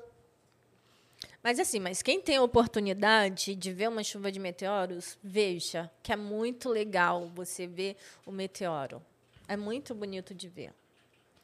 Mas 1.44 1.60
assim, 1.60 1.80
mas 1.80 2.04
quem 2.04 2.22
tem 2.22 2.38
a 2.38 2.44
oportunidade 2.44 3.56
de 3.56 3.74
ver 3.74 3.90
uma 3.90 4.04
chuva 4.04 4.32
de 4.32 4.40
meteoros, 4.40 5.18
veja, 5.24 5.90
que 6.04 6.14
é 6.14 6.16
muito 6.16 6.70
legal 6.70 7.28
você 7.34 7.66
ver 7.66 7.98
o 8.28 8.32
meteoro. 8.32 9.02
É 9.48 9.58
muito 9.58 9.96
bonito 9.96 10.36
de 10.36 10.48
ver. 10.48 10.72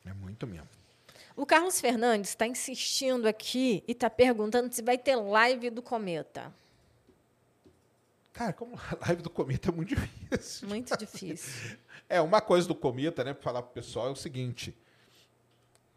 é 0.06 0.14
muito 0.14 0.46
mesmo. 0.46 0.77
O 1.38 1.46
Carlos 1.46 1.80
Fernandes 1.80 2.32
está 2.32 2.48
insistindo 2.48 3.28
aqui 3.28 3.84
e 3.88 3.92
está 3.92 4.10
perguntando 4.10 4.74
se 4.74 4.82
vai 4.82 4.98
ter 4.98 5.16
live 5.16 5.70
do 5.70 5.84
cometa. 5.84 6.52
Cara, 8.34 8.52
como 8.52 8.76
a 8.76 9.06
live 9.06 9.22
do 9.22 9.30
cometa 9.30 9.70
é 9.70 9.72
muito 9.72 9.96
difícil. 9.96 10.68
Muito 10.68 10.98
difícil. 10.98 11.78
É, 12.10 12.22
uma 12.22 12.40
coisa 12.40 12.66
do 12.66 12.74
cometa, 12.74 13.22
né, 13.22 13.34
para 13.34 13.44
falar 13.44 13.62
pro 13.62 13.74
pessoal 13.74 14.08
é 14.08 14.12
o 14.12 14.16
seguinte: 14.16 14.74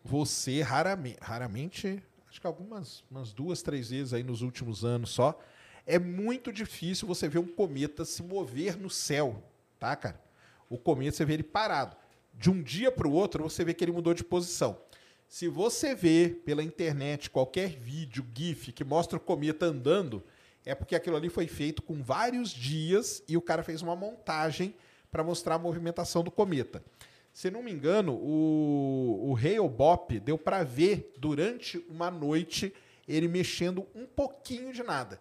você 0.05 0.61
raramente, 0.61 1.19
raramente, 1.23 2.03
acho 2.29 2.41
que 2.41 2.47
algumas 2.49 3.05
umas 3.09 3.33
duas, 3.33 3.63
três 3.63 3.91
vezes 3.91 4.13
aí 4.13 4.25
nos 4.25 4.43
últimos 4.43 4.85
anos 4.85 5.11
só, 5.11 5.39
é 5.87 6.01
muito 6.01 6.53
difícil 6.53 7.07
você 7.07 7.29
ver 7.29 7.39
um 7.39 7.47
cometa 7.47 8.05
se 8.05 8.25
mover 8.25 8.77
no 8.77 8.91
céu, 8.91 9.41
tá, 9.79 9.95
cara? 9.95 10.21
O 10.69 10.77
cometa 10.77 11.17
você 11.17 11.25
vê 11.25 11.35
ele 11.35 11.45
parado. 11.45 11.97
De 12.35 12.51
um 12.51 12.61
dia 12.61 12.91
para 12.91 13.07
o 13.07 13.13
outro, 13.13 13.45
você 13.45 13.65
vê 13.65 13.73
que 13.73 13.85
ele 13.85 13.93
mudou 13.93 14.13
de 14.13 14.25
posição. 14.25 14.77
Se 15.31 15.47
você 15.47 15.95
vê 15.95 16.29
pela 16.45 16.61
internet 16.61 17.31
qualquer 17.31 17.69
vídeo, 17.69 18.27
GIF 18.35 18.73
que 18.73 18.83
mostra 18.83 19.17
o 19.17 19.21
cometa 19.21 19.65
andando, 19.65 20.25
é 20.67 20.75
porque 20.75 20.97
aquilo 20.97 21.15
ali 21.15 21.29
foi 21.29 21.47
feito 21.47 21.83
com 21.83 22.03
vários 22.03 22.51
dias 22.51 23.23
e 23.29 23.37
o 23.37 23.41
cara 23.41 23.63
fez 23.63 23.81
uma 23.81 23.95
montagem 23.95 24.75
para 25.09 25.23
mostrar 25.23 25.55
a 25.55 25.59
movimentação 25.59 26.25
do 26.25 26.33
cometa. 26.33 26.83
Se 27.33 27.49
não 27.49 27.63
me 27.63 27.71
engano, 27.71 28.15
o, 28.15 29.31
o 29.31 29.37
Hale 29.37 29.69
Bop 29.69 30.19
deu 30.19 30.37
para 30.37 30.65
ver 30.65 31.15
durante 31.17 31.79
uma 31.89 32.11
noite 32.11 32.75
ele 33.07 33.29
mexendo 33.29 33.87
um 33.95 34.07
pouquinho 34.07 34.73
de 34.73 34.83
nada. 34.83 35.21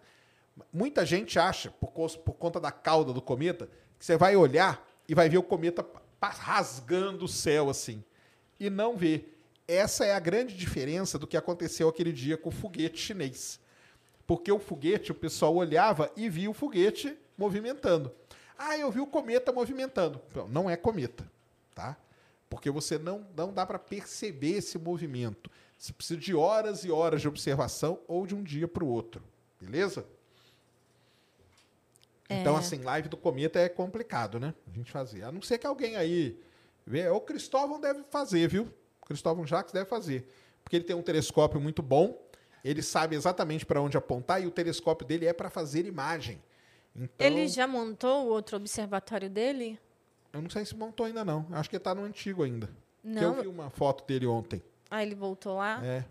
Muita 0.72 1.06
gente 1.06 1.38
acha, 1.38 1.70
por, 1.70 1.92
por 1.92 2.34
conta 2.34 2.58
da 2.58 2.72
cauda 2.72 3.12
do 3.12 3.22
cometa, 3.22 3.68
que 3.96 4.04
você 4.04 4.16
vai 4.16 4.34
olhar 4.34 4.84
e 5.08 5.14
vai 5.14 5.28
ver 5.28 5.38
o 5.38 5.42
cometa 5.44 5.86
rasgando 6.20 7.26
o 7.26 7.28
céu 7.28 7.70
assim. 7.70 8.02
E 8.58 8.68
não 8.68 8.96
vê. 8.96 9.24
Essa 9.70 10.04
é 10.04 10.12
a 10.12 10.18
grande 10.18 10.56
diferença 10.56 11.16
do 11.16 11.28
que 11.28 11.36
aconteceu 11.36 11.88
aquele 11.88 12.12
dia 12.12 12.36
com 12.36 12.48
o 12.48 12.52
foguete 12.52 12.98
chinês. 12.98 13.60
Porque 14.26 14.50
o 14.50 14.58
foguete, 14.58 15.12
o 15.12 15.14
pessoal 15.14 15.54
olhava 15.54 16.10
e 16.16 16.28
via 16.28 16.50
o 16.50 16.54
foguete 16.54 17.16
movimentando. 17.38 18.12
Ah, 18.58 18.76
eu 18.76 18.90
vi 18.90 18.98
o 18.98 19.06
cometa 19.06 19.52
movimentando. 19.52 20.20
Não, 20.48 20.68
é 20.68 20.76
cometa, 20.76 21.24
tá? 21.72 21.96
Porque 22.48 22.68
você 22.68 22.98
não, 22.98 23.24
não 23.36 23.52
dá 23.52 23.64
para 23.64 23.78
perceber 23.78 24.56
esse 24.56 24.76
movimento. 24.76 25.48
Você 25.78 25.92
precisa 25.92 26.18
de 26.18 26.34
horas 26.34 26.84
e 26.84 26.90
horas 26.90 27.20
de 27.20 27.28
observação 27.28 28.00
ou 28.08 28.26
de 28.26 28.34
um 28.34 28.42
dia 28.42 28.66
para 28.66 28.82
o 28.82 28.88
outro. 28.88 29.22
Beleza? 29.60 30.04
Então, 32.28 32.56
assim, 32.56 32.82
live 32.82 33.08
do 33.08 33.16
cometa 33.16 33.60
é 33.60 33.68
complicado, 33.68 34.40
né? 34.40 34.52
A 34.66 34.76
gente 34.76 34.90
fazer. 34.90 35.22
A 35.22 35.30
não 35.30 35.40
ser 35.40 35.58
que 35.58 35.66
alguém 35.66 35.94
aí. 35.94 36.36
Vê, 36.84 37.08
o 37.08 37.20
Cristóvão 37.20 37.80
deve 37.80 38.02
fazer, 38.10 38.48
viu? 38.48 38.68
O 39.10 39.12
Cristóvão 39.12 39.44
Jacques 39.44 39.72
deve 39.72 39.86
fazer. 39.86 40.24
Porque 40.62 40.76
ele 40.76 40.84
tem 40.84 40.94
um 40.94 41.02
telescópio 41.02 41.60
muito 41.60 41.82
bom, 41.82 42.16
ele 42.64 42.80
sabe 42.80 43.16
exatamente 43.16 43.66
para 43.66 43.80
onde 43.80 43.96
apontar 43.96 44.40
e 44.40 44.46
o 44.46 44.50
telescópio 44.52 45.04
dele 45.04 45.26
é 45.26 45.32
para 45.32 45.50
fazer 45.50 45.84
imagem. 45.84 46.40
Então, 46.94 47.26
Ele 47.26 47.48
já 47.48 47.66
montou 47.66 48.26
o 48.26 48.28
outro 48.28 48.56
observatório 48.56 49.28
dele? 49.30 49.78
eu 50.32 50.40
não 50.40 50.50
sei 50.50 50.64
se 50.64 50.76
montou 50.76 51.06
ainda 51.06 51.24
não. 51.24 51.44
Acho 51.50 51.68
que 51.68 51.76
está 51.76 51.92
no 51.92 52.04
antigo 52.04 52.44
ainda. 52.44 52.70
Não. 53.02 53.36
eu 53.36 53.42
vi 53.42 53.48
uma 53.48 53.68
foto 53.68 54.06
dele 54.06 54.26
ontem. 54.26 54.62
Ah, 54.88 55.02
ele 55.02 55.14
voltou 55.14 55.56
lá? 55.56 55.80
É. 55.84 56.04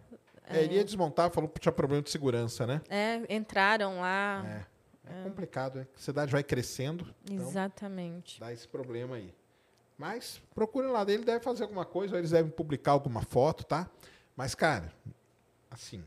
É, 0.52 0.64
ele 0.64 0.76
ia 0.76 0.84
desmontar, 0.84 1.32
falou 1.32 1.50
que 1.50 1.60
tinha 1.60 1.72
problema 1.72 2.02
de 2.02 2.10
segurança, 2.10 2.66
né? 2.66 2.82
É, 2.90 3.22
entraram 3.34 4.02
lá. 4.02 4.44
É. 4.46 4.66
É 5.22 5.24
complicado, 5.24 5.76
né? 5.80 5.88
A 5.96 6.00
cidade 6.00 6.32
vai 6.32 6.44
crescendo. 6.44 7.08
Então, 7.30 7.48
Exatamente. 7.48 8.40
dá 8.40 8.52
esse 8.52 8.68
problema 8.68 9.16
aí. 9.16 9.34
Mas 10.00 10.42
procurem 10.56 10.90
lá, 10.90 11.02
ele 11.04 11.26
deve 11.26 11.44
fazer 11.44 11.64
alguma 11.64 11.84
coisa, 11.84 12.14
ou 12.14 12.20
eles 12.20 12.32
devem 12.32 12.50
publicar 12.50 12.94
alguma 12.94 13.22
foto, 13.22 13.66
tá? 13.66 13.92
Mas, 14.34 14.56
cara, 14.56 14.94
assim, 15.70 16.02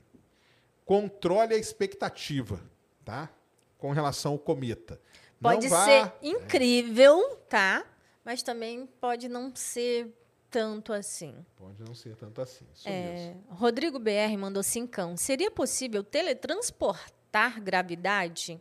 controle 0.86 1.52
a 1.54 1.58
expectativa, 1.58 2.58
tá? 3.04 3.28
Com 3.76 3.90
relação 3.92 4.32
ao 4.32 4.38
cometa. 4.38 4.98
Pode 5.38 5.68
vá- 5.68 5.84
ser 5.84 6.12
incrível, 6.22 7.36
tá? 7.50 7.84
Mas 8.24 8.42
também 8.42 8.86
pode 8.98 9.28
não 9.28 9.54
ser 9.54 10.10
tanto 10.50 10.92
assim. 10.94 11.44
Pode 11.56 11.82
não 11.82 11.94
ser 11.94 12.16
tanto 12.16 12.40
assim. 12.40 12.64
Isso 12.74 12.88
É, 12.88 13.12
mesmo. 13.12 13.44
Rodrigo 13.50 13.98
BR 13.98 14.36
mandou 14.38 14.62
cincão. 14.62 15.16
Seria 15.18 15.50
possível 15.50 16.02
teletransportar 16.02 17.60
gravidade? 17.60 18.58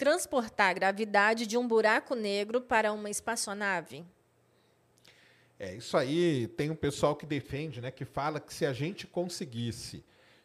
Transportar 0.00 0.74
gravidade 0.74 1.46
de 1.46 1.58
um 1.58 1.68
buraco 1.68 2.14
negro 2.14 2.58
para 2.58 2.90
uma 2.90 3.10
espaçonave? 3.10 4.02
É, 5.58 5.74
isso 5.74 5.94
aí 5.94 6.48
tem 6.56 6.70
um 6.70 6.74
pessoal 6.74 7.14
que 7.14 7.26
defende, 7.26 7.82
né, 7.82 7.90
que 7.90 8.06
fala 8.06 8.40
que 8.40 8.54
se 8.54 8.64
a 8.64 8.72
gente 8.72 9.06
conseguisse 9.06 10.02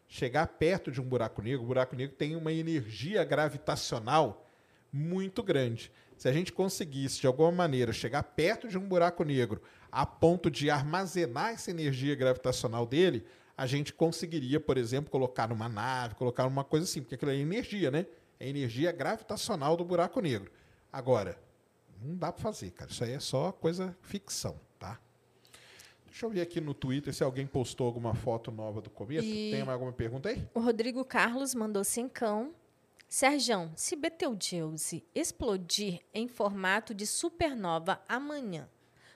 chegar 0.10 0.46
perto 0.46 0.92
de 0.92 1.00
um 1.00 1.06
buraco 1.06 1.42
negro, 1.42 1.64
o 1.64 1.68
buraco 1.68 1.96
negro 1.96 2.18
tem 2.18 2.36
uma 2.36 2.52
energia 2.52 3.24
gravitacional 3.24 4.46
muito 4.92 5.42
grande. 5.42 5.90
Se 6.18 6.28
a 6.28 6.34
gente 6.34 6.52
conseguisse, 6.52 7.22
de 7.22 7.28
alguma 7.28 7.50
maneira, 7.50 7.94
chegar 7.94 8.24
perto 8.24 8.68
de 8.68 8.78
um 8.78 8.86
buraco 8.86 9.24
negro 9.24 9.62
a 9.90 10.06
ponto 10.06 10.52
de 10.52 10.70
armazenar 10.70 11.54
essa 11.54 11.72
energia 11.72 12.14
gravitacional 12.14 12.86
dele, 12.86 13.26
a 13.58 13.66
gente 13.66 13.94
conseguiria, 13.94 14.60
por 14.60 14.78
exemplo, 14.78 15.10
colocar 15.10 15.48
numa 15.48 15.70
nave, 15.70 16.16
colocar 16.16 16.44
numa 16.44 16.66
coisa 16.66 16.84
assim, 16.84 17.02
porque 17.02 17.16
aquilo 17.16 17.32
é 17.32 17.38
energia, 17.38 17.90
né? 17.90 18.06
É 18.40 18.48
energia 18.48 18.92
gravitacional 18.92 19.78
do 19.78 19.86
buraco 19.86 20.20
negro. 20.22 20.52
Agora, 20.92 21.38
não 22.02 22.16
dá 22.16 22.32
para 22.32 22.42
fazer, 22.42 22.72
cara. 22.72 22.92
Isso 22.92 23.04
aí 23.04 23.12
é 23.14 23.20
só 23.20 23.52
coisa 23.52 23.96
ficção, 24.02 24.60
tá? 24.78 25.00
Deixa 26.06 26.26
eu 26.26 26.30
ver 26.30 26.42
aqui 26.42 26.62
no 26.62 26.74
Twitter 26.74 27.14
se 27.14 27.24
alguém 27.24 27.46
postou 27.46 27.88
alguma 27.88 28.14
foto 28.14 28.52
nova 28.52 28.82
do 28.82 28.90
cometa. 28.90 29.26
E- 29.26 29.52
Tem 29.52 29.62
alguma 29.62 29.92
pergunta 29.92 30.30
aí? 30.30 30.48
O 30.54 30.60
Rodrigo 30.60 31.04
Carlos 31.04 31.54
mandou 31.54 31.84
cincão. 31.84 32.54
Serjão, 33.08 33.72
se 33.76 33.96
Betelgeuse 33.96 35.06
explodir 35.14 36.02
em 36.14 36.28
formato 36.28 36.94
de 36.94 37.06
supernova 37.06 38.02
amanhã, 38.10 38.68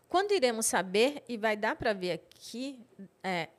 quando 0.08 0.32
iremos 0.32 0.66
saber 0.68 1.24
e 1.28 1.38
vai 1.38 1.58
dar 1.58 1.76
para 1.76 1.92
ver 1.94 2.12
aqui, 2.12 2.80
é, 3.24 3.50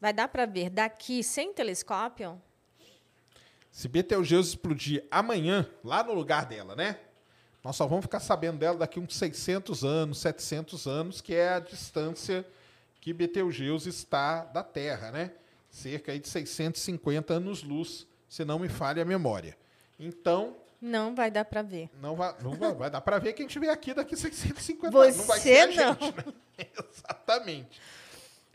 vai 0.00 0.12
dar 0.12 0.28
para 0.28 0.46
ver 0.46 0.70
daqui 0.70 1.22
sem 1.22 1.52
telescópio? 1.52 2.40
Se 3.76 3.88
Betelgeuse 3.88 4.48
explodir 4.48 5.04
amanhã, 5.10 5.68
lá 5.84 6.02
no 6.02 6.14
lugar 6.14 6.46
dela, 6.46 6.74
né? 6.74 6.98
Nós 7.62 7.76
só 7.76 7.86
vamos 7.86 8.06
ficar 8.06 8.20
sabendo 8.20 8.56
dela 8.56 8.78
daqui 8.78 8.98
uns 8.98 9.14
600 9.14 9.84
anos, 9.84 10.16
700 10.16 10.86
anos, 10.86 11.20
que 11.20 11.34
é 11.34 11.50
a 11.50 11.60
distância 11.60 12.46
que 13.02 13.12
Betelgeuse 13.12 13.90
está 13.90 14.44
da 14.44 14.62
Terra, 14.62 15.10
né? 15.10 15.30
Cerca 15.68 16.10
aí 16.12 16.18
de 16.18 16.26
650 16.26 17.34
anos-luz, 17.34 18.06
se 18.30 18.46
não 18.46 18.58
me 18.58 18.70
falha 18.70 19.02
a 19.02 19.04
memória. 19.04 19.54
Então, 20.00 20.56
Não 20.80 21.14
vai 21.14 21.30
dar 21.30 21.44
para 21.44 21.60
ver. 21.60 21.90
não 22.00 22.16
vai, 22.16 22.34
não 22.40 22.52
vai, 22.52 22.72
vai 22.74 22.90
dar 22.90 23.02
para 23.02 23.18
ver 23.18 23.34
quem 23.34 23.44
estiver 23.44 23.68
aqui 23.68 23.92
daqui 23.92 24.16
650 24.16 24.98
anos. 24.98 25.16
Não 25.18 25.24
vai 25.26 25.38
Você 25.38 25.54
ser 25.54 25.60
a 25.60 25.66
não. 25.66 26.00
gente, 26.00 26.16
né? 26.16 26.24
Exatamente. 26.94 27.78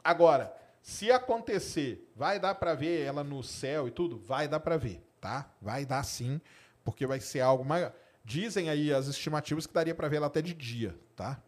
Agora, 0.03 0.52
se 0.81 1.11
acontecer, 1.11 2.11
vai 2.15 2.39
dar 2.39 2.56
para 2.56 2.73
ver 2.73 3.06
ela 3.06 3.23
no 3.23 3.43
céu 3.43 3.88
e 3.88 3.91
tudo? 3.91 4.18
Vai 4.18 4.48
dar 4.48 4.60
para 4.60 4.77
ver, 4.77 4.99
tá? 5.22 5.49
Vai 5.61 5.85
dar 5.85 6.03
sim, 6.03 6.41
porque 6.84 7.06
vai 7.06 7.19
ser 7.19 7.41
algo 7.41 7.64
maior. 7.64 7.93
Dizem 8.26 8.69
aí 8.69 8.91
as 8.91 9.07
estimativas 9.07 9.68
que 9.68 9.73
daria 9.73 9.95
para 9.95 10.10
ver 10.10 10.18
ela 10.18 10.27
até 10.27 10.41
de 10.41 10.53
dia, 10.53 10.98
tá? 11.15 11.41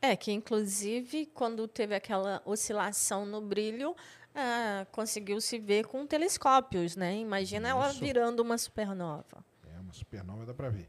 É, 0.00 0.14
que 0.14 0.30
inclusive 0.30 1.26
quando 1.26 1.66
teve 1.66 1.94
aquela 1.94 2.42
oscilação 2.44 3.24
no 3.24 3.40
brilho, 3.40 3.96
ah, 4.34 4.86
conseguiu 4.92 5.40
se 5.40 5.58
ver 5.58 5.86
com 5.86 6.06
telescópios, 6.06 6.94
né? 6.94 7.16
Imagina 7.16 7.70
ela 7.70 7.90
Isso. 7.90 8.00
virando 8.00 8.40
uma 8.40 8.58
supernova. 8.58 9.44
É 9.74 9.80
uma 9.80 9.92
supernova, 9.94 10.44
dá 10.44 10.52
para 10.52 10.68
ver. 10.68 10.88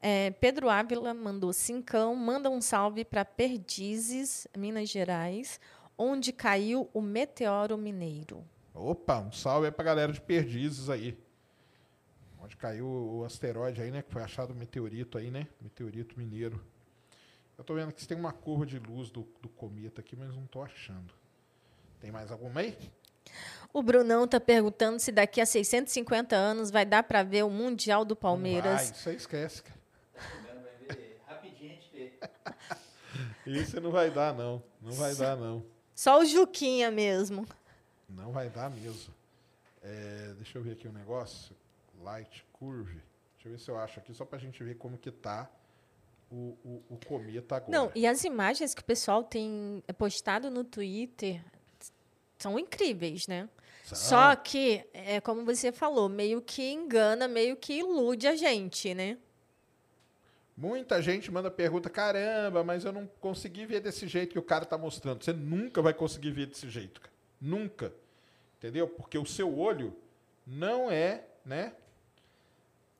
É, 0.00 0.30
Pedro 0.30 0.70
Ávila 0.70 1.12
mandou 1.12 1.52
cincão, 1.52 2.14
manda 2.14 2.48
um 2.48 2.60
salve 2.60 3.04
para 3.04 3.24
Perdizes, 3.24 4.46
Minas 4.56 4.88
Gerais, 4.88 5.60
onde 5.96 6.32
caiu 6.32 6.88
o 6.94 7.02
meteoro 7.02 7.76
mineiro. 7.76 8.44
Opa, 8.78 9.18
um 9.18 9.32
salve 9.32 9.66
aí 9.66 9.72
pra 9.72 9.84
galera 9.84 10.12
de 10.12 10.20
Perdizes 10.20 10.88
aí. 10.88 11.18
Onde 12.40 12.56
caiu 12.56 12.86
o 12.86 13.24
asteroide 13.24 13.82
aí, 13.82 13.90
né? 13.90 14.02
Que 14.02 14.12
foi 14.12 14.22
achado 14.22 14.52
o 14.52 14.54
meteorito 14.54 15.18
aí, 15.18 15.30
né? 15.30 15.48
Meteorito 15.60 16.16
mineiro. 16.16 16.64
Eu 17.56 17.64
tô 17.64 17.74
vendo 17.74 17.92
que 17.92 18.06
tem 18.06 18.16
uma 18.16 18.32
curva 18.32 18.64
de 18.64 18.78
luz 18.78 19.10
do, 19.10 19.26
do 19.42 19.48
cometa 19.48 20.00
aqui, 20.00 20.14
mas 20.14 20.34
não 20.34 20.46
tô 20.46 20.62
achando. 20.62 21.12
Tem 22.00 22.12
mais 22.12 22.30
alguma 22.30 22.60
aí? 22.60 22.78
O 23.72 23.82
Brunão 23.82 24.26
tá 24.28 24.38
perguntando 24.38 25.00
se 25.00 25.10
daqui 25.10 25.40
a 25.40 25.46
650 25.46 26.36
anos 26.36 26.70
vai 26.70 26.86
dar 26.86 27.02
para 27.02 27.24
ver 27.24 27.44
o 27.44 27.50
Mundial 27.50 28.04
do 28.04 28.14
Palmeiras. 28.14 28.74
Vai, 28.74 28.84
isso 28.84 29.08
aí 29.08 29.16
esquece, 29.16 29.62
cara. 29.62 29.80
Vai 30.14 30.86
ver 30.86 31.20
rapidinho 31.26 31.72
a 31.72 31.74
gente 31.74 31.90
vê. 31.92 33.60
Isso 33.60 33.80
não 33.80 33.90
vai 33.90 34.10
dar, 34.10 34.32
não. 34.32 34.62
Não 34.80 34.92
vai 34.92 35.14
dar, 35.16 35.36
não. 35.36 35.64
Só 35.94 36.20
o 36.20 36.24
Juquinha 36.24 36.92
mesmo. 36.92 37.44
Não 38.08 38.32
vai 38.32 38.48
dar 38.48 38.70
mesmo. 38.70 39.12
É, 39.82 40.32
deixa 40.36 40.58
eu 40.58 40.62
ver 40.62 40.72
aqui 40.72 40.88
um 40.88 40.92
negócio. 40.92 41.54
Light 42.02 42.44
curve. 42.52 43.00
Deixa 43.34 43.48
eu 43.48 43.52
ver 43.52 43.58
se 43.58 43.70
eu 43.70 43.78
acho 43.78 43.98
aqui, 44.00 44.14
só 44.14 44.24
pra 44.24 44.38
gente 44.38 44.62
ver 44.62 44.76
como 44.76 44.98
que 44.98 45.10
tá 45.10 45.48
o, 46.30 46.56
o, 46.64 46.82
o 46.90 46.98
cometa 47.06 47.56
agora. 47.56 47.70
Não, 47.70 47.92
e 47.94 48.06
as 48.06 48.24
imagens 48.24 48.74
que 48.74 48.80
o 48.80 48.84
pessoal 48.84 49.22
tem 49.22 49.82
postado 49.96 50.50
no 50.50 50.64
Twitter 50.64 51.42
são 52.38 52.58
incríveis, 52.58 53.26
né? 53.26 53.48
São. 53.84 53.96
Só 53.96 54.36
que, 54.36 54.84
é 54.92 55.20
como 55.20 55.44
você 55.44 55.72
falou, 55.72 56.08
meio 56.08 56.42
que 56.42 56.70
engana, 56.70 57.26
meio 57.26 57.56
que 57.56 57.74
ilude 57.74 58.26
a 58.26 58.36
gente, 58.36 58.94
né? 58.94 59.16
Muita 60.56 61.00
gente 61.00 61.30
manda 61.30 61.50
pergunta, 61.50 61.88
caramba, 61.88 62.64
mas 62.64 62.84
eu 62.84 62.92
não 62.92 63.06
consegui 63.20 63.64
ver 63.64 63.80
desse 63.80 64.08
jeito 64.08 64.32
que 64.32 64.38
o 64.38 64.42
cara 64.42 64.64
tá 64.64 64.76
mostrando. 64.76 65.22
Você 65.22 65.32
nunca 65.32 65.80
vai 65.80 65.94
conseguir 65.94 66.32
ver 66.32 66.46
desse 66.46 66.68
jeito, 66.68 67.00
cara. 67.00 67.17
Nunca. 67.40 67.92
Entendeu? 68.58 68.88
Porque 68.88 69.16
o 69.18 69.26
seu 69.26 69.56
olho 69.58 69.94
não 70.46 70.90
é, 70.90 71.24
né? 71.44 71.72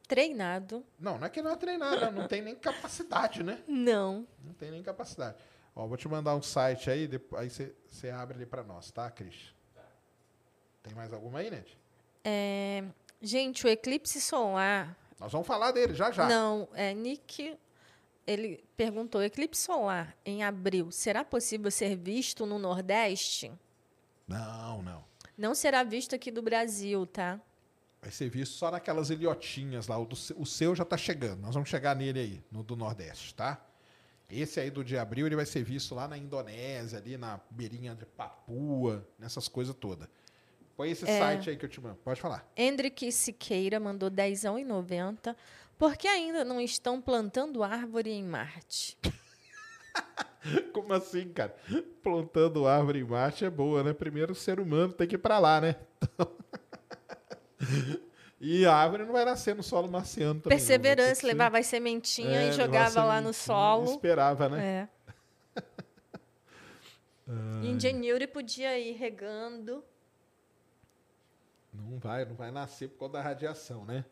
Treinado. 0.06 0.84
Não, 0.98 1.18
não 1.18 1.26
é 1.26 1.30
que 1.30 1.42
não 1.42 1.50
é 1.50 1.56
treinado, 1.56 2.00
não, 2.06 2.12
não 2.12 2.28
tem 2.28 2.40
nem 2.40 2.54
capacidade, 2.54 3.42
né? 3.42 3.62
Não. 3.66 4.26
Não 4.42 4.54
tem 4.54 4.70
nem 4.70 4.82
capacidade. 4.82 5.36
Ó, 5.76 5.86
vou 5.86 5.96
te 5.98 6.08
mandar 6.08 6.34
um 6.34 6.40
site 6.42 6.90
aí, 6.90 7.06
depois, 7.06 7.42
aí 7.42 7.74
você- 7.90 8.10
abre 8.10 8.36
ali 8.36 8.46
pra 8.46 8.62
nós, 8.62 8.90
tá, 8.90 9.10
Cris? 9.10 9.54
Tem 10.82 10.94
mais 10.94 11.12
alguma 11.12 11.40
aí, 11.40 11.50
Ned? 11.50 11.76
É, 12.24 12.82
gente, 13.20 13.66
o 13.66 13.68
eclipse 13.68 14.20
solar. 14.20 14.96
Nós 15.20 15.30
vamos 15.30 15.46
falar 15.46 15.72
dele 15.72 15.92
já 15.94 16.10
já. 16.10 16.26
Não, 16.26 16.68
é 16.72 16.94
Nick. 16.94 17.58
Ele 18.26 18.64
perguntou: 18.76 19.22
eclipse 19.22 19.60
solar 19.62 20.16
em 20.24 20.42
abril 20.42 20.90
será 20.90 21.24
possível 21.24 21.70
ser 21.70 21.96
visto 21.96 22.46
no 22.46 22.58
Nordeste? 22.58 23.52
Não, 24.28 24.82
não. 24.82 25.04
Não 25.36 25.54
será 25.54 25.82
visto 25.82 26.14
aqui 26.14 26.30
do 26.30 26.42
Brasil, 26.42 27.06
tá? 27.06 27.40
Vai 28.00 28.10
ser 28.12 28.28
visto 28.28 28.52
só 28.52 28.70
naquelas 28.70 29.10
ilhotinhas 29.10 29.88
lá. 29.88 29.98
O, 29.98 30.04
do 30.04 30.16
o 30.36 30.46
seu 30.46 30.76
já 30.76 30.84
tá 30.84 30.96
chegando. 30.96 31.40
Nós 31.40 31.54
vamos 31.54 31.68
chegar 31.68 31.96
nele 31.96 32.20
aí, 32.20 32.42
no 32.52 32.62
do 32.62 32.76
Nordeste, 32.76 33.34
tá? 33.34 33.60
Esse 34.30 34.60
aí 34.60 34.70
do 34.70 34.84
de 34.84 34.96
abril, 34.98 35.26
ele 35.26 35.34
vai 35.36 35.46
ser 35.46 35.64
visto 35.64 35.94
lá 35.94 36.06
na 36.06 36.18
Indonésia, 36.18 36.98
ali 36.98 37.16
na 37.16 37.40
beirinha 37.50 37.94
de 37.94 38.04
Papua, 38.04 39.06
nessas 39.18 39.48
coisas 39.48 39.74
todas. 39.74 40.06
Põe 40.76 40.90
esse 40.90 41.08
É. 41.08 41.18
site 41.18 41.50
aí 41.50 41.56
que 41.56 41.64
eu 41.64 41.68
te 41.68 41.80
mando. 41.80 41.96
Pode 42.04 42.20
falar. 42.20 42.46
Hendrick 42.56 43.10
Siqueira 43.10 43.80
mandou 43.80 44.10
10,90. 44.10 45.34
Por 45.78 45.96
que 45.96 46.06
ainda 46.06 46.44
não 46.44 46.60
estão 46.60 47.00
plantando 47.00 47.62
árvore 47.64 48.10
em 48.10 48.22
Marte? 48.22 48.98
Como 50.72 50.92
assim, 50.92 51.28
cara? 51.28 51.54
Plantando 52.02 52.66
árvore 52.66 53.00
em 53.00 53.04
Marte 53.04 53.44
é 53.44 53.50
boa, 53.50 53.82
né? 53.82 53.92
Primeiro 53.92 54.32
o 54.32 54.36
ser 54.36 54.60
humano 54.60 54.92
tem 54.92 55.06
que 55.06 55.16
ir 55.16 55.18
pra 55.18 55.38
lá, 55.38 55.60
né? 55.60 55.76
e 58.40 58.64
a 58.64 58.74
árvore 58.74 59.04
não 59.04 59.12
vai 59.12 59.24
nascer 59.24 59.54
no 59.54 59.62
solo 59.62 59.90
marciano 59.90 60.40
também. 60.40 60.56
Perseverança, 60.56 61.26
levava 61.26 61.58
a 61.58 61.62
sementinha 61.62 62.42
É, 62.42 62.48
e 62.48 62.52
jogava 62.52 63.04
lá 63.04 63.20
no 63.20 63.32
solo. 63.32 63.90
e 63.90 63.94
Esperava, 63.94 64.48
né? 64.48 64.88
É. 65.56 65.62
Ingenuity 67.62 68.26
podia 68.26 68.78
ir 68.78 68.92
regando. 68.92 69.84
Não 71.72 71.98
vai, 71.98 72.24
não 72.24 72.34
vai 72.34 72.50
nascer 72.50 72.88
por 72.88 73.00
causa 73.00 73.12
da 73.14 73.22
radiação, 73.22 73.84
né? 73.84 74.04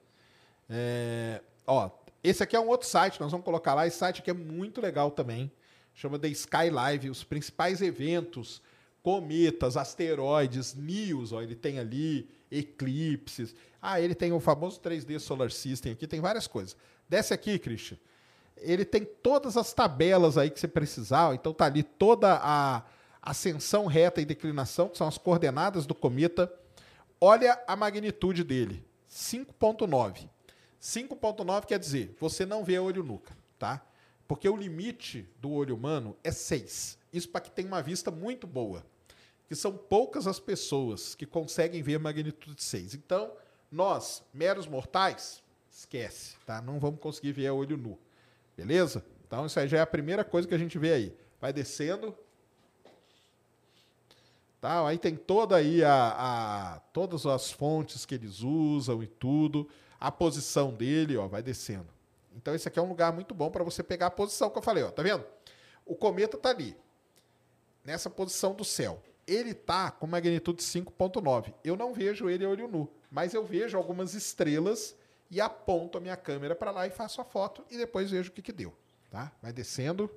É, 0.68 1.40
ó, 1.66 1.90
esse 2.22 2.42
aqui 2.42 2.56
é 2.56 2.60
um 2.60 2.68
outro 2.68 2.86
site, 2.86 3.20
nós 3.20 3.30
vamos 3.30 3.44
colocar 3.44 3.74
lá. 3.74 3.86
Esse 3.86 3.98
site 3.98 4.20
aqui 4.20 4.30
é 4.30 4.34
muito 4.34 4.80
legal 4.80 5.10
também. 5.10 5.50
Chama 5.96 6.18
The 6.18 6.28
Sky 6.28 6.68
Live, 6.70 7.08
os 7.08 7.24
principais 7.24 7.80
eventos, 7.80 8.60
cometas, 9.02 9.78
asteroides, 9.78 10.74
NIOS, 10.74 11.32
ó, 11.32 11.40
ele 11.40 11.56
tem 11.56 11.78
ali, 11.78 12.28
eclipses. 12.50 13.54
Ah, 13.80 13.98
ele 13.98 14.14
tem 14.14 14.30
o 14.30 14.38
famoso 14.38 14.78
3D 14.78 15.18
Solar 15.18 15.50
System 15.50 15.92
aqui, 15.92 16.06
tem 16.06 16.20
várias 16.20 16.46
coisas. 16.46 16.76
Desce 17.08 17.32
aqui, 17.32 17.58
Christian. 17.58 17.96
Ele 18.58 18.84
tem 18.84 19.06
todas 19.06 19.56
as 19.56 19.72
tabelas 19.72 20.36
aí 20.36 20.50
que 20.50 20.60
você 20.60 20.68
precisar, 20.68 21.30
ó, 21.30 21.32
então 21.32 21.54
tá 21.54 21.64
ali 21.64 21.82
toda 21.82 22.40
a 22.42 22.82
ascensão 23.22 23.86
reta 23.86 24.20
e 24.20 24.26
declinação, 24.26 24.90
que 24.90 24.98
são 24.98 25.08
as 25.08 25.16
coordenadas 25.16 25.86
do 25.86 25.94
cometa. 25.94 26.52
Olha 27.18 27.58
a 27.66 27.74
magnitude 27.74 28.44
dele. 28.44 28.84
5.9. 29.10 30.28
5.9 30.78 31.64
quer 31.64 31.78
dizer, 31.78 32.14
você 32.20 32.44
não 32.44 32.62
vê 32.62 32.78
olho 32.78 33.02
nu, 33.02 33.22
tá? 33.58 33.82
Porque 34.26 34.48
o 34.48 34.56
limite 34.56 35.28
do 35.40 35.50
olho 35.50 35.74
humano 35.74 36.16
é 36.22 36.32
6. 36.32 36.98
Isso 37.12 37.28
para 37.28 37.40
que 37.40 37.50
tenha 37.50 37.68
uma 37.68 37.82
vista 37.82 38.10
muito 38.10 38.46
boa. 38.46 38.84
Que 39.48 39.54
são 39.54 39.76
poucas 39.76 40.26
as 40.26 40.40
pessoas 40.40 41.14
que 41.14 41.24
conseguem 41.24 41.82
ver 41.82 41.98
magnitude 41.98 42.62
6. 42.62 42.94
Então, 42.94 43.32
nós, 43.70 44.24
meros 44.34 44.66
mortais, 44.66 45.42
esquece, 45.70 46.36
tá? 46.44 46.60
Não 46.60 46.80
vamos 46.80 47.00
conseguir 47.00 47.32
ver 47.32 47.46
a 47.46 47.54
olho 47.54 47.76
nu. 47.76 47.98
Beleza? 48.56 49.04
Então, 49.26 49.46
isso 49.46 49.58
aí 49.60 49.68
já 49.68 49.78
é 49.78 49.80
a 49.80 49.86
primeira 49.86 50.24
coisa 50.24 50.48
que 50.48 50.54
a 50.54 50.58
gente 50.58 50.78
vê 50.78 50.92
aí. 50.92 51.16
Vai 51.40 51.52
descendo. 51.52 52.16
Tá? 54.60 54.86
Aí 54.86 54.98
tem 54.98 55.14
toda 55.14 55.56
aí 55.56 55.84
a, 55.84 56.74
a 56.74 56.80
todas 56.92 57.26
as 57.26 57.52
fontes 57.52 58.04
que 58.04 58.14
eles 58.14 58.40
usam 58.40 59.02
e 59.02 59.06
tudo. 59.06 59.68
A 60.00 60.10
posição 60.10 60.72
dele, 60.72 61.16
ó, 61.16 61.28
vai 61.28 61.42
descendo. 61.42 61.95
Então, 62.36 62.54
esse 62.54 62.68
aqui 62.68 62.78
é 62.78 62.82
um 62.82 62.88
lugar 62.88 63.12
muito 63.12 63.34
bom 63.34 63.50
para 63.50 63.64
você 63.64 63.82
pegar 63.82 64.06
a 64.06 64.10
posição 64.10 64.50
que 64.50 64.58
eu 64.58 64.62
falei, 64.62 64.84
ó. 64.84 64.90
Tá 64.90 65.02
vendo? 65.02 65.24
O 65.84 65.96
cometa 65.96 66.36
tá 66.36 66.50
ali 66.50 66.76
nessa 67.84 68.10
posição 68.10 68.54
do 68.54 68.64
céu. 68.64 69.02
Ele 69.26 69.50
está 69.50 69.90
com 69.90 70.06
magnitude 70.06 70.62
5.9. 70.62 71.54
Eu 71.64 71.76
não 71.76 71.94
vejo 71.94 72.28
ele 72.28 72.44
a 72.44 72.48
olho 72.48 72.68
nu, 72.68 72.88
mas 73.10 73.32
eu 73.32 73.44
vejo 73.44 73.76
algumas 73.78 74.14
estrelas 74.14 74.94
e 75.30 75.40
aponto 75.40 75.98
a 75.98 76.00
minha 76.00 76.16
câmera 76.16 76.54
para 76.54 76.70
lá 76.70 76.86
e 76.86 76.90
faço 76.90 77.20
a 77.20 77.24
foto 77.24 77.64
e 77.70 77.76
depois 77.76 78.10
vejo 78.10 78.30
o 78.30 78.32
que, 78.32 78.42
que 78.42 78.52
deu. 78.52 78.76
Tá? 79.10 79.32
Vai 79.40 79.52
descendo. 79.52 80.10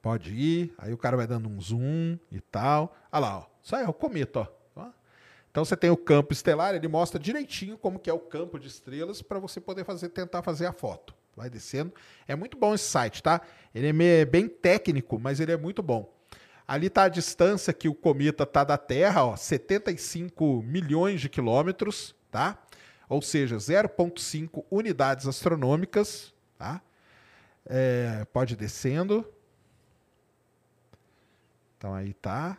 Pode 0.00 0.32
ir. 0.32 0.74
Aí 0.78 0.92
o 0.92 0.98
cara 0.98 1.16
vai 1.16 1.26
dando 1.26 1.48
um 1.48 1.60
zoom 1.60 2.18
e 2.30 2.40
tal. 2.40 2.96
Olha 3.10 3.20
lá, 3.20 3.38
ó. 3.38 3.76
Aí 3.76 3.84
é 3.84 3.88
o 3.88 3.92
cometa, 3.92 4.40
ó. 4.40 4.55
Então 5.56 5.64
você 5.64 5.74
tem 5.74 5.88
o 5.88 5.96
campo 5.96 6.34
estelar, 6.34 6.74
ele 6.74 6.86
mostra 6.86 7.18
direitinho 7.18 7.78
como 7.78 7.98
que 7.98 8.10
é 8.10 8.12
o 8.12 8.18
campo 8.18 8.58
de 8.58 8.68
estrelas 8.68 9.22
para 9.22 9.38
você 9.38 9.58
poder 9.58 9.86
fazer, 9.86 10.10
tentar 10.10 10.42
fazer 10.42 10.66
a 10.66 10.72
foto 10.72 11.14
vai 11.34 11.48
descendo. 11.48 11.94
É 12.28 12.36
muito 12.36 12.58
bom 12.58 12.74
esse 12.74 12.84
site, 12.84 13.22
tá? 13.22 13.40
Ele 13.74 14.04
é 14.04 14.26
bem 14.26 14.48
técnico, 14.48 15.18
mas 15.18 15.40
ele 15.40 15.52
é 15.52 15.56
muito 15.56 15.82
bom. 15.82 16.14
Ali 16.68 16.88
está 16.88 17.04
a 17.04 17.08
distância 17.08 17.72
que 17.72 17.88
o 17.88 17.94
cometa 17.94 18.42
está 18.42 18.64
da 18.64 18.76
Terra, 18.76 19.24
ó, 19.24 19.34
75 19.34 20.62
milhões 20.62 21.22
de 21.22 21.30
quilômetros, 21.30 22.14
tá? 22.30 22.58
Ou 23.08 23.22
seja, 23.22 23.56
0,5 23.56 24.62
unidades 24.70 25.26
astronômicas, 25.26 26.34
tá? 26.58 26.82
É, 27.64 28.26
pode 28.30 28.56
descendo. 28.56 29.26
Então 31.78 31.94
aí 31.94 32.12
tá. 32.12 32.58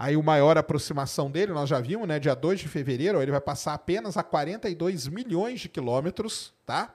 Aí 0.00 0.16
o 0.16 0.22
maior 0.22 0.56
aproximação 0.56 1.30
dele, 1.30 1.52
nós 1.52 1.68
já 1.68 1.78
vimos, 1.78 2.08
né? 2.08 2.18
Dia 2.18 2.34
2 2.34 2.60
de 2.60 2.68
fevereiro, 2.68 3.20
ele 3.20 3.30
vai 3.30 3.40
passar 3.40 3.74
apenas 3.74 4.16
a 4.16 4.22
42 4.22 5.06
milhões 5.08 5.60
de 5.60 5.68
quilômetros, 5.68 6.54
tá? 6.64 6.94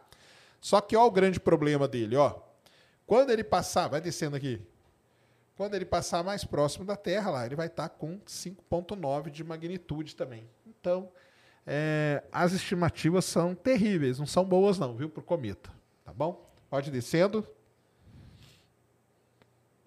Só 0.60 0.82
que 0.82 0.98
ó 0.98 1.06
o 1.06 1.11
grande 1.11 1.40
problema 1.40 1.88
dele, 1.88 2.15
ó. 2.15 2.40
Quando 3.06 3.30
ele 3.30 3.44
passar, 3.44 3.88
vai 3.88 4.02
descendo 4.02 4.36
aqui. 4.36 4.60
Quando 5.56 5.76
ele 5.76 5.86
passar 5.86 6.23
mais 6.23 6.44
próximo 6.44 6.84
da 6.84 6.95
Terra, 6.95 7.30
lá 7.30 7.45
ele 7.45 7.56
vai 7.56 7.68
estar 7.68 7.90
tá 7.90 7.95
com 7.95 8.18
5.9 8.22 9.30
de 9.30 9.44
magnitude 9.44 10.15
também. 10.15 10.49
Então, 10.65 11.11
é, 11.64 12.23
as 12.32 12.53
estimativas 12.53 13.23
são 13.23 13.53
terríveis, 13.53 14.18
não 14.18 14.26
são 14.26 14.44
boas 14.44 14.80
não, 14.80 14.95
viu, 14.95 15.11
para 15.11 15.22
o 15.22 15.23
cometa. 15.23 15.69
Tá 16.03 16.11
bom? 16.11 16.52
Pode 16.72 16.90
descendo. 16.90 17.48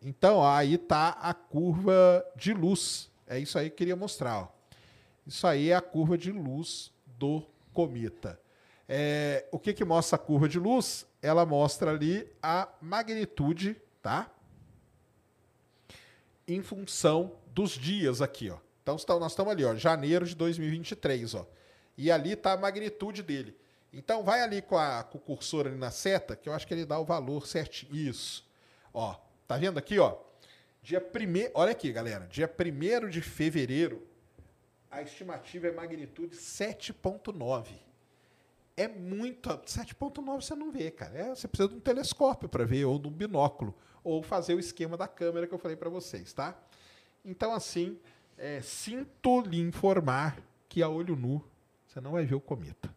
Então, 0.02 0.36
ó, 0.36 0.54
aí 0.54 0.74
está 0.74 1.10
a 1.10 1.34
curva 1.34 2.24
de 2.36 2.52
luz. 2.54 3.10
É 3.26 3.38
isso 3.38 3.58
aí 3.58 3.66
que 3.66 3.74
eu 3.74 3.76
queria 3.78 3.96
mostrar. 3.96 4.42
Ó. 4.42 4.48
Isso 5.26 5.46
aí 5.46 5.70
é 5.70 5.74
a 5.74 5.80
curva 5.80 6.16
de 6.16 6.32
luz 6.32 6.92
do 7.06 7.44
cometa. 7.72 8.40
É, 8.88 9.46
o 9.52 9.58
que, 9.58 9.74
que 9.74 9.84
mostra 9.84 10.16
a 10.16 10.18
curva 10.18 10.48
de 10.48 10.58
luz? 10.58 11.06
Ela 11.20 11.44
mostra 11.44 11.90
ali 11.90 12.26
a 12.42 12.68
magnitude, 12.80 13.76
tá? 14.00 14.30
Em 16.46 16.62
função 16.62 17.36
dos 17.48 17.72
dias 17.72 18.22
aqui, 18.22 18.48
ó. 18.48 18.58
Então 18.82 18.96
nós 19.18 19.32
estamos 19.32 19.52
ali, 19.52 19.64
ó, 19.64 19.74
janeiro 19.74 20.24
de 20.24 20.34
2023, 20.34 21.34
ó. 21.34 21.46
E 21.96 22.10
ali 22.10 22.32
está 22.32 22.52
a 22.52 22.56
magnitude 22.56 23.22
dele. 23.22 23.54
Então 23.92 24.22
vai 24.22 24.40
ali 24.40 24.62
com, 24.62 24.78
a, 24.78 25.02
com 25.02 25.18
o 25.18 25.20
cursor 25.20 25.66
ali 25.66 25.76
na 25.76 25.90
seta, 25.90 26.34
que 26.34 26.48
eu 26.48 26.54
acho 26.54 26.66
que 26.66 26.72
ele 26.72 26.86
dá 26.86 26.98
o 26.98 27.04
valor 27.04 27.46
certinho. 27.46 27.94
Isso. 27.94 28.46
Ó, 28.94 29.14
tá 29.48 29.56
vendo 29.56 29.78
aqui, 29.78 29.98
ó? 29.98 30.16
Dia 30.80 31.00
primeiro, 31.00 31.50
olha 31.54 31.72
aqui, 31.72 31.90
galera. 31.90 32.28
Dia 32.28 32.48
1 32.48 33.08
de 33.08 33.20
fevereiro, 33.20 34.06
a 34.88 35.02
estimativa 35.02 35.66
é 35.66 35.72
magnitude 35.72 36.36
7.9 36.36 37.88
é 38.78 38.86
muito. 38.86 39.48
7,9 39.48 40.40
você 40.40 40.54
não 40.54 40.70
vê, 40.70 40.90
cara. 40.90 41.18
É, 41.18 41.28
você 41.34 41.48
precisa 41.48 41.68
de 41.68 41.74
um 41.74 41.80
telescópio 41.80 42.48
para 42.48 42.64
ver, 42.64 42.84
ou 42.84 42.98
de 42.98 43.08
um 43.08 43.10
binóculo, 43.10 43.74
ou 44.04 44.22
fazer 44.22 44.54
o 44.54 44.60
esquema 44.60 44.96
da 44.96 45.08
câmera 45.08 45.48
que 45.48 45.52
eu 45.52 45.58
falei 45.58 45.76
para 45.76 45.90
vocês, 45.90 46.32
tá? 46.32 46.56
Então, 47.24 47.52
assim, 47.52 47.98
é, 48.36 48.60
sinto 48.60 49.40
lhe 49.40 49.60
informar 49.60 50.40
que 50.68 50.80
a 50.82 50.88
olho 50.88 51.16
nu 51.16 51.44
você 51.86 52.00
não 52.00 52.12
vai 52.12 52.24
ver 52.24 52.36
o 52.36 52.40
cometa, 52.40 52.94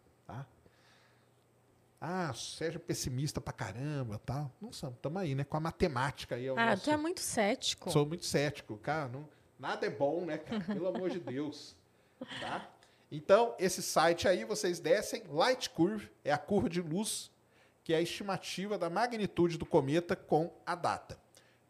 Ah, 2.04 2.34
seja 2.34 2.80
pessimista 2.80 3.40
pra 3.40 3.52
caramba, 3.52 4.20
tal. 4.26 4.50
Não 4.60 4.72
somos, 4.72 4.96
estamos 4.96 5.22
aí, 5.22 5.36
né? 5.36 5.44
Com 5.44 5.56
a 5.56 5.60
matemática 5.60 6.34
aí. 6.34 6.48
É 6.48 6.50
ah, 6.50 6.70
nosso... 6.70 6.82
tu 6.82 6.90
é 6.90 6.96
muito 6.96 7.20
cético. 7.20 7.92
Sou 7.92 8.04
muito 8.04 8.26
cético, 8.26 8.76
cara. 8.76 9.08
Não, 9.08 9.28
nada 9.56 9.86
é 9.86 9.90
bom, 9.90 10.24
né, 10.24 10.36
cara? 10.36 10.64
Pelo 10.66 10.88
amor 10.88 11.10
de 11.10 11.20
Deus, 11.20 11.76
tá? 12.40 12.68
Então, 13.08 13.54
esse 13.56 13.80
site 13.80 14.26
aí, 14.26 14.44
vocês 14.44 14.80
descem, 14.80 15.22
Light 15.28 15.70
Curve, 15.70 16.10
é 16.24 16.32
a 16.32 16.38
curva 16.38 16.68
de 16.68 16.80
luz, 16.80 17.30
que 17.84 17.94
é 17.94 17.98
a 17.98 18.02
estimativa 18.02 18.76
da 18.76 18.90
magnitude 18.90 19.56
do 19.56 19.64
cometa 19.64 20.16
com 20.16 20.52
a 20.66 20.74
data. 20.74 21.16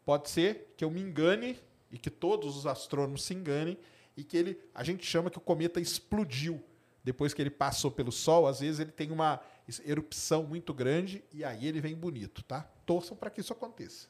Pode 0.03 0.31
ser 0.31 0.73
que 0.75 0.83
eu 0.83 0.89
me 0.89 0.99
engane 0.99 1.59
e 1.91 1.99
que 1.99 2.09
todos 2.09 2.57
os 2.57 2.65
astrônomos 2.65 3.23
se 3.23 3.35
enganem 3.35 3.77
e 4.17 4.23
que 4.23 4.35
ele, 4.35 4.59
a 4.73 4.83
gente 4.83 5.05
chama 5.05 5.29
que 5.29 5.37
o 5.37 5.41
cometa 5.41 5.79
explodiu 5.79 6.59
depois 7.03 7.33
que 7.33 7.41
ele 7.41 7.49
passou 7.49 7.91
pelo 7.91 8.11
Sol. 8.11 8.47
Às 8.47 8.59
vezes 8.59 8.79
ele 8.79 8.91
tem 8.91 9.11
uma 9.11 9.41
erupção 9.85 10.43
muito 10.43 10.73
grande 10.73 11.23
e 11.33 11.43
aí 11.43 11.67
ele 11.67 11.81
vem 11.81 11.95
bonito, 11.95 12.43
tá? 12.43 12.61
Torçam 12.85 13.15
para 13.15 13.29
que 13.29 13.41
isso 13.41 13.53
aconteça. 13.53 14.07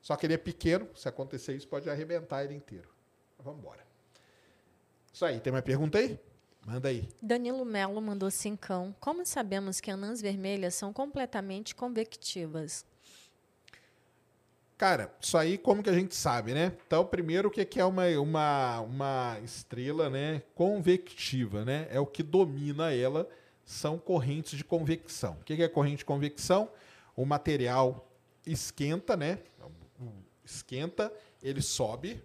Só 0.00 0.16
que 0.16 0.26
ele 0.26 0.34
é 0.34 0.38
pequeno, 0.38 0.88
se 0.94 1.08
acontecer 1.08 1.54
isso 1.54 1.68
pode 1.68 1.88
arrebentar 1.90 2.44
ele 2.44 2.54
inteiro. 2.54 2.88
Vamos 3.38 3.60
embora. 3.60 3.86
Isso 5.12 5.24
aí, 5.24 5.40
tem 5.40 5.52
mais 5.52 5.64
pergunta 5.64 5.98
aí? 5.98 6.18
Manda 6.64 6.88
aí. 6.88 7.08
Danilo 7.20 7.64
Melo 7.64 8.00
mandou 8.00 8.30
cincão. 8.30 8.94
Como 9.00 9.24
sabemos 9.24 9.80
que 9.80 9.90
anãs 9.90 10.20
vermelhas 10.20 10.74
são 10.74 10.92
completamente 10.92 11.74
convectivas? 11.74 12.84
Cara, 14.80 15.14
isso 15.20 15.36
aí 15.36 15.58
como 15.58 15.82
que 15.82 15.90
a 15.90 15.92
gente 15.92 16.14
sabe, 16.14 16.54
né? 16.54 16.72
Então, 16.86 17.04
primeiro, 17.04 17.48
o 17.48 17.50
que 17.50 17.78
é 17.78 17.84
uma, 17.84 18.06
uma, 18.18 18.80
uma 18.80 19.38
estrela 19.44 20.08
né, 20.08 20.42
convectiva, 20.54 21.66
né? 21.66 21.86
É 21.90 22.00
o 22.00 22.06
que 22.06 22.22
domina 22.22 22.90
ela, 22.90 23.28
são 23.62 23.98
correntes 23.98 24.56
de 24.56 24.64
convecção. 24.64 25.36
O 25.38 25.44
que 25.44 25.62
é 25.62 25.68
corrente 25.68 25.98
de 25.98 26.06
convecção? 26.06 26.70
O 27.14 27.26
material 27.26 28.10
esquenta, 28.46 29.18
né? 29.18 29.40
Esquenta, 30.42 31.12
ele 31.42 31.60
sobe, 31.60 32.24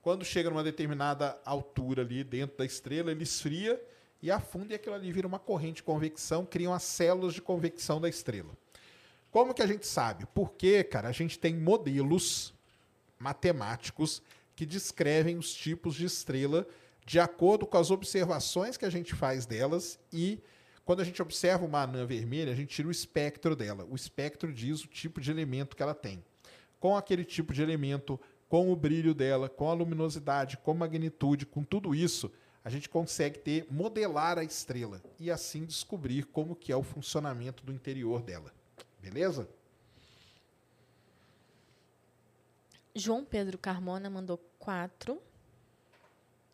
quando 0.00 0.24
chega 0.24 0.48
numa 0.48 0.64
determinada 0.64 1.38
altura 1.44 2.00
ali 2.00 2.24
dentro 2.24 2.56
da 2.56 2.64
estrela, 2.64 3.10
ele 3.10 3.24
esfria 3.24 3.78
e 4.22 4.30
afunda 4.30 4.72
e 4.72 4.76
aquilo 4.76 4.94
ali 4.94 5.12
vira 5.12 5.26
uma 5.26 5.38
corrente 5.38 5.76
de 5.76 5.82
convecção, 5.82 6.46
criam 6.46 6.72
as 6.72 6.84
células 6.84 7.34
de 7.34 7.42
convecção 7.42 8.00
da 8.00 8.08
estrela. 8.08 8.56
Como 9.30 9.54
que 9.54 9.62
a 9.62 9.66
gente 9.66 9.86
sabe? 9.86 10.26
Porque, 10.34 10.82
cara, 10.82 11.08
a 11.08 11.12
gente 11.12 11.38
tem 11.38 11.54
modelos 11.54 12.52
matemáticos 13.18 14.22
que 14.56 14.66
descrevem 14.66 15.36
os 15.36 15.54
tipos 15.54 15.94
de 15.94 16.04
estrela 16.04 16.66
de 17.06 17.18
acordo 17.18 17.66
com 17.66 17.78
as 17.78 17.90
observações 17.90 18.76
que 18.76 18.84
a 18.84 18.90
gente 18.90 19.14
faz 19.14 19.46
delas 19.46 19.98
e 20.12 20.40
quando 20.84 21.00
a 21.00 21.04
gente 21.04 21.22
observa 21.22 21.64
uma 21.64 21.82
anã 21.82 22.04
vermelha, 22.04 22.52
a 22.52 22.54
gente 22.56 22.74
tira 22.74 22.88
o 22.88 22.90
espectro 22.90 23.54
dela. 23.54 23.86
O 23.88 23.94
espectro 23.94 24.52
diz 24.52 24.82
o 24.82 24.88
tipo 24.88 25.20
de 25.20 25.30
elemento 25.30 25.76
que 25.76 25.82
ela 25.82 25.94
tem. 25.94 26.24
Com 26.80 26.96
aquele 26.96 27.24
tipo 27.24 27.52
de 27.52 27.62
elemento 27.62 28.18
com 28.48 28.72
o 28.72 28.76
brilho 28.76 29.14
dela, 29.14 29.48
com 29.48 29.70
a 29.70 29.72
luminosidade, 29.72 30.56
com 30.56 30.72
a 30.72 30.74
magnitude, 30.74 31.46
com 31.46 31.62
tudo 31.62 31.94
isso, 31.94 32.32
a 32.64 32.68
gente 32.68 32.88
consegue 32.88 33.38
ter 33.38 33.66
modelar 33.70 34.38
a 34.38 34.44
estrela 34.44 35.00
e 35.18 35.30
assim 35.30 35.64
descobrir 35.64 36.24
como 36.24 36.56
que 36.56 36.72
é 36.72 36.76
o 36.76 36.82
funcionamento 36.82 37.64
do 37.64 37.72
interior 37.72 38.22
dela. 38.22 38.52
Beleza? 39.00 39.48
João 42.94 43.24
Pedro 43.24 43.56
Carmona 43.56 44.10
mandou 44.10 44.38
quatro. 44.58 45.20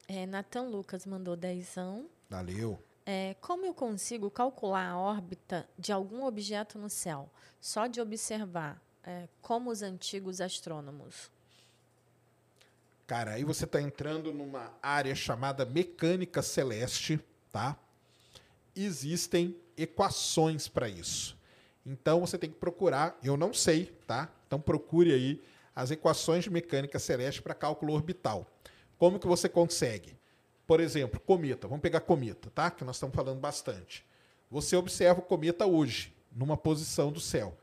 É, 0.06 0.27
Natan 0.27 0.62
Lucas 0.62 1.05
mandou 1.05 1.36
dezão. 1.36 2.09
Valeu. 2.28 2.81
É, 3.05 3.35
como 3.40 3.64
eu 3.64 3.74
consigo 3.74 4.31
calcular 4.31 4.89
a 4.89 4.98
órbita 4.98 5.68
de 5.78 5.93
algum 5.93 6.24
objeto 6.24 6.78
no 6.78 6.90
céu? 6.90 7.31
Só 7.60 7.86
de 7.86 8.01
observar, 8.01 8.81
é, 9.02 9.28
como 9.40 9.70
os 9.70 9.82
antigos 9.82 10.40
astrônomos. 10.40 11.31
Cara, 13.06 13.35
aí 13.35 13.44
você 13.44 13.64
está 13.64 13.81
entrando 13.81 14.32
numa 14.32 14.73
área 14.82 15.14
chamada 15.14 15.64
mecânica 15.64 16.43
celeste, 16.43 17.20
tá? 17.52 17.77
Existem 18.74 19.56
equações 19.77 20.66
para 20.66 20.89
isso. 20.89 21.36
Então 21.87 22.21
você 22.21 22.37
tem 22.37 22.51
que 22.51 22.57
procurar, 22.57 23.17
eu 23.23 23.37
não 23.37 23.55
sei, 23.55 23.87
tá? 24.09 24.29
Então 24.47 24.61
procure 24.61 25.13
aí 25.13 25.41
as 25.75 25.93
equações 25.93 26.43
de 26.43 26.51
mecânica 26.51 26.99
celeste 26.99 27.41
para 27.41 27.55
cálculo 27.55 27.93
orbital. 27.93 28.45
Como 28.99 29.21
que 29.21 29.27
você 29.27 29.49
consegue? 29.49 30.19
Por 30.67 30.81
exemplo, 30.81 31.21
cometa. 31.21 31.69
Vamos 31.69 31.83
pegar 31.83 32.01
cometa, 32.01 32.51
tá? 32.51 32.71
Que 32.73 32.85
nós 32.85 32.97
estamos 32.97 33.15
falando 33.15 33.39
bastante. 33.39 34.05
Você 34.51 34.75
observa 34.75 35.21
o 35.21 35.23
cometa 35.23 35.65
hoje, 35.65 36.13
numa 36.33 36.57
posição 36.57 37.13
do 37.13 37.21
céu. 37.21 37.57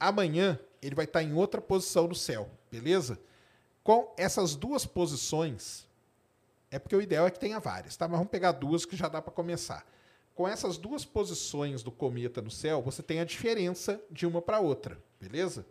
Amanhã 0.00 0.58
ele 0.82 0.94
vai 0.94 1.04
estar 1.04 1.22
em 1.22 1.32
outra 1.32 1.60
posição 1.60 2.08
do 2.08 2.14
céu, 2.14 2.50
beleza? 2.70 3.18
Com 3.84 4.12
essas 4.16 4.56
duas 4.56 4.84
posições, 4.84 5.86
é 6.70 6.78
porque 6.78 6.96
o 6.96 7.02
ideal 7.02 7.26
é 7.26 7.30
que 7.30 7.38
tenha 7.38 7.60
várias, 7.60 7.96
tá? 7.96 8.08
Mas 8.08 8.18
vamos 8.18 8.30
pegar 8.30 8.52
duas 8.52 8.84
que 8.84 8.96
já 8.96 9.08
dá 9.08 9.22
para 9.22 9.32
começar. 9.32 9.86
Com 10.38 10.46
essas 10.46 10.78
duas 10.78 11.04
posições 11.04 11.82
do 11.82 11.90
cometa 11.90 12.40
no 12.40 12.48
céu, 12.48 12.80
você 12.80 13.02
tem 13.02 13.18
a 13.18 13.24
diferença 13.24 14.00
de 14.08 14.24
uma 14.24 14.40
para 14.40 14.60
outra, 14.60 14.96
beleza? 15.20 15.66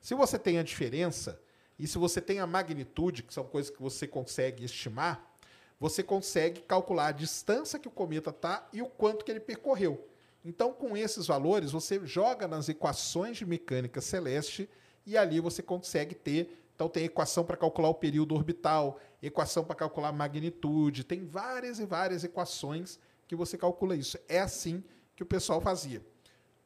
Se 0.00 0.12
você 0.12 0.36
tem 0.36 0.58
a 0.58 0.64
diferença 0.64 1.40
e 1.78 1.86
se 1.86 1.96
você 1.98 2.20
tem 2.20 2.40
a 2.40 2.46
magnitude, 2.46 3.22
que 3.22 3.32
são 3.32 3.44
coisas 3.44 3.70
que 3.70 3.80
você 3.80 4.08
consegue 4.08 4.64
estimar, 4.64 5.38
você 5.78 6.02
consegue 6.02 6.62
calcular 6.62 7.06
a 7.06 7.12
distância 7.12 7.78
que 7.78 7.86
o 7.86 7.92
cometa 7.92 8.30
está 8.30 8.68
e 8.72 8.82
o 8.82 8.86
quanto 8.86 9.24
que 9.24 9.30
ele 9.30 9.38
percorreu. 9.38 10.04
Então, 10.44 10.72
com 10.72 10.96
esses 10.96 11.28
valores, 11.28 11.70
você 11.70 12.04
joga 12.04 12.48
nas 12.48 12.68
equações 12.68 13.36
de 13.36 13.46
mecânica 13.46 14.00
celeste 14.00 14.68
e 15.06 15.16
ali 15.16 15.38
você 15.38 15.62
consegue 15.62 16.16
ter. 16.16 16.66
Então, 16.74 16.88
tem 16.88 17.04
equação 17.04 17.44
para 17.44 17.56
calcular 17.56 17.88
o 17.88 17.94
período 17.94 18.34
orbital, 18.34 18.98
equação 19.22 19.64
para 19.64 19.76
calcular 19.76 20.08
a 20.08 20.12
magnitude, 20.12 21.04
tem 21.04 21.24
várias 21.24 21.78
e 21.78 21.86
várias 21.86 22.24
equações 22.24 22.98
que 23.28 23.36
você 23.36 23.56
calcula 23.56 23.94
isso. 23.94 24.18
É 24.28 24.40
assim 24.40 24.82
que 25.14 25.22
o 25.22 25.26
pessoal 25.26 25.60
fazia. 25.60 26.04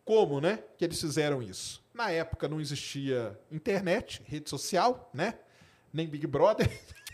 Como, 0.04 0.40
né, 0.40 0.62
que 0.78 0.84
eles 0.84 1.00
fizeram 1.00 1.42
isso? 1.42 1.82
Na 1.92 2.10
época 2.10 2.48
não 2.48 2.60
existia 2.60 3.38
internet, 3.50 4.22
rede 4.24 4.48
social, 4.48 5.10
né? 5.12 5.38
Nem 5.92 6.06
Big 6.08 6.26
Brother. 6.26 6.68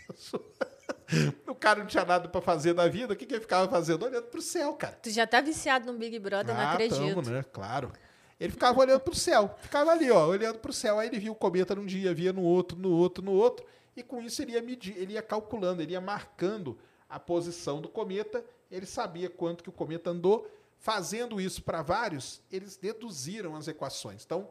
o 1.47 1.55
cara 1.55 1.79
não 1.79 1.87
tinha 1.87 2.05
nada 2.05 2.27
para 2.27 2.41
fazer 2.41 2.73
na 2.73 2.87
vida, 2.87 3.13
o 3.13 3.15
que, 3.15 3.25
que 3.25 3.33
ele 3.33 3.41
ficava 3.41 3.69
fazendo? 3.69 4.05
Olhando 4.05 4.25
para 4.27 4.39
o 4.39 4.41
céu, 4.41 4.73
cara. 4.73 4.97
Tu 5.01 5.09
já 5.09 5.27
tá 5.27 5.41
viciado 5.41 5.91
no 5.91 5.97
Big 5.97 6.17
Brother, 6.19 6.53
não 6.55 6.61
Ah, 6.61 6.73
acredito. 6.73 6.97
tamo, 7.15 7.21
né? 7.29 7.43
Claro. 7.51 7.91
Ele 8.39 8.51
ficava 8.53 8.79
olhando 8.79 9.01
para 9.01 9.11
o 9.11 9.15
céu, 9.15 9.53
ficava 9.61 9.91
ali, 9.91 10.09
ó, 10.09 10.27
olhando 10.27 10.59
para 10.59 10.71
o 10.71 10.73
céu. 10.73 10.97
Aí 10.97 11.09
ele 11.09 11.19
via 11.19 11.31
o 11.31 11.35
cometa 11.35 11.75
num 11.75 11.85
dia, 11.85 12.13
via 12.13 12.31
no 12.31 12.41
outro, 12.41 12.77
no 12.77 12.89
outro, 12.89 13.23
no 13.23 13.33
outro, 13.33 13.65
e 13.97 14.01
com 14.01 14.21
isso 14.21 14.41
ele 14.41 14.53
ia 14.53 14.61
medir, 14.61 14.95
ele 14.97 15.13
ia 15.13 15.21
calculando, 15.21 15.81
ele 15.81 15.91
ia 15.91 15.99
marcando 16.01 16.77
a 17.09 17.19
posição 17.19 17.81
do 17.81 17.89
cometa. 17.89 18.43
Ele 18.69 18.85
sabia 18.85 19.29
quanto 19.29 19.63
que 19.63 19.69
o 19.69 19.73
cometa 19.73 20.09
andou. 20.09 20.49
Fazendo 20.77 21.41
isso 21.41 21.61
para 21.63 21.81
vários, 21.81 22.41
eles 22.51 22.77
deduziram 22.77 23.55
as 23.55 23.67
equações. 23.67 24.23
Então, 24.23 24.49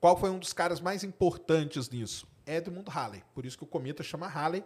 qual 0.00 0.16
foi 0.16 0.30
um 0.30 0.38
dos 0.38 0.52
caras 0.52 0.80
mais 0.80 1.02
importantes 1.02 1.90
nisso? 1.90 2.26
Edmund 2.46 2.88
Halley. 2.88 3.22
Por 3.34 3.44
isso 3.44 3.58
que 3.58 3.64
o 3.64 3.66
cometa 3.66 4.02
chama 4.02 4.26
Halley. 4.26 4.64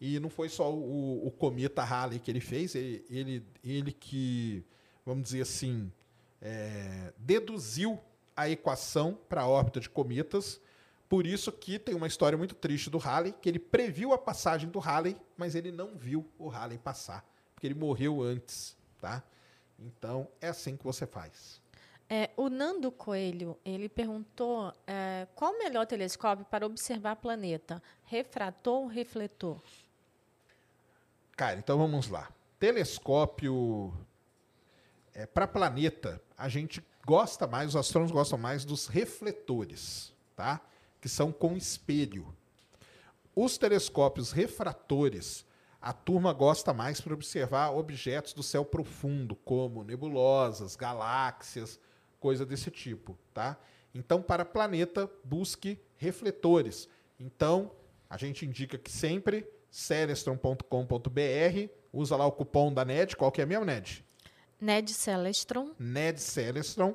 E 0.00 0.18
não 0.18 0.30
foi 0.30 0.48
só 0.48 0.72
o, 0.72 1.26
o 1.26 1.30
cometa 1.30 1.82
Halley 1.82 2.18
que 2.18 2.30
ele 2.30 2.40
fez, 2.40 2.74
ele, 2.74 3.04
ele, 3.10 3.46
ele 3.62 3.92
que, 3.92 4.64
vamos 5.04 5.24
dizer 5.24 5.42
assim, 5.42 5.92
é, 6.40 7.12
deduziu 7.18 8.00
a 8.34 8.48
equação 8.48 9.18
para 9.28 9.42
a 9.42 9.46
órbita 9.46 9.78
de 9.78 9.90
cometas. 9.90 10.58
Por 11.06 11.26
isso 11.26 11.52
que 11.52 11.78
tem 11.78 11.94
uma 11.94 12.06
história 12.06 12.38
muito 12.38 12.54
triste 12.54 12.88
do 12.88 12.96
Halley, 12.96 13.34
que 13.42 13.48
ele 13.48 13.58
previu 13.58 14.14
a 14.14 14.18
passagem 14.18 14.70
do 14.70 14.78
Halley, 14.78 15.16
mas 15.36 15.54
ele 15.54 15.70
não 15.70 15.96
viu 15.96 16.26
o 16.38 16.48
Halley 16.48 16.78
passar, 16.78 17.28
porque 17.60 17.66
ele 17.66 17.74
morreu 17.74 18.22
antes, 18.22 18.74
tá? 18.98 19.22
Então, 19.78 20.26
é 20.40 20.48
assim 20.48 20.78
que 20.78 20.82
você 20.82 21.06
faz. 21.06 21.60
É, 22.08 22.30
o 22.34 22.48
Nando 22.48 22.90
Coelho, 22.90 23.54
ele 23.62 23.86
perguntou 23.86 24.72
é, 24.86 25.28
qual 25.34 25.52
o 25.52 25.58
melhor 25.58 25.86
telescópio 25.86 26.46
para 26.46 26.64
observar 26.64 27.16
planeta, 27.16 27.82
refrator 28.06 28.80
ou 28.80 28.86
refletor? 28.86 29.60
Cara, 31.36 31.58
então 31.58 31.76
vamos 31.76 32.08
lá. 32.08 32.30
Telescópio 32.58 33.92
é, 35.12 35.26
para 35.26 35.46
planeta, 35.46 36.18
a 36.38 36.48
gente 36.48 36.82
gosta 37.04 37.46
mais, 37.46 37.68
os 37.68 37.76
astrônomos 37.76 38.10
gostam 38.10 38.38
mais 38.38 38.64
dos 38.64 38.86
refletores, 38.86 40.14
tá? 40.34 40.62
Que 40.98 41.10
são 41.10 41.30
com 41.30 41.58
espelho. 41.58 42.34
Os 43.36 43.58
telescópios 43.58 44.32
refratores, 44.32 45.44
a 45.80 45.92
turma 45.92 46.32
gosta 46.32 46.74
mais 46.74 47.00
para 47.00 47.14
observar 47.14 47.70
objetos 47.70 48.32
do 48.32 48.42
céu 48.42 48.64
profundo, 48.64 49.34
como 49.34 49.82
nebulosas, 49.82 50.76
galáxias, 50.76 51.80
coisa 52.18 52.44
desse 52.44 52.70
tipo, 52.70 53.16
tá? 53.32 53.56
Então, 53.94 54.20
para 54.20 54.44
planeta, 54.44 55.10
busque 55.24 55.78
refletores. 55.96 56.88
Então, 57.18 57.72
a 58.08 58.16
gente 58.16 58.44
indica 58.44 58.76
que 58.76 58.90
sempre 58.90 59.48
celestron.com.br, 59.70 61.70
usa 61.92 62.16
lá 62.16 62.26
o 62.26 62.32
cupom 62.32 62.72
da 62.72 62.84
NED, 62.84 63.16
qual 63.16 63.32
que 63.32 63.40
é 63.40 63.46
mesmo, 63.46 63.64
NED? 63.64 64.04
Ned 64.60 64.92
Celestron. 64.92 65.70
Ned 65.78 66.20
Celestron. 66.20 66.94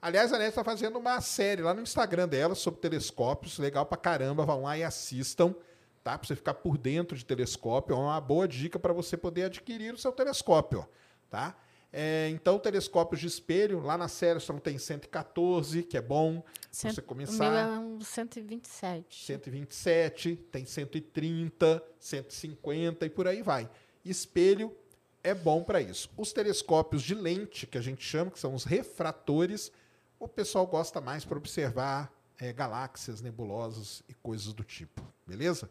Aliás, 0.00 0.32
a 0.32 0.38
Ned 0.38 0.48
está 0.48 0.64
fazendo 0.64 0.98
uma 0.98 1.20
série 1.20 1.62
lá 1.62 1.74
no 1.74 1.82
Instagram 1.82 2.26
dela 2.26 2.54
sobre 2.54 2.80
telescópios, 2.80 3.58
legal 3.58 3.84
pra 3.84 3.98
caramba, 3.98 4.46
vão 4.46 4.62
lá 4.62 4.76
e 4.76 4.82
assistam, 4.82 5.54
tá? 6.02 6.18
Pra 6.18 6.26
você 6.26 6.36
ficar 6.36 6.54
por 6.54 6.76
dentro 6.78 7.16
de 7.16 7.24
telescópio, 7.24 7.94
é 7.94 7.98
uma 7.98 8.20
boa 8.20 8.46
dica 8.48 8.78
para 8.78 8.92
você 8.92 9.16
poder 9.16 9.44
adquirir 9.44 9.94
o 9.94 9.98
seu 9.98 10.12
telescópio, 10.12 10.86
tá? 11.30 11.56
É, 11.94 12.30
então, 12.30 12.58
telescópios 12.58 13.20
de 13.20 13.26
espelho, 13.26 13.80
lá 13.80 13.98
na 13.98 14.08
Celestron 14.08 14.58
tem 14.58 14.78
114, 14.78 15.82
que 15.82 15.96
é 15.96 16.00
bom 16.00 16.40
pra 16.40 16.50
Cento- 16.70 16.94
você 16.94 17.00
O 17.00 17.04
começar. 17.04 17.50
meu 17.50 17.58
é 17.58 17.78
um 17.78 18.00
127. 18.00 19.26
127, 19.26 20.36
tem 20.50 20.64
130, 20.64 21.82
150 22.00 23.04
e 23.04 23.10
por 23.10 23.28
aí 23.28 23.42
vai. 23.42 23.68
Espelho 24.02 24.74
é 25.22 25.34
bom 25.34 25.62
para 25.62 25.82
isso. 25.82 26.08
Os 26.16 26.32
telescópios 26.32 27.02
de 27.02 27.14
lente, 27.14 27.66
que 27.66 27.76
a 27.76 27.82
gente 27.82 28.02
chama, 28.02 28.30
que 28.30 28.40
são 28.40 28.54
os 28.54 28.64
refratores, 28.64 29.70
o 30.18 30.26
pessoal 30.26 30.66
gosta 30.66 30.98
mais 30.98 31.26
para 31.26 31.36
observar 31.36 32.10
é, 32.38 32.52
galáxias, 32.54 33.20
nebulosas 33.20 34.02
e 34.08 34.14
coisas 34.14 34.52
do 34.54 34.64
tipo. 34.64 35.02
Beleza? 35.26 35.68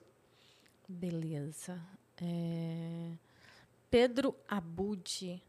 Beleza. 0.92 1.82
É, 2.22 3.14
Pedro 3.90 4.36
Abud 4.48 5.42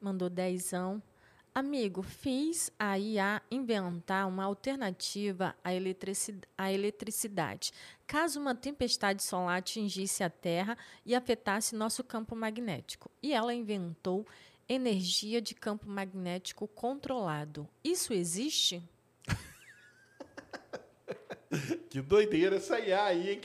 mandou 0.00 0.28
dezão. 0.28 1.00
Amigo, 1.54 2.02
fiz 2.02 2.70
a 2.78 2.98
IA 2.98 3.40
inventar 3.50 4.28
uma 4.28 4.44
alternativa 4.44 5.56
à 5.64 5.70
à 6.56 6.72
eletricidade, 6.72 7.72
caso 8.06 8.40
uma 8.40 8.54
tempestade 8.54 9.22
solar 9.22 9.58
atingisse 9.58 10.22
a 10.22 10.30
Terra 10.30 10.76
e 11.06 11.14
afetasse 11.14 11.74
nosso 11.74 12.04
campo 12.04 12.36
magnético. 12.36 13.10
E 13.22 13.32
ela 13.32 13.54
inventou 13.54 14.26
energia 14.68 15.40
de 15.40 15.54
campo 15.54 15.88
magnético 15.88 16.68
controlado. 16.68 17.66
Isso 17.82 18.12
existe? 18.12 18.82
Que 21.88 22.02
doideira 22.02 22.56
essa 22.56 22.78
IA 22.78 23.04
aí, 23.04 23.30
hein? 23.30 23.40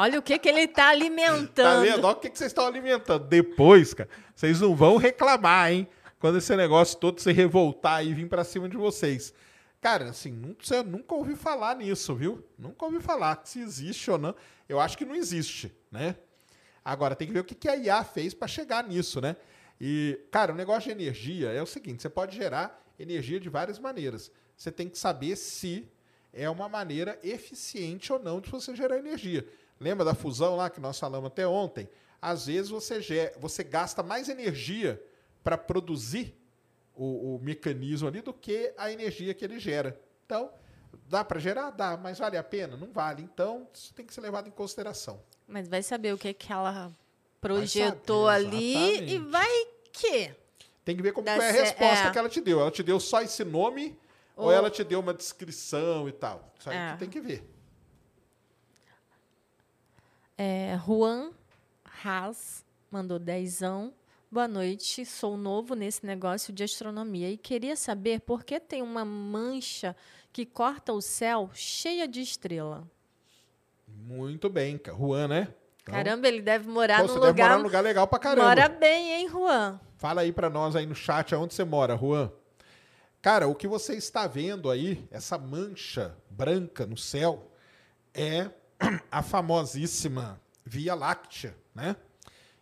Olha 0.00 0.20
o 0.20 0.22
que, 0.22 0.38
que 0.38 0.48
ele 0.48 0.60
está 0.60 0.84
Tá 0.84 0.88
alimentando. 0.90 1.82
vendo? 1.82 2.04
Olha 2.04 2.16
o 2.16 2.20
que, 2.20 2.30
que 2.30 2.38
vocês 2.38 2.52
estão 2.52 2.64
alimentando. 2.64 3.26
Depois, 3.26 3.92
cara, 3.92 4.08
vocês 4.32 4.60
não 4.60 4.76
vão 4.76 4.96
reclamar, 4.96 5.72
hein? 5.72 5.88
Quando 6.20 6.38
esse 6.38 6.54
negócio 6.54 6.96
todo 6.98 7.20
se 7.20 7.32
revoltar 7.32 8.06
e 8.06 8.14
vir 8.14 8.28
pra 8.28 8.44
cima 8.44 8.68
de 8.68 8.76
vocês. 8.76 9.34
Cara, 9.80 10.10
assim, 10.10 10.30
nunca, 10.30 10.82
nunca 10.84 11.14
ouvi 11.16 11.34
falar 11.34 11.74
nisso, 11.74 12.14
viu? 12.14 12.44
Nunca 12.56 12.84
ouvi 12.84 13.00
falar 13.00 13.40
se 13.44 13.60
existe 13.60 14.08
ou 14.08 14.18
não. 14.18 14.36
Eu 14.68 14.78
acho 14.78 14.96
que 14.96 15.04
não 15.04 15.16
existe, 15.16 15.72
né? 15.90 16.14
Agora, 16.84 17.16
tem 17.16 17.26
que 17.26 17.34
ver 17.34 17.40
o 17.40 17.44
que, 17.44 17.56
que 17.56 17.68
a 17.68 17.74
IA 17.74 18.04
fez 18.04 18.32
para 18.32 18.46
chegar 18.46 18.84
nisso, 18.84 19.20
né? 19.20 19.34
E, 19.80 20.16
cara, 20.30 20.52
o 20.52 20.56
negócio 20.56 20.84
de 20.84 20.90
energia 20.90 21.50
é 21.50 21.60
o 21.60 21.66
seguinte: 21.66 22.02
você 22.02 22.08
pode 22.08 22.36
gerar 22.36 22.80
energia 23.00 23.40
de 23.40 23.48
várias 23.48 23.80
maneiras. 23.80 24.30
Você 24.56 24.70
tem 24.70 24.88
que 24.88 24.96
saber 24.96 25.34
se 25.34 25.88
é 26.32 26.48
uma 26.48 26.68
maneira 26.68 27.18
eficiente 27.22 28.12
ou 28.12 28.20
não 28.20 28.40
de 28.40 28.48
você 28.48 28.76
gerar 28.76 28.96
energia. 28.98 29.44
Lembra 29.80 30.04
da 30.04 30.14
fusão 30.14 30.56
lá 30.56 30.68
que 30.68 30.80
nós 30.80 30.98
falamos 30.98 31.28
até 31.28 31.46
ontem? 31.46 31.88
Às 32.20 32.46
vezes 32.46 32.70
você, 32.70 33.32
você 33.38 33.62
gasta 33.62 34.02
mais 34.02 34.28
energia 34.28 35.02
para 35.44 35.56
produzir 35.56 36.34
o, 36.94 37.36
o 37.36 37.40
mecanismo 37.40 38.08
ali 38.08 38.20
do 38.20 38.32
que 38.32 38.72
a 38.76 38.90
energia 38.90 39.32
que 39.32 39.44
ele 39.44 39.60
gera. 39.60 39.98
Então, 40.26 40.50
dá 41.08 41.24
para 41.24 41.38
gerar? 41.38 41.70
Dá, 41.70 41.96
mas 41.96 42.18
vale 42.18 42.36
a 42.36 42.42
pena? 42.42 42.76
Não 42.76 42.92
vale. 42.92 43.22
Então, 43.22 43.68
isso 43.72 43.94
tem 43.94 44.04
que 44.04 44.12
ser 44.12 44.20
levado 44.20 44.48
em 44.48 44.50
consideração. 44.50 45.22
Mas 45.46 45.68
vai 45.68 45.82
saber 45.82 46.12
o 46.12 46.18
que, 46.18 46.34
que 46.34 46.52
ela 46.52 46.92
projetou 47.40 48.28
ali 48.28 49.14
e 49.14 49.18
vai 49.18 49.66
que? 49.92 50.34
Tem 50.84 50.96
que 50.96 51.02
ver 51.02 51.12
como 51.12 51.26
foi 51.26 51.48
a 51.48 51.52
resposta 51.52 52.08
é. 52.08 52.10
que 52.10 52.18
ela 52.18 52.28
te 52.28 52.40
deu. 52.40 52.60
Ela 52.60 52.70
te 52.70 52.82
deu 52.82 52.98
só 52.98 53.22
esse 53.22 53.44
nome 53.44 53.96
ou, 54.36 54.46
Ou- 54.46 54.52
ela 54.52 54.70
te 54.70 54.82
deu 54.82 55.00
uma 55.00 55.14
descrição 55.14 56.08
e 56.08 56.12
tal? 56.12 56.52
Isso 56.58 56.70
aí 56.70 56.76
É. 56.76 56.92
que 56.92 56.98
tem 56.98 57.08
que 57.10 57.20
ver. 57.20 57.48
É, 60.40 60.78
Juan 60.86 61.32
Haas 62.04 62.64
mandou 62.92 63.18
dezão. 63.18 63.92
Boa 64.30 64.46
noite, 64.46 65.04
sou 65.04 65.36
novo 65.36 65.74
nesse 65.74 66.06
negócio 66.06 66.52
de 66.52 66.62
astronomia 66.62 67.28
e 67.28 67.36
queria 67.36 67.74
saber 67.74 68.20
por 68.20 68.44
que 68.44 68.60
tem 68.60 68.80
uma 68.80 69.04
mancha 69.04 69.96
que 70.32 70.46
corta 70.46 70.92
o 70.92 71.00
céu 71.00 71.50
cheia 71.52 72.06
de 72.06 72.20
estrela. 72.20 72.88
Muito 73.88 74.48
bem. 74.48 74.80
Juan, 74.86 75.26
né? 75.26 75.48
Então, 75.82 75.94
Caramba, 75.94 76.28
ele 76.28 76.40
deve 76.40 76.68
morar 76.68 76.98
pô, 76.98 77.02
num 77.02 77.08
você 77.08 77.14
deve 77.20 77.30
lugar. 77.32 77.44
morar 77.48 77.58
num 77.58 77.64
lugar 77.64 77.80
legal 77.82 78.06
pra 78.06 78.18
caramba. 78.20 78.48
Mora 78.48 78.68
bem, 78.68 79.14
hein, 79.14 79.28
Juan? 79.28 79.80
Fala 79.96 80.20
aí 80.20 80.32
pra 80.32 80.48
nós 80.48 80.76
aí 80.76 80.86
no 80.86 80.94
chat 80.94 81.34
aonde 81.34 81.54
você 81.54 81.64
mora, 81.64 81.96
Juan. 81.96 82.30
Cara, 83.20 83.48
o 83.48 83.54
que 83.56 83.66
você 83.66 83.94
está 83.96 84.28
vendo 84.28 84.70
aí, 84.70 85.04
essa 85.10 85.36
mancha 85.36 86.14
branca 86.30 86.86
no 86.86 86.96
céu, 86.96 87.50
é 88.14 88.48
a 89.10 89.22
famosíssima 89.22 90.40
Via 90.64 90.94
Láctea, 90.94 91.56
né? 91.74 91.96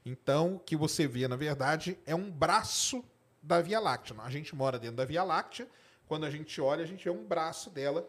Então, 0.04 0.54
o 0.56 0.58
que 0.60 0.76
você 0.76 1.06
vê, 1.06 1.26
na 1.26 1.34
verdade, 1.36 1.98
é 2.06 2.14
um 2.14 2.30
braço 2.30 3.04
da 3.42 3.60
Via 3.60 3.80
Láctea. 3.80 4.14
A 4.20 4.30
gente 4.30 4.54
mora 4.54 4.78
dentro 4.78 4.96
da 4.96 5.04
Via 5.04 5.24
Láctea, 5.24 5.66
quando 6.06 6.24
a 6.24 6.30
gente 6.30 6.60
olha, 6.60 6.84
a 6.84 6.86
gente 6.86 7.02
vê 7.04 7.10
um 7.10 7.24
braço 7.24 7.70
dela 7.70 8.08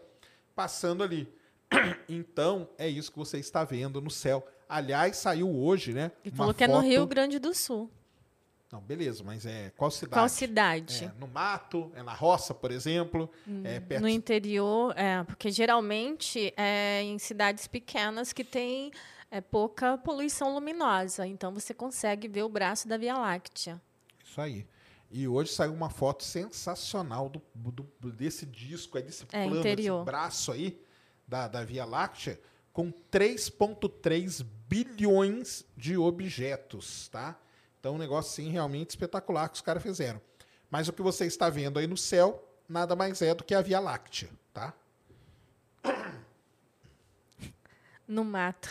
passando 0.56 1.04
ali. 1.04 1.28
Então, 2.08 2.70
é 2.78 2.88
isso 2.88 3.12
que 3.12 3.18
você 3.18 3.38
está 3.40 3.64
vendo 3.64 4.00
no 4.00 4.10
céu. 4.10 4.48
Aliás, 4.70 5.18
saiu 5.18 5.54
hoje, 5.54 5.94
né? 5.94 6.12
Ele 6.24 6.34
falou 6.36 6.54
que 6.54 6.64
é 6.64 6.68
no 6.68 6.76
foto- 6.76 6.86
Rio 6.86 7.06
Grande 7.06 7.40
do 7.40 7.54
Sul. 7.54 7.92
Não, 8.72 8.82
beleza, 8.82 9.24
mas 9.24 9.46
é 9.46 9.72
qual 9.78 9.90
cidade? 9.90 10.14
Qual 10.14 10.28
cidade? 10.30 11.06
É, 11.06 11.12
no 11.20 11.28
mato, 11.28 11.90
é 11.96 12.04
na 12.04 12.14
roça, 12.14 12.54
por 12.54 12.70
exemplo. 12.70 13.30
é 13.64 13.80
perto 13.80 14.02
No 14.02 14.10
interior, 14.10 14.94
é, 14.98 15.24
porque 15.24 15.50
geralmente 15.52 16.54
é 16.58 17.02
em 17.02 17.18
cidades 17.18 17.66
pequenas 17.66 18.34
que 18.34 18.44
tem 18.44 18.92
é, 19.32 19.40
pouca 19.40 19.98
poluição 19.98 20.54
luminosa. 20.54 21.26
Então 21.26 21.54
você 21.54 21.74
consegue 21.74 22.28
ver 22.28 22.44
o 22.44 22.50
braço 22.50 22.88
da 22.90 22.98
Via 22.98 23.18
Láctea. 23.18 23.82
Isso 24.26 24.42
aí. 24.42 24.68
E 25.10 25.26
hoje 25.26 25.54
saiu 25.54 25.72
uma 25.74 25.90
foto 25.90 26.26
sensacional 26.26 27.30
do, 27.30 27.42
do- 27.56 28.12
desse 28.12 28.46
disco 28.46 29.00
desse 29.02 29.24
É, 29.32 29.46
plano, 29.46 29.60
interior. 29.62 30.00
desse 30.00 30.06
braço 30.06 30.52
aí 30.52 30.78
da, 31.26 31.48
da 31.48 31.64
Via 31.64 31.86
Láctea, 31.86 32.38
com 32.74 32.92
3,3 32.92 34.46
bilhões 34.68 35.66
de 35.78 35.98
objetos, 35.98 37.08
tá? 37.08 37.40
Então, 37.88 37.96
um 37.96 37.98
negócio 38.00 38.30
assim 38.44 38.52
realmente 38.52 38.90
espetacular 38.90 39.48
que 39.48 39.56
os 39.56 39.62
caras 39.62 39.82
fizeram. 39.82 40.20
Mas 40.70 40.90
o 40.90 40.94
que 40.94 41.02
você 41.02 41.26
está 41.26 41.50
vendo 41.50 41.80
aí 41.80 41.88
no 41.88 41.96
céu, 41.96 42.46
nada 42.68 42.98
mais 42.98 43.22
é 43.22 43.34
do 43.34 43.46
que 43.46 43.56
a 43.56 43.62
Via 43.62 43.80
Láctea, 43.80 44.28
tá? 44.54 44.74
No 48.06 48.26
mato. 48.26 48.68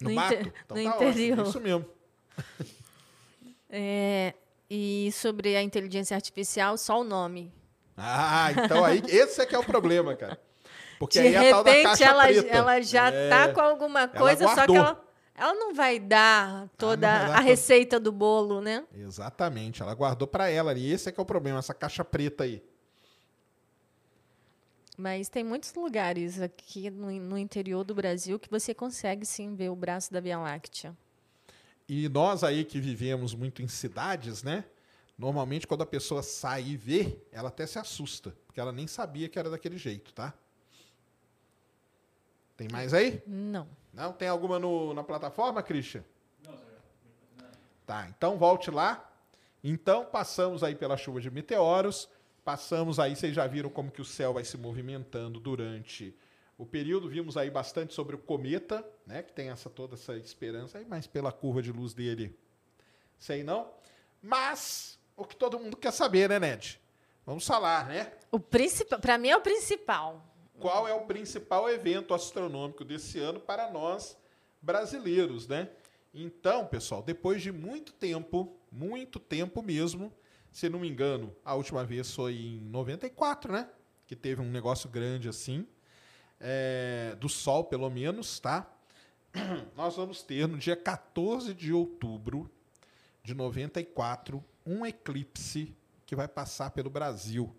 No, 0.00 0.08
No 0.08 0.14
mato? 0.14 0.34
Então 0.64 0.76
no 0.78 0.84
tá 0.84 0.96
ótimo, 0.96 1.10
interior. 1.10 1.46
isso 1.46 1.60
mesmo. 1.60 1.84
É, 3.74 4.34
e 4.68 5.10
sobre 5.14 5.56
a 5.56 5.62
inteligência 5.62 6.14
artificial, 6.14 6.76
só 6.76 7.00
o 7.00 7.04
nome. 7.04 7.50
Ah, 7.96 8.50
então 8.52 8.84
aí, 8.84 9.02
esse 9.08 9.40
é 9.40 9.46
que 9.46 9.54
é 9.54 9.58
o 9.58 9.64
problema, 9.64 10.14
cara. 10.14 10.38
Porque 10.98 11.18
De 11.18 11.28
aí 11.28 11.34
é 11.34 11.48
a 11.48 11.54
tal 11.54 11.64
da 11.64 11.70
repente 11.72 12.02
ela, 12.04 12.24
preta. 12.24 12.48
ela 12.48 12.80
já 12.82 13.10
É. 13.10 13.28
tá 13.30 13.48
com 13.50 13.60
alguma 13.62 14.06
coisa, 14.06 14.46
só 14.48 14.66
que 14.66 14.76
ela, 14.76 15.02
ela 15.34 15.54
não 15.54 15.74
vai 15.74 15.98
dar 15.98 16.68
toda 16.76 17.10
não 17.10 17.18
vai 17.18 17.26
dar 17.28 17.34
a 17.34 17.36
todo- 17.38 17.46
receita 17.46 17.98
do 18.00 18.12
bolo, 18.12 18.60
né? 18.60 18.84
Exatamente, 18.94 19.82
ela 19.82 19.94
guardou 19.94 20.28
pra 20.28 20.48
ela 20.48 20.70
ali. 20.70 20.90
Esse 20.90 21.08
é 21.08 21.12
que 21.12 21.18
é 21.20 21.22
o 21.22 21.26
problema, 21.26 21.58
essa 21.58 21.74
caixa 21.74 22.04
preta 22.04 22.44
aí. 22.44 22.62
Mas 24.96 25.28
tem 25.28 25.42
muitos 25.42 25.72
lugares 25.74 26.40
aqui 26.40 26.90
no, 26.90 27.10
no 27.10 27.38
interior 27.38 27.82
do 27.82 27.94
Brasil 27.94 28.38
que 28.38 28.50
você 28.50 28.74
consegue 28.74 29.24
sim 29.24 29.54
ver 29.54 29.70
o 29.70 29.74
braço 29.76 30.12
da 30.12 30.20
Via 30.20 30.38
Láctea. 30.38 30.96
E 31.88 32.08
nós 32.08 32.44
aí 32.44 32.64
que 32.64 32.78
vivemos 32.78 33.34
muito 33.34 33.62
em 33.62 33.68
cidades, 33.68 34.42
né? 34.42 34.64
Normalmente 35.18 35.66
quando 35.66 35.82
a 35.82 35.86
pessoa 35.86 36.22
sai 36.22 36.62
e 36.68 36.76
vê, 36.76 37.16
ela 37.32 37.48
até 37.48 37.66
se 37.66 37.78
assusta, 37.78 38.34
porque 38.46 38.60
ela 38.60 38.70
nem 38.72 38.86
sabia 38.86 39.28
que 39.28 39.38
era 39.38 39.50
daquele 39.50 39.78
jeito, 39.78 40.12
tá? 40.12 40.32
Tem 42.56 42.68
mais 42.70 42.92
aí? 42.94 43.22
Não. 43.26 43.66
Não? 43.92 44.12
Tem 44.12 44.28
alguma 44.28 44.58
no- 44.58 44.94
na 44.94 45.02
plataforma, 45.04 45.62
Christian? 45.62 46.02
Não, 46.46 46.52
Sérgio. 46.56 46.76
Tá, 47.86 48.08
então 48.08 48.38
volte 48.38 48.70
lá. 48.70 49.08
Então 49.62 50.04
passamos 50.06 50.62
aí 50.62 50.74
pela 50.74 50.96
chuva 50.96 51.20
de 51.20 51.30
meteoros, 51.30 52.08
passamos 52.44 52.98
aí, 52.98 53.14
vocês 53.14 53.34
já 53.34 53.46
viram 53.46 53.70
como 53.70 53.90
que 53.90 54.00
o 54.00 54.04
céu 54.04 54.32
vai 54.34 54.44
se 54.44 54.56
movimentando 54.56 55.38
durante 55.38 56.14
o 56.58 56.66
período, 56.66 57.08
vimos 57.08 57.36
aí 57.36 57.50
bastante 57.50 57.94
sobre 57.94 58.14
o 58.16 58.18
cometa, 58.18 58.84
né, 59.06 59.22
que 59.22 59.32
tem 59.32 59.50
essa 59.50 59.68
toda 59.70 59.94
essa 59.94 60.16
esperança 60.16 60.78
aí, 60.78 60.84
mas 60.88 61.06
pela 61.06 61.30
curva 61.32 61.62
de 61.62 61.70
luz 61.72 61.92
dele, 61.94 62.36
sei 63.18 63.42
não. 63.44 63.70
Mas 64.20 64.98
o 65.16 65.24
que 65.24 65.36
todo 65.36 65.58
mundo 65.58 65.76
quer 65.76 65.92
saber, 65.92 66.28
né, 66.28 66.38
Ned? 66.38 66.80
Vamos 67.24 67.46
falar, 67.46 67.86
né? 67.86 68.12
O 68.32 68.40
principal, 68.40 68.98
para 68.98 69.16
mim 69.18 69.28
é 69.28 69.36
o 69.36 69.40
principal. 69.40 70.20
Qual 70.62 70.86
é 70.86 70.94
o 70.94 71.06
principal 71.06 71.68
evento 71.68 72.14
astronômico 72.14 72.84
desse 72.84 73.18
ano 73.18 73.40
para 73.40 73.68
nós 73.70 74.16
brasileiros, 74.62 75.48
né? 75.48 75.68
Então, 76.14 76.64
pessoal, 76.66 77.02
depois 77.02 77.42
de 77.42 77.50
muito 77.50 77.92
tempo, 77.92 78.56
muito 78.70 79.18
tempo 79.18 79.60
mesmo, 79.60 80.12
se 80.52 80.68
não 80.68 80.78
me 80.78 80.88
engano, 80.88 81.34
a 81.44 81.54
última 81.54 81.84
vez 81.84 82.14
foi 82.14 82.34
em 82.36 82.60
94, 82.60 83.52
né? 83.52 83.68
Que 84.06 84.14
teve 84.14 84.40
um 84.40 84.50
negócio 84.50 84.88
grande 84.88 85.28
assim, 85.28 85.66
é, 86.38 87.16
do 87.18 87.28
Sol, 87.28 87.64
pelo 87.64 87.90
menos, 87.90 88.38
tá? 88.38 88.72
Nós 89.74 89.96
vamos 89.96 90.22
ter 90.22 90.46
no 90.46 90.56
dia 90.56 90.76
14 90.76 91.54
de 91.54 91.72
outubro 91.72 92.48
de 93.24 93.34
94 93.34 94.44
um 94.64 94.86
eclipse 94.86 95.74
que 96.06 96.14
vai 96.14 96.28
passar 96.28 96.70
pelo 96.70 96.88
Brasil. 96.88 97.52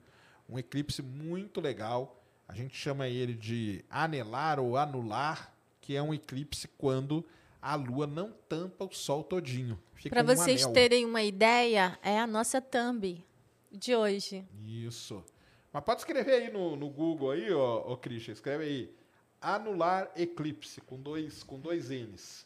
Um 0.48 0.58
eclipse 0.58 1.02
muito 1.02 1.60
legal. 1.60 2.23
A 2.48 2.54
gente 2.54 2.76
chama 2.76 3.08
ele 3.08 3.34
de 3.34 3.84
anelar 3.90 4.60
ou 4.60 4.78
anular, 4.78 5.54
que 5.82 5.96
é 5.96 6.02
um 6.02 6.14
eclipse 6.14 6.68
quando 6.68 7.26
a 7.62 7.76
Lua 7.76 8.06
não 8.06 8.32
tampa 8.50 8.84
o 8.86 8.94
Sol 8.94 9.24
todinho. 9.24 9.82
Fica 9.96 10.16
Para 10.16 10.24
um 10.24 10.36
vocês 10.36 10.64
anel. 10.64 10.74
terem 10.74 11.06
uma 11.06 11.24
ideia, 11.24 11.98
é 12.04 12.20
a 12.20 12.28
nossa 12.28 12.62
thumb 12.62 13.26
de 13.72 13.96
hoje. 13.96 14.46
Isso. 14.66 15.24
Mas 15.72 15.84
pode 15.84 16.02
escrever 16.02 16.34
aí 16.34 16.52
no, 16.52 16.76
no 16.76 16.90
Google 16.90 17.32
aí, 17.32 17.52
ó, 17.52 17.84
ó 17.92 17.96
Christian, 17.96 18.34
escreve 18.34 18.64
aí. 18.64 18.96
Anular 19.42 20.12
eclipse, 20.16 20.80
com 20.82 21.02
dois, 21.02 21.42
com 21.44 21.60
dois 21.60 21.90
N's. 21.90 22.46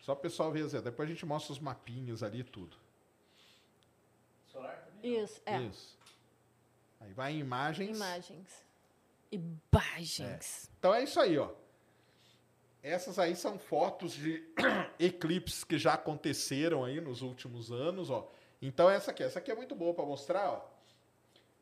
Só 0.00 0.12
o 0.12 0.16
pessoal 0.16 0.52
ver, 0.52 0.66
Zé. 0.66 0.82
Depois 0.82 1.08
a 1.08 1.12
gente 1.12 1.24
mostra 1.24 1.52
os 1.52 1.58
mapinhas 1.58 2.22
ali 2.22 2.40
e 2.40 2.44
tudo. 2.44 2.76
Solar 4.52 4.84
também? 4.84 5.22
Isso, 5.22 5.40
é. 5.46 5.62
Isso. 5.62 5.98
Aí 7.00 7.12
vai 7.12 7.32
em 7.32 7.38
imagens. 7.38 7.96
Imagens. 7.96 8.63
Imagens. 9.30 10.70
Então 10.78 10.94
é 10.94 11.02
isso 11.02 11.20
aí, 11.20 11.38
ó. 11.38 11.50
Essas 12.82 13.18
aí 13.18 13.34
são 13.34 13.58
fotos 13.58 14.12
de 14.12 14.44
eclipses 15.00 15.64
que 15.64 15.78
já 15.78 15.94
aconteceram 15.94 16.84
aí 16.84 17.00
nos 17.00 17.22
últimos 17.22 17.72
anos, 17.72 18.10
ó. 18.10 18.30
Então 18.60 18.90
essa 18.90 19.10
aqui, 19.10 19.22
essa 19.22 19.38
aqui 19.38 19.50
é 19.50 19.54
muito 19.54 19.74
boa 19.74 19.94
para 19.94 20.04
mostrar, 20.04 20.50
ó. 20.50 20.74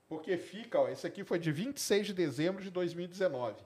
Porque 0.09 0.37
fica, 0.37 0.81
ó, 0.81 0.89
esse 0.89 1.07
aqui 1.07 1.25
foi 1.25 1.39
de 1.39 1.51
26 1.51 2.09
de 2.09 2.13
dezembro 2.13 2.63
de 2.63 2.71
2019. 2.71 3.63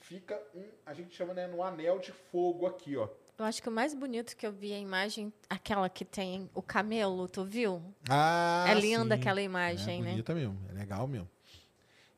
Fica 0.00 0.40
um, 0.54 0.64
a 0.86 0.94
gente 0.94 1.14
chama, 1.14 1.34
né, 1.34 1.46
no 1.46 1.62
anel 1.62 1.98
de 1.98 2.12
fogo 2.12 2.66
aqui, 2.66 2.96
ó. 2.96 3.08
Eu 3.38 3.44
acho 3.44 3.62
que 3.62 3.68
o 3.68 3.72
mais 3.72 3.92
bonito 3.94 4.36
que 4.36 4.46
eu 4.46 4.52
vi 4.52 4.72
a 4.72 4.78
imagem, 4.78 5.32
aquela 5.50 5.88
que 5.88 6.04
tem 6.04 6.48
o 6.54 6.62
camelo, 6.62 7.28
tu 7.28 7.44
viu? 7.44 7.82
Ah, 8.08 8.66
é 8.68 8.74
linda 8.74 9.16
sim. 9.16 9.20
aquela 9.20 9.42
imagem, 9.42 10.00
é 10.00 10.02
né? 10.02 10.10
bonita 10.10 10.34
mesmo, 10.34 10.58
é 10.70 10.72
legal 10.72 11.08
mesmo. 11.08 11.28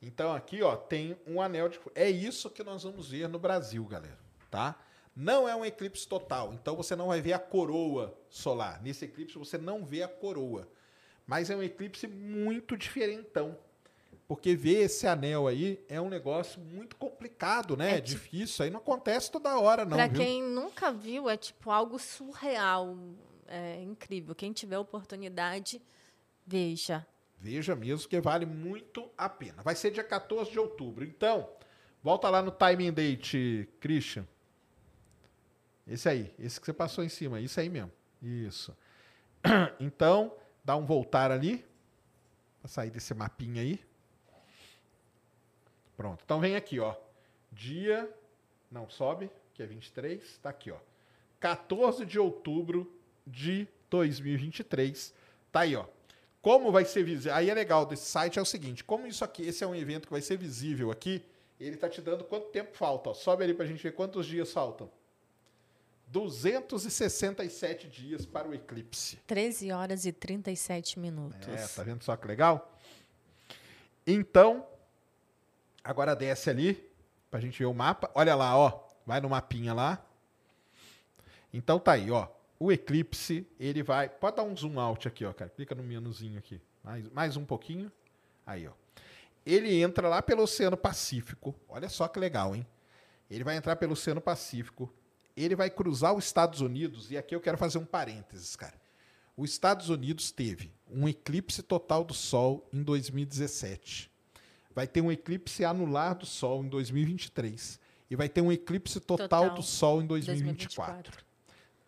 Então 0.07 0.33
aqui, 0.35 0.63
ó, 0.63 0.77
tem 0.77 1.17
um 1.27 1.41
anel 1.41 1.69
de 1.69 1.81
é 1.95 2.11
isso 2.11 2.51
que 2.51 2.63
nós 2.63 2.83
vamos 2.83 3.09
ver 3.09 3.29
no 3.29 3.39
Brasil, 3.39 3.85
galera, 3.85 4.19
tá? 4.51 4.77
Não 5.17 5.49
é 5.49 5.55
um 5.55 5.65
eclipse 5.65 6.07
total, 6.07 6.53
então 6.53 6.75
você 6.77 6.95
não 6.97 7.07
vai 7.09 7.21
ver 7.21 7.33
a 7.33 7.39
coroa 7.39 8.17
solar. 8.29 8.83
Nesse 8.83 9.05
eclipse 9.05 9.39
você 9.39 9.57
não 9.57 9.85
vê 9.85 10.03
a 10.03 10.09
coroa. 10.09 10.69
Mas 11.27 11.49
é 11.49 11.57
um 11.57 11.63
eclipse 11.63 12.07
muito 12.07 12.77
diferentão. 12.77 13.57
Porque 14.27 14.55
ver 14.57 14.85
esse 14.85 15.07
anel 15.07 15.47
aí 15.47 15.83
é 15.89 16.01
um 16.01 16.09
negócio 16.09 16.61
muito 16.61 16.97
complicado, 16.97 17.77
né? 17.77 17.93
É 17.93 17.97
É 17.99 18.01
difícil, 18.01 18.65
aí 18.65 18.71
não 18.71 18.81
acontece 18.81 19.31
toda 19.31 19.59
hora 19.59 19.85
não, 19.85 19.97
Pra 19.97 20.07
viu? 20.07 20.17
quem 20.21 20.43
nunca 20.43 20.91
viu, 20.93 21.29
é 21.29 21.37
tipo 21.37 21.71
algo 21.71 21.99
surreal. 21.99 22.97
É 23.47 23.81
incrível. 23.83 24.35
Quem 24.35 24.53
tiver 24.53 24.79
oportunidade, 24.79 25.81
veja. 26.47 27.07
Veja 27.39 27.77
mesmo 27.77 28.09
que 28.09 28.21
vale 28.21 28.47
muito 28.47 29.11
a 29.19 29.29
pena. 29.29 29.63
Vai 29.63 29.75
ser 29.75 29.91
dia 29.91 30.05
14 30.05 30.51
de 30.51 30.59
outubro. 30.59 31.05
Então, 31.05 31.49
volta 32.03 32.31
lá 32.31 32.41
no 32.41 32.51
timing 32.51 32.93
date, 32.93 33.69
Christian. 33.81 34.27
Esse 35.87 36.09
aí, 36.09 36.35
esse 36.39 36.59
que 36.59 36.67
você 36.67 36.73
passou 36.73 37.05
em 37.05 37.09
cima, 37.09 37.41
isso 37.41 37.61
aí 37.61 37.69
mesmo. 37.69 37.93
Isso. 38.23 38.77
Então, 39.79 40.35
dá 40.65 40.75
um 40.75 40.87
voltar 40.87 41.31
ali, 41.31 41.65
para 42.61 42.69
sair 42.69 42.91
desse 42.91 43.13
mapinha 43.13 43.61
aí. 43.61 43.79
Pronto. 45.97 46.23
Então 46.25 46.41
vem 46.41 46.57
aqui, 46.57 46.81
ó. 46.81 46.97
Dia, 47.53 48.11
não 48.71 48.89
sobe, 48.89 49.31
que 49.53 49.63
é 49.63 49.67
23, 49.67 50.39
tá 50.39 50.49
aqui, 50.49 50.71
ó. 50.71 50.79
14 51.39 52.07
de 52.07 52.19
outubro 52.19 52.91
de 53.27 53.69
2023. 53.91 55.15
Tá 55.53 55.61
aí, 55.61 55.77
ó. 55.77 55.87
Como 56.45 56.71
vai 56.71 56.85
ser 56.85 57.03
visível? 57.03 57.35
Aí 57.35 57.49
é 57.49 57.55
legal 57.55 57.87
desse 57.87 58.05
site 58.05 58.39
é 58.39 58.43
o 58.43 58.45
seguinte: 58.45 58.85
como 58.85 59.07
isso 59.07 59.25
aqui, 59.25 59.49
esse 59.49 59.65
é 59.65 59.67
um 59.67 59.75
evento 59.75 60.07
que 60.07 60.13
vai 60.13 60.21
ser 60.21 60.37
visível 60.37 60.91
aqui, 60.91 61.25
ele 61.59 61.75
tá 61.75 61.89
te 61.89 62.03
dando 62.03 62.23
quanto 62.23 62.51
tempo 62.51 62.77
falta. 62.77 63.09
Ó. 63.09 63.15
Sobe 63.15 63.45
ali 63.45 63.55
pra 63.55 63.65
gente 63.65 63.83
ver 63.83 63.93
quantos 63.93 64.27
dias 64.27 64.53
faltam. 64.53 64.91
267 66.09 67.89
dias 67.89 68.27
para 68.27 68.47
o 68.47 68.55
eclipse. 68.55 69.17
13 69.27 69.73
horas 69.73 70.05
e 70.05 70.13
37 70.13 70.99
minutos. 70.99 71.49
É, 71.49 71.67
tá 71.67 71.83
vendo 71.83 72.05
só 72.05 72.15
que 72.15 72.29
legal? 72.29 72.79
Então, 74.07 74.67
agora 75.83 76.15
desce 76.15 76.51
ali 76.51 76.93
pra 77.31 77.41
gente 77.41 77.59
ver 77.59 77.65
o 77.65 77.73
mapa. 77.73 78.11
Olha 78.15 78.35
lá, 78.35 78.55
ó. 78.55 78.87
Vai 79.07 79.19
no 79.19 79.31
mapinha 79.31 79.73
lá. 79.73 80.05
Então 81.51 81.79
tá 81.79 81.93
aí, 81.93 82.11
ó. 82.11 82.29
O 82.59 82.71
eclipse, 82.71 83.47
ele 83.59 83.83
vai. 83.83 84.09
Pode 84.09 84.37
dar 84.37 84.45
um 84.45 84.57
zoom 84.57 84.79
out 84.79 85.09
aqui, 85.09 85.25
ó, 85.25 85.33
cara. 85.33 85.51
Clica 85.51 85.75
no 85.75 85.83
menuzinho 85.83 86.39
aqui. 86.39 86.61
Mais, 86.83 87.09
mais 87.11 87.37
um 87.37 87.45
pouquinho. 87.45 87.91
Aí, 88.47 88.67
ó. 88.67 88.73
Ele 89.45 89.83
entra 89.83 90.09
lá 90.09 90.23
pelo 90.23 90.43
Oceano 90.43 90.77
Pacífico. 90.77 91.55
Olha 91.69 91.89
só 91.89 92.09
que 92.09 92.19
legal, 92.19 92.55
hein? 92.55 92.67
Ele 93.31 93.45
vai 93.45 93.57
entrar 93.57 93.77
pelo 93.77 93.93
Oceano 93.93 94.21
Pacífico. 94.21 94.93
Ele 95.37 95.57
vai 95.57 95.69
cruzar 95.69 96.15
os 96.15 96.25
Estados 96.25 96.61
Unidos. 96.61 97.11
E 97.11 97.19
aqui 97.19 97.35
eu 97.35 97.41
quero 97.41 97.59
fazer 97.59 97.79
um 97.79 97.85
parênteses, 97.85 98.57
cara. 98.57 98.75
Os 99.37 99.51
Estados 99.51 99.91
Unidos 99.91 100.31
teve 100.31 100.73
um 100.89 101.09
eclipse 101.09 101.63
total 101.63 102.05
do 102.05 102.15
Sol 102.15 102.69
em 102.73 102.83
2017. 102.83 104.11
Vai 104.75 104.87
ter 104.87 105.01
um 105.01 105.11
eclipse 105.11 105.65
anular 105.65 106.17
do 106.17 106.25
Sol 106.25 106.65
em 106.65 106.69
2023. 106.69 107.81
E 108.11 108.17
vai 108.17 108.29
ter 108.29 108.41
um 108.41 108.53
eclipse 108.53 109.01
total, 109.01 109.29
Total, 109.29 109.55
do 109.57 109.63
Sol 109.63 110.03
em 110.03 110.07
2024. 110.07 110.95
2024. 110.95 111.24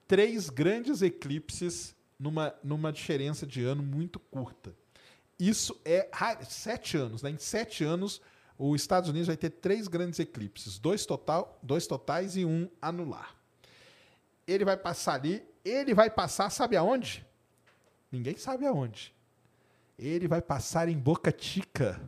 Três 0.07 0.49
grandes 0.49 1.03
eclipses 1.03 1.97
numa, 2.19 2.55
numa 2.63 2.93
diferença 2.93 3.47
de 3.47 3.65
ano 3.65 3.83
muito 3.83 4.19
curta. 4.19 4.75
Isso 5.39 5.79
é 5.85 6.09
sete 6.49 6.97
anos, 6.97 7.23
né? 7.23 7.31
Em 7.31 7.39
sete 7.39 7.85
anos, 7.85 8.23
os 8.59 8.81
Estados 8.81 9.11
Unidos 9.11 9.27
vai 9.27 9.37
ter 9.37 9.51
três 9.51 9.87
grandes 9.87 10.19
eclipses, 10.19 10.79
dois, 10.79 11.05
total, 11.05 11.59
dois 11.63 11.87
totais 11.87 12.37
e 12.37 12.45
um 12.45 12.69
anular. 12.81 13.35
Ele 14.47 14.65
vai 14.65 14.77
passar 14.77 15.15
ali, 15.15 15.47
ele 15.65 15.93
vai 15.93 16.09
passar, 16.09 16.49
sabe 16.51 16.77
aonde? 16.77 17.27
Ninguém 18.11 18.37
sabe 18.37 18.65
aonde. 18.65 19.15
Ele 19.99 20.27
vai 20.27 20.41
passar 20.41 20.89
em 20.89 20.97
Boca 20.97 21.35
Chica. 21.37 22.01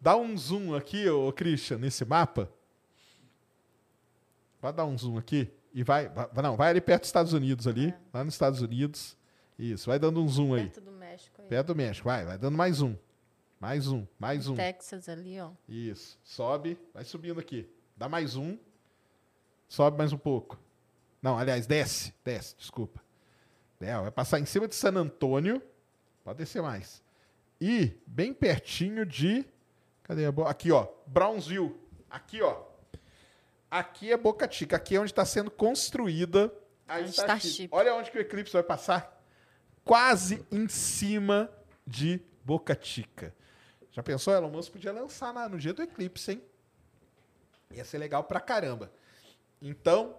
Dá 0.00 0.16
um 0.16 0.36
zoom 0.36 0.74
aqui, 0.74 1.08
ô 1.10 1.30
Christian, 1.32 1.78
nesse 1.78 2.04
mapa. 2.04 2.50
Vai 4.62 4.72
dar 4.72 4.86
um 4.86 4.96
zoom 4.96 5.18
aqui 5.18 5.50
e 5.72 5.82
vai, 5.82 6.08
vai- 6.08 6.28
não, 6.42 6.56
vai 6.56 6.70
ali 6.70 6.80
perto 6.80 7.02
dos 7.02 7.08
Estados 7.08 7.32
Unidos 7.32 7.66
ali, 7.66 7.88
É. 7.90 7.98
lá 8.12 8.24
nos 8.24 8.34
Estados 8.34 8.60
Unidos. 8.62 9.16
Isso, 9.58 9.88
vai 9.88 9.98
dando 9.98 10.22
um 10.22 10.28
zoom 10.28 10.54
aí. 10.54 10.62
Perto 10.64 10.80
do 10.80 10.92
México 10.92 11.42
aí. 11.42 11.48
Perto 11.48 11.66
do 11.68 11.76
México, 11.76 12.08
vai, 12.08 12.24
vai 12.24 12.38
dando 12.38 12.56
mais 12.56 12.80
um. 12.80 12.96
Mais 13.60 13.86
um, 13.88 14.06
mais 14.18 14.48
um. 14.48 14.54
Texas 14.56 15.06
ali, 15.08 15.38
ó. 15.38 15.50
Isso. 15.68 16.18
Sobe, 16.24 16.78
vai 16.94 17.04
subindo 17.04 17.38
aqui. 17.38 17.68
Dá 17.96 18.08
mais 18.08 18.34
um. 18.36 18.56
Sobe 19.68 19.98
mais 19.98 20.12
um 20.12 20.18
pouco. 20.18 20.58
Não, 21.22 21.38
aliás, 21.38 21.66
desce, 21.66 22.14
desce, 22.24 22.56
desculpa. 22.56 23.02
É, 23.80 23.94
vai 24.00 24.10
passar 24.10 24.40
em 24.40 24.46
cima 24.46 24.66
de 24.66 24.74
San 24.74 24.94
Antônio. 24.94 25.62
Pode 26.24 26.38
descer 26.38 26.62
mais. 26.62 27.02
E 27.60 27.92
bem 28.06 28.32
pertinho 28.32 29.04
de. 29.04 29.44
Cadê 30.02 30.24
a. 30.24 30.30
Aqui, 30.48 30.72
ó. 30.72 30.88
Brownsville. 31.06 31.74
Aqui, 32.08 32.40
ó. 32.42 32.62
Aqui 33.70 34.10
é 34.12 34.16
Boca 34.16 34.50
Chica. 34.50 34.76
Aqui 34.76 34.96
é 34.96 35.00
onde 35.00 35.10
está 35.12 35.24
sendo 35.24 35.50
construída 35.50 36.52
a 36.88 37.00
Starship. 37.02 37.46
Starship. 37.48 37.68
Olha 37.72 37.94
onde 37.94 38.10
que 38.10 38.18
o 38.18 38.20
eclipse 38.20 38.52
vai 38.52 38.62
passar. 38.62 39.22
Quase 39.84 40.44
em 40.50 40.68
cima 40.68 41.50
de 41.86 42.20
Boca 42.44 42.76
Chica. 42.80 43.34
Já 43.92 44.02
pensou? 44.02 44.34
Elon 44.34 44.50
Musk 44.50 44.72
podia 44.72 44.92
lançar 44.92 45.32
na- 45.32 45.48
no 45.48 45.58
dia 45.58 45.72
do 45.72 45.82
eclipse, 45.82 46.32
hein? 46.32 46.42
Ia 47.72 47.84
ser 47.84 47.98
legal 47.98 48.24
pra 48.24 48.40
caramba. 48.40 48.90
Então, 49.62 50.16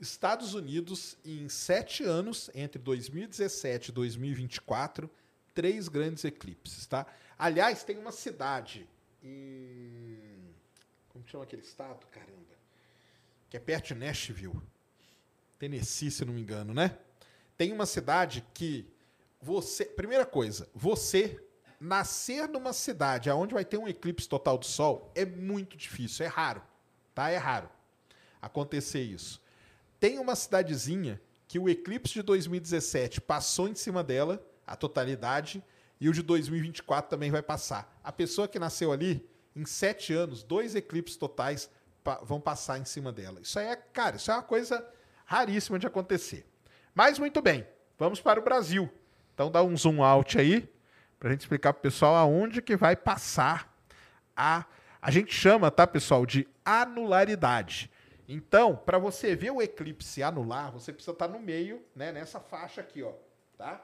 Estados 0.00 0.54
Unidos, 0.54 1.16
em 1.24 1.48
sete 1.48 2.02
anos, 2.02 2.50
entre 2.54 2.80
2017 2.80 3.88
e 3.88 3.92
2024, 3.92 5.10
três 5.54 5.88
grandes 5.88 6.24
eclipses, 6.24 6.86
tá? 6.86 7.06
Aliás, 7.38 7.84
tem 7.84 7.98
uma 7.98 8.10
cidade 8.12 8.88
em... 9.22 10.54
Como 11.10 11.26
chama 11.28 11.44
aquele 11.44 11.62
estado? 11.62 12.06
Caramba. 12.10 12.59
Que 13.50 13.58
é 13.58 13.60
perto 13.60 13.88
de 13.88 13.94
Nashville. 13.96 14.62
Tennessee, 15.58 16.10
se 16.10 16.24
não 16.24 16.32
me 16.32 16.40
engano, 16.40 16.72
né? 16.72 16.96
Tem 17.58 17.72
uma 17.72 17.84
cidade 17.84 18.42
que 18.54 18.90
você... 19.42 19.84
Primeira 19.84 20.24
coisa, 20.24 20.66
você 20.74 21.38
nascer 21.78 22.48
numa 22.48 22.72
cidade 22.72 23.28
onde 23.30 23.52
vai 23.52 23.64
ter 23.64 23.76
um 23.76 23.88
eclipse 23.88 24.28
total 24.28 24.56
do 24.56 24.64
Sol 24.64 25.12
é 25.14 25.26
muito 25.26 25.76
difícil, 25.76 26.24
é 26.24 26.28
raro, 26.28 26.62
tá? 27.14 27.28
É 27.28 27.36
raro 27.36 27.68
acontecer 28.40 29.02
isso. 29.02 29.40
Tem 29.98 30.18
uma 30.18 30.34
cidadezinha 30.34 31.20
que 31.46 31.58
o 31.58 31.68
eclipse 31.68 32.14
de 32.14 32.22
2017 32.22 33.20
passou 33.20 33.68
em 33.68 33.74
cima 33.74 34.02
dela, 34.02 34.42
a 34.66 34.76
totalidade, 34.76 35.62
e 36.00 36.08
o 36.08 36.12
de 36.12 36.22
2024 36.22 37.10
também 37.10 37.30
vai 37.30 37.42
passar. 37.42 38.00
A 38.02 38.10
pessoa 38.12 38.48
que 38.48 38.58
nasceu 38.58 38.92
ali, 38.92 39.28
em 39.54 39.66
sete 39.66 40.14
anos, 40.14 40.42
dois 40.42 40.74
eclipses 40.74 41.16
totais 41.16 41.68
vão 42.22 42.40
passar 42.40 42.78
em 42.78 42.84
cima 42.84 43.12
dela. 43.12 43.40
Isso 43.40 43.58
aí 43.58 43.66
é, 43.66 43.76
cara, 43.76 44.16
isso 44.16 44.30
é 44.30 44.34
uma 44.34 44.42
coisa 44.42 44.86
raríssima 45.24 45.78
de 45.78 45.86
acontecer. 45.86 46.46
Mas 46.94 47.18
muito 47.18 47.40
bem, 47.40 47.66
vamos 47.98 48.20
para 48.20 48.40
o 48.40 48.42
Brasil. 48.42 48.90
Então 49.34 49.50
dá 49.50 49.62
um 49.62 49.76
zoom 49.76 50.02
out 50.02 50.38
aí, 50.38 50.68
para 51.18 51.28
a 51.28 51.32
gente 51.32 51.42
explicar 51.42 51.72
para 51.72 51.80
o 51.80 51.82
pessoal 51.82 52.16
aonde 52.16 52.62
que 52.62 52.76
vai 52.76 52.96
passar 52.96 53.72
a. 54.36 54.64
A 55.02 55.10
gente 55.10 55.32
chama, 55.32 55.70
tá, 55.70 55.86
pessoal, 55.86 56.26
de 56.26 56.46
anularidade. 56.62 57.90
Então, 58.28 58.76
para 58.76 58.98
você 58.98 59.34
ver 59.34 59.50
o 59.50 59.62
eclipse 59.62 60.22
anular, 60.22 60.70
você 60.70 60.92
precisa 60.92 61.12
estar 61.12 61.26
no 61.26 61.40
meio, 61.40 61.82
né, 61.96 62.12
nessa 62.12 62.38
faixa 62.38 62.80
aqui, 62.80 63.02
ó, 63.02 63.12
tá? 63.56 63.82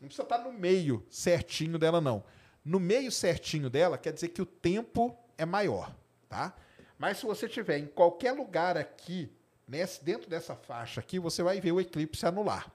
Não 0.00 0.08
precisa 0.08 0.24
estar 0.24 0.38
no 0.38 0.52
meio 0.52 1.06
certinho 1.08 1.78
dela, 1.78 2.00
não. 2.00 2.24
No 2.64 2.80
meio 2.80 3.10
certinho 3.12 3.70
dela 3.70 3.96
quer 3.96 4.12
dizer 4.12 4.28
que 4.28 4.42
o 4.42 4.46
tempo 4.46 5.16
é 5.38 5.46
maior, 5.46 5.94
tá? 6.28 6.52
Mas 6.98 7.18
se 7.18 7.26
você 7.26 7.48
tiver 7.48 7.78
em 7.78 7.86
qualquer 7.86 8.32
lugar 8.32 8.76
aqui, 8.76 9.30
nesse, 9.66 10.02
dentro 10.02 10.28
dessa 10.28 10.54
faixa 10.54 11.00
aqui, 11.00 11.18
você 11.18 11.42
vai 11.42 11.60
ver 11.60 11.72
o 11.72 11.80
eclipse 11.80 12.24
anular. 12.24 12.70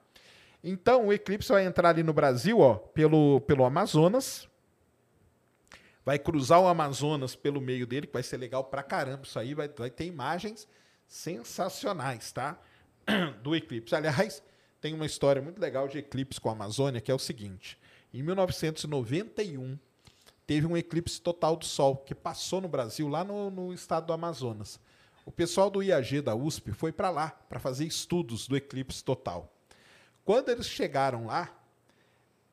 Então, 0.63 1.07
o 1.07 1.13
eclipse 1.13 1.51
vai 1.51 1.65
entrar 1.65 1.89
ali 1.89 2.03
no 2.03 2.13
Brasil, 2.13 2.59
ó, 2.59 2.75
pelo, 2.75 3.41
pelo 3.41 3.65
Amazonas, 3.65 4.47
vai 6.05 6.19
cruzar 6.19 6.59
o 6.61 6.67
Amazonas 6.67 7.35
pelo 7.35 7.59
meio 7.59 7.87
dele, 7.87 8.07
que 8.07 8.13
vai 8.13 8.23
ser 8.23 8.37
legal 8.37 8.63
pra 8.63 8.83
caramba 8.83 9.23
isso 9.23 9.39
aí, 9.39 9.53
vai, 9.53 9.67
vai 9.67 9.89
ter 9.89 10.05
imagens 10.05 10.67
sensacionais, 11.07 12.31
tá? 12.31 12.59
Do 13.41 13.55
eclipse. 13.55 13.95
Aliás, 13.95 14.43
tem 14.79 14.93
uma 14.93 15.05
história 15.05 15.41
muito 15.41 15.59
legal 15.59 15.87
de 15.87 15.97
eclipse 15.97 16.39
com 16.39 16.49
a 16.49 16.53
Amazônia, 16.53 17.01
que 17.01 17.11
é 17.11 17.13
o 17.13 17.19
seguinte: 17.19 17.77
em 18.13 18.21
1991 18.21 19.77
teve 20.51 20.67
um 20.67 20.75
eclipse 20.75 21.21
total 21.21 21.55
do 21.55 21.63
Sol 21.63 21.95
que 21.95 22.13
passou 22.13 22.59
no 22.59 22.67
Brasil, 22.67 23.07
lá 23.07 23.23
no, 23.23 23.49
no 23.49 23.73
estado 23.73 24.07
do 24.07 24.11
Amazonas. 24.11 24.81
O 25.25 25.31
pessoal 25.31 25.69
do 25.69 25.81
IAG 25.81 26.19
da 26.19 26.35
USP 26.35 26.73
foi 26.73 26.91
para 26.91 27.09
lá 27.09 27.29
para 27.29 27.57
fazer 27.57 27.85
estudos 27.85 28.49
do 28.49 28.57
eclipse 28.57 29.01
total. 29.01 29.49
Quando 30.25 30.49
eles 30.49 30.67
chegaram 30.67 31.27
lá, 31.27 31.57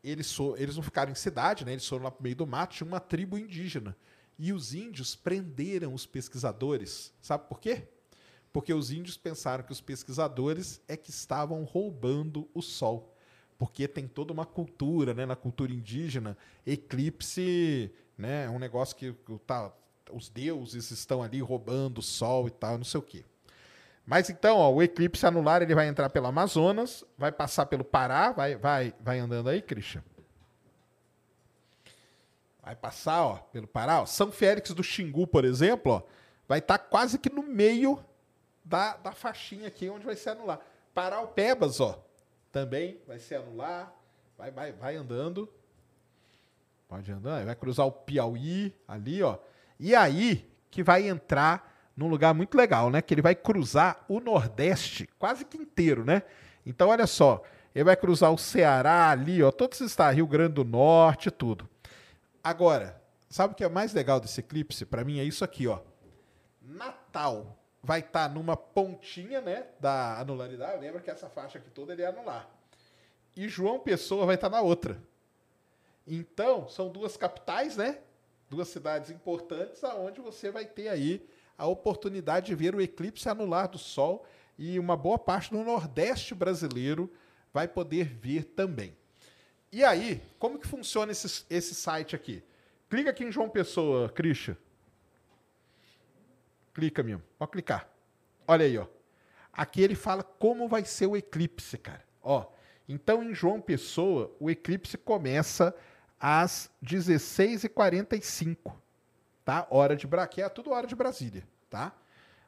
eles, 0.04 0.32
fo- 0.32 0.54
eles 0.56 0.76
não 0.76 0.82
ficaram 0.84 1.10
em 1.10 1.16
cidade, 1.16 1.64
né? 1.64 1.72
eles 1.72 1.88
foram 1.88 2.04
lá 2.04 2.12
para 2.12 2.22
meio 2.22 2.36
do 2.36 2.46
mato, 2.46 2.76
tinha 2.76 2.86
uma 2.86 3.00
tribo 3.00 3.36
indígena. 3.36 3.96
E 4.38 4.52
os 4.52 4.74
índios 4.74 5.16
prenderam 5.16 5.92
os 5.92 6.06
pesquisadores. 6.06 7.12
Sabe 7.20 7.48
por 7.48 7.58
quê? 7.58 7.88
Porque 8.52 8.72
os 8.72 8.92
índios 8.92 9.16
pensaram 9.16 9.64
que 9.64 9.72
os 9.72 9.80
pesquisadores 9.80 10.80
é 10.86 10.96
que 10.96 11.10
estavam 11.10 11.64
roubando 11.64 12.48
o 12.54 12.62
sol. 12.62 13.12
Porque 13.58 13.88
tem 13.88 14.06
toda 14.06 14.32
uma 14.32 14.46
cultura, 14.46 15.12
né, 15.12 15.26
na 15.26 15.34
cultura 15.34 15.72
indígena, 15.72 16.38
eclipse, 16.64 17.92
né, 18.16 18.44
é 18.44 18.50
um 18.50 18.58
negócio 18.58 18.94
que 18.94 19.12
tá, 19.44 19.72
os 20.12 20.28
deuses 20.28 20.92
estão 20.92 21.22
ali 21.22 21.40
roubando 21.40 21.98
o 21.98 22.02
sol 22.02 22.46
e 22.46 22.50
tal, 22.50 22.78
não 22.78 22.84
sei 22.84 23.00
o 23.00 23.02
quê. 23.02 23.24
Mas 24.06 24.30
então, 24.30 24.56
ó, 24.56 24.70
o 24.70 24.82
eclipse 24.82 25.26
anular 25.26 25.60
ele 25.60 25.74
vai 25.74 25.86
entrar 25.86 26.08
pelo 26.08 26.28
Amazonas, 26.28 27.04
vai 27.18 27.30
passar 27.30 27.66
pelo 27.66 27.84
Pará, 27.84 28.32
vai, 28.32 28.56
vai, 28.56 28.94
vai 29.00 29.18
andando 29.18 29.50
aí, 29.50 29.60
Christian. 29.60 30.02
Vai 32.62 32.74
passar, 32.76 33.22
ó, 33.22 33.36
pelo 33.36 33.66
Pará, 33.66 34.00
ó. 34.00 34.06
São 34.06 34.32
Félix 34.32 34.70
do 34.70 34.82
Xingu, 34.82 35.26
por 35.26 35.44
exemplo, 35.44 35.92
ó, 35.92 36.02
vai 36.46 36.60
estar 36.60 36.78
quase 36.78 37.18
que 37.18 37.28
no 37.28 37.42
meio 37.42 38.02
da, 38.64 38.96
da 38.96 39.12
faixinha 39.12 39.68
aqui 39.68 39.90
onde 39.90 40.06
vai 40.06 40.16
ser 40.16 40.30
anular. 40.30 40.60
Paraupebas, 40.94 41.80
ó, 41.80 42.02
também 42.52 43.00
vai 43.06 43.18
ser 43.18 43.36
anular. 43.36 43.92
Vai, 44.36 44.50
vai, 44.50 44.72
vai 44.72 44.96
andando. 44.96 45.48
Pode 46.88 47.10
andar, 47.12 47.44
vai 47.44 47.54
cruzar 47.54 47.86
o 47.86 47.92
Piauí 47.92 48.74
ali, 48.86 49.22
ó. 49.22 49.36
E 49.78 49.94
aí 49.94 50.48
que 50.70 50.82
vai 50.82 51.06
entrar 51.06 51.76
num 51.96 52.08
lugar 52.08 52.32
muito 52.32 52.56
legal, 52.56 52.90
né? 52.90 53.02
Que 53.02 53.12
ele 53.12 53.22
vai 53.22 53.34
cruzar 53.34 54.04
o 54.08 54.20
Nordeste 54.20 55.08
quase 55.18 55.44
que 55.44 55.58
inteiro, 55.58 56.04
né? 56.04 56.22
Então, 56.64 56.88
olha 56.88 57.06
só, 57.06 57.42
ele 57.74 57.84
vai 57.84 57.96
cruzar 57.96 58.32
o 58.32 58.38
Ceará 58.38 59.10
ali, 59.10 59.42
ó, 59.42 59.50
todos 59.50 59.80
está 59.80 60.10
Rio 60.10 60.26
Grande 60.26 60.54
do 60.54 60.64
Norte, 60.64 61.30
tudo. 61.30 61.68
Agora, 62.42 63.00
sabe 63.28 63.52
o 63.52 63.56
que 63.56 63.64
é 63.64 63.68
mais 63.68 63.92
legal 63.92 64.20
desse 64.20 64.40
eclipse? 64.40 64.86
Para 64.86 65.04
mim 65.04 65.18
é 65.18 65.24
isso 65.24 65.44
aqui, 65.44 65.66
ó. 65.66 65.80
Natal 66.62 67.57
vai 67.88 68.00
estar 68.00 68.28
tá 68.28 68.34
numa 68.34 68.54
pontinha, 68.54 69.40
né, 69.40 69.66
da 69.80 70.20
anularidade. 70.20 70.78
Lembra 70.78 71.00
que 71.00 71.10
essa 71.10 71.26
faixa 71.30 71.56
aqui 71.56 71.70
toda 71.70 71.94
ele 71.94 72.02
é 72.02 72.06
anular. 72.06 72.46
E 73.34 73.48
João 73.48 73.80
Pessoa 73.80 74.26
vai 74.26 74.34
estar 74.34 74.50
tá 74.50 74.56
na 74.58 74.62
outra. 74.62 75.02
Então, 76.06 76.68
são 76.68 76.90
duas 76.90 77.16
capitais, 77.16 77.78
né? 77.78 78.00
Duas 78.50 78.68
cidades 78.68 79.10
importantes 79.10 79.82
aonde 79.84 80.20
você 80.20 80.50
vai 80.50 80.66
ter 80.66 80.88
aí 80.90 81.26
a 81.56 81.66
oportunidade 81.66 82.48
de 82.48 82.54
ver 82.54 82.74
o 82.74 82.80
eclipse 82.82 83.26
anular 83.26 83.70
do 83.70 83.78
Sol 83.78 84.26
e 84.58 84.78
uma 84.78 84.94
boa 84.94 85.18
parte 85.18 85.50
do 85.50 85.64
Nordeste 85.64 86.34
brasileiro 86.34 87.10
vai 87.54 87.66
poder 87.66 88.04
ver 88.04 88.44
também. 88.44 88.94
E 89.72 89.82
aí, 89.82 90.20
como 90.38 90.58
que 90.58 90.66
funciona 90.66 91.10
esse, 91.10 91.46
esse 91.48 91.74
site 91.74 92.14
aqui? 92.14 92.42
Clica 92.90 93.08
aqui 93.08 93.24
em 93.24 93.32
João 93.32 93.48
Pessoa, 93.48 94.10
Christian. 94.10 94.58
Clica 96.78 97.02
mesmo. 97.02 97.24
Pode 97.36 97.50
clicar. 97.50 97.88
Olha 98.46 98.64
aí, 98.64 98.78
ó. 98.78 98.86
Aqui 99.52 99.82
ele 99.82 99.96
fala 99.96 100.22
como 100.22 100.68
vai 100.68 100.84
ser 100.84 101.06
o 101.06 101.16
eclipse, 101.16 101.76
cara. 101.76 102.04
Ó. 102.22 102.46
Então, 102.88 103.20
em 103.20 103.34
João 103.34 103.60
Pessoa, 103.60 104.32
o 104.38 104.48
eclipse 104.48 104.96
começa 104.96 105.74
às 106.20 106.70
16h45, 106.80 108.72
tá? 109.44 109.66
Hora 109.68 109.96
de 109.96 110.06
Brasília, 110.06 110.46
é 110.46 110.48
tudo 110.48 110.70
hora 110.70 110.86
de 110.86 110.94
Brasília, 110.94 111.42
tá? 111.68 111.92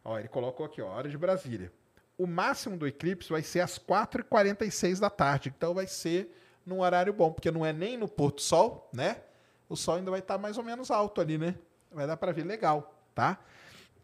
Ó, 0.05 0.17
ele 0.17 0.29
colocou 0.29 0.65
aqui, 0.65 0.81
ó, 0.81 0.87
hora 0.87 1.09
de 1.09 1.19
Brasília. 1.19 1.73
O 2.17 2.25
máximo 2.25 2.77
do 2.77 2.87
eclipse 2.87 3.31
vai 3.31 3.43
ser 3.43 3.59
às 3.59 3.81
4h46 3.81 5.01
da 5.01 5.11
tarde, 5.11 5.53
então 5.57 5.75
vai 5.75 5.89
ser 5.89 6.33
num 6.65 6.83
horário 6.83 7.13
bom, 7.13 7.33
porque 7.33 7.51
não 7.51 7.67
é 7.67 7.73
nem 7.73 7.99
no 7.99 8.07
pôr 8.07 8.31
do 8.31 8.41
sol, 8.41 8.89
né? 8.93 9.23
O 9.69 9.75
sol 9.75 9.97
ainda 9.97 10.13
vai 10.13 10.21
estar 10.21 10.35
tá 10.35 10.41
mais 10.41 10.57
ou 10.57 10.63
menos 10.63 10.89
alto 10.89 11.21
ali, 11.21 11.37
né? 11.37 11.57
Vai 11.91 12.07
dar 12.07 12.17
para 12.17 12.31
ver 12.31 12.45
legal, 12.45 12.95
tá? 13.13 13.37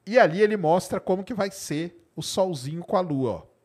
E 0.06 0.18
ali 0.18 0.40
ele 0.40 0.56
mostra 0.56 1.00
como 1.00 1.24
que 1.24 1.34
vai 1.34 1.50
ser 1.50 2.08
o 2.14 2.22
solzinho 2.22 2.84
com 2.84 2.96
a 2.96 3.00
lua, 3.00 3.30
ó. 3.30 3.56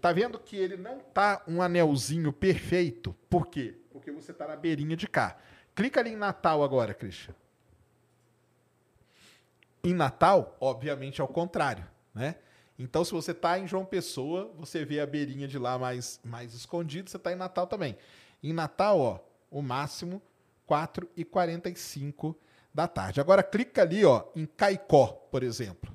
Tá 0.00 0.12
vendo 0.12 0.38
que 0.38 0.56
ele 0.56 0.76
não 0.76 0.98
tá 0.98 1.42
um 1.46 1.62
anelzinho 1.62 2.32
perfeito? 2.32 3.14
Por 3.28 3.46
quê? 3.46 3.76
Porque 3.90 4.10
você 4.10 4.32
tá 4.32 4.46
na 4.46 4.56
beirinha 4.56 4.96
de 4.96 5.08
cá. 5.08 5.38
Clica 5.74 6.00
ali 6.00 6.10
em 6.10 6.16
Natal 6.16 6.62
agora, 6.62 6.94
Christian. 6.94 7.34
Em 9.82 9.94
Natal, 9.94 10.56
obviamente, 10.60 11.20
é 11.20 11.24
o 11.24 11.28
contrário, 11.28 11.86
né? 12.14 12.36
Então, 12.78 13.04
se 13.04 13.12
você 13.12 13.34
tá 13.34 13.58
em 13.58 13.66
João 13.66 13.84
Pessoa, 13.84 14.52
você 14.56 14.84
vê 14.84 15.00
a 15.00 15.06
beirinha 15.06 15.48
de 15.48 15.58
lá 15.58 15.78
mais, 15.78 16.20
mais 16.24 16.54
escondido, 16.54 17.10
você 17.10 17.18
tá 17.18 17.32
em 17.32 17.36
Natal 17.36 17.66
também. 17.66 17.96
Em 18.42 18.52
Natal, 18.52 19.00
ó, 19.00 19.18
o 19.50 19.62
máximo 19.62 20.22
4 20.66 21.08
e 21.16 21.24
45 21.24 22.36
da 22.78 22.86
tarde. 22.86 23.20
Agora 23.20 23.42
clica 23.42 23.82
ali, 23.82 24.04
ó, 24.04 24.26
em 24.36 24.46
Caicó, 24.46 25.08
por 25.32 25.42
exemplo. 25.42 25.92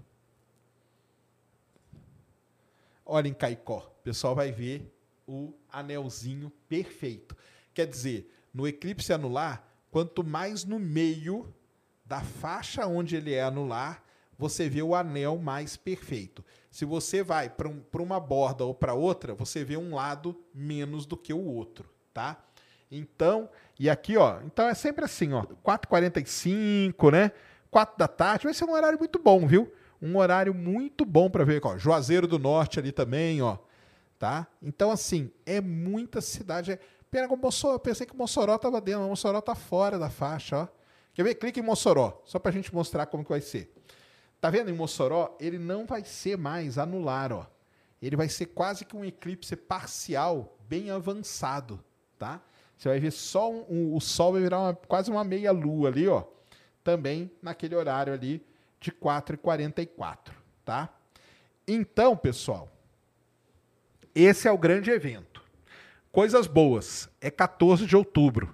Olha 3.05 3.29
em 3.29 3.33
Caicó, 3.33 3.89
o 3.99 4.03
pessoal 4.03 4.35
vai 4.35 4.51
ver 4.51 4.93
o 5.25 5.53
anelzinho 5.71 6.51
perfeito. 6.67 7.37
Quer 7.73 7.87
dizer, 7.87 8.29
no 8.53 8.67
eclipse 8.67 9.13
anular, 9.13 9.65
quanto 9.89 10.25
mais 10.25 10.65
no 10.65 10.77
meio 10.77 11.55
da 12.03 12.19
faixa 12.19 12.85
onde 12.85 13.15
ele 13.15 13.33
é 13.33 13.43
anular, 13.43 14.03
você 14.37 14.67
vê 14.67 14.81
o 14.81 14.93
anel 14.93 15.37
mais 15.37 15.77
perfeito. 15.77 16.43
Se 16.69 16.83
você 16.83 17.23
vai 17.23 17.49
para 17.49 17.69
um, 17.69 17.81
uma 17.93 18.19
borda 18.19 18.65
ou 18.65 18.75
para 18.75 18.93
outra, 18.93 19.33
você 19.33 19.63
vê 19.63 19.77
um 19.77 19.95
lado 19.95 20.35
menos 20.53 21.05
do 21.05 21.15
que 21.15 21.31
o 21.31 21.45
outro, 21.45 21.89
tá? 22.13 22.43
Então, 22.95 23.49
e 23.79 23.89
aqui, 23.89 24.17
ó, 24.17 24.39
então 24.45 24.67
é 24.67 24.75
sempre 24.75 25.03
assim, 25.03 25.33
ó, 25.33 25.43
4h45, 25.65 27.11
né? 27.11 27.31
4 27.71 27.97
da 27.97 28.07
tarde, 28.07 28.45
vai 28.45 28.53
ser 28.53 28.65
um 28.65 28.71
horário 28.73 28.99
muito 28.99 29.17
bom, 29.17 29.47
viu? 29.47 29.73
Um 29.99 30.15
horário 30.17 30.53
muito 30.53 31.03
bom 31.03 31.27
para 31.27 31.43
ver, 31.43 31.59
ó, 31.63 31.75
Juazeiro 31.75 32.27
do 32.27 32.37
Norte 32.37 32.77
ali 32.77 32.91
também, 32.91 33.41
ó, 33.41 33.57
tá? 34.19 34.45
Então, 34.61 34.91
assim, 34.91 35.31
é 35.43 35.59
muita 35.59 36.21
cidade. 36.21 36.71
É... 36.71 36.79
Mossoró, 37.35 37.73
eu 37.73 37.79
pensei 37.79 38.05
que 38.05 38.15
Mossoró 38.15 38.57
tava 38.59 38.79
dentro, 38.79 39.01
mas 39.01 39.09
Mossoró 39.09 39.41
tá 39.41 39.55
fora 39.55 39.97
da 39.97 40.09
faixa, 40.09 40.57
ó. 40.57 40.67
Quer 41.15 41.23
ver? 41.23 41.35
Clique 41.35 41.59
em 41.59 41.63
Mossoró, 41.63 42.21
só 42.25 42.37
pra 42.37 42.51
gente 42.51 42.73
mostrar 42.73 43.07
como 43.07 43.23
que 43.23 43.29
vai 43.29 43.41
ser. 43.41 43.73
Tá 44.39 44.49
vendo 44.49 44.69
em 44.69 44.73
Mossoró? 44.73 45.35
Ele 45.39 45.57
não 45.57 45.85
vai 45.85 46.03
ser 46.03 46.37
mais 46.37 46.77
anular, 46.77 47.31
ó. 47.31 47.47
Ele 48.01 48.15
vai 48.15 48.29
ser 48.29 48.47
quase 48.47 48.85
que 48.85 48.95
um 48.95 49.05
eclipse 49.05 49.55
parcial 49.55 50.57
bem 50.67 50.91
avançado, 50.91 51.83
tá? 52.19 52.41
Você 52.83 52.89
vai 52.89 52.99
ver 52.99 53.11
só 53.11 53.49
um, 53.49 53.65
um, 53.69 53.95
o 53.95 54.01
Sol 54.01 54.33
vai 54.33 54.41
virar 54.41 54.59
uma, 54.59 54.75
quase 54.75 55.09
uma 55.09 55.23
meia 55.23 55.53
lua 55.53 55.87
ali, 55.87 56.05
ó. 56.05 56.25
Também 56.83 57.31
naquele 57.41 57.75
horário 57.75 58.11
ali 58.11 58.45
de 58.77 58.91
4h44, 58.91 60.33
tá? 60.65 60.93
Então, 61.65 62.17
pessoal, 62.17 62.69
esse 64.13 64.49
é 64.49 64.51
o 64.51 64.57
grande 64.57 64.91
evento. 64.91 65.41
Coisas 66.11 66.45
boas. 66.45 67.07
É 67.21 67.31
14 67.31 67.85
de 67.85 67.95
outubro. 67.95 68.53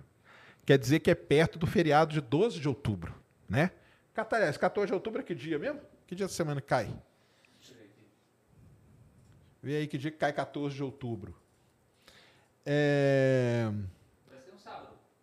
Quer 0.64 0.78
dizer 0.78 1.00
que 1.00 1.10
é 1.10 1.16
perto 1.16 1.58
do 1.58 1.66
feriado 1.66 2.14
de 2.14 2.22
12 2.22 2.60
de 2.60 2.68
outubro, 2.68 3.16
né? 3.50 3.72
Catarés, 4.14 4.58
14 4.58 4.90
de 4.90 4.94
outubro 4.94 5.22
é 5.22 5.24
que 5.24 5.34
dia 5.34 5.58
mesmo? 5.58 5.82
Que 6.06 6.14
dia 6.14 6.28
da 6.28 6.32
semana 6.32 6.62
cai? 6.62 6.96
Vê 9.60 9.78
aí 9.78 9.88
que 9.88 9.98
dia 9.98 10.12
que 10.12 10.18
cai 10.18 10.32
14 10.32 10.76
de 10.76 10.84
outubro. 10.84 11.36
É... 12.64 13.72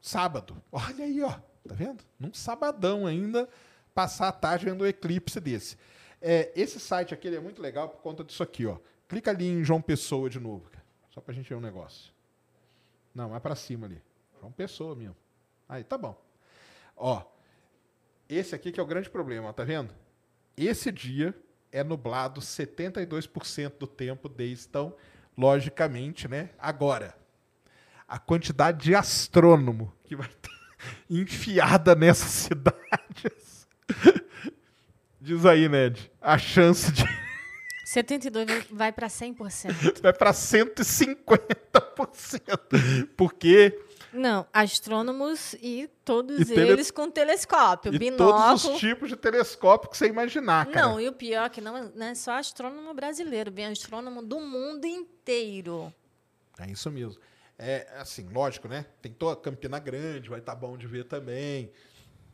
Sábado. 0.06 0.62
Olha 0.70 1.04
aí, 1.04 1.20
ó. 1.20 1.32
Tá 1.66 1.74
vendo? 1.74 2.04
Num 2.16 2.32
sabadão 2.32 3.08
ainda, 3.08 3.48
passar 3.92 4.28
a 4.28 4.32
tarde 4.32 4.66
vendo 4.66 4.84
um 4.84 4.86
eclipse 4.86 5.40
desse. 5.40 5.76
É, 6.22 6.52
esse 6.54 6.78
site 6.78 7.12
aqui 7.12 7.26
é 7.26 7.40
muito 7.40 7.60
legal 7.60 7.88
por 7.88 8.00
conta 8.02 8.22
disso 8.22 8.40
aqui, 8.40 8.66
ó. 8.66 8.78
Clica 9.08 9.32
ali 9.32 9.48
em 9.48 9.64
João 9.64 9.82
Pessoa 9.82 10.30
de 10.30 10.38
novo, 10.38 10.70
cara. 10.70 10.84
Só 11.10 11.20
pra 11.20 11.34
gente 11.34 11.48
ver 11.48 11.56
um 11.56 11.60
negócio. 11.60 12.12
Não, 13.12 13.34
é 13.34 13.40
para 13.40 13.56
cima 13.56 13.88
ali. 13.88 14.00
João 14.38 14.52
Pessoa 14.52 14.94
mesmo. 14.94 15.16
Aí, 15.68 15.82
tá 15.82 15.98
bom. 15.98 16.16
Ó, 16.96 17.24
esse 18.28 18.54
aqui 18.54 18.70
que 18.70 18.78
é 18.78 18.82
o 18.84 18.86
grande 18.86 19.10
problema, 19.10 19.52
tá 19.52 19.64
vendo? 19.64 19.92
Esse 20.56 20.92
dia 20.92 21.34
é 21.72 21.82
nublado 21.82 22.40
72% 22.40 23.72
do 23.76 23.88
tempo 23.88 24.28
desde 24.28 24.68
então, 24.68 24.94
logicamente, 25.36 26.28
né? 26.28 26.50
Agora, 26.60 27.12
a 28.06 28.18
quantidade 28.18 28.84
de 28.84 28.94
astrônomo 28.94 29.90
que 30.04 30.14
vai 30.14 30.28
ter 30.28 30.50
enfiada 31.10 31.94
nessas 31.94 32.30
cidades. 32.30 33.66
Diz 35.20 35.44
aí, 35.44 35.68
Ned, 35.68 36.10
a 36.20 36.38
chance 36.38 36.92
de 36.92 37.04
72 37.86 38.66
vai 38.70 38.92
para 38.92 39.08
100%. 39.08 40.02
Vai 40.02 40.12
para 40.12 40.32
150%. 40.32 43.08
Porque 43.16 43.76
não, 44.16 44.46
astrônomos 44.52 45.54
e 45.60 45.88
todos 46.04 46.40
e 46.40 46.44
tele... 46.46 46.70
eles 46.70 46.90
com 46.90 47.10
telescópio, 47.10 47.94
e 47.94 47.98
binóculo. 47.98 48.32
Todos 48.32 48.64
os 48.64 48.80
tipos 48.80 49.10
de 49.10 49.16
telescópio 49.16 49.90
que 49.90 49.96
você 49.96 50.06
imaginar, 50.06 50.66
cara. 50.66 50.86
Não, 50.86 51.00
e 51.00 51.06
o 51.06 51.12
pior 51.12 51.44
é 51.44 51.48
que 51.48 51.60
não, 51.60 51.76
é, 51.76 51.90
não 51.94 52.06
é 52.06 52.14
só 52.14 52.32
astrônomo 52.32 52.92
brasileiro, 52.94 53.52
vem 53.52 53.66
astrônomo 53.66 54.22
do 54.22 54.40
mundo 54.40 54.86
inteiro. 54.86 55.92
É 56.58 56.70
isso 56.70 56.90
mesmo. 56.90 57.20
É 57.58 57.86
assim, 57.96 58.28
lógico, 58.28 58.68
né? 58.68 58.84
Tem 59.00 59.12
toda 59.12 59.40
Campina 59.40 59.78
Grande, 59.78 60.28
vai 60.28 60.40
estar 60.40 60.54
tá 60.54 60.58
bom 60.58 60.76
de 60.76 60.86
ver 60.86 61.04
também. 61.04 61.72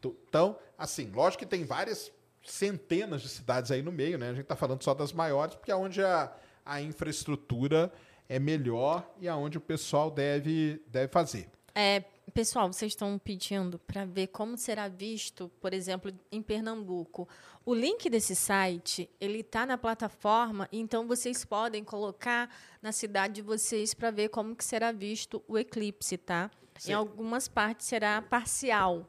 Então, 0.05 0.59
assim, 0.77 1.11
lógico 1.11 1.44
que 1.44 1.49
tem 1.49 1.65
várias 1.65 2.11
centenas 2.43 3.23
de 3.23 3.28
cidades 3.28 3.70
aí 3.70 3.82
no 3.82 3.93
meio, 3.93 4.19
né? 4.19 4.31
A 4.31 4.32
gente 4.32 4.43
está 4.43 4.57
falando 4.57 4.82
só 4.82 4.94
das 4.94 5.12
maiores, 5.12 5.55
porque 5.55 5.70
é 5.70 5.77
onde 5.77 6.03
a, 6.03 6.32
a 6.65 6.81
infraestrutura 6.81 7.93
é 8.28 8.39
melhor 8.39 9.09
e 9.20 9.28
aonde 9.28 9.59
o 9.59 9.61
pessoal 9.61 10.11
deve, 10.11 10.82
deve 10.89 11.09
fazer. 11.09 11.49
É, 11.74 12.03
pessoal, 12.32 12.72
vocês 12.72 12.92
estão 12.92 13.18
pedindo 13.18 13.78
para 13.78 14.04
ver 14.04 14.28
como 14.28 14.56
será 14.56 14.88
visto, 14.88 15.50
por 15.60 15.72
exemplo, 15.72 16.12
em 16.30 16.42
Pernambuco. 16.42 17.28
O 17.64 17.74
link 17.74 18.09
desse 18.09 18.34
site 18.34 19.09
ele 19.20 19.40
está 19.40 19.64
na 19.66 19.78
plataforma, 19.78 20.68
então 20.72 21.06
vocês 21.06 21.44
podem 21.44 21.84
colocar 21.84 22.50
na 22.80 22.90
cidade 22.90 23.34
de 23.34 23.42
vocês 23.42 23.94
para 23.94 24.10
ver 24.10 24.30
como 24.30 24.56
que 24.56 24.64
será 24.64 24.90
visto 24.92 25.42
o 25.46 25.59
eclipse, 25.59 26.16
tá? 26.16 26.50
Sim. 26.78 26.90
Em 26.90 26.94
algumas 26.94 27.46
partes 27.48 27.86
será 27.86 28.20
parcial. 28.22 29.06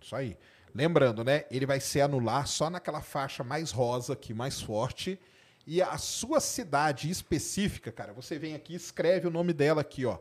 Isso 0.00 0.14
aí. 0.14 0.36
Lembrando, 0.74 1.22
né? 1.24 1.44
Ele 1.50 1.66
vai 1.66 1.80
ser 1.80 2.02
anular 2.02 2.46
só 2.46 2.68
naquela 2.68 3.00
faixa 3.00 3.42
mais 3.44 3.70
rosa 3.70 4.12
aqui, 4.12 4.34
mais 4.34 4.60
forte. 4.60 5.18
E 5.66 5.80
a 5.80 5.96
sua 5.96 6.40
cidade 6.40 7.08
específica, 7.08 7.90
cara, 7.90 8.12
você 8.12 8.38
vem 8.38 8.54
aqui, 8.54 8.74
escreve 8.74 9.26
o 9.26 9.30
nome 9.30 9.52
dela 9.52 9.80
aqui, 9.80 10.04
ó. 10.04 10.18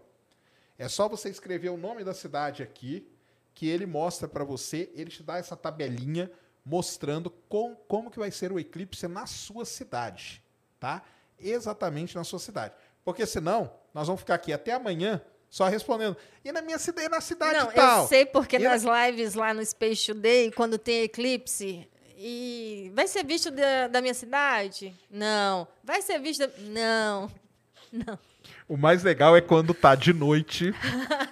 É 0.77 0.87
só 0.87 1.07
você 1.07 1.29
escrever 1.29 1.69
o 1.69 1.77
nome 1.77 2.03
da 2.03 2.13
cidade 2.13 2.63
aqui, 2.63 3.07
que 3.53 3.67
ele 3.69 3.85
mostra 3.85 4.27
para 4.27 4.43
você, 4.43 4.91
ele 4.95 5.11
te 5.11 5.21
dá 5.21 5.37
essa 5.37 5.55
tabelinha 5.55 6.31
mostrando 6.65 7.29
com, 7.29 7.75
como 7.75 8.09
que 8.09 8.17
vai 8.19 8.31
ser 8.31 8.51
o 8.51 8.59
eclipse 8.59 9.07
na 9.07 9.25
sua 9.27 9.65
cidade, 9.65 10.41
tá? 10.79 11.03
Exatamente 11.39 12.15
na 12.15 12.23
sua 12.23 12.39
cidade. 12.39 12.73
Porque 13.03 13.25
senão, 13.25 13.71
nós 13.93 14.07
vamos 14.07 14.21
ficar 14.21 14.35
aqui 14.35 14.51
até 14.53 14.71
amanhã 14.71 15.21
só 15.49 15.67
respondendo. 15.67 16.17
E 16.43 16.51
na 16.51 16.61
minha 16.61 16.79
cidade, 16.79 17.09
na 17.09 17.21
cidade 17.21 17.59
Não, 17.59 17.71
tal. 17.71 18.03
eu 18.03 18.07
sei 18.07 18.25
porque 18.25 18.55
E 18.55 18.59
na- 18.59 18.69
nas 18.71 18.83
lives 18.83 19.35
lá 19.35 19.53
no 19.53 19.63
Space 19.63 20.05
Today, 20.07 20.51
quando 20.51 20.77
tem 20.79 21.01
eclipse, 21.03 21.87
e 22.17 22.89
vai 22.95 23.07
ser 23.07 23.23
visto 23.25 23.51
da, 23.51 23.87
da 23.89 24.01
minha 24.01 24.13
cidade? 24.13 24.97
Não. 25.11 25.67
Vai 25.83 26.01
ser 26.01 26.17
visto. 26.19 26.47
da- 26.47 26.53
Não. 26.59 27.29
O 28.67 28.77
mais 28.77 29.03
legal 29.03 29.35
é 29.35 29.41
quando 29.41 29.73
tá 29.73 29.93
de 29.95 30.13
noite 30.13 30.73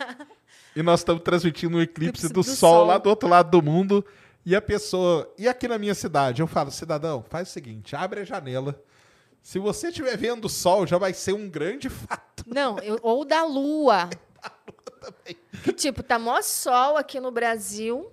e 0.76 0.84
nós 0.84 1.00
estamos 1.00 1.24
transmitindo 1.24 1.78
um 1.78 1.82
eclipse 1.82 2.28
do, 2.28 2.36
do 2.36 2.44
sol, 2.44 2.56
sol. 2.80 2.86
lá 2.86 2.98
do 2.98 3.10
outro 3.10 3.28
lado 3.30 3.50
do 3.50 3.62
mundo. 3.62 4.06
E 4.46 4.56
a 4.56 4.62
pessoa. 4.62 5.32
E 5.38 5.48
aqui 5.48 5.68
na 5.68 5.78
minha 5.78 5.94
cidade? 5.94 6.42
Eu 6.42 6.48
falo, 6.48 6.72
cidadão, 6.72 7.24
faz 7.30 7.50
o 7.50 7.52
seguinte: 7.52 7.96
abre 7.96 8.22
a 8.22 8.24
janela. 8.24 8.82
Se 9.42 9.58
você 9.60 9.88
estiver 9.90 10.16
vendo 10.18 10.46
o 10.46 10.50
sol, 10.50 10.86
já 10.86 10.98
vai 10.98 11.14
ser 11.14 11.34
um 11.34 11.50
grande 11.50 11.90
fato. 11.92 12.44
Não, 12.48 12.78
eu- 12.80 13.00
ou 13.02 13.24
da 13.26 13.44
lua. 13.44 14.10
Que 15.64 15.74
tipo, 15.74 16.04
tá 16.04 16.20
mó 16.20 16.40
sol 16.44 16.96
aqui 16.96 17.20
no 17.20 17.32
Brasil. 17.32 18.12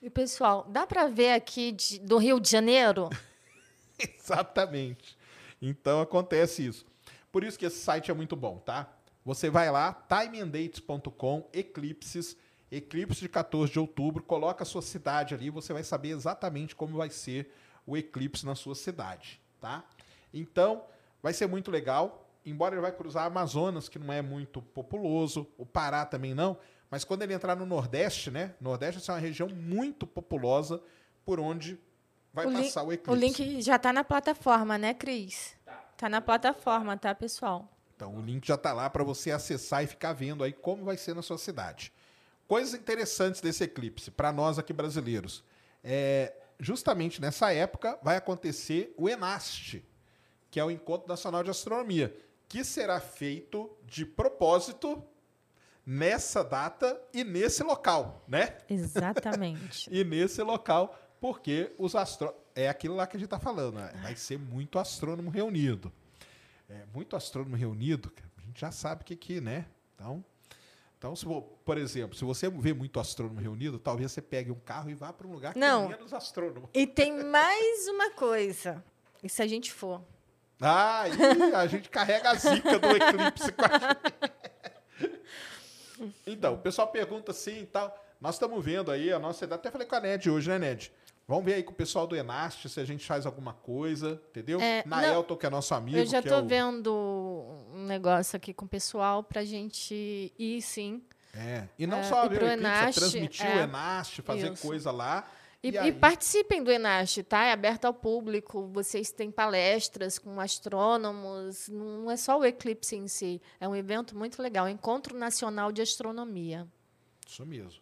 E 0.00 0.08
pessoal, 0.08 0.66
dá 0.68 0.86
pra 0.86 1.06
ver 1.06 1.32
aqui 1.34 1.72
de- 1.72 1.98
do 2.00 2.16
Rio 2.16 2.40
de 2.40 2.50
Janeiro? 2.50 3.10
Exatamente. 3.98 5.16
Então 5.60 6.00
acontece 6.00 6.66
isso. 6.66 6.86
Por 7.32 7.42
isso 7.42 7.58
que 7.58 7.64
esse 7.66 7.78
site 7.78 8.10
é 8.10 8.14
muito 8.14 8.36
bom, 8.36 8.58
tá? 8.58 8.92
Você 9.24 9.48
vai 9.48 9.70
lá, 9.70 9.92
timeandates.com, 10.08 11.48
eclipses, 11.52 12.36
eclipse 12.70 13.20
de 13.20 13.28
14 13.28 13.72
de 13.72 13.78
outubro, 13.78 14.22
coloca 14.22 14.62
a 14.62 14.66
sua 14.66 14.82
cidade 14.82 15.34
ali, 15.34 15.48
você 15.48 15.72
vai 15.72 15.82
saber 15.82 16.10
exatamente 16.10 16.76
como 16.76 16.96
vai 16.96 17.08
ser 17.10 17.52
o 17.86 17.96
eclipse 17.96 18.44
na 18.44 18.54
sua 18.54 18.74
cidade, 18.74 19.40
tá? 19.60 19.84
Então, 20.32 20.84
vai 21.22 21.32
ser 21.32 21.46
muito 21.46 21.70
legal, 21.70 22.28
embora 22.44 22.74
ele 22.74 22.82
vai 22.82 22.92
cruzar 22.92 23.24
Amazonas, 23.26 23.88
que 23.88 23.98
não 23.98 24.12
é 24.12 24.20
muito 24.20 24.60
populoso, 24.60 25.46
o 25.56 25.64
Pará 25.64 26.04
também 26.04 26.34
não, 26.34 26.58
mas 26.90 27.04
quando 27.04 27.22
ele 27.22 27.32
entrar 27.32 27.56
no 27.56 27.64
Nordeste, 27.64 28.30
né? 28.30 28.54
Nordeste 28.60 29.08
é 29.08 29.14
uma 29.14 29.18
região 29.20 29.48
muito 29.48 30.06
populosa 30.06 30.82
por 31.24 31.40
onde 31.40 31.78
vai 32.34 32.46
O 32.46 32.52
passar 32.52 32.82
o 32.82 32.88
O 32.88 32.92
eclipse. 32.92 33.20
link 33.20 33.62
já 33.62 33.78
tá 33.78 33.92
na 33.92 34.04
plataforma, 34.04 34.76
né, 34.76 34.92
Cris? 34.92 35.54
Tá 36.02 36.08
na 36.08 36.20
plataforma, 36.20 36.96
tá, 36.96 37.14
pessoal? 37.14 37.70
Então 37.94 38.16
o 38.16 38.20
link 38.20 38.44
já 38.44 38.56
está 38.56 38.72
lá 38.72 38.90
para 38.90 39.04
você 39.04 39.30
acessar 39.30 39.84
e 39.84 39.86
ficar 39.86 40.12
vendo 40.12 40.42
aí 40.42 40.52
como 40.52 40.84
vai 40.84 40.96
ser 40.96 41.14
na 41.14 41.22
sua 41.22 41.38
cidade. 41.38 41.92
Coisas 42.48 42.74
interessantes 42.74 43.40
desse 43.40 43.62
eclipse 43.62 44.10
para 44.10 44.32
nós 44.32 44.58
aqui 44.58 44.72
brasileiros. 44.72 45.44
É, 45.84 46.34
justamente 46.58 47.20
nessa 47.20 47.52
época 47.52 48.00
vai 48.02 48.16
acontecer 48.16 48.92
o 48.96 49.08
ENAST, 49.08 49.80
que 50.50 50.58
é 50.58 50.64
o 50.64 50.72
Encontro 50.72 51.06
Nacional 51.08 51.44
de 51.44 51.50
Astronomia, 51.50 52.12
que 52.48 52.64
será 52.64 52.98
feito 52.98 53.70
de 53.84 54.04
propósito 54.04 55.04
nessa 55.86 56.42
data 56.42 57.00
e 57.14 57.22
nesse 57.22 57.62
local, 57.62 58.24
né? 58.26 58.58
Exatamente. 58.68 59.86
E 59.94 60.02
nesse 60.02 60.42
local, 60.42 60.98
porque 61.20 61.72
os 61.78 61.94
astro... 61.94 62.34
é 62.54 62.68
aquilo 62.68 62.94
lá 62.94 63.06
que 63.06 63.16
a 63.16 63.20
gente 63.20 63.26
está 63.26 63.38
falando, 63.38 63.76
né? 63.76 63.92
vai 64.02 64.16
ser 64.16 64.38
muito 64.38 64.78
astrônomo 64.78 65.30
reunido. 65.30 65.92
É, 66.68 66.84
muito 66.94 67.16
astrônomo 67.16 67.56
reunido, 67.56 68.12
a 68.38 68.40
gente 68.46 68.60
já 68.60 68.70
sabe 68.70 69.02
o 69.02 69.04
que 69.04 69.14
que, 69.16 69.40
né? 69.40 69.66
Então, 69.94 70.24
então 70.98 71.16
se, 71.16 71.26
por 71.64 71.76
exemplo, 71.76 72.16
se 72.16 72.24
você 72.24 72.48
vê 72.48 72.72
muito 72.72 72.98
astrônomo 72.98 73.40
reunido, 73.40 73.78
talvez 73.78 74.12
você 74.12 74.22
pegue 74.22 74.50
um 74.50 74.58
carro 74.58 74.88
e 74.88 74.94
vá 74.94 75.12
para 75.12 75.26
um 75.26 75.32
lugar 75.32 75.52
que 75.52 75.58
Não. 75.58 75.88
tem 75.88 75.96
menos 75.96 76.12
astrônomo. 76.14 76.70
E 76.72 76.86
tem 76.86 77.24
mais 77.24 77.88
uma 77.88 78.10
coisa. 78.12 78.82
E 79.22 79.28
se 79.28 79.42
a 79.42 79.46
gente 79.46 79.72
for? 79.72 80.02
Ah, 80.60 81.04
e 81.08 81.54
a 81.54 81.66
gente 81.66 81.88
carrega 81.90 82.30
a 82.30 82.34
zica 82.34 82.78
do 82.78 82.88
eclipse 82.88 83.52
com 83.52 83.64
a 83.64 83.78
gente. 83.78 84.42
Então, 86.26 86.54
o 86.54 86.58
pessoal 86.58 86.88
pergunta 86.88 87.32
assim 87.32 87.62
e 87.62 87.66
tal. 87.66 87.96
Nós 88.20 88.36
estamos 88.36 88.64
vendo 88.64 88.90
aí 88.90 89.12
a 89.12 89.18
nossa 89.18 89.44
idade. 89.44 89.60
Até 89.60 89.70
falei 89.70 89.86
com 89.86 89.96
a 89.96 90.00
Ned 90.00 90.30
hoje, 90.30 90.48
né, 90.48 90.58
Ned? 90.58 90.92
Vamos 91.32 91.46
ver 91.46 91.54
aí 91.54 91.62
com 91.62 91.72
o 91.72 91.74
pessoal 91.74 92.06
do 92.06 92.14
Enast 92.14 92.68
se 92.68 92.78
a 92.78 92.84
gente 92.84 93.06
faz 93.06 93.24
alguma 93.24 93.54
coisa, 93.54 94.20
entendeu? 94.28 94.60
É, 94.60 94.82
Naelton, 94.86 95.34
que 95.34 95.46
é 95.46 95.48
nosso 95.48 95.74
amigo. 95.74 95.96
Eu 95.96 96.04
já 96.04 96.20
tô 96.20 96.28
é 96.34 96.38
o- 96.42 96.46
vendo 96.46 96.92
um 97.72 97.86
negócio 97.86 98.36
aqui 98.36 98.52
com 98.52 98.66
o 98.66 98.68
pessoal 98.68 99.22
pra 99.22 99.42
gente 99.42 100.30
ir, 100.38 100.60
sim. 100.60 101.02
É. 101.32 101.66
E 101.78 101.86
não 101.86 102.00
É, 102.00 102.02
só 102.02 102.26
e 102.26 102.28
ver 102.28 102.42
o 102.42 102.46
Enast, 102.46 103.00
transmitir 103.00 103.46
é. 103.46 103.56
o 103.56 103.60
Enast, 103.60 104.20
fazer 104.20 104.52
Isso. 104.52 104.66
coisa 104.66 104.90
lá. 104.90 105.26
E, 105.62 105.68
E 105.70 105.72
e 105.72 105.78
aí? 105.78 105.92
participem 105.92 106.62
do 106.62 106.70
Enaste, 106.70 107.22
tá? 107.22 107.44
É 107.44 107.52
aberto 107.52 107.86
ao 107.86 107.94
público. 107.94 108.66
Vocês 108.70 109.10
têm 109.10 109.30
palestras 109.30 110.18
com 110.18 110.38
astrônomos. 110.38 111.66
Não 111.68 112.10
é 112.10 112.16
só 112.18 112.38
o 112.38 112.44
eclipse 112.44 112.94
em 112.96 113.08
si. 113.08 113.40
É 113.58 113.66
um 113.66 113.74
evento 113.74 114.14
muito 114.14 114.42
legal. 114.42 114.68
Encontro 114.68 115.16
Nacional 115.16 115.72
de 115.72 115.80
Astronomia. 115.80 116.66
Isso 117.26 117.46
mesmo. 117.46 117.80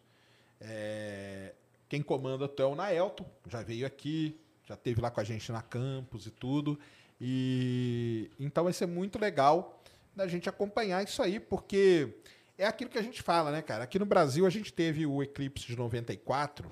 É, 0.61 1.55
Quem 1.91 2.03
comanda 2.03 2.49
é 2.57 2.65
o 2.65 2.77
Naelton, 2.77 3.27
já 3.49 3.65
veio 3.65 3.85
aqui, 3.85 4.41
já 4.65 4.77
teve 4.77 5.01
lá 5.01 5.11
com 5.11 5.19
a 5.21 5.25
gente 5.25 5.51
na 5.51 5.61
campus 5.61 6.25
e 6.25 6.31
tudo. 6.31 6.79
E 7.21 8.31
então 8.39 8.63
vai 8.63 8.73
ser 8.73 8.87
muito 8.87 9.19
legal 9.19 9.83
da 10.15 10.29
gente 10.29 10.49
acompanhar 10.49 11.03
isso 11.03 11.21
aí, 11.21 11.41
porque 11.41 12.15
é 12.57 12.65
aquilo 12.65 12.89
que 12.89 12.99
a 12.99 13.03
gente 13.03 13.21
fala, 13.21 13.51
né, 13.51 13.61
cara? 13.61 13.83
Aqui 13.83 13.99
no 13.99 14.07
Brasil 14.07 14.47
a 14.47 14.51
gente 14.51 14.73
teve 14.73 15.05
o 15.05 15.21
eclipse 15.21 15.67
de 15.67 15.75
94, 15.75 16.71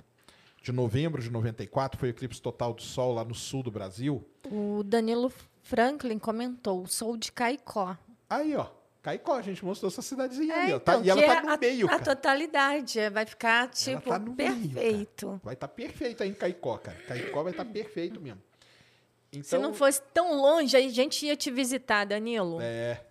de 0.63 0.71
novembro 0.71 1.21
de 1.21 1.31
94, 1.31 1.99
foi 1.99 2.11
o 2.11 2.13
eclipse 2.13 2.41
total 2.41 2.73
do 2.73 2.83
Sol 2.83 3.13
lá 3.13 3.25
no 3.25 3.35
sul 3.35 3.65
do 3.65 3.73
Brasil. 3.73 4.25
O 4.49 4.85
Danilo 4.85 5.33
Franklin 5.65 6.21
comentou: 6.21 6.87
sou 6.87 7.17
de 7.17 7.33
Caicó. 7.33 7.99
Aí, 8.31 8.55
ó, 8.55 8.69
Caicó, 9.03 9.37
a 9.37 9.43
gente 9.43 9.65
mostrou 9.65 9.89
essa 9.91 10.03
cidadezinha 10.03 10.53
É, 10.55 10.63
ali, 10.65 10.73
ó. 10.75 10.79
Tá- 10.79 10.95
então, 10.95 11.05
e 11.05 11.11
ela 11.11 11.23
tá 11.23 11.33
é 11.35 11.43
no 11.43 11.51
a, 11.51 11.57
meio, 11.57 11.87
a 11.87 11.91
cara. 11.91 12.05
totalidade. 12.05 12.99
é, 12.99 13.09
Vai 13.09 13.25
ficar, 13.27 13.69
tipo, 13.71 14.09
tá 14.11 14.19
no 14.19 14.35
meio, 14.35 14.69
perfeito. 14.71 15.41
Vai 15.43 15.55
estar 15.55 15.69
perfeito 15.69 16.23
aí 16.23 16.29
em 16.31 16.35
Caicó, 16.35 16.77
cara. 16.79 16.99
Caicó 17.07 17.43
vai 17.43 17.53
estar 17.53 17.65
perfeito 17.65 18.21
mesmo. 18.21 18.43
Então, 19.33 19.45
Se 19.45 19.59
não 19.59 19.73
fosse 19.75 20.03
tão 20.13 20.41
longe, 20.41 20.77
aí 20.77 20.87
a 20.87 20.91
gente 20.91 21.25
ia 21.27 21.37
te 21.37 21.51
visitar, 21.51 22.05
Danilo. 22.07 22.59
É, 22.61 23.05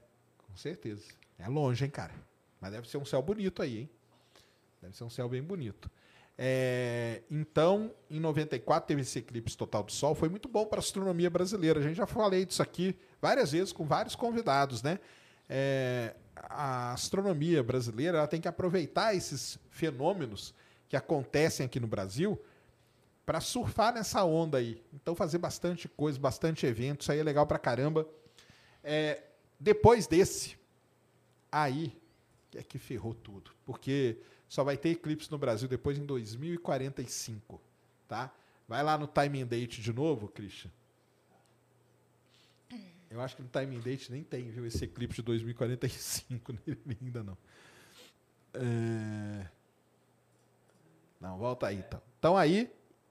com 0.48 0.56
certeza. 0.58 1.04
É 1.40 1.48
longe, 1.48 1.86
hein, 1.86 1.92
cara. 1.92 2.14
Mas 2.60 2.72
deve 2.72 2.90
ser 2.90 2.98
um 2.98 3.06
céu 3.06 3.22
bonito 3.22 3.62
aí, 3.62 3.80
hein? 3.82 3.90
Deve 4.82 4.96
ser 4.98 5.04
um 5.04 5.10
céu 5.10 5.30
bem 5.30 5.42
bonito. 5.44 5.90
É, 6.40 7.22
então, 7.32 7.92
em 8.10 8.20
94 8.20 8.88
teve 8.88 9.02
esse 9.02 9.20
eclipse 9.20 9.56
total 9.58 9.84
do 9.84 9.92
Sol. 9.92 10.14
Foi 10.14 10.30
muito 10.30 10.48
bom 10.48 10.66
para 10.66 10.80
a 10.80 10.82
astronomia 10.82 11.30
brasileira. 11.30 11.80
A 11.80 11.84
gente 11.84 11.96
já 11.96 12.06
falei 12.06 12.46
disso 12.46 12.62
aqui 12.62 12.96
várias 13.22 13.52
vezes 13.52 13.72
com 13.72 13.86
vários 13.86 14.16
convidados, 14.16 14.84
né? 14.84 15.00
É, 15.49 16.15
a 16.36 16.94
astronomia 16.94 17.64
brasileira 17.64 18.28
tem 18.28 18.41
que 18.41 18.48
aproveitar 18.48 19.15
esses 19.15 19.60
fenômenos 19.69 20.53
que 20.88 20.95
acontecem 20.95 21.65
aqui 21.65 21.80
no 21.80 21.88
Brasil 21.88 22.40
para 23.26 23.41
surfar 23.41 23.94
nessa 23.94 24.24
onda 24.24 24.57
aí. 24.57 24.82
Então, 24.94 25.14
fazer 25.15 25.38
bastante 25.38 25.88
coisa, 25.88 26.18
bastante 26.18 26.65
evento. 26.65 27.02
Isso 27.02 27.11
aí 27.11 27.19
é 27.19 27.24
legal 27.24 27.45
pra 27.45 27.60
caramba. 27.60 28.07
É, 28.84 29.22
depois 29.60 30.07
desse, 30.07 30.57
aí 31.52 31.94
é 32.56 32.64
que 32.64 32.78
ferrou 32.78 33.14
tudo. 33.14 33.52
Porque 33.65 34.18
só 34.48 34.64
vai 34.64 34.78
ter 34.78 34.90
eclipse 34.90 35.30
no 35.30 35.38
Brasil 35.38 35.68
depois 35.68 35.98
em 35.98 36.06
2045, 36.06 37.60
tá? 38.07 38.34
Vai 38.68 38.82
lá 38.82 38.98
no 38.98 39.07
Time 39.07 39.41
and 39.41 39.48
Date 39.48 39.82
de 39.82 39.91
novo, 39.91 40.28
Christian. 40.30 40.72
Eu 43.10 43.22
acho 43.22 43.36
que 43.36 43.42
no 43.42 43.48
Time 43.48 43.80
Date 43.80 44.12
nem 44.12 44.24
tem, 44.24 44.50
viu? 44.50 44.66
Esse 44.66 44.84
eclipse 44.84 45.18
de 45.18 45.22
2045 45.24 46.54
nele 46.66 46.98
ainda 47.02 47.24
não. 47.24 47.38
É... 48.54 49.48
Não, 51.20 51.38
volta 51.38 51.68
aí 51.68 51.78
então. 51.78 52.02
Então 52.20 52.38
aí, 52.38 52.70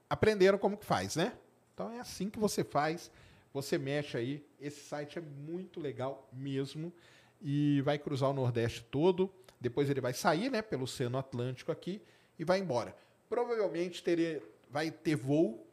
aprenderam 0.09 0.57
como 0.57 0.77
que 0.77 0.85
faz, 0.85 1.15
né? 1.15 1.33
Então 1.73 1.91
é 1.91 1.99
assim 1.99 2.29
que 2.29 2.39
você 2.39 2.63
faz. 2.63 3.11
Você 3.53 3.77
mexe 3.77 4.17
aí. 4.17 4.45
Esse 4.61 4.81
site 4.81 5.17
é 5.17 5.21
muito 5.21 5.79
legal 5.79 6.29
mesmo. 6.31 6.93
E 7.41 7.81
vai 7.81 7.97
cruzar 7.97 8.29
o 8.29 8.33
Nordeste 8.33 8.83
todo. 8.83 9.31
Depois 9.59 9.89
ele 9.89 10.01
vai 10.01 10.13
sair, 10.13 10.51
né, 10.51 10.61
pelo 10.61 10.83
Oceano 10.83 11.17
Atlântico 11.17 11.71
aqui 11.71 12.01
e 12.37 12.43
vai 12.43 12.59
embora. 12.59 12.95
Provavelmente 13.27 14.03
teria, 14.03 14.41
vai 14.69 14.91
ter 14.91 15.15
voo. 15.15 15.67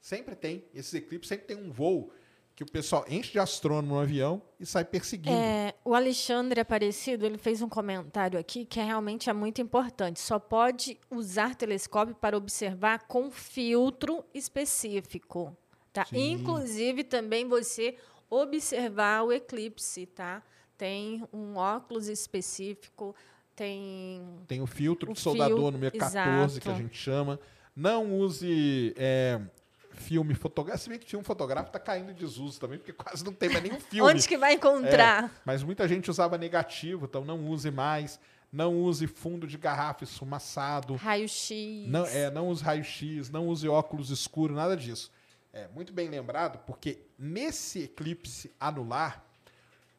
Sempre 0.00 0.36
tem. 0.36 0.64
Esses 0.72 0.94
eclipses 0.94 1.28
sempre 1.28 1.46
tem 1.46 1.56
um 1.56 1.72
voo 1.72 2.12
que 2.56 2.62
o 2.62 2.66
pessoal 2.66 3.04
enche 3.08 3.32
de 3.32 3.38
astrônomo 3.40 3.94
no 3.94 4.00
avião 4.00 4.40
e 4.60 4.64
sai 4.66 4.84
perseguindo. 4.84 5.36
É, 5.36 5.74
o 5.84 5.92
Alexandre 5.94 6.60
Aparecido 6.60 7.26
ele 7.26 7.36
fez 7.36 7.60
um 7.60 7.68
comentário 7.68 8.38
aqui 8.38 8.64
que 8.64 8.78
é, 8.78 8.84
realmente 8.84 9.28
é 9.28 9.32
muito 9.32 9.60
importante. 9.60 10.20
Só 10.20 10.38
pode 10.38 10.96
usar 11.10 11.56
telescópio 11.56 12.14
para 12.14 12.36
observar 12.36 13.06
com 13.08 13.28
filtro 13.30 14.24
específico. 14.32 15.56
Tá? 15.92 16.04
Sim. 16.04 16.32
Inclusive, 16.32 17.02
também 17.04 17.48
você 17.48 17.96
observar 18.30 19.22
o 19.24 19.32
eclipse. 19.32 20.06
Tá? 20.06 20.42
Tem 20.76 21.24
um 21.32 21.56
óculos 21.56 22.08
específico, 22.08 23.14
tem 23.56 24.22
Tem 24.46 24.60
o 24.60 24.66
filtro 24.66 25.10
O 25.10 25.14
de 25.14 25.20
soldador 25.20 25.56
fil- 25.58 25.70
número 25.72 25.96
14, 25.98 26.60
que 26.60 26.68
a 26.68 26.72
exato. 26.72 26.82
gente 26.84 26.96
chama. 26.96 27.40
Não 27.74 28.16
use 28.16 28.94
é, 28.96 29.40
filme 29.94 30.34
fotográfico. 30.34 30.84
Se 30.84 30.90
bem 30.90 30.98
que 30.98 31.08
filme 31.08 31.24
fotográfico 31.24 31.72
tá 31.72 31.78
caindo 31.78 32.10
em 32.10 32.14
desuso 32.14 32.60
também, 32.60 32.78
porque 32.78 32.92
quase 32.92 33.24
não 33.24 33.32
tem 33.32 33.48
mais 33.48 33.62
nenhum 33.62 33.80
filme. 33.80 34.10
Onde 34.10 34.26
que 34.28 34.36
vai 34.36 34.54
encontrar? 34.54 35.24
É, 35.24 35.30
mas 35.44 35.62
muita 35.62 35.88
gente 35.88 36.10
usava 36.10 36.36
negativo, 36.36 37.06
então 37.06 37.24
não 37.24 37.48
use 37.48 37.70
mais. 37.70 38.18
Não 38.52 38.76
use 38.82 39.08
fundo 39.08 39.48
de 39.48 39.58
garrafa 39.58 40.04
esfumaçado. 40.04 40.94
Raio-X. 40.94 41.88
Não, 41.88 42.06
é, 42.06 42.30
não 42.30 42.48
use 42.48 42.62
raio-x, 42.62 43.28
não 43.28 43.48
use 43.48 43.68
óculos 43.68 44.10
escuros, 44.10 44.56
nada 44.56 44.76
disso. 44.76 45.10
É 45.52 45.66
muito 45.68 45.92
bem 45.92 46.08
lembrado, 46.08 46.58
porque 46.66 46.98
nesse 47.18 47.82
eclipse 47.82 48.52
anular, 48.60 49.24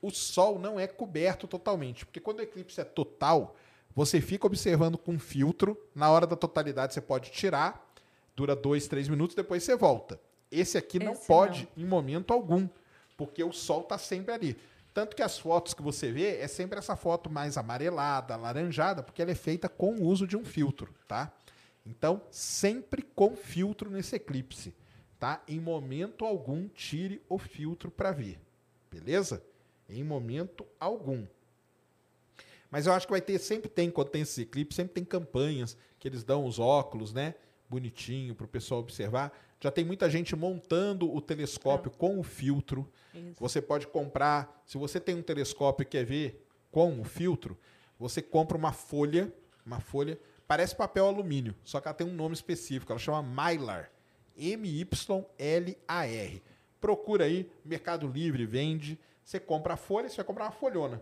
o 0.02 0.10
Sol 0.12 0.60
não 0.60 0.80
é 0.80 0.88
coberto 0.88 1.48
totalmente. 1.48 2.06
Porque 2.06 2.20
quando 2.20 2.40
o 2.40 2.44
eclipse 2.44 2.80
é 2.80 2.84
total, 2.84 3.56
você 3.96 4.22
fica 4.22 4.46
observando 4.46 4.98
com 4.98 5.18
filtro. 5.18 5.78
Na 5.96 6.10
hora 6.10 6.28
da 6.28 6.36
totalidade, 6.36 6.94
você 6.94 7.02
pode 7.02 7.32
tirar, 7.32 7.85
dura 8.36 8.56
dois, 8.56 8.88
três 8.88 9.08
minutos, 9.08 9.36
depois 9.36 9.64
você 9.64 9.76
volta. 9.76 10.20
Esse 10.52 10.78
aqui 10.78 11.00
não 11.00 11.14
Esse 11.14 11.28
pode 11.28 11.68
em 11.76 11.86
momento 11.86 12.32
algum, 12.32 12.68
porque 13.18 13.44
o 13.44 13.52
Sol 13.52 13.82
está 13.82 13.98
sempre 13.98 14.34
ali. 14.34 14.58
Tanto 14.94 15.16
que 15.16 15.22
as 15.22 15.38
fotos 15.38 15.74
que 15.74 15.82
você 15.82 16.12
vê 16.12 16.38
é 16.38 16.48
sempre 16.48 16.80
essa 16.80 16.96
foto 16.96 17.30
mais 17.30 17.58
amarelada, 17.58 18.34
alaranjada, 18.34 19.04
porque 19.04 19.22
ela 19.22 19.32
é 19.32 19.36
feita 19.36 19.68
com 19.68 19.96
o 19.96 20.04
uso 20.06 20.26
de 20.26 20.38
um 20.38 20.46
filtro, 20.46 20.94
tá? 21.08 21.34
Então, 21.86 22.22
sempre 22.32 23.02
com 23.02 23.36
filtro 23.36 23.90
nesse 23.90 24.16
eclipse, 24.16 24.74
tá? 25.20 25.44
Em 25.48 25.60
momento 25.60 26.26
algum, 26.26 26.68
tire 26.70 27.22
o 27.28 27.38
filtro 27.38 27.92
para 27.92 28.12
ver, 28.12 28.40
beleza? 28.90 29.44
Em 29.90 30.04
momento 30.04 30.66
algum. 30.80 31.26
Mas 32.72 32.88
eu 32.88 32.94
acho 32.94 33.06
que 33.06 33.12
vai 33.12 33.22
ter, 33.22 33.38
sempre 33.38 33.70
tem, 33.70 33.92
quando 33.92 34.10
tem 34.10 34.22
esse 34.22 34.42
eclipse, 34.42 34.78
sempre 34.78 34.94
tem 34.94 35.04
campanhas 35.06 35.78
que 36.00 36.08
eles 36.08 36.24
dão 36.24 36.46
os 36.46 36.58
óculos, 36.58 37.14
né? 37.14 37.36
Bonitinho 37.70 38.36
para 38.36 38.46
o 38.46 38.48
pessoal 38.48 38.80
observar. 38.80 39.32
Já 39.60 39.72
tem 39.72 39.84
muita 39.84 40.10
gente 40.10 40.36
montando 40.36 41.14
o 41.14 41.20
telescópio 41.22 41.92
com 41.92 42.20
o 42.20 42.24
filtro. 42.24 42.88
Isso. 43.14 43.40
Você 43.40 43.62
pode 43.62 43.88
comprar, 43.88 44.62
se 44.66 44.78
você 44.78 45.00
tem 45.00 45.16
um 45.16 45.22
telescópio 45.22 45.84
e 45.84 45.86
quer 45.86 46.04
ver 46.06 46.46
com 46.72 47.00
o 47.00 47.04
filtro, 47.04 47.58
você 47.98 48.22
compra 48.22 48.58
uma 48.58 48.74
folha, 48.74 49.34
uma 49.66 49.80
folha, 49.80 50.20
parece 50.48 50.76
papel 50.76 51.08
alumínio, 51.08 51.56
só 51.64 51.80
que 51.80 51.88
ela 51.88 51.96
tem 51.96 52.06
um 52.06 52.14
nome 52.14 52.36
específico, 52.36 52.92
ela 52.92 53.00
chama 53.00 53.24
Mylar. 53.24 53.90
M-Y-L-A-R. 54.38 55.24
Procura 56.82 57.24
aí, 57.24 57.50
Mercado 57.64 58.06
Livre 58.08 58.46
vende, 58.46 59.00
você 59.24 59.40
compra 59.40 59.76
a 59.76 59.78
folha, 59.78 60.10
você 60.10 60.18
vai 60.18 60.26
comprar 60.26 60.46
uma 60.46 60.52
folhona. 60.52 61.02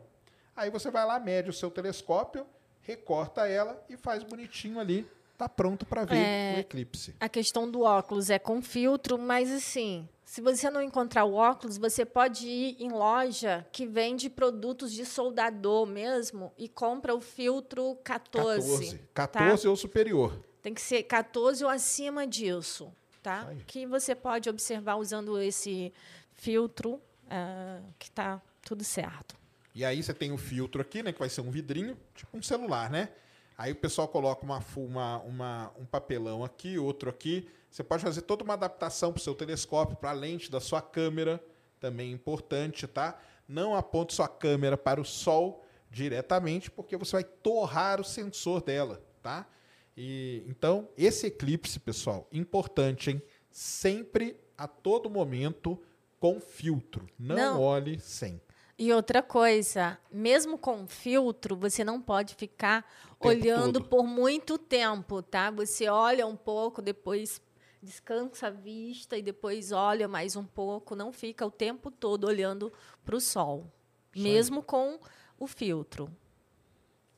Aí 0.56 0.70
você 0.70 0.92
vai 0.92 1.06
lá, 1.06 1.20
mede 1.20 1.50
o 1.50 1.54
seu 1.54 1.72
telescópio, 1.72 2.46
recorta 2.82 3.48
ela 3.48 3.84
e 3.90 3.98
faz 3.98 4.24
bonitinho 4.24 4.80
ali, 4.80 5.10
tá 5.44 5.50
pronto 5.50 5.86
para 5.86 6.06
ver 6.06 6.16
É. 6.18 6.54
o 6.58 6.60
eclipse. 6.60 7.16
A 7.20 7.28
questão 7.30 7.70
do 7.70 7.82
óculos 7.82 8.30
é 8.30 8.40
com 8.40 8.62
filtro, 8.62 9.18
mas 9.18 9.52
assim, 9.52 10.08
se 10.24 10.42
você 10.42 10.70
não 10.70 10.82
encontrar 10.82 11.26
o 11.26 11.34
óculos, 11.34 11.78
você 11.78 12.06
pode 12.06 12.48
ir 12.48 12.78
em 12.80 12.92
loja 12.92 13.66
que 13.72 13.86
vende 13.86 14.30
produtos 14.30 14.92
de 14.92 15.06
soldador 15.06 15.86
mesmo 15.86 16.52
e 16.58 16.68
compra 16.68 17.14
o 17.14 17.22
filtro 17.22 17.98
14. 18.04 18.62
14. 18.64 19.00
14 19.14 19.68
ou 19.68 19.76
superior. 19.76 20.40
Tem 20.62 20.74
que 20.74 20.82
ser 20.82 21.04
14 21.04 21.64
ou 21.64 21.70
acima 21.70 22.26
disso, 22.26 22.92
tá? 23.22 23.48
Aí. 23.50 23.58
Que 23.68 23.86
você 23.86 24.16
pode 24.16 24.50
observar 24.50 24.96
usando 24.96 25.40
esse 25.42 25.92
filtro, 26.32 27.02
ah, 27.30 27.82
que 28.00 28.10
tá 28.10 28.42
tudo 28.62 28.84
certo. 28.84 29.36
E 29.76 29.84
aí 29.84 30.02
você 30.02 30.14
tem 30.14 30.32
o 30.32 30.38
filtro 30.38 30.82
aqui, 30.82 31.04
né? 31.04 31.12
Que 31.12 31.20
vai 31.20 31.30
ser 31.30 31.42
um 31.42 31.52
vidrinho, 31.52 31.98
tipo 32.16 32.38
um 32.38 32.42
celular, 32.42 32.90
né? 32.90 33.10
Aí 33.58 33.72
o 33.72 33.76
pessoal 33.76 34.08
coloca 34.08 34.44
uma, 34.44 34.64
uma, 34.76 35.18
uma- 35.22 35.72
um 35.80 35.86
papelão 35.86 36.44
aqui, 36.44 36.78
outro 36.78 37.10
aqui. 37.10 37.48
Você 37.70 37.84
pode 37.84 38.04
fazer 38.04 38.22
toda 38.24 38.44
uma 38.44 38.54
adaptação 38.54 39.12
para 39.12 39.20
o 39.20 39.24
seu 39.24 39.36
telescópio, 39.36 39.96
para 39.98 40.10
a 40.12 40.14
lente 40.14 40.50
da 40.52 40.60
sua 40.60 40.82
câmera, 40.82 41.44
também 41.80 42.12
importante, 42.12 42.88
tá? 42.88 43.20
Não 43.48 43.76
aponte 43.76 44.14
sua 44.14 44.28
câmera 44.28 44.78
para 44.78 45.02
o 45.02 45.06
sol 45.06 45.64
diretamente, 45.92 46.72
porque 46.72 46.98
você 46.98 47.12
vai 47.18 47.24
torrar 47.24 48.00
o 48.02 48.04
sensor 48.04 48.62
dela, 48.62 49.02
tá? 49.22 49.48
E, 49.96 50.44
então, 50.48 50.90
esse 50.98 51.28
eclipse, 51.28 51.80
pessoal, 51.80 52.28
importante, 52.32 53.12
hein? 53.12 53.22
Sempre, 53.52 54.36
a 54.58 54.68
todo 54.68 55.10
momento, 55.10 55.80
com 56.20 56.40
filtro. 56.40 57.08
Não, 57.20 57.36
Não. 57.36 57.62
olhe 57.62 58.00
sem. 58.00 58.42
E 58.78 58.92
outra 58.92 59.22
coisa, 59.22 60.00
mesmo 60.12 60.58
com 60.58 60.88
filtro, 60.88 61.56
você 61.56 61.84
não 61.84 62.02
pode 62.02 62.34
ficar 62.36 62.84
olhando 63.20 63.80
todo. 63.80 63.90
por 63.90 64.04
muito 64.04 64.58
tempo, 64.58 65.22
tá? 65.22 65.52
Você 65.52 65.88
olha 65.88 66.26
um 66.26 66.36
pouco, 66.36 66.82
depois 66.82 67.40
descansa 67.82 68.48
a 68.48 68.50
vista 68.50 69.18
e 69.18 69.22
depois 69.22 69.72
olha 69.72 70.08
mais 70.08 70.36
um 70.36 70.46
pouco, 70.46 70.96
não 70.96 71.12
fica 71.12 71.46
o 71.46 71.52
tempo 71.52 71.92
todo 71.92 72.26
olhando 72.26 72.72
para 73.06 73.16
o 73.16 73.22
sol, 73.22 73.72
Isso 74.14 74.26
aí. 74.26 74.34
mesmo 74.34 74.64
com 74.64 75.00
o 75.38 75.46
filtro. 75.46 76.10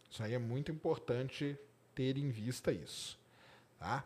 Isso 0.10 0.24
aí 0.24 0.34
é 0.34 0.40
muito 0.40 0.72
importante 0.72 1.58
ter 1.94 2.18
em 2.18 2.30
vista 2.30 2.72
isso, 2.72 3.18
tá? 3.80 4.04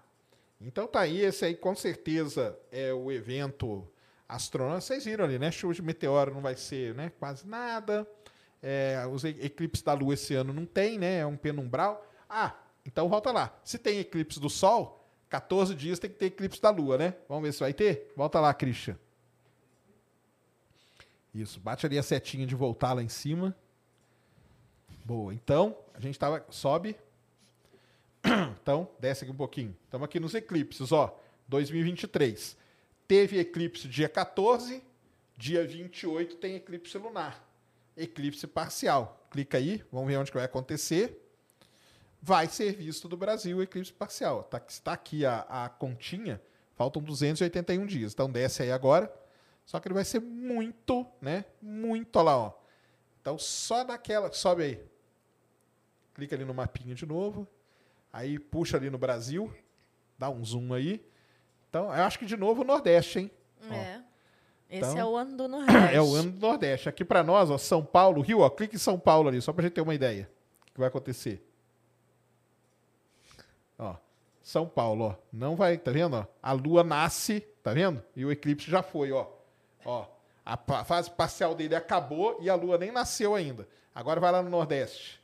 Então 0.61 0.85
tá 0.85 0.99
aí, 1.01 1.21
esse 1.21 1.45
aí 1.45 1.55
com 1.55 1.73
certeza 1.75 2.59
é 2.71 2.93
o 2.93 3.11
evento 3.11 3.87
astronômico. 4.29 4.81
Vocês 4.81 5.03
viram 5.03 5.25
ali, 5.25 5.39
né? 5.39 5.51
Chuva 5.51 5.73
de 5.73 5.81
meteoro 5.81 6.33
não 6.33 6.41
vai 6.41 6.55
ser, 6.55 6.93
né? 6.93 7.11
Quase 7.19 7.47
nada. 7.47 8.07
É, 8.61 9.03
os 9.11 9.23
eclipses 9.23 9.81
da 9.81 9.93
Lua 9.93 10.13
esse 10.13 10.35
ano 10.35 10.53
não 10.53 10.65
tem, 10.65 10.99
né? 10.99 11.19
É 11.19 11.25
um 11.25 11.35
penumbral. 11.35 12.05
Ah, 12.29 12.55
então 12.85 13.09
volta 13.09 13.31
lá. 13.31 13.57
Se 13.63 13.79
tem 13.79 13.99
eclipse 13.99 14.39
do 14.39 14.49
Sol, 14.49 15.03
14 15.29 15.73
dias 15.73 15.97
tem 15.97 16.09
que 16.09 16.17
ter 16.17 16.27
eclipse 16.27 16.61
da 16.61 16.69
Lua, 16.69 16.97
né? 16.97 17.15
Vamos 17.27 17.43
ver 17.43 17.53
se 17.53 17.59
vai 17.59 17.73
ter? 17.73 18.13
Volta 18.15 18.39
lá, 18.39 18.53
Christian. 18.53 18.97
Isso, 21.33 21.59
bate 21.59 21.85
ali 21.85 21.97
a 21.97 22.03
setinha 22.03 22.45
de 22.45 22.55
voltar 22.55 22.93
lá 22.93 23.01
em 23.01 23.09
cima. 23.09 23.55
Boa. 25.05 25.33
Então, 25.33 25.75
a 25.93 25.99
gente 25.99 26.19
tava. 26.19 26.45
Sobe. 26.49 26.95
Então, 28.61 28.87
desce 28.99 29.23
aqui 29.23 29.33
um 29.33 29.37
pouquinho. 29.37 29.75
Estamos 29.85 30.05
aqui 30.05 30.19
nos 30.19 30.35
eclipses, 30.35 30.91
ó. 30.91 31.17
2023. 31.47 32.55
Teve 33.09 33.39
eclipse 33.39 33.87
dia 33.87 34.07
14, 34.07 34.83
dia 35.35 35.65
28 35.65 36.35
tem 36.35 36.53
eclipse 36.53 36.95
lunar. 36.95 37.43
Eclipse 37.97 38.45
parcial. 38.45 39.25
Clica 39.31 39.57
aí, 39.57 39.83
vamos 39.91 40.07
ver 40.07 40.17
onde 40.17 40.29
que 40.29 40.37
vai 40.37 40.45
acontecer. 40.45 41.19
Vai 42.21 42.45
ser 42.45 42.71
visto 42.71 43.09
do 43.09 43.17
Brasil 43.17 43.57
o 43.57 43.63
eclipse 43.63 43.91
parcial. 43.91 44.43
Tá, 44.43 44.61
está 44.67 44.93
aqui 44.93 45.25
a, 45.25 45.39
a 45.49 45.69
continha, 45.69 46.39
faltam 46.75 47.01
281 47.01 47.83
dias. 47.87 48.13
Então 48.13 48.31
desce 48.31 48.61
aí 48.61 48.71
agora. 48.71 49.11
Só 49.65 49.79
que 49.79 49.87
ele 49.87 49.95
vai 49.95 50.05
ser 50.05 50.21
muito, 50.21 51.03
né? 51.19 51.45
Muito, 51.59 52.15
olha 52.15 52.25
lá, 52.25 52.37
ó. 52.37 52.53
Então 53.19 53.39
só 53.39 53.83
daquela, 53.83 54.31
sobe 54.31 54.61
aí. 54.61 54.83
Clica 56.13 56.35
ali 56.35 56.45
no 56.45 56.53
mapinha 56.53 56.93
de 56.93 57.07
novo. 57.07 57.47
Aí 58.13 58.37
puxa 58.37 58.77
ali 58.77 58.91
no 58.91 58.99
Brasil, 58.99 59.51
dá 60.15 60.29
um 60.29 60.45
zoom 60.45 60.75
aí. 60.75 61.08
Então, 61.69 61.85
eu 61.85 62.03
acho 62.03 62.17
que 62.17 62.25
de 62.25 62.35
novo 62.35 62.61
o 62.61 62.65
Nordeste, 62.65 63.19
hein? 63.19 63.31
Ó. 63.69 63.73
É. 63.73 64.03
Esse 64.69 64.91
Então, 64.91 64.97
é 64.99 65.05
o 65.05 65.15
ano 65.15 65.37
do 65.37 65.47
Nordeste. 65.49 65.95
É 65.95 66.01
o 66.01 66.13
ano 66.15 66.31
do 66.31 66.39
Nordeste. 66.39 66.89
Aqui 66.89 67.05
pra 67.05 67.23
nós, 67.23 67.49
ó, 67.49 67.57
São 67.57 67.83
Paulo, 67.83 68.21
Rio, 68.21 68.39
ó, 68.39 68.49
clica 68.49 68.75
em 68.75 68.79
São 68.79 68.99
Paulo 68.99 69.29
ali, 69.29 69.41
só 69.41 69.53
pra 69.53 69.63
gente 69.63 69.73
ter 69.73 69.81
uma 69.81 69.95
ideia. 69.95 70.29
O 70.69 70.73
que 70.73 70.79
vai 70.79 70.87
acontecer? 70.87 71.45
Ó, 73.77 73.95
São 74.41 74.67
Paulo, 74.67 75.05
ó. 75.05 75.15
Não 75.31 75.55
vai, 75.55 75.77
tá 75.77 75.91
vendo, 75.91 76.15
ó? 76.17 76.25
A 76.41 76.51
lua 76.51 76.83
nasce, 76.83 77.41
tá 77.63 77.73
vendo? 77.73 78.03
E 78.15 78.25
o 78.25 78.31
eclipse 78.31 78.69
já 78.69 78.81
foi, 78.83 79.11
ó. 79.11 79.27
Ó, 79.85 80.05
a 80.45 80.83
fase 80.83 81.09
parcial 81.11 81.53
dele 81.55 81.75
acabou 81.75 82.37
e 82.41 82.49
a 82.49 82.55
lua 82.55 82.77
nem 82.77 82.91
nasceu 82.91 83.35
ainda. 83.35 83.67
Agora 83.93 84.19
vai 84.19 84.31
lá 84.31 84.41
no 84.41 84.49
Nordeste. 84.49 85.19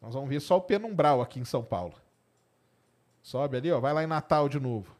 Nós 0.00 0.14
vamos 0.14 0.30
ver 0.30 0.40
só 0.40 0.56
o 0.56 0.60
penumbral 0.60 1.20
aqui 1.20 1.38
em 1.38 1.44
São 1.44 1.62
Paulo. 1.62 1.94
Sobe 3.22 3.56
ali, 3.56 3.70
ó. 3.70 3.80
Vai 3.80 3.92
lá 3.92 4.02
em 4.02 4.06
Natal 4.06 4.48
de 4.48 4.58
novo. 4.58 4.94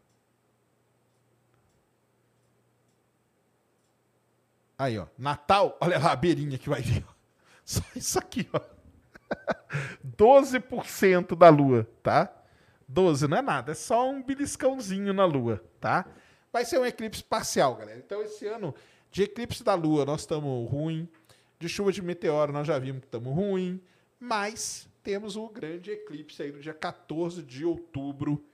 Aí, 4.78 4.98
ó. 4.98 5.06
Natal, 5.18 5.76
olha 5.80 5.98
lá 5.98 6.12
a 6.12 6.16
beirinha 6.16 6.58
que 6.58 6.68
vai 6.68 6.80
vir. 6.80 7.04
Só 7.64 7.82
isso 7.94 8.18
aqui, 8.18 8.48
ó. 8.52 8.60
12% 10.16 11.36
da 11.36 11.48
lua, 11.48 11.88
tá? 12.02 12.32
12 12.88 13.28
não 13.28 13.36
é 13.36 13.42
nada, 13.42 13.70
é 13.70 13.74
só 13.74 14.10
um 14.10 14.20
beliscãozinho 14.20 15.12
na 15.12 15.24
lua, 15.24 15.62
tá? 15.80 16.04
Vai 16.52 16.64
ser 16.64 16.78
um 16.78 16.84
eclipse 16.84 17.22
parcial, 17.22 17.76
galera. 17.76 17.98
Então, 17.98 18.20
esse 18.22 18.46
ano, 18.46 18.74
de 19.12 19.22
eclipse 19.22 19.62
da 19.62 19.74
lua, 19.74 20.04
nós 20.04 20.22
estamos 20.22 20.68
ruim. 20.68 21.08
De 21.58 21.68
chuva 21.68 21.92
de 21.92 22.02
meteoro, 22.02 22.52
nós 22.52 22.66
já 22.66 22.78
vimos 22.78 23.02
que 23.02 23.06
estamos 23.06 23.32
ruim. 23.32 23.80
Mas 24.18 24.88
temos 25.02 25.36
o 25.36 25.48
grande 25.48 25.90
eclipse 25.90 26.42
aí 26.42 26.52
no 26.52 26.60
dia 26.60 26.74
14 26.74 27.42
de 27.42 27.64
outubro 27.64 28.44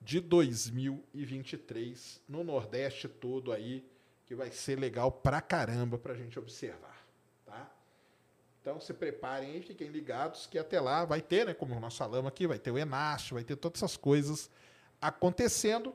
de 0.00 0.20
2023, 0.20 2.20
no 2.28 2.44
Nordeste 2.44 3.08
todo 3.08 3.52
aí, 3.52 3.84
que 4.26 4.34
vai 4.34 4.50
ser 4.50 4.78
legal 4.78 5.10
pra 5.10 5.40
caramba 5.40 5.98
pra 5.98 6.14
gente 6.14 6.38
observar, 6.38 7.04
tá? 7.44 7.70
Então 8.60 8.78
se 8.78 8.94
preparem 8.94 9.52
aí, 9.52 9.62
fiquem 9.62 9.88
ligados 9.88 10.46
que 10.46 10.58
até 10.58 10.80
lá 10.80 11.04
vai 11.04 11.20
ter, 11.20 11.46
né? 11.46 11.54
Como 11.54 11.78
nós 11.80 11.96
falamos 11.96 12.28
aqui, 12.28 12.46
vai 12.46 12.58
ter 12.58 12.70
o 12.70 12.78
Enacho, 12.78 13.34
vai 13.34 13.44
ter 13.44 13.56
todas 13.56 13.82
essas 13.82 13.96
coisas 13.96 14.50
acontecendo. 15.00 15.94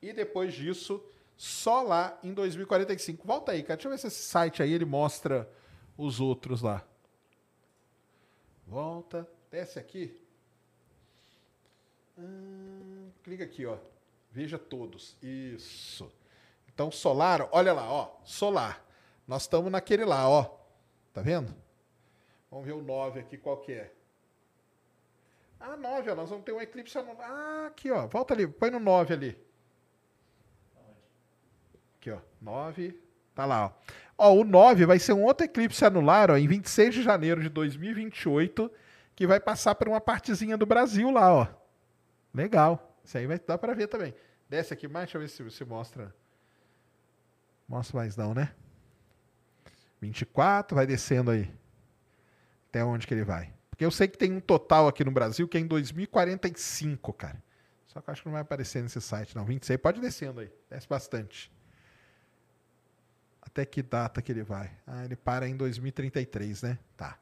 E 0.00 0.12
depois 0.12 0.52
disso, 0.52 1.02
só 1.36 1.82
lá 1.82 2.18
em 2.22 2.34
2045. 2.34 3.26
Volta 3.26 3.52
aí, 3.52 3.62
cara. 3.62 3.76
Deixa 3.76 3.88
eu 3.88 3.92
ver 3.92 3.98
se 3.98 4.08
esse 4.08 4.22
site 4.22 4.62
aí 4.62 4.72
ele 4.72 4.84
mostra 4.84 5.48
os 5.96 6.20
outros 6.20 6.60
lá. 6.60 6.86
Volta, 8.72 9.28
desce 9.50 9.78
aqui. 9.78 10.18
Hum, 12.16 13.10
clica 13.22 13.44
aqui, 13.44 13.66
ó. 13.66 13.76
Veja 14.30 14.58
todos. 14.58 15.14
Isso. 15.22 16.10
Então, 16.72 16.90
solar, 16.90 17.46
olha 17.52 17.74
lá, 17.74 17.92
ó. 17.92 18.16
Solar. 18.24 18.82
Nós 19.28 19.42
estamos 19.42 19.70
naquele 19.70 20.06
lá, 20.06 20.26
ó. 20.26 20.58
Tá 21.12 21.20
vendo? 21.20 21.54
Vamos 22.50 22.64
ver 22.64 22.72
o 22.72 22.80
9 22.80 23.20
aqui, 23.20 23.36
qual 23.36 23.58
que 23.58 23.72
é. 23.72 23.92
Ah, 25.60 25.76
9, 25.76 26.10
ó. 26.10 26.14
Nós 26.14 26.30
vamos 26.30 26.46
ter 26.46 26.52
um 26.52 26.60
eclipse. 26.62 26.96
Ah, 26.96 27.66
aqui, 27.66 27.90
ó. 27.90 28.06
Volta 28.06 28.32
ali, 28.32 28.46
põe 28.46 28.70
no 28.70 28.80
9 28.80 29.12
ali. 29.12 29.46
Aqui, 31.98 32.10
ó. 32.10 32.20
9. 32.40 32.98
Tá 33.34 33.44
lá, 33.44 33.66
ó. 33.66 33.92
Ó, 34.16 34.34
o 34.34 34.44
9 34.44 34.86
vai 34.86 34.98
ser 34.98 35.12
um 35.12 35.22
outro 35.24 35.44
eclipse 35.44 35.84
anular, 35.84 36.30
ó, 36.30 36.36
em 36.36 36.46
26 36.46 36.94
de 36.94 37.02
janeiro 37.02 37.42
de 37.42 37.48
2028, 37.48 38.70
que 39.14 39.26
vai 39.26 39.40
passar 39.40 39.74
por 39.74 39.88
uma 39.88 40.00
partezinha 40.00 40.56
do 40.56 40.66
Brasil 40.66 41.10
lá, 41.10 41.32
ó. 41.32 41.46
Legal. 42.32 42.96
Isso 43.04 43.18
aí 43.18 43.26
vai 43.26 43.38
dar 43.38 43.58
para 43.58 43.74
ver 43.74 43.88
também. 43.88 44.14
Desce 44.48 44.72
aqui 44.72 44.86
mais, 44.86 45.06
deixa 45.06 45.18
eu 45.18 45.22
ver 45.22 45.28
se, 45.28 45.56
se 45.58 45.64
mostra. 45.64 46.14
Mostra 47.68 47.96
mais 47.98 48.16
não, 48.16 48.34
né? 48.34 48.52
24, 50.00 50.74
vai 50.74 50.86
descendo 50.86 51.30
aí. 51.30 51.50
Até 52.68 52.84
onde 52.84 53.06
que 53.06 53.14
ele 53.14 53.24
vai. 53.24 53.52
Porque 53.70 53.84
eu 53.84 53.90
sei 53.90 54.08
que 54.08 54.18
tem 54.18 54.32
um 54.32 54.40
total 54.40 54.88
aqui 54.88 55.04
no 55.04 55.10
Brasil 55.10 55.48
que 55.48 55.56
é 55.56 55.60
em 55.60 55.66
2045, 55.66 57.12
cara. 57.12 57.42
Só 57.86 58.00
que 58.00 58.08
eu 58.08 58.12
acho 58.12 58.22
que 58.22 58.28
não 58.28 58.32
vai 58.32 58.42
aparecer 58.42 58.82
nesse 58.82 59.00
site, 59.00 59.36
não. 59.36 59.44
26, 59.44 59.78
pode 59.80 60.00
descendo 60.00 60.40
aí. 60.40 60.50
Desce 60.70 60.88
bastante. 60.88 61.52
Até 63.52 63.66
que 63.66 63.82
data 63.82 64.22
que 64.22 64.32
ele 64.32 64.42
vai? 64.42 64.70
Ah, 64.86 65.04
ele 65.04 65.14
para 65.14 65.46
em 65.46 65.54
2033, 65.54 66.62
né? 66.62 66.78
Tá. 66.96 67.18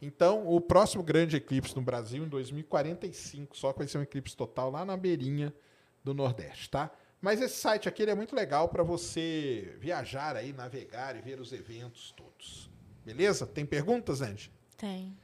Então, 0.00 0.46
o 0.48 0.58
próximo 0.58 1.02
grande 1.02 1.36
eclipse 1.36 1.76
no 1.76 1.82
Brasil 1.82 2.24
em 2.24 2.28
2045, 2.28 3.56
só 3.56 3.72
que 3.72 3.80
vai 3.80 3.88
ser 3.88 3.98
um 3.98 4.02
eclipse 4.02 4.34
total 4.34 4.70
lá 4.70 4.86
na 4.86 4.96
beirinha 4.96 5.54
do 6.02 6.14
Nordeste, 6.14 6.70
tá? 6.70 6.90
Mas 7.20 7.42
esse 7.42 7.56
site 7.56 7.88
aqui 7.88 8.04
é 8.04 8.14
muito 8.14 8.34
legal 8.34 8.68
para 8.68 8.82
você 8.82 9.76
viajar 9.78 10.34
aí, 10.34 10.52
navegar 10.52 11.14
e 11.14 11.20
ver 11.20 11.40
os 11.40 11.52
eventos 11.52 12.12
todos. 12.12 12.70
Beleza? 13.04 13.46
Tem 13.46 13.66
perguntas, 13.66 14.22
Andy? 14.22 14.50
Tem. 14.78 15.14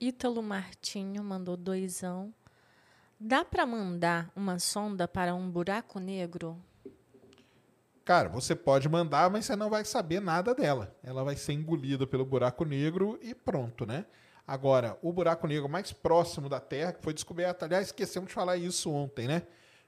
Ítalo 0.00 0.42
Martinho 0.42 1.22
mandou 1.22 1.56
doisão. 1.56 2.34
Dá 3.18 3.42
para 3.42 3.64
mandar 3.64 4.30
uma 4.36 4.58
sonda 4.58 5.08
para 5.08 5.34
um 5.34 5.50
buraco 5.50 5.98
negro? 5.98 6.62
Cara, 8.04 8.28
você 8.28 8.54
pode 8.54 8.88
mandar, 8.90 9.30
mas 9.30 9.46
você 9.46 9.56
não 9.56 9.70
vai 9.70 9.86
saber 9.86 10.20
nada 10.20 10.54
dela. 10.54 10.94
Ela 11.02 11.24
vai 11.24 11.34
ser 11.34 11.54
engolida 11.54 12.06
pelo 12.06 12.26
buraco 12.26 12.64
negro 12.64 13.18
e 13.22 13.34
pronto, 13.34 13.86
né? 13.86 14.04
Agora, 14.46 14.98
o 15.02 15.12
buraco 15.12 15.46
negro 15.46 15.66
mais 15.66 15.92
próximo 15.92 16.48
da 16.48 16.60
Terra, 16.60 16.92
que 16.92 17.02
foi 17.02 17.14
descoberto, 17.14 17.62
aliás, 17.64 17.86
esquecemos 17.86 18.28
de 18.28 18.34
falar 18.34 18.58
isso 18.58 18.92
ontem, 18.92 19.26
né? 19.26 19.42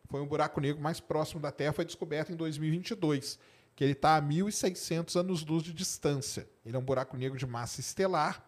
Foi 0.06 0.22
um 0.22 0.26
buraco 0.26 0.59
negro 0.59 0.82
mais 0.82 0.98
próximo 0.98 1.38
da 1.38 1.52
Terra, 1.52 1.74
foi 1.74 1.84
descoberto 1.84 2.32
em 2.32 2.34
2022, 2.34 3.38
que 3.76 3.84
ele 3.84 3.92
está 3.92 4.16
a 4.16 4.22
1.600 4.22 5.14
anos-luz 5.20 5.62
de 5.62 5.74
distância. 5.74 6.48
Ele 6.64 6.74
é 6.74 6.78
um 6.78 6.84
buraco 6.84 7.14
negro 7.16 7.38
de 7.38 7.46
massa 7.46 7.78
estelar, 7.80 8.42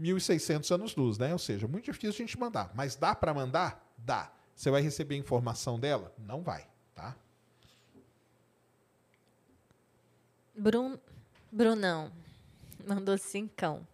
1.600 0.00 0.72
anos-luz, 0.72 1.18
né? 1.18 1.32
Ou 1.32 1.38
seja, 1.40 1.66
muito 1.66 1.86
difícil 1.86 2.24
a 2.24 2.26
gente 2.26 2.38
mandar. 2.38 2.70
Mas 2.72 2.94
dá 2.94 3.14
para 3.14 3.34
mandar? 3.34 3.85
Dá. 3.96 4.32
Você 4.54 4.70
vai 4.70 4.80
receber 4.80 5.16
informação 5.16 5.78
dela? 5.78 6.14
Não 6.18 6.42
vai, 6.42 6.66
tá? 6.94 7.16
Brun... 10.54 10.96
Brunão 11.52 12.10
mandou 12.86 13.18
cincão. 13.18 13.86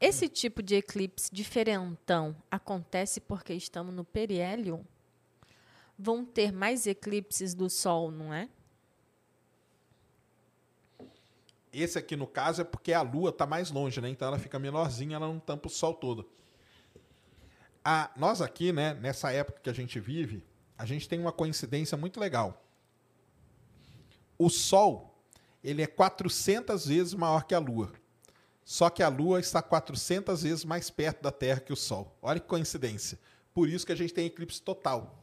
Esse 0.00 0.28
tipo 0.28 0.62
de 0.62 0.74
eclipse 0.76 1.32
diferentão 1.32 2.34
acontece 2.50 3.20
porque 3.20 3.54
estamos 3.54 3.94
no 3.94 4.04
periélio? 4.04 4.84
Vão 5.98 6.24
ter 6.24 6.52
mais 6.52 6.86
eclipses 6.86 7.54
do 7.54 7.70
Sol, 7.70 8.10
não 8.10 8.32
é? 8.34 8.48
Esse 11.72 11.98
aqui, 11.98 12.16
no 12.16 12.26
caso, 12.26 12.62
é 12.62 12.64
porque 12.64 12.92
a 12.92 13.00
Lua 13.02 13.30
está 13.30 13.46
mais 13.46 13.70
longe, 13.70 14.00
né? 14.00 14.08
Então 14.08 14.28
ela 14.28 14.38
fica 14.38 14.58
menorzinha, 14.58 15.16
ela 15.16 15.28
não 15.28 15.38
tampa 15.38 15.68
o 15.68 15.70
Sol 15.70 15.94
todo. 15.94 16.28
A, 17.84 18.10
nós 18.16 18.40
aqui, 18.40 18.72
né, 18.72 18.94
nessa 18.94 19.32
época 19.32 19.60
que 19.62 19.70
a 19.70 19.72
gente 19.72 19.98
vive, 19.98 20.44
a 20.78 20.86
gente 20.86 21.08
tem 21.08 21.18
uma 21.18 21.32
coincidência 21.32 21.96
muito 21.96 22.18
legal. 22.20 22.64
O 24.38 24.48
Sol, 24.48 25.22
ele 25.62 25.82
é 25.82 25.86
400 25.86 26.86
vezes 26.86 27.14
maior 27.14 27.44
que 27.44 27.54
a 27.54 27.58
Lua. 27.58 27.92
Só 28.64 28.88
que 28.88 29.02
a 29.02 29.08
Lua 29.08 29.40
está 29.40 29.60
400 29.60 30.42
vezes 30.42 30.64
mais 30.64 30.90
perto 30.90 31.22
da 31.22 31.32
Terra 31.32 31.60
que 31.60 31.72
o 31.72 31.76
Sol. 31.76 32.16
Olha 32.22 32.40
que 32.40 32.46
coincidência. 32.46 33.18
Por 33.52 33.68
isso 33.68 33.84
que 33.84 33.92
a 33.92 33.96
gente 33.96 34.14
tem 34.14 34.26
eclipse 34.26 34.62
total. 34.62 35.18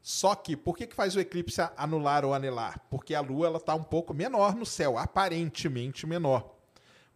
Só 0.00 0.34
que, 0.34 0.56
por 0.56 0.76
que, 0.76 0.86
que 0.86 0.96
faz 0.96 1.14
o 1.14 1.20
eclipse 1.20 1.60
anular 1.76 2.24
ou 2.24 2.34
anelar? 2.34 2.80
Porque 2.90 3.14
a 3.14 3.20
Lua 3.20 3.56
está 3.56 3.74
um 3.74 3.84
pouco 3.84 4.12
menor 4.12 4.54
no 4.54 4.66
céu, 4.66 4.98
aparentemente 4.98 6.06
menor. 6.06 6.56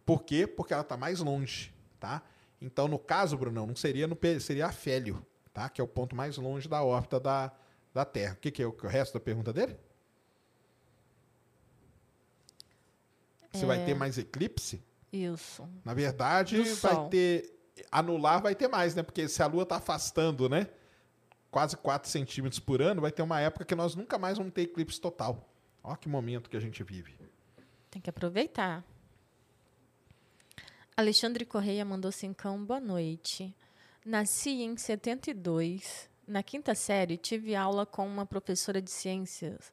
Por 0.05 0.23
quê? 0.23 0.47
Porque 0.47 0.73
ela 0.73 0.83
está 0.83 0.95
mais 0.95 1.19
longe, 1.19 1.73
tá? 1.99 2.23
Então, 2.61 2.87
no 2.87 2.97
caso, 2.97 3.37
Brunão, 3.37 3.67
não 3.67 3.75
seria 3.75 4.07
no 4.07 4.17
seria 4.39 4.67
afélio, 4.67 5.25
tá? 5.53 5.69
Que 5.69 5.79
é 5.79 5.83
o 5.83 5.87
ponto 5.87 6.15
mais 6.15 6.37
longe 6.37 6.67
da 6.67 6.83
órbita 6.83 7.19
da, 7.19 7.51
da 7.93 8.03
Terra. 8.03 8.33
O 8.33 8.37
que, 8.37 8.51
que 8.51 8.63
é 8.63 8.65
o, 8.65 8.75
o 8.83 8.87
resto 8.87 9.13
da 9.13 9.19
pergunta 9.19 9.53
dele? 9.53 9.77
Você 13.51 13.63
é... 13.63 13.67
vai 13.67 13.85
ter 13.85 13.93
mais 13.93 14.17
eclipse? 14.17 14.83
Isso. 15.11 15.67
Na 15.83 15.93
verdade, 15.93 16.61
vai 16.61 17.09
ter. 17.09 17.53
Anular 17.91 18.41
vai 18.41 18.55
ter 18.55 18.67
mais, 18.67 18.95
né? 18.95 19.03
Porque 19.03 19.27
se 19.27 19.41
a 19.41 19.47
Lua 19.47 19.63
está 19.63 19.77
afastando, 19.77 20.49
né? 20.49 20.67
Quase 21.51 21.77
4 21.77 22.09
centímetros 22.09 22.59
por 22.59 22.81
ano, 22.81 23.01
vai 23.01 23.11
ter 23.11 23.21
uma 23.21 23.39
época 23.39 23.63
que 23.63 23.75
nós 23.75 23.95
nunca 23.95 24.17
mais 24.17 24.37
vamos 24.37 24.53
ter 24.53 24.63
eclipse 24.63 24.99
total. 24.99 25.47
Olha 25.83 25.95
que 25.95 26.09
momento 26.09 26.49
que 26.49 26.57
a 26.57 26.59
gente 26.59 26.83
vive. 26.83 27.15
Tem 27.89 28.01
que 28.01 28.09
aproveitar. 28.09 28.83
Alexandre 30.99 31.45
Correia 31.45 31.85
mandou 31.85 32.11
cincão, 32.11 32.65
boa 32.65 32.79
noite. 32.79 33.55
Nasci 34.03 34.63
em 34.63 34.75
72. 34.75 36.09
Na 36.27 36.41
quinta 36.41 36.73
série, 36.73 37.17
tive 37.17 37.53
aula 37.53 37.85
com 37.85 38.07
uma 38.07 38.25
professora 38.25 38.81
de 38.81 38.89
ciências 38.89 39.71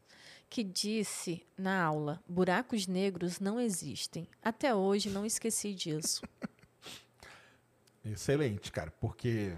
que 0.51 0.63
disse 0.63 1.43
na 1.57 1.83
aula: 1.83 2.23
buracos 2.29 2.87
negros 2.87 3.41
não 3.41 3.59
existem. 3.59 4.29
Até 4.43 4.75
hoje 4.75 5.09
não 5.09 5.25
esqueci 5.25 5.73
disso. 5.73 6.21
Excelente, 8.05 8.71
cara, 8.71 8.91
porque 8.91 9.57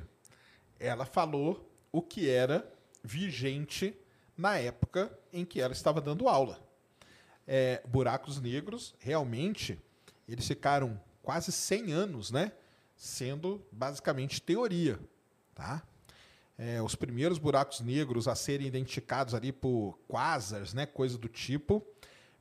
ela 0.78 1.04
falou 1.04 1.68
o 1.90 2.00
que 2.00 2.30
era 2.30 2.64
vigente 3.02 3.92
na 4.36 4.56
época 4.56 5.18
em 5.32 5.44
que 5.44 5.60
ela 5.60 5.72
estava 5.72 6.00
dando 6.00 6.28
aula. 6.28 6.64
É, 7.44 7.82
buracos 7.88 8.40
negros, 8.40 8.94
realmente, 9.00 9.76
eles 10.28 10.46
ficaram 10.46 11.04
quase 11.26 11.52
100 11.52 11.92
anos, 11.92 12.30
né? 12.30 12.52
Sendo 12.96 13.62
basicamente 13.70 14.40
teoria, 14.40 14.98
tá? 15.54 15.82
é, 16.58 16.80
os 16.80 16.94
primeiros 16.94 17.38
buracos 17.38 17.80
negros 17.80 18.26
a 18.26 18.34
serem 18.34 18.66
identificados 18.66 19.34
ali 19.34 19.52
por 19.52 19.98
quasars, 20.08 20.72
né, 20.72 20.86
coisa 20.86 21.18
do 21.18 21.28
tipo. 21.28 21.84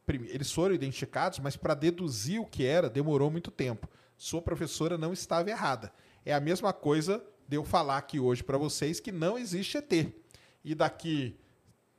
Eles 0.07 0.51
foram 0.51 0.75
identificados, 0.75 1.39
mas 1.39 1.57
para 1.57 1.73
deduzir 1.73 2.39
o 2.39 2.45
que 2.45 2.65
era 2.65 2.89
demorou 2.89 3.29
muito 3.29 3.51
tempo. 3.51 3.89
Sua 4.15 4.41
professora 4.41 4.97
não 4.97 5.11
estava 5.11 5.49
errada. 5.49 5.91
É 6.23 6.33
a 6.33 6.39
mesma 6.39 6.71
coisa 6.71 7.23
de 7.47 7.57
eu 7.57 7.65
falar 7.65 7.97
aqui 7.97 8.19
hoje 8.19 8.43
para 8.43 8.57
vocês 8.57 8.99
que 8.99 9.11
não 9.11 9.37
existe 9.37 9.77
ET. 9.77 9.91
E 10.63 10.73
daqui 10.73 11.37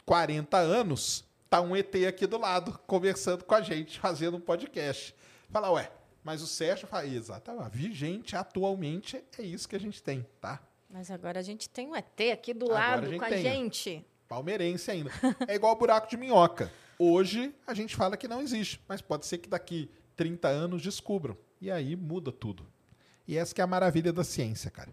40 0.04 0.56
anos 0.56 1.24
tá 1.50 1.60
um 1.60 1.76
ET 1.76 1.94
aqui 2.08 2.26
do 2.26 2.38
lado 2.38 2.78
conversando 2.86 3.44
com 3.44 3.54
a 3.54 3.60
gente, 3.60 3.98
fazendo 3.98 4.36
um 4.36 4.40
podcast. 4.40 5.14
Fala, 5.50 5.70
ué, 5.72 5.90
mas 6.26 6.42
o 6.42 6.46
Sérgio 6.48 6.88
fala, 6.88 7.06
exatamente, 7.06 7.70
vigente 7.70 8.34
atualmente 8.34 9.22
é 9.38 9.42
isso 9.42 9.68
que 9.68 9.76
a 9.76 9.78
gente 9.80 10.02
tem, 10.02 10.26
tá? 10.40 10.60
Mas 10.90 11.08
agora 11.08 11.38
a 11.38 11.42
gente 11.42 11.68
tem 11.68 11.86
um 11.86 11.94
ET 11.94 12.20
aqui 12.32 12.52
do 12.52 12.64
agora 12.66 13.02
lado 13.06 13.14
a 13.14 13.18
com 13.18 13.24
a 13.24 13.28
tem. 13.28 13.42
gente. 13.44 14.04
Palmeirense 14.26 14.90
ainda. 14.90 15.12
é 15.46 15.54
igual 15.54 15.72
o 15.72 15.78
buraco 15.78 16.10
de 16.10 16.16
minhoca. 16.16 16.72
Hoje 16.98 17.54
a 17.64 17.72
gente 17.74 17.94
fala 17.94 18.16
que 18.16 18.26
não 18.26 18.42
existe, 18.42 18.80
mas 18.88 19.00
pode 19.00 19.24
ser 19.24 19.38
que 19.38 19.48
daqui 19.48 19.88
30 20.16 20.48
anos 20.48 20.82
descubram. 20.82 21.36
E 21.60 21.70
aí 21.70 21.94
muda 21.94 22.32
tudo. 22.32 22.66
E 23.28 23.36
essa 23.36 23.54
que 23.54 23.60
é 23.60 23.64
a 23.64 23.66
maravilha 23.68 24.12
da 24.12 24.24
ciência, 24.24 24.68
cara. 24.68 24.90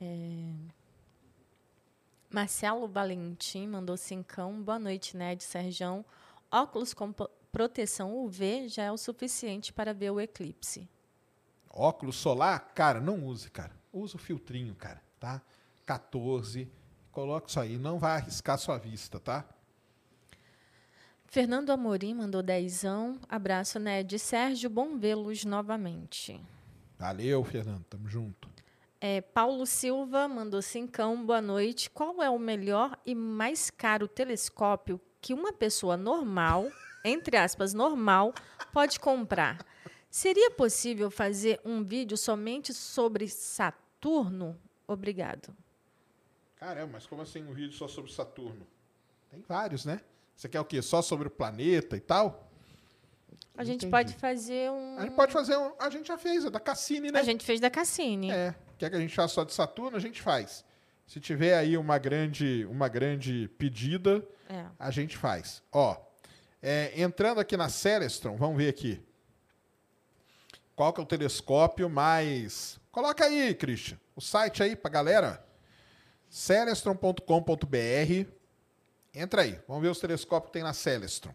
É... 0.00 0.52
Marcelo 2.30 2.86
Valentim 2.86 3.66
mandou 3.66 3.96
cincão. 3.96 4.62
Boa 4.62 4.78
noite, 4.78 5.16
Ned 5.16 5.42
Serjão. 5.42 6.04
óculos 6.52 6.94
com 6.94 7.12
po- 7.12 7.30
proteção 7.52 8.16
UV 8.16 8.68
já 8.68 8.84
é 8.84 8.90
o 8.90 8.96
suficiente 8.96 9.72
para 9.72 9.92
ver 9.92 10.10
o 10.10 10.18
eclipse. 10.18 10.88
Óculos 11.68 12.16
solar, 12.16 12.72
cara, 12.74 13.00
não 13.00 13.24
use, 13.24 13.50
cara. 13.50 13.72
Usa 13.92 14.16
o 14.16 14.18
filtrinho, 14.18 14.74
cara, 14.74 15.02
tá? 15.20 15.40
14. 15.84 16.68
Coloca 17.12 17.48
isso 17.48 17.60
aí, 17.60 17.76
não 17.76 17.98
vai 17.98 18.16
arriscar 18.16 18.58
sua 18.58 18.78
vista, 18.78 19.20
tá? 19.20 19.44
Fernando 21.26 21.70
Amorim 21.70 22.14
mandou 22.14 22.42
dezão. 22.42 23.18
Abraço, 23.28 23.78
Ned. 23.78 24.18
Sérgio, 24.18 24.68
bom 24.68 24.98
vê-los 24.98 25.44
novamente. 25.44 26.40
Valeu, 26.98 27.42
Fernando, 27.44 27.84
tamo 27.84 28.08
junto. 28.08 28.50
É, 29.00 29.20
Paulo 29.20 29.66
Silva 29.66 30.28
mandou 30.28 30.62
cincão, 30.62 31.24
boa 31.24 31.40
noite. 31.42 31.90
Qual 31.90 32.22
é 32.22 32.30
o 32.30 32.38
melhor 32.38 32.98
e 33.04 33.14
mais 33.14 33.70
caro 33.70 34.06
telescópio 34.06 35.00
que 35.20 35.34
uma 35.34 35.52
pessoa 35.52 35.96
normal, 35.96 36.70
entre 37.04 37.36
aspas, 37.36 37.72
normal, 37.74 38.34
pode 38.72 38.98
comprar? 39.00 39.64
Seria 40.10 40.50
possível 40.50 41.10
fazer 41.10 41.60
um 41.64 41.82
vídeo 41.82 42.16
somente 42.16 42.72
sobre 42.74 43.28
Saturno? 43.28 44.58
Obrigado. 44.86 45.54
Caramba, 46.56 46.90
mas 46.94 47.06
como 47.06 47.22
assim 47.22 47.42
um 47.42 47.52
vídeo 47.52 47.72
só 47.72 47.88
sobre 47.88 48.12
Saturno? 48.12 48.66
Tem 49.30 49.40
vários, 49.48 49.84
né? 49.84 50.00
Você 50.36 50.48
quer 50.48 50.60
o 50.60 50.64
quê? 50.64 50.80
Só 50.82 51.00
sobre 51.02 51.28
o 51.28 51.30
planeta 51.30 51.96
e 51.96 52.00
tal? 52.00 52.48
A 53.56 53.64
gente 53.64 53.86
Entendi. 53.86 53.90
pode 53.90 54.14
fazer 54.14 54.70
um. 54.70 54.98
A 54.98 55.02
gente 55.02 55.14
pode 55.14 55.32
fazer 55.32 55.56
um. 55.56 55.72
A 55.78 55.90
gente 55.90 56.08
já 56.08 56.16
fez, 56.18 56.44
é 56.44 56.50
da 56.50 56.60
Cassini, 56.60 57.10
né? 57.10 57.20
A 57.20 57.22
gente 57.22 57.44
fez 57.44 57.60
da 57.60 57.70
Cassini. 57.70 58.30
É. 58.30 58.54
Quer 58.78 58.90
que 58.90 58.96
a 58.96 59.00
gente 59.00 59.14
faça 59.14 59.34
só 59.34 59.44
de 59.44 59.52
Saturno? 59.52 59.96
A 59.96 60.00
gente 60.00 60.20
faz. 60.22 60.64
Se 61.06 61.20
tiver 61.20 61.56
aí 61.56 61.76
uma 61.76 61.98
grande, 61.98 62.64
uma 62.70 62.88
grande 62.88 63.48
pedida, 63.58 64.26
É. 64.48 64.66
a 64.78 64.90
gente 64.90 65.16
faz. 65.16 65.62
Ó, 65.72 65.96
é, 66.62 66.92
entrando 67.00 67.40
aqui 67.40 67.56
na 67.56 67.68
Celestron, 67.68 68.36
vamos 68.36 68.56
ver 68.56 68.68
aqui. 68.68 69.02
Qual 70.76 70.92
que 70.92 71.00
é 71.00 71.02
o 71.02 71.06
telescópio 71.06 71.88
mais... 71.90 72.78
Coloca 72.90 73.24
aí, 73.24 73.54
Christian, 73.54 73.98
o 74.16 74.20
site 74.20 74.62
aí 74.62 74.74
pra 74.76 74.90
galera. 74.90 75.44
celestron.com.br 76.28 78.30
Entra 79.14 79.42
aí, 79.42 79.60
vamos 79.68 79.82
ver 79.82 79.90
os 79.90 79.98
telescópios 80.00 80.48
que 80.48 80.52
tem 80.54 80.62
na 80.62 80.72
Celestron 80.72 81.34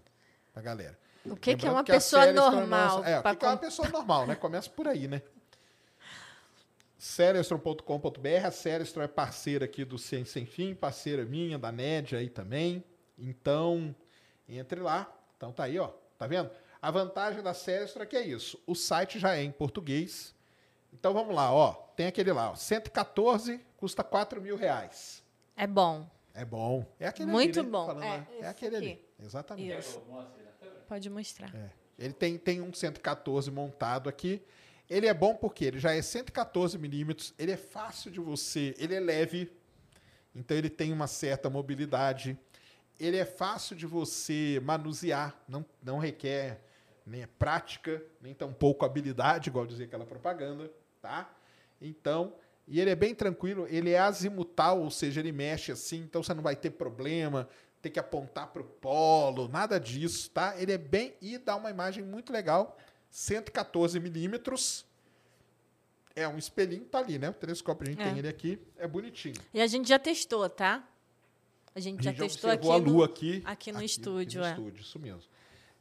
pra 0.53 0.61
galera. 0.63 0.97
O 1.23 1.35
que, 1.35 1.55
que 1.55 1.67
é 1.67 1.69
uma 1.69 1.81
a 1.81 1.83
pessoa 1.83 2.23
Celestron 2.23 2.47
é 2.47 2.51
normal? 2.55 2.97
nossa- 2.97 3.09
É, 3.09 3.19
o 3.19 3.23
que, 3.23 3.35
que 3.35 3.45
é 3.45 3.49
uma 3.49 3.57
pessoa 3.57 3.89
normal, 3.89 4.25
né? 4.25 4.35
Começa 4.35 4.69
por 4.69 4.87
aí, 4.87 5.07
né? 5.07 5.21
Celestron.com.br. 6.97 8.45
A 8.45 8.51
Celestron 8.51 9.03
é 9.03 9.07
parceira 9.07 9.65
aqui 9.65 9.85
do 9.85 9.99
Ciência 9.99 10.33
Sem 10.33 10.45
Fim, 10.45 10.73
parceira 10.73 11.23
minha, 11.25 11.59
da 11.59 11.71
NED 11.71 12.15
aí 12.15 12.29
também. 12.29 12.83
Então, 13.17 13.93
entre 14.49 14.79
lá. 14.79 15.11
Então 15.37 15.51
tá 15.51 15.63
aí, 15.63 15.77
ó. 15.79 15.89
Tá 16.17 16.27
vendo? 16.27 16.49
A 16.81 16.91
vantagem 16.91 17.41
da 17.41 17.53
Celestron 17.53 18.03
é 18.03 18.05
que 18.05 18.17
é 18.17 18.25
isso. 18.25 18.59
O 18.67 18.75
site 18.75 19.19
já 19.19 19.35
é 19.35 19.43
em 19.43 19.51
português. 19.51 20.35
Então 20.91 21.13
vamos 21.13 21.33
lá, 21.35 21.53
ó. 21.53 21.73
Tem 21.95 22.07
aquele 22.07 22.31
lá, 22.33 22.51
ó. 22.51 22.55
114 22.55 23.59
custa 23.77 24.03
4 24.03 24.41
mil 24.41 24.55
reais. 24.57 25.23
É 25.55 25.65
bom. 25.67 26.07
É 26.33 26.45
bom. 26.45 26.85
É 26.99 27.07
aquele 27.07 27.31
Muito 27.31 27.59
ali, 27.59 27.67
né? 27.67 27.71
bom. 27.71 27.85
Falando 27.85 28.03
É. 28.03 28.27
É, 28.41 28.47
aquele 28.47 28.75
ali. 28.75 28.91
aqui. 28.91 29.05
Exatamente. 29.23 29.77
Isso. 29.79 30.01
Pode 30.87 31.09
mostrar. 31.09 31.53
É. 31.55 31.71
Ele 31.97 32.13
tem, 32.13 32.37
tem 32.37 32.61
um 32.61 32.71
114 32.71 33.49
montado 33.49 34.07
aqui. 34.07 34.41
Ele 34.89 35.07
é 35.07 35.13
bom 35.13 35.35
porque 35.35 35.65
ele 35.65 35.79
já 35.79 35.93
é 35.93 36.01
114 36.01 36.77
milímetros, 36.77 37.33
ele 37.37 37.51
é 37.51 37.57
fácil 37.57 38.09
de 38.09 38.21
você, 38.21 38.73
ele 38.77 38.95
é 38.95 38.99
leve, 39.01 39.51
então 40.33 40.55
ele 40.55 40.69
tem 40.69 40.93
uma 40.93 41.07
certa 41.07 41.49
mobilidade. 41.49 42.39
Ele 42.99 43.17
é 43.17 43.25
fácil 43.25 43.75
de 43.75 43.85
você 43.85 44.59
manusear, 44.63 45.35
não, 45.47 45.65
não 45.83 45.99
requer 45.99 46.61
nem 47.05 47.25
prática, 47.25 48.03
nem 48.21 48.33
tampouco 48.33 48.83
habilidade, 48.85 49.49
igual 49.49 49.65
dizia 49.65 49.85
aquela 49.85 50.05
propaganda, 50.05 50.71
tá? 51.01 51.33
Então, 51.81 52.33
e 52.67 52.81
ele 52.81 52.89
é 52.89 52.95
bem 52.95 53.15
tranquilo, 53.15 53.65
ele 53.69 53.91
é 53.91 53.99
azimutal, 53.99 54.81
ou 54.81 54.89
seja, 54.91 55.19
ele 55.21 55.31
mexe 55.31 55.71
assim, 55.71 55.99
então 55.99 56.21
você 56.21 56.33
não 56.33 56.43
vai 56.43 56.55
ter 56.55 56.71
problema, 56.71 57.47
ter 57.81 57.91
que 57.91 57.99
apontar 57.99 58.47
para 58.47 58.61
o 58.61 58.65
polo, 58.65 59.47
nada 59.47 59.79
disso, 59.79 60.29
tá? 60.31 60.59
Ele 60.59 60.73
é 60.73 60.77
bem 60.77 61.13
e 61.21 61.37
dá 61.37 61.55
uma 61.55 61.69
imagem 61.69 62.03
muito 62.03 62.33
legal, 62.33 62.77
114 63.09 63.99
milímetros. 63.99 64.85
É 66.15 66.27
um 66.27 66.37
espelhinho, 66.37 66.83
tá 66.83 66.97
ali, 66.97 67.19
né? 67.19 67.29
O 67.29 67.33
telescópio 67.33 67.87
a 67.87 67.91
gente 67.91 68.01
É. 68.01 68.05
tem 68.09 68.17
ele 68.17 68.27
aqui, 68.27 68.59
é 68.75 68.87
bonitinho. 68.87 69.35
E 69.53 69.61
a 69.61 69.67
gente 69.67 69.87
já 69.87 69.99
testou, 69.99 70.49
tá? 70.49 70.83
A 71.77 71.79
gente 71.79 71.99
A 71.99 72.01
já 72.05 72.09
gente 72.09 72.17
já 72.17 72.23
testou 72.25 72.49
aqui 72.49 72.67
a 72.67 72.75
lua 72.75 72.81
no, 72.81 73.03
aqui, 73.03 73.43
aqui 73.45 73.71
no 73.71 73.77
aqui, 73.77 73.85
estúdio. 73.85 74.43
aqui 74.43 74.49
é. 74.51 74.55
no 74.55 74.61
estúdio, 74.65 74.81
isso 74.81 74.97
mesmo. 74.97 75.21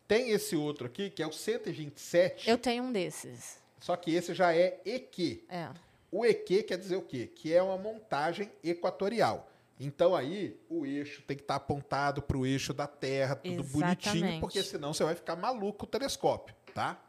Tem 0.07 0.29
esse 0.29 0.55
outro 0.55 0.87
aqui, 0.87 1.09
que 1.09 1.23
é 1.23 1.27
o 1.27 1.33
127, 1.33 2.51
Eu 2.51 2.59
tenho 2.59 2.85
um 2.85 2.93
desses. 2.93 3.57
só 3.81 3.97
que 3.97 4.15
esse 4.15 4.35
já 4.35 4.55
é 4.55 4.79
EQ. 4.85 5.47
É. 5.49 5.71
O 6.13 6.27
EQ 6.27 6.65
quer 6.65 6.77
dizer 6.77 6.97
o 6.97 7.01
quê? 7.03 7.27
Que 7.35 7.55
é 7.55 7.63
uma 7.63 7.79
montagem 7.79 8.53
equatorial. 8.63 9.51
Então 9.81 10.15
aí 10.15 10.61
o 10.69 10.85
eixo 10.85 11.23
tem 11.23 11.35
que 11.35 11.43
estar 11.43 11.55
apontado 11.55 12.21
para 12.21 12.37
o 12.37 12.45
eixo 12.45 12.75
da 12.75 12.87
Terra, 12.87 13.35
tudo 13.37 13.65
bonitinho, 13.65 14.17
Exatamente. 14.17 14.41
porque 14.41 14.63
senão 14.63 14.93
você 14.93 15.03
vai 15.03 15.15
ficar 15.15 15.35
maluco 15.35 15.87
o 15.87 15.89
telescópio, 15.89 16.55
tá? 16.75 17.03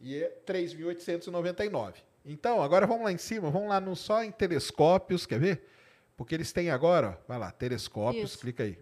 E 0.00 0.16
é 0.16 0.40
3.899. 0.46 1.96
Então, 2.24 2.62
agora 2.62 2.86
vamos 2.86 3.04
lá 3.04 3.12
em 3.12 3.18
cima, 3.18 3.50
vamos 3.50 3.68
lá 3.68 3.78
no 3.78 3.94
só 3.94 4.24
em 4.24 4.32
telescópios, 4.32 5.26
quer 5.26 5.38
ver? 5.38 5.75
Porque 6.16 6.34
eles 6.34 6.50
têm 6.52 6.70
agora, 6.70 7.10
ó, 7.10 7.14
vai 7.28 7.38
lá, 7.38 7.50
telescópios, 7.50 8.30
Isso. 8.30 8.40
clica 8.40 8.62
aí. 8.62 8.78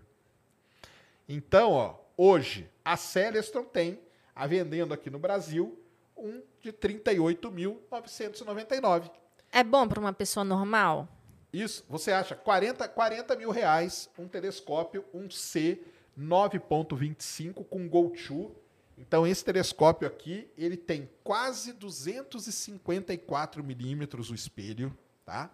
Então, 1.29 1.73
ó, 1.73 1.97
hoje 2.17 2.71
a 2.85 2.97
Celestron 2.97 3.65
tem 3.65 3.99
a 4.35 4.47
vendendo 4.47 4.95
aqui 4.95 5.11
no 5.11 5.19
Brasil 5.19 5.77
um 6.17 6.41
de 6.61 6.73
38.999. 6.73 9.11
É 9.51 9.65
bom 9.65 9.89
para 9.89 10.01
uma 10.01 10.13
pessoa 10.13 10.45
normal? 10.45 11.09
Isso, 11.53 11.85
você 11.89 12.11
acha 12.11 12.35
40, 12.35 12.89
40 12.89 13.37
mil 13.37 13.51
reais 13.51 14.11
um 14.19 14.27
telescópio, 14.27 15.05
um 15.15 15.31
C 15.31 15.81
9.25 16.19 17.65
com 17.65 17.89
Go 17.89 18.09
2. 18.09 18.51
Então 18.97 19.27
esse 19.27 19.45
telescópio 19.45 20.07
aqui, 20.07 20.49
ele 20.57 20.77
tem 20.77 21.11
quase 21.23 21.73
254 21.73 23.63
milímetros 23.63 24.31
o 24.31 24.35
espelho, 24.35 24.97
tá? 25.25 25.51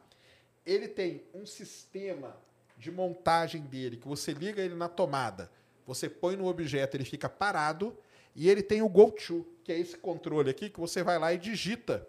Ele 0.64 0.88
tem 0.88 1.24
um 1.34 1.46
sistema 1.46 2.36
de 2.76 2.90
montagem 2.90 3.62
dele, 3.62 3.96
que 3.96 4.08
você 4.08 4.32
liga 4.32 4.62
ele 4.62 4.74
na 4.74 4.88
tomada, 4.88 5.50
você 5.86 6.08
põe 6.08 6.36
no 6.36 6.46
objeto, 6.46 6.96
ele 6.96 7.04
fica 7.04 7.28
parado, 7.28 7.96
e 8.34 8.48
ele 8.48 8.62
tem 8.62 8.80
o 8.82 8.88
Go 8.88 9.10
2, 9.10 9.44
que 9.64 9.72
é 9.72 9.78
esse 9.78 9.96
controle 9.98 10.50
aqui 10.50 10.70
que 10.70 10.80
você 10.80 11.02
vai 11.02 11.18
lá 11.18 11.32
e 11.32 11.38
digita. 11.38 12.06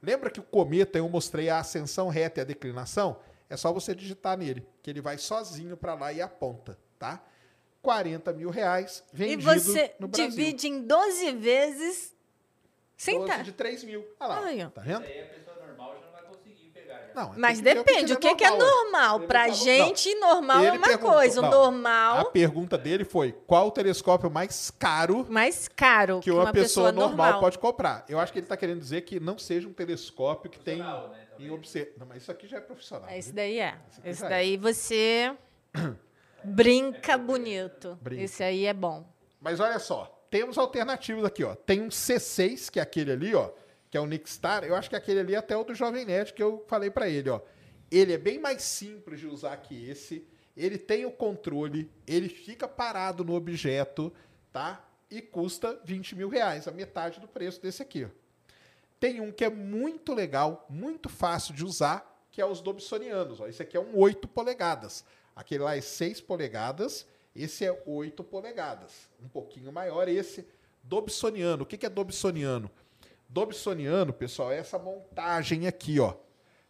Lembra 0.00 0.30
que 0.30 0.40
o 0.40 0.42
cometa 0.42 0.98
eu 0.98 1.08
mostrei 1.08 1.48
a 1.48 1.58
ascensão 1.58 2.08
reta 2.08 2.40
e 2.40 2.42
a 2.42 2.44
declinação? 2.44 3.18
É 3.48 3.56
só 3.56 3.72
você 3.72 3.94
digitar 3.94 4.36
nele, 4.36 4.66
que 4.82 4.90
ele 4.90 5.00
vai 5.00 5.18
sozinho 5.18 5.76
para 5.76 5.94
lá 5.94 6.12
e 6.12 6.20
aponta, 6.22 6.78
tá? 6.98 7.24
40 7.82 8.32
mil 8.32 8.48
reais 8.48 9.04
E 9.12 9.16
vendido 9.16 9.42
você 9.42 9.94
no 9.98 10.08
Brasil. 10.08 10.30
divide 10.30 10.68
em 10.68 10.86
12 10.86 11.32
vezes 11.32 12.14
sem 12.96 13.18
12 13.18 13.30
tá. 13.30 13.42
de 13.42 13.52
3 13.52 13.84
mil. 13.84 14.06
Olha 14.18 14.28
lá, 14.28 14.66
ó. 14.66 14.70
tá 14.70 14.80
vendo? 14.80 15.02
Isso 15.02 15.12
aí 15.12 15.20
a 15.20 15.26
pessoa 15.26 15.56
normal 15.66 15.94
já 15.94 16.06
não 16.06 16.12
vai 16.12 16.22
conseguir 16.22 16.70
pegar. 16.70 17.00
Já. 17.00 17.03
Não, 17.14 17.32
Mas 17.36 17.60
tem 17.60 17.64
que 17.76 17.82
ver 17.82 17.84
depende, 17.84 18.12
o 18.12 18.18
que, 18.18 18.34
que 18.34 18.44
é 18.44 18.50
normal? 18.50 19.20
Pra 19.20 19.42
falou- 19.44 19.54
gente, 19.56 20.14
normal 20.16 20.58
é 20.64 20.66
Ele 20.68 20.76
uma 20.78 20.86
perguntou- 20.88 21.12
coisa. 21.12 21.38
O 21.38 21.42
não, 21.42 21.48
A 21.48 21.52
normal, 21.52 22.30
pergunta 22.32 22.76
dele 22.76 23.04
foi: 23.04 23.32
qual 23.46 23.68
o 23.68 23.70
telescópio 23.70 24.30
mais 24.30 24.70
caro 24.70 25.24
mais 25.30 25.68
caro 25.68 26.20
que 26.20 26.30
uma, 26.30 26.52
pessoa, 26.52 26.90
normal, 26.90 27.38
pode 27.40 27.58
comprar? 27.58 28.04
Eu 28.08 28.18
acho 28.18 28.32
que 28.32 28.38
ele 28.40 28.46
está 28.46 28.56
querendo 28.56 28.80
dizer 28.80 29.02
que 29.02 29.20
não 29.20 29.38
seja 29.38 29.68
um 29.68 29.72
telescópio 29.72 30.50
que 30.50 30.58
tem 30.58 30.78
né, 30.78 31.04
em 31.38 31.50
observ... 31.50 31.90
Não, 31.98 32.06
mas 32.06 32.22
isso 32.22 32.30
aqui 32.32 32.46
já 32.48 32.56
é 32.56 32.60
profissional. 32.60 33.08
Esse 33.10 33.28
viu? 33.28 33.36
daí 33.36 33.58
é. 33.60 33.74
Esse 33.90 34.00
Esse 34.08 34.20
já 34.20 34.26
é. 34.26 34.30
daí 34.30 34.56
você 34.56 35.32
brinca 36.42 37.16
bonito. 37.16 37.98
Brinca. 38.02 38.22
Esse 38.24 38.42
aí 38.42 38.66
é 38.66 38.74
bom. 38.74 39.04
Mas 39.40 39.60
olha 39.60 39.78
só, 39.78 40.24
temos 40.30 40.58
alternativas 40.58 41.24
aqui, 41.24 41.44
ó. 41.44 41.54
Tem 41.54 41.80
um 41.82 41.88
C6, 41.88 42.70
que 42.70 42.78
é 42.78 42.82
aquele 42.82 43.12
ali, 43.12 43.34
ó, 43.34 43.50
que 43.94 43.98
é 43.98 44.00
o 44.00 44.06
Nixstar. 44.06 44.64
Eu 44.64 44.74
acho 44.74 44.90
que 44.90 44.96
aquele 44.96 45.20
ali 45.20 45.34
é 45.36 45.36
até 45.36 45.56
o 45.56 45.62
do 45.62 45.72
Jovem 45.72 46.04
Nerd 46.04 46.32
que 46.32 46.42
eu 46.42 46.64
falei 46.66 46.90
para 46.90 47.08
ele, 47.08 47.30
ó. 47.30 47.40
Ele 47.92 48.12
é 48.12 48.18
bem 48.18 48.40
mais 48.40 48.64
simples 48.64 49.20
de 49.20 49.28
usar 49.28 49.56
que 49.58 49.88
esse. 49.88 50.26
Ele 50.56 50.76
tem 50.76 51.06
o 51.06 51.12
controle, 51.12 51.88
ele 52.04 52.28
fica 52.28 52.66
parado 52.66 53.22
no 53.22 53.34
objeto, 53.34 54.12
tá? 54.52 54.84
E 55.08 55.22
custa 55.22 55.80
20 55.84 56.16
mil 56.16 56.28
reais, 56.28 56.66
a 56.66 56.72
metade 56.72 57.20
do 57.20 57.28
preço 57.28 57.62
desse 57.62 57.82
aqui. 57.82 58.08
Tem 58.98 59.20
um 59.20 59.30
que 59.30 59.44
é 59.44 59.48
muito 59.48 60.12
legal, 60.12 60.66
muito 60.68 61.08
fácil 61.08 61.54
de 61.54 61.64
usar, 61.64 62.26
que 62.32 62.40
é 62.40 62.44
os 62.44 62.60
Dobsonianos. 62.60 63.38
Ó. 63.38 63.46
Esse 63.46 63.62
aqui 63.62 63.76
é 63.76 63.80
um 63.80 63.96
8 63.96 64.26
polegadas. 64.26 65.04
Aquele 65.36 65.62
lá 65.62 65.76
é 65.76 65.80
6 65.80 66.20
polegadas, 66.20 67.06
esse 67.32 67.64
é 67.64 67.82
8 67.86 68.24
polegadas. 68.24 69.08
Um 69.22 69.28
pouquinho 69.28 69.70
maior 69.70 70.08
esse 70.08 70.44
Dobsoniano. 70.82 71.62
O 71.62 71.66
que 71.66 71.86
é 71.86 71.88
Dobsoniano? 71.88 72.68
Dobsoniano, 73.34 74.12
pessoal, 74.12 74.52
é 74.52 74.58
essa 74.58 74.78
montagem 74.78 75.66
aqui, 75.66 75.98
ó. 75.98 76.14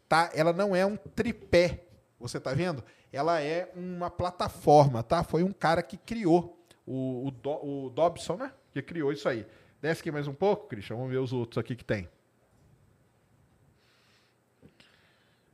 Tá? 0.09 0.31
Ela 0.35 0.51
não 0.51 0.75
é 0.75 0.87
um 0.87 0.97
tripé, 0.97 1.85
você 2.19 2.41
tá 2.41 2.55
vendo? 2.55 2.83
Ela 3.13 3.39
é 3.43 3.71
uma 3.77 4.11
plataforma, 4.11 5.03
tá? 5.03 5.23
Foi 5.23 5.43
um 5.43 5.53
cara 5.53 5.83
que 5.83 5.99
criou 5.99 6.59
o, 6.87 7.27
o, 7.27 7.31
Do- 7.31 7.85
o 7.87 7.91
Dobson, 7.91 8.37
né? 8.37 8.51
Que 8.73 8.81
criou 8.81 9.13
isso 9.13 9.29
aí. 9.29 9.47
Desce 9.83 10.01
aqui 10.01 10.11
mais 10.11 10.27
um 10.27 10.33
pouco, 10.33 10.67
Christian. 10.67 10.97
Vamos 10.97 11.11
ver 11.11 11.19
os 11.19 11.35
outros 11.35 11.59
aqui 11.59 11.77
que 11.77 11.85
tem. 11.85 12.09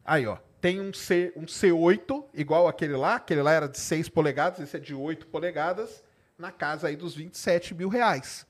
Aí, 0.04 0.28
ó. 0.28 0.38
Tem 0.60 0.80
um, 0.80 0.92
C, 0.92 1.32
um 1.34 1.44
C8, 1.46 2.24
igual 2.34 2.68
aquele 2.68 2.94
lá. 2.94 3.16
Aquele 3.16 3.42
lá 3.42 3.50
era 3.52 3.68
de 3.68 3.80
6 3.80 4.08
polegadas, 4.10 4.60
esse 4.60 4.76
é 4.76 4.80
de 4.80 4.94
8 4.94 5.26
polegadas, 5.26 6.04
na 6.38 6.52
casa 6.52 6.86
aí 6.86 6.94
dos 6.94 7.16
27 7.16 7.74
mil 7.74 7.88
reais. 7.88 8.46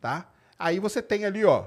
Tá? 0.00 0.30
Aí 0.56 0.78
você 0.78 1.02
tem 1.02 1.24
ali, 1.24 1.44
ó, 1.44 1.66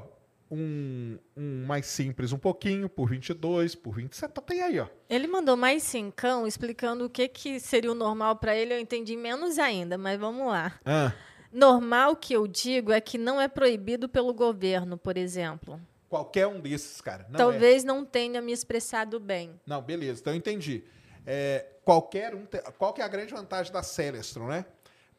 um, 0.49 1.18
um 1.36 1.65
mais 1.65 1.86
simples 1.86 2.32
um 2.32 2.38
pouquinho, 2.38 2.88
por 2.88 3.10
22, 3.10 3.76
por 3.76 3.95
27. 3.95 4.32
Então 4.32 4.44
tem 4.44 4.61
aí, 4.61 4.80
ó. 4.80 4.88
Ele 5.10 5.28
mandou 5.28 5.57
mais 5.57 5.84
cincão 5.84 6.48
explicando 6.48 7.06
o 7.06 7.10
que, 7.10 7.28
que 7.28 7.60
seria 7.60 7.91
o 7.91 7.95
normal 7.95 8.36
para 8.38 8.56
ele. 8.56 8.74
Eu 8.74 8.80
entendi 8.80 9.15
menos 9.15 9.60
ainda, 9.60 9.98
mas 9.98 10.19
vamos 10.19 10.48
lá. 10.48 10.80
Ah, 10.86 11.11
Normal 11.52 12.15
que 12.15 12.34
eu 12.34 12.45
digo 12.48 12.91
é 12.91 12.99
que 12.99 13.18
não 13.18 13.40
é 13.40 13.48
proibido 13.48 14.07
pelo 14.10 14.34
governo, 14.34 14.98
por 14.98 15.18
exemplo. 15.18 15.80
qualquer 16.10 16.45
um 16.48 16.60
desses, 16.60 16.99
cara. 17.02 17.26
Não 17.30 17.36
é. 17.36 17.38
Talvez 17.38 17.84
não 17.84 18.03
tenha 18.06 18.41
me 18.41 18.52
expressado 18.52 19.19
bem. 19.19 19.60
Não, 19.65 19.82
beleza, 19.82 20.19
então 20.22 20.34
eu 20.34 20.38
entendi. 20.38 20.84
É, 21.26 21.65
qualquer 21.84 22.36
um. 22.36 22.45
te- 22.45 22.61
Qual 22.78 22.94
que 22.94 23.02
é 23.02 23.03
a 23.06 23.07
grande 23.07 23.34
vantagem 23.34 23.72
da 23.72 23.82
Celestron, 23.84 24.48
né? 24.48 24.65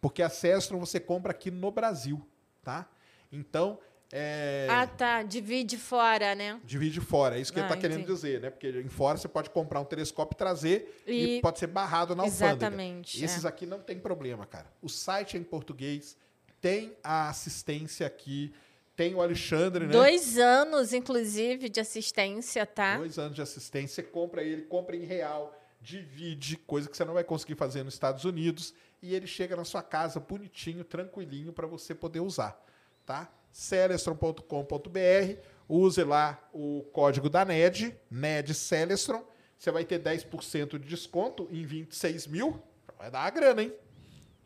Porque 0.00 0.22
a 0.22 0.28
Celestron 0.28 0.78
você 0.78 1.00
compra 1.00 1.32
aqui 1.32 1.50
no 1.50 1.70
Brasil, 1.70 2.24
tá? 2.62 2.88
Então, 3.32 3.78
é, 4.12 4.66
Ah, 4.70 4.86
tá. 4.86 5.22
Divide 5.22 5.76
fora, 5.76 6.34
né? 6.34 6.60
divide 6.64 7.00
fora. 7.00 7.36
É 7.36 7.40
isso 7.40 7.52
que 7.52 7.58
ele 7.58 7.66
Ah, 7.66 7.70
está 7.74 7.80
querendo 7.80 8.06
dizer, 8.06 8.40
né? 8.40 8.50
Porque 8.50 8.68
em 8.68 8.88
fora 8.88 9.18
você 9.18 9.28
pode 9.28 9.50
comprar 9.50 9.80
um 9.80 9.84
telescópio 9.84 10.34
e 10.34 10.38
trazer 10.38 11.02
e, 11.06 11.36
E- 11.36 11.40
pode 11.40 11.58
ser 11.58 11.66
barrado 11.66 12.14
na 12.16 12.22
alfândega. 12.24 12.52
Exatamente, 12.66 13.22
Esses 13.24 13.44
é. 13.44 13.48
aqui 13.48 13.66
não 13.66 13.80
tem 13.80 13.98
problema, 13.98 14.46
cara. 14.46 14.66
O 14.82 14.88
site 14.88 15.36
é 15.36 15.40
em 15.40 15.44
português, 15.44 16.16
tem 16.60 16.96
a 17.04 17.28
assistência 17.28 18.06
aqui, 18.06 18.52
tem 18.96 19.14
o 19.14 19.20
Alexandre, 19.20 19.86
né? 19.86 19.92
Dois 19.92 20.38
anos, 20.38 20.92
inclusive, 20.92 21.68
de 21.68 21.78
assistência, 21.78 22.66
tá? 22.66 22.96
Dois 22.96 23.18
anos 23.18 23.34
de 23.36 23.42
assistência, 23.42 24.02
você 24.02 24.02
compra 24.10 24.42
ele, 24.42 24.62
compra 24.62 24.96
em 24.96 25.04
real, 25.04 25.54
divide, 25.80 26.56
coisa 26.56 26.88
que 26.88 26.96
você 26.96 27.04
não 27.04 27.14
vai 27.14 27.22
conseguir 27.24 27.54
fazer 27.54 27.84
nos 27.84 27.94
Estados 27.94 28.24
Unidos, 28.24 28.74
e 29.00 29.14
ele 29.14 29.26
chega 29.28 29.54
na 29.54 29.64
sua 29.64 29.82
casa 29.82 30.18
bonitinho, 30.18 30.82
tranquilinho, 30.82 31.52
para 31.52 31.66
você 31.68 31.94
poder 31.94 32.18
usar, 32.20 32.60
tá? 33.06 33.30
Celestron.com.br, 33.52 35.40
use 35.68 36.04
lá 36.04 36.48
o 36.52 36.84
código 36.92 37.28
da 37.28 37.44
NED, 37.44 37.98
NED 38.10 38.54
Celestron, 38.54 39.24
você 39.58 39.70
vai 39.70 39.84
ter 39.84 40.00
10% 40.00 40.78
de 40.78 40.86
desconto 40.86 41.48
em 41.50 41.64
26 41.64 42.26
mil, 42.28 42.62
vai 42.96 43.10
dar 43.10 43.20
uma 43.20 43.30
grana, 43.30 43.62
hein? 43.62 43.74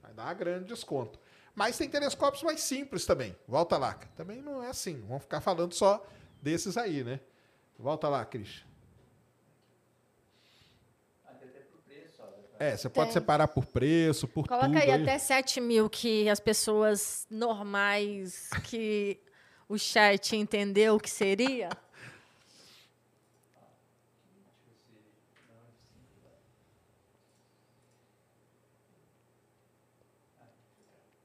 Vai 0.03 0.15
dar 0.15 0.25
uma 0.25 0.35
grana 0.35 0.61
de 0.61 0.69
desconto. 0.69 1.19
Mas 1.55 1.77
tem 1.77 1.89
telescópios 1.89 2.43
mais 2.43 2.63
simples 2.63 3.05
também. 3.05 3.37
Volta 3.47 3.77
lá. 3.77 3.95
Também 4.17 4.41
não 4.41 4.63
é 4.63 4.69
assim. 4.69 5.01
Vamos 5.07 5.23
ficar 5.23 5.41
falando 5.41 5.75
só 5.75 6.05
desses 6.41 6.77
aí, 6.77 7.05
né? 7.05 7.21
Volta 7.79 8.09
lá, 8.09 8.25
Cris. 8.25 8.65
Até 11.27 11.45
até 11.45 11.61
pro 11.61 11.79
preço, 11.81 12.23
ó. 12.23 12.52
É, 12.63 12.77
você 12.77 12.89
pode 12.89 13.09
Tem. 13.09 13.15
separar 13.15 13.49
por 13.49 13.67
preço, 13.67 14.29
por 14.29 14.47
Coloca 14.47 14.69
tudo. 14.69 14.79
aí 14.79 14.93
até 14.93 15.19
7 15.19 15.61
mil, 15.61 15.91
que 15.91 16.29
as 16.29 16.39
pessoas 16.39 17.27
normais 17.29 18.51
que 18.63 19.19
o 19.69 19.77
chat 19.77 20.37
entendeu 20.37 20.95
o 20.95 21.01
que 21.01 21.11
seria. 21.11 21.71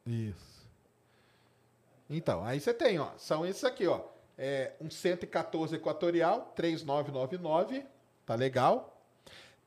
Isso. 0.07 0.67
Então, 2.09 2.43
aí 2.43 2.59
você 2.59 2.73
tem, 2.73 2.97
ó. 2.97 3.11
São 3.19 3.45
esses 3.45 3.63
aqui, 3.63 3.85
ó. 3.85 4.01
É 4.35 4.71
um 4.81 4.89
114 4.89 5.75
equatorial, 5.75 6.51
3999. 6.55 7.85
Tá 8.25 8.33
legal. 8.33 8.99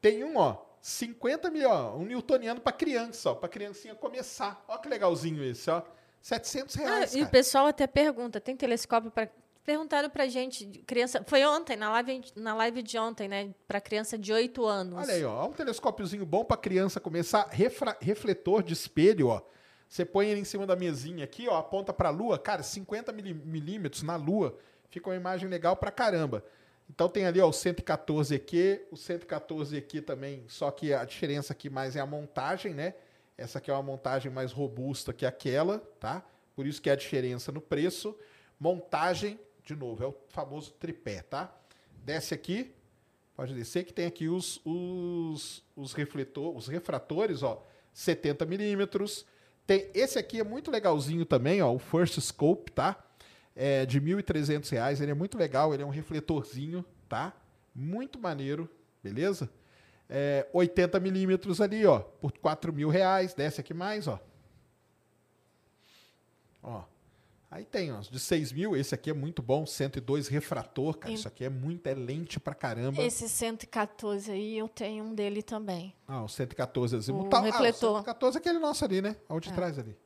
Tem 0.00 0.24
um, 0.24 0.36
ó. 0.36 0.69
50 0.80 1.50
mil, 1.50 1.68
ó. 1.68 1.96
Um 1.96 2.04
newtoniano 2.04 2.60
pra 2.60 2.72
criança, 2.72 3.30
ó. 3.30 3.34
Pra 3.34 3.48
criancinha 3.48 3.94
começar. 3.94 4.64
Ó 4.68 4.78
que 4.78 4.88
legalzinho 4.88 5.42
esse, 5.44 5.70
ó. 5.70 5.82
700 6.22 6.76
Ah, 6.76 6.80
reais, 6.80 7.14
e 7.14 7.22
o 7.22 7.28
pessoal 7.28 7.66
até 7.66 7.86
pergunta, 7.86 8.40
tem 8.40 8.56
telescópio 8.56 9.10
para 9.10 9.28
Perguntaram 9.62 10.08
pra 10.08 10.26
gente, 10.26 10.66
criança, 10.86 11.22
foi 11.28 11.44
ontem, 11.44 11.76
na 11.76 11.90
live, 11.92 12.22
na 12.34 12.54
live 12.54 12.82
de 12.82 12.98
ontem, 12.98 13.28
né, 13.28 13.54
Pra 13.68 13.78
criança 13.80 14.16
de 14.18 14.32
8 14.32 14.64
anos. 14.64 14.98
Olha 14.98 15.12
aí, 15.14 15.24
ó. 15.24 15.46
Um 15.46 15.52
telescópiozinho 15.52 16.24
bom 16.24 16.42
pra 16.44 16.56
criança 16.56 16.98
começar. 16.98 17.46
Refra- 17.50 17.96
refletor 18.00 18.62
de 18.62 18.72
espelho, 18.72 19.28
ó. 19.28 19.42
Você 19.86 20.04
põe 20.04 20.28
ele 20.28 20.40
em 20.40 20.44
cima 20.44 20.66
da 20.66 20.74
mesinha 20.74 21.24
aqui, 21.24 21.46
ó, 21.46 21.56
aponta 21.58 21.92
pra 21.92 22.08
lua. 22.10 22.38
Cara, 22.38 22.62
50 22.62 23.12
mili- 23.12 23.34
milímetros 23.34 24.02
na 24.02 24.16
lua. 24.16 24.56
Fica 24.88 25.10
uma 25.10 25.14
imagem 25.16 25.48
legal 25.48 25.76
pra 25.76 25.90
caramba. 25.90 26.42
Então 26.92 27.08
tem 27.08 27.24
ali, 27.24 27.40
ó, 27.40 27.48
o 27.48 27.52
114 27.52 28.34
EQ, 28.34 28.88
o 28.90 28.96
114 28.96 29.76
EQ 29.76 30.02
também, 30.02 30.44
só 30.48 30.72
que 30.72 30.92
a 30.92 31.04
diferença 31.04 31.52
aqui 31.52 31.70
mais 31.70 31.94
é 31.94 32.00
a 32.00 32.06
montagem, 32.06 32.74
né? 32.74 32.94
Essa 33.38 33.58
aqui 33.58 33.70
é 33.70 33.74
uma 33.74 33.82
montagem 33.82 34.30
mais 34.30 34.50
robusta 34.50 35.12
que 35.12 35.24
aquela, 35.24 35.78
tá? 36.00 36.24
Por 36.54 36.66
isso 36.66 36.82
que 36.82 36.90
é 36.90 36.92
a 36.92 36.96
diferença 36.96 37.52
no 37.52 37.60
preço. 37.60 38.18
Montagem, 38.58 39.38
de 39.64 39.76
novo, 39.76 40.02
é 40.02 40.06
o 40.08 40.14
famoso 40.28 40.72
tripé, 40.72 41.22
tá? 41.22 41.56
Desce 42.04 42.34
aqui, 42.34 42.74
Pode 43.40 43.54
descer 43.54 43.84
que 43.84 43.92
tem 43.94 44.04
aqui 44.04 44.28
os, 44.28 44.60
os, 44.66 45.64
os, 45.74 45.94
refletor, 45.94 46.54
os 46.54 46.68
refratores, 46.68 47.42
ó, 47.42 47.64
70 47.90 48.44
milímetros. 48.44 49.24
Tem 49.66 49.90
esse 49.94 50.18
aqui 50.18 50.40
é 50.40 50.44
muito 50.44 50.70
legalzinho 50.70 51.24
também, 51.24 51.62
ó, 51.62 51.72
o 51.72 51.78
First 51.78 52.20
Scope, 52.20 52.70
tá? 52.70 53.02
É 53.62 53.84
de 53.84 54.00
1.300 54.00 54.70
reais. 54.70 55.00
Ele 55.02 55.10
é 55.10 55.14
muito 55.14 55.36
legal, 55.36 55.74
ele 55.74 55.82
é 55.82 55.86
um 55.86 55.90
refletorzinho, 55.90 56.82
tá? 57.08 57.34
Muito 57.74 58.18
maneiro, 58.18 58.66
beleza? 59.02 59.50
É, 60.08 60.48
80 60.52 60.98
milímetros 60.98 61.60
ali, 61.60 61.84
ó, 61.84 61.98
por 62.00 62.32
4 62.38 62.72
mil 62.72 62.88
reais. 62.88 63.34
Desce 63.34 63.60
aqui 63.60 63.74
mais, 63.74 64.08
ó. 64.08 64.18
Ó. 66.62 66.84
Aí 67.50 67.64
tem, 67.64 67.90
ó, 67.92 67.98
de 68.00 68.18
6 68.20 68.52
mil, 68.52 68.76
esse 68.76 68.94
aqui 68.94 69.10
é 69.10 69.12
muito 69.12 69.42
bom, 69.42 69.66
102 69.66 70.28
refrator, 70.28 70.96
cara. 70.96 71.10
Em- 71.10 71.14
Isso 71.16 71.26
aqui 71.26 71.44
é 71.44 71.48
muito, 71.48 71.84
é 71.88 71.94
lente 71.94 72.38
pra 72.38 72.54
caramba. 72.54 73.02
Esse 73.02 73.28
114 73.28 74.30
aí, 74.30 74.56
eu 74.56 74.68
tenho 74.68 75.04
um 75.04 75.14
dele 75.14 75.42
também. 75.42 75.92
Ah, 76.06 76.22
o 76.22 76.28
114 76.28 76.94
azimutal. 76.96 77.42
O 77.42 77.44
Ah, 77.44 77.46
refletor. 77.46 77.90
o 77.92 77.96
114 77.96 78.36
é 78.36 78.40
aquele 78.40 78.58
nosso 78.60 78.84
ali, 78.84 79.02
né? 79.02 79.16
Onde 79.28 79.48
É. 79.48 79.52
traz 79.52 79.78
ali. 79.78 79.96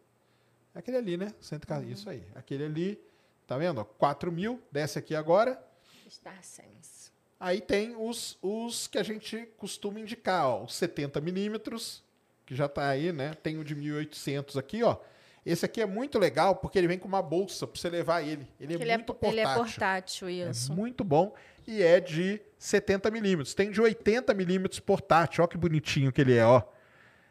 É 0.74 0.78
aquele 0.78 0.96
ali, 0.96 1.16
né? 1.18 1.34
114, 1.40 1.86
Uhum. 1.86 1.92
Isso 1.92 2.08
aí. 2.08 2.24
Aquele 2.34 2.64
ali, 2.64 2.98
tá 3.46 3.58
vendo? 3.58 3.80
ó? 3.80 3.84
4 3.84 4.30
mil, 4.32 4.60
desce 4.70 4.98
aqui 4.98 5.14
agora. 5.14 5.62
Star 6.08 6.42
Sense. 6.42 7.12
Aí 7.38 7.60
tem 7.60 7.94
os, 7.96 8.38
os 8.40 8.86
que 8.86 8.96
a 8.96 9.02
gente 9.02 9.48
costuma 9.58 10.00
indicar, 10.00 10.46
ó. 10.46 10.64
Os 10.64 10.74
70 10.74 11.20
milímetros, 11.20 12.02
que 12.46 12.54
já 12.54 12.68
tá 12.68 12.88
aí, 12.88 13.12
né? 13.12 13.34
Tem 13.34 13.58
o 13.58 13.64
de 13.64 13.74
1800 13.74 14.56
aqui, 14.56 14.82
ó. 14.82 14.96
Esse 15.44 15.66
aqui 15.66 15.82
é 15.82 15.86
muito 15.86 16.18
legal 16.18 16.56
porque 16.56 16.78
ele 16.78 16.88
vem 16.88 16.98
com 16.98 17.06
uma 17.06 17.20
bolsa 17.20 17.66
pra 17.66 17.78
você 17.78 17.90
levar 17.90 18.22
ele. 18.22 18.48
Ele 18.58 18.72
é 18.72 18.76
ele, 18.80 18.96
muito 18.96 19.12
é, 19.12 19.14
portátil. 19.14 19.30
ele 19.30 19.40
é 19.40 19.54
portátil, 19.54 20.30
isso. 20.30 20.72
É 20.72 20.74
muito 20.74 21.04
bom 21.04 21.34
e 21.66 21.82
é 21.82 22.00
de 22.00 22.40
70 22.58 23.10
milímetros. 23.10 23.54
Tem 23.54 23.70
de 23.70 23.80
80 23.80 24.32
milímetros 24.32 24.80
portátil, 24.80 25.44
ó 25.44 25.46
que 25.46 25.58
bonitinho 25.58 26.10
que 26.10 26.20
ele 26.20 26.34
é, 26.34 26.46
ó. 26.46 26.62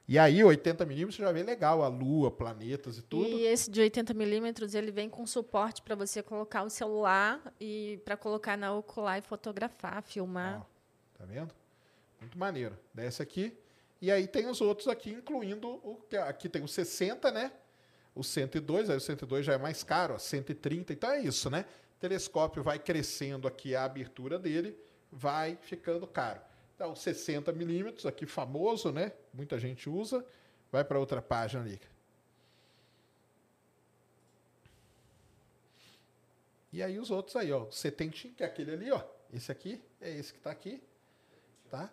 E 0.06 0.20
aí, 0.20 0.44
80 0.44 0.86
milímetros 0.86 1.16
você 1.16 1.22
já 1.22 1.32
vê 1.32 1.44
legal, 1.44 1.82
a 1.82 1.88
lua, 1.88 2.30
planetas 2.30 2.98
e 2.98 3.02
tudo. 3.02 3.30
E 3.30 3.46
esse 3.46 3.72
de 3.72 3.80
80 3.80 4.14
milímetros, 4.14 4.76
ele 4.76 4.92
vem 4.92 5.10
com 5.10 5.26
suporte 5.26 5.82
para 5.82 5.96
você 5.96 6.22
colocar 6.22 6.64
o 6.64 6.70
celular 6.70 7.54
e 7.60 8.02
para 8.04 8.18
colocar 8.18 8.58
na 8.58 8.74
ocular 8.74 9.18
e 9.18 9.22
fotografar, 9.22 10.04
filmar. 10.04 10.62
Ó, 10.62 10.66
tá 11.18 11.26
vendo? 11.26 11.54
Muito 12.20 12.38
maneiro. 12.38 12.78
Desce 12.94 13.22
aqui. 13.22 13.58
E 14.02 14.12
aí 14.12 14.28
tem 14.28 14.48
os 14.48 14.60
outros 14.60 14.90
aqui, 14.90 15.12
incluindo 15.12 15.70
o 15.70 15.96
que 16.10 16.18
aqui 16.18 16.50
tem 16.50 16.62
o 16.62 16.68
60, 16.68 17.32
né? 17.32 17.54
O 18.14 18.24
102, 18.24 18.90
aí 18.90 18.98
o 18.98 19.00
102 19.00 19.46
já 19.46 19.54
é 19.54 19.58
mais 19.58 19.84
caro, 19.84 20.16
ó, 20.16 20.18
130. 20.18 20.92
Então 20.92 21.10
é 21.10 21.22
isso, 21.22 21.50
né? 21.50 21.66
O 21.96 22.00
telescópio 22.02 22.62
vai 22.62 22.78
crescendo 22.78 23.48
aqui 23.48 23.74
a 23.74 23.86
abertura 23.86 24.38
dele, 24.38 24.78
vai 25.10 25.58
ficando 25.62 26.06
caro. 26.06 26.42
Então, 26.84 26.94
60 26.94 27.54
milímetros, 27.54 28.06
aqui 28.06 28.26
famoso, 28.26 28.92
né? 28.92 29.14
Muita 29.34 29.58
gente 29.58 29.90
usa. 29.90 30.26
Vai 30.70 30.84
para 30.84 31.00
outra 31.00 31.22
página 31.22 31.64
ali. 31.64 31.80
E 36.74 36.84
aí 36.84 37.00
os 37.00 37.10
outros 37.10 37.38
aí, 37.38 37.54
ó. 37.54 37.64
O 37.64 37.72
setentinho, 37.72 38.34
que 38.34 38.44
é 38.44 38.46
aquele 38.46 38.74
ali, 38.74 38.92
ó. 38.92 39.02
Esse 39.32 39.50
aqui 39.50 39.82
é 40.02 40.12
esse 40.12 40.34
que 40.34 40.40
está 40.40 40.52
aqui, 40.52 40.84
tá? 41.70 41.90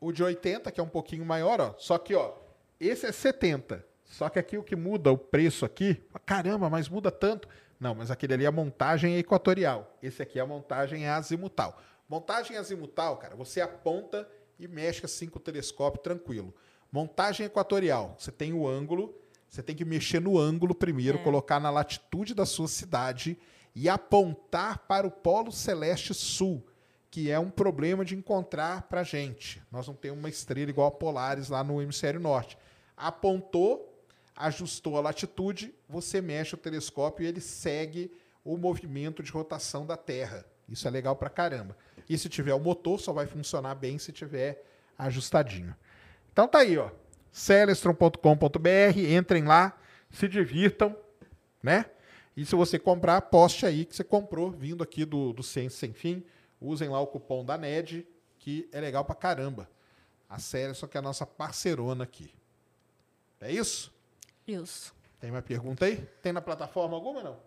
O 0.00 0.12
de 0.12 0.22
80, 0.22 0.72
que 0.72 0.80
é 0.80 0.82
um 0.82 0.88
pouquinho 0.88 1.26
maior, 1.26 1.60
ó. 1.60 1.74
Só 1.76 1.98
que, 1.98 2.14
ó, 2.14 2.38
esse 2.80 3.04
é 3.04 3.12
70. 3.12 3.84
Só 4.06 4.30
que 4.30 4.38
aqui 4.38 4.56
o 4.56 4.64
que 4.64 4.74
muda 4.74 5.12
o 5.12 5.18
preço 5.18 5.62
aqui, 5.66 6.02
caramba, 6.24 6.70
mas 6.70 6.88
muda 6.88 7.10
tanto. 7.10 7.46
Não, 7.78 7.94
mas 7.94 8.10
aquele 8.10 8.32
ali 8.32 8.44
é 8.44 8.48
a 8.48 8.52
montagem 8.52 9.18
equatorial. 9.18 9.94
Esse 10.02 10.22
aqui 10.22 10.38
é 10.38 10.42
a 10.42 10.46
montagem 10.46 11.06
azimutal. 11.06 11.78
Montagem 12.18 12.56
azimutal, 12.56 13.16
cara, 13.16 13.34
você 13.34 13.60
aponta 13.60 14.28
e 14.56 14.68
mexe 14.68 15.04
assim 15.04 15.26
com 15.28 15.40
o 15.40 15.42
telescópio 15.42 16.00
tranquilo. 16.00 16.54
Montagem 16.92 17.44
equatorial, 17.44 18.14
você 18.16 18.30
tem 18.30 18.52
o 18.52 18.68
ângulo, 18.68 19.12
Você 19.48 19.62
tem 19.62 19.74
que 19.76 19.84
mexer 19.84 20.20
no 20.20 20.36
ângulo 20.36 20.74
primeiro, 20.74 21.18
É. 21.18 21.22
colocar 21.22 21.60
na 21.60 21.70
latitude 21.70 22.34
da 22.34 22.44
sua 22.44 22.66
cidade 22.66 23.38
e 23.72 23.88
apontar 23.88 24.78
para 24.86 25.06
o 25.06 25.10
Polo 25.12 25.52
Celeste 25.52 26.12
Sul, 26.12 26.64
que 27.08 27.30
é 27.30 27.38
um 27.38 27.50
problema 27.50 28.04
de 28.04 28.16
encontrar 28.16 28.82
para 28.88 29.04
gente. 29.04 29.62
Nós 29.70 29.86
não 29.86 29.94
temos 29.94 30.18
uma 30.18 30.28
estrela 30.28 30.70
igual 30.70 30.88
a 30.88 30.90
Polaris 30.90 31.48
lá 31.50 31.62
no 31.62 31.80
hemisfério 31.80 32.18
norte. 32.18 32.58
Apontou, 32.96 33.96
ajustou 34.34 34.96
a 34.96 35.00
latitude, 35.00 35.72
você 35.88 36.20
mexe 36.20 36.54
o 36.54 36.58
telescópio 36.58 37.24
e 37.24 37.28
ele 37.28 37.40
segue 37.40 38.10
o 38.44 38.56
movimento 38.56 39.22
de 39.22 39.30
rotação 39.30 39.86
da 39.86 39.96
Terra. 39.96 40.44
Isso 40.68 40.88
é 40.88 40.90
legal 40.90 41.14
pra 41.14 41.30
caramba. 41.30 41.76
E 42.08 42.18
se 42.18 42.28
tiver 42.28 42.54
o 42.54 42.60
motor, 42.60 43.00
só 43.00 43.12
vai 43.12 43.26
funcionar 43.26 43.74
bem 43.74 43.98
se 43.98 44.12
tiver 44.12 44.64
ajustadinho. 44.98 45.74
Então 46.32 46.46
tá 46.46 46.58
aí, 46.58 46.76
ó. 46.76 46.90
celestron.com.br, 47.32 48.98
entrem 49.10 49.44
lá, 49.44 49.78
se 50.10 50.28
divirtam, 50.28 50.96
né? 51.62 51.86
E 52.36 52.44
se 52.44 52.54
você 52.54 52.78
comprar, 52.78 53.20
poste 53.22 53.64
aí 53.64 53.84
que 53.84 53.94
você 53.94 54.02
comprou, 54.02 54.50
vindo 54.50 54.82
aqui 54.82 55.04
do, 55.04 55.32
do 55.32 55.42
Ciência 55.42 55.78
Sem 55.78 55.92
Fim. 55.92 56.24
Usem 56.60 56.88
lá 56.88 57.00
o 57.00 57.06
cupom 57.06 57.44
da 57.44 57.56
NED, 57.56 58.06
que 58.38 58.68
é 58.72 58.80
legal 58.80 59.04
pra 59.04 59.14
caramba. 59.14 59.68
A 60.28 60.38
Celestron 60.38 60.88
que 60.88 60.96
é 60.96 61.00
a 61.00 61.02
nossa 61.02 61.24
parceirona 61.24 62.04
aqui. 62.04 62.32
É 63.40 63.52
isso? 63.52 63.92
Isso. 64.46 64.94
Tem 65.20 65.30
uma 65.30 65.42
pergunta 65.42 65.84
aí? 65.84 65.96
Tem 66.22 66.32
na 66.32 66.40
plataforma 66.40 66.96
alguma 66.96 67.22
não? 67.22 67.38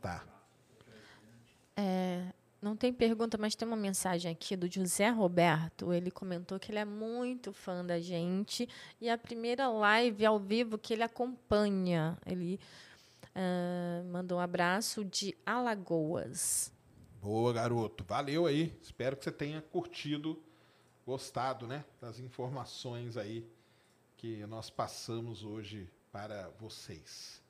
Tá. 0.00 0.24
Não 2.62 2.76
tem 2.76 2.92
pergunta, 2.92 3.36
mas 3.36 3.56
tem 3.56 3.66
uma 3.66 3.76
mensagem 3.76 4.30
aqui 4.30 4.54
do 4.54 4.72
José 4.72 5.08
Roberto. 5.10 5.92
Ele 5.92 6.12
comentou 6.12 6.60
que 6.60 6.70
ele 6.70 6.78
é 6.78 6.84
muito 6.84 7.52
fã 7.52 7.84
da 7.84 7.98
gente 7.98 8.68
e 9.00 9.10
a 9.10 9.18
primeira 9.18 9.68
live 9.68 10.24
ao 10.24 10.38
vivo 10.38 10.78
que 10.78 10.92
ele 10.92 11.02
acompanha. 11.02 12.16
Ele 12.24 12.60
ah, 13.34 14.02
mandou 14.04 14.38
um 14.38 14.40
abraço 14.40 15.04
de 15.04 15.36
Alagoas. 15.44 16.72
Boa, 17.20 17.52
garoto. 17.52 18.04
Valeu 18.04 18.46
aí. 18.46 18.78
Espero 18.80 19.16
que 19.16 19.24
você 19.24 19.32
tenha 19.32 19.60
curtido, 19.60 20.40
gostado, 21.04 21.66
né? 21.66 21.84
Das 22.00 22.20
informações 22.20 23.16
aí 23.16 23.44
que 24.16 24.46
nós 24.46 24.70
passamos 24.70 25.42
hoje 25.42 25.90
para 26.12 26.48
vocês. 26.60 27.42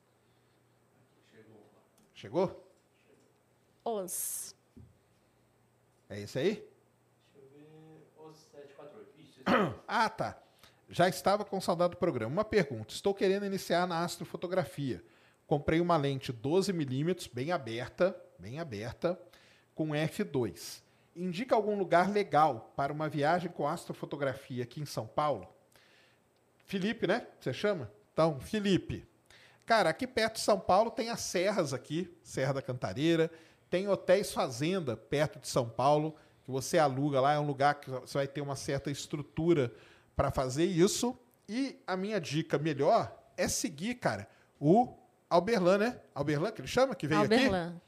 Chegou? 2.15 2.67
Os. 3.85 4.55
É 6.13 6.21
isso 6.21 6.39
aí? 6.39 6.63
Deixa 7.35 7.41
eu 7.41 7.49
ver. 7.49 8.31
Os 8.31 8.37
748. 8.37 9.21
Isso, 9.21 9.41
esse 9.41 9.81
Ah, 9.89 10.11
tá. 10.11 10.39
Já 10.91 11.09
estava 11.09 11.43
com 11.43 11.59
saudade 11.59 11.93
do 11.93 11.97
programa. 11.97 12.31
Uma 12.31 12.45
pergunta. 12.45 12.93
Estou 12.93 13.15
querendo 13.15 13.47
iniciar 13.47 13.87
na 13.87 14.05
astrofotografia. 14.05 15.03
Comprei 15.47 15.81
uma 15.81 15.97
lente 15.97 16.31
12mm, 16.31 17.31
bem 17.33 17.51
aberta, 17.51 18.15
bem 18.39 18.61
aberta, 18.61 19.19
com 19.75 19.89
f2. 19.89 20.83
Indica 21.17 21.55
algum 21.55 21.79
lugar 21.79 22.11
legal 22.11 22.73
para 22.77 22.93
uma 22.93 23.09
viagem 23.09 23.51
com 23.51 23.67
astrofotografia 23.67 24.65
aqui 24.65 24.83
em 24.83 24.87
São 24.87 25.07
Paulo? 25.07 25.49
Felipe, 26.67 27.07
né? 27.07 27.27
Você 27.41 27.55
chama? 27.55 27.91
Então, 28.13 28.39
Felipe. 28.39 29.09
Cara, 29.65 29.89
aqui 29.89 30.07
perto 30.07 30.35
de 30.35 30.41
São 30.41 30.61
Paulo 30.61 30.91
tem 30.91 31.09
as 31.09 31.21
serras 31.21 31.73
aqui, 31.73 32.15
Serra 32.23 32.53
da 32.53 32.63
Cantareira, 32.63 33.31
tem 33.73 33.89
hotéis 33.89 34.31
fazenda 34.31 34.99
perto 34.99 35.39
de 35.41 35.49
São 35.49 35.67
Paulo, 35.67 36.15
que 36.45 36.51
você 36.51 36.77
aluga 36.77 37.23
lá, 37.23 37.33
é 37.33 37.39
um 37.39 37.47
lugar 37.47 37.77
que 37.77 37.89
você 37.89 38.19
vai 38.19 38.29
ter 38.29 38.43
uma 38.43 38.55
certa 38.55 38.91
estrutura 38.91 39.73
para 40.15 40.31
fazer 40.31 40.67
isso. 40.67 41.17
E 41.49 41.81
a 41.87 41.97
minha 41.97 42.21
dica 42.21 42.59
melhor 42.59 43.11
é 43.35 43.49
seguir, 43.49 43.95
cara, 43.95 44.29
o 44.61 44.95
Alberlan, 45.31 45.79
né? 45.79 46.01
Alberlan, 46.15 46.53
que 46.53 46.61
ele 46.61 46.69
chama, 46.69 46.95
que 46.95 47.07
veio 47.07 47.23
aqui? 47.23 47.33
Alberlan. 47.33 47.81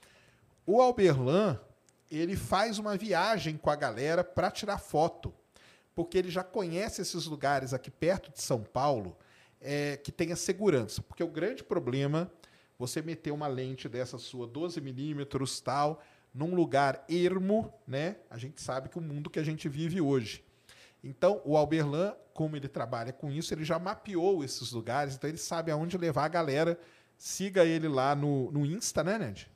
O 0.66 0.80
Alberlan, 0.80 1.60
ele 2.10 2.34
faz 2.34 2.78
uma 2.78 2.96
viagem 2.96 3.58
com 3.58 3.68
a 3.68 3.76
galera 3.76 4.24
para 4.24 4.50
tirar 4.50 4.78
foto, 4.78 5.34
porque 5.94 6.16
ele 6.16 6.30
já 6.30 6.42
conhece 6.42 7.02
esses 7.02 7.26
lugares 7.26 7.74
aqui 7.74 7.90
perto 7.90 8.32
de 8.32 8.40
São 8.40 8.62
Paulo 8.62 9.14
é, 9.60 9.98
que 9.98 10.10
tenha 10.10 10.34
segurança. 10.34 11.02
Porque 11.02 11.22
o 11.22 11.28
grande 11.28 11.62
problema, 11.62 12.32
você 12.78 13.00
meter 13.02 13.30
uma 13.30 13.46
lente 13.46 13.88
dessa 13.88 14.18
sua 14.18 14.46
12 14.46 14.80
milímetros 14.80 15.60
tal, 15.60 16.02
num 16.32 16.54
lugar 16.54 17.04
ermo, 17.08 17.72
né? 17.86 18.16
A 18.28 18.36
gente 18.36 18.60
sabe 18.60 18.88
que 18.88 18.98
o 18.98 19.02
mundo 19.02 19.30
que 19.30 19.38
a 19.38 19.44
gente 19.44 19.68
vive 19.68 20.00
hoje. 20.00 20.44
Então, 21.02 21.40
o 21.44 21.56
Alberlan, 21.56 22.14
como 22.32 22.56
ele 22.56 22.66
trabalha 22.66 23.12
com 23.12 23.30
isso, 23.30 23.54
ele 23.54 23.64
já 23.64 23.78
mapeou 23.78 24.42
esses 24.42 24.72
lugares, 24.72 25.14
então 25.14 25.28
ele 25.28 25.38
sabe 25.38 25.70
aonde 25.70 25.96
levar 25.98 26.24
a 26.24 26.28
galera. 26.28 26.78
Siga 27.16 27.64
ele 27.64 27.86
lá 27.86 28.14
no, 28.14 28.50
no 28.50 28.66
Insta, 28.66 29.04
né, 29.04 29.18
Ned? 29.18 29.48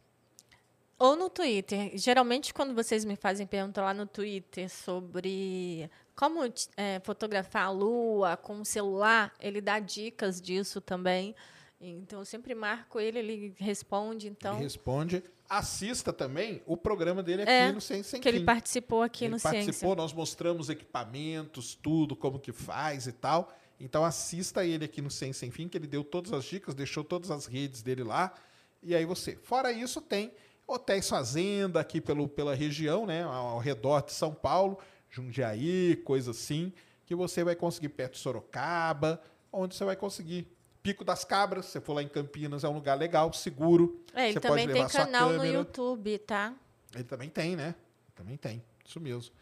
Ou 0.98 1.16
no 1.16 1.30
Twitter. 1.30 1.92
Geralmente, 1.94 2.52
quando 2.52 2.74
vocês 2.74 3.05
me 3.05 3.16
fazem 3.16 3.47
pergunta 3.47 3.80
lá 3.82 3.94
no 3.94 4.06
Twitter 4.06 4.68
sobre 4.68 5.90
como 6.14 6.40
eh, 6.76 7.00
fotografar 7.05 7.66
a 7.66 7.70
lua 7.70 8.36
com 8.36 8.60
o 8.60 8.64
celular, 8.64 9.32
ele 9.38 9.60
dá 9.60 9.78
dicas 9.78 10.40
disso 10.40 10.80
também. 10.80 11.36
Então, 11.81 12.20
eu 12.20 12.24
sempre 12.24 12.55
marco 12.55 12.98
ele, 12.98 13.18
ele 13.20 13.55
responde. 13.57 14.28
Então, 14.28 14.55
Ele 14.55 14.65
responde. 14.65 15.23
Assista 15.48 16.12
também 16.12 16.60
o 16.66 16.76
programa 16.76 17.23
dele 17.23 17.42
aqui 17.42 17.50
É, 17.50 17.73
no 17.73 17.81
Ciência 17.81 18.10
Sem 18.10 18.20
que 18.20 18.28
ele 18.28 18.44
participou 18.44 19.02
aqui 19.02 19.24
Ele 19.24 19.34
no 19.36 19.40
participou, 19.40 19.73
Ciência. 19.73 19.94
nós 19.97 20.12
mostramos 20.12 20.68
equipamentos, 20.68 21.74
tudo, 21.74 22.15
como 22.15 22.39
que 22.39 22.52
faz 22.52 23.07
e 23.07 23.12
tal. 23.12 23.50
Então 23.81 24.05
assista 24.05 24.65
ele 24.66 24.84
aqui 24.84 25.00
no 25.00 25.10
Ciência 25.10 25.40
Sem 25.40 25.50
Fim, 25.50 25.68
que 25.68 25.78
ele 25.78 25.86
deu 25.86 26.05
todas 26.05 26.32
as 26.32 26.44
dicas, 26.44 26.74
deixou 26.74 27.02
todas 27.02 27.31
as 27.31 27.47
redes 27.47 27.81
dele 27.81 28.02
lá. 28.02 28.34
E 28.82 28.94
aí 28.94 29.05
você. 29.07 29.36
Fora 29.36 29.73
isso, 29.73 30.00
tem 30.02 30.32
hotéis 30.66 31.08
fazenda 31.08 31.81
aqui 31.81 31.98
pelo, 32.00 32.28
pela 32.28 32.55
região, 32.55 33.07
né? 33.07 33.23
Ao, 33.23 33.32
ao 33.47 33.58
redor 33.58 34.02
de 34.02 34.12
São 34.12 34.34
Paulo, 34.34 34.78
Jundiaí, 35.08 35.97
coisa 36.05 36.32
assim, 36.32 36.73
que 37.07 37.15
você 37.15 37.42
vai 37.42 37.57
conseguir 37.57 37.89
perto 37.90 38.15
de 38.15 38.18
Sorocaba, 38.18 39.23
onde 39.52 39.74
você 39.74 39.84
vai 39.84 39.97
conseguir. 39.97 40.47
Pico 40.89 41.05
das 41.05 41.23
Cabras, 41.23 41.67
se 41.67 41.73
você 41.73 41.81
for 41.83 41.92
lá 41.92 42.02
em 42.02 42.08
Campinas, 42.08 42.65
é 42.65 42.68
um 42.68 42.73
lugar 42.73 42.97
legal, 42.97 43.31
seguro. 43.34 44.02
É, 44.15 44.25
ele 44.25 44.33
você 44.33 44.41
também 44.41 44.67
pode 44.67 44.78
tem 44.78 44.89
canal 44.89 45.34
no. 45.34 45.44
YouTube, 45.44 46.17
tá? 46.20 46.55
Ele 46.94 47.05
também 47.05 47.28
tem, 47.28 47.55
né? 47.55 47.75
Também 48.15 48.39
tem. 48.39 48.65
Isso 48.83 48.99
mesmo. 48.99 49.34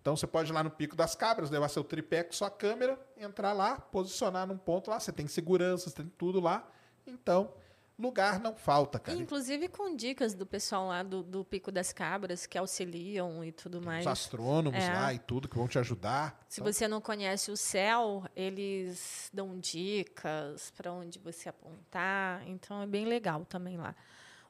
Então 0.00 0.16
você 0.16 0.26
pode 0.26 0.50
ir 0.50 0.54
lá 0.54 0.64
no 0.64 0.70
Pico 0.70 0.96
das 0.96 1.14
Cabras, 1.14 1.50
levar 1.50 1.68
seu 1.68 1.84
tripé 1.84 2.24
com 2.24 2.32
sua 2.32 2.48
câmera, 2.48 2.98
entrar 3.14 3.52
lá, 3.52 3.76
posicionar 3.76 4.46
num 4.46 4.56
ponto 4.56 4.88
lá. 4.88 4.98
Você 4.98 5.12
tem 5.12 5.26
segurança, 5.28 5.90
você 5.90 5.96
tem 5.96 6.10
tudo 6.16 6.40
lá. 6.40 6.66
Então, 7.06 7.52
lugar 8.00 8.40
não 8.40 8.54
falta, 8.54 8.98
cara. 8.98 9.16
Inclusive 9.18 9.68
com 9.68 9.94
dicas 9.94 10.34
do 10.34 10.44
pessoal 10.46 10.88
lá 10.88 11.02
do, 11.02 11.22
do 11.22 11.44
Pico 11.44 11.70
das 11.70 11.92
Cabras, 11.92 12.46
que 12.46 12.56
auxiliam 12.58 13.44
e 13.44 13.52
tudo 13.52 13.80
mais. 13.80 14.04
Os 14.06 14.12
astrônomos 14.12 14.82
É. 14.82 14.92
lá 14.92 15.14
e 15.14 15.18
tudo 15.18 15.48
que 15.48 15.56
vão 15.56 15.68
te 15.68 15.78
ajudar. 15.78 16.44
Se 16.48 16.60
Então, 16.60 16.72
você 16.72 16.88
não 16.88 17.00
conhece 17.00 17.50
o 17.50 17.56
céu, 17.56 18.24
eles 18.34 19.30
dão 19.32 19.58
dicas 19.58 20.70
para 20.76 20.92
onde 20.92 21.18
você 21.18 21.48
apontar. 21.48 22.42
Então 22.48 22.82
é 22.82 22.86
bem 22.86 23.04
legal 23.06 23.44
também 23.44 23.76
lá. 23.76 23.94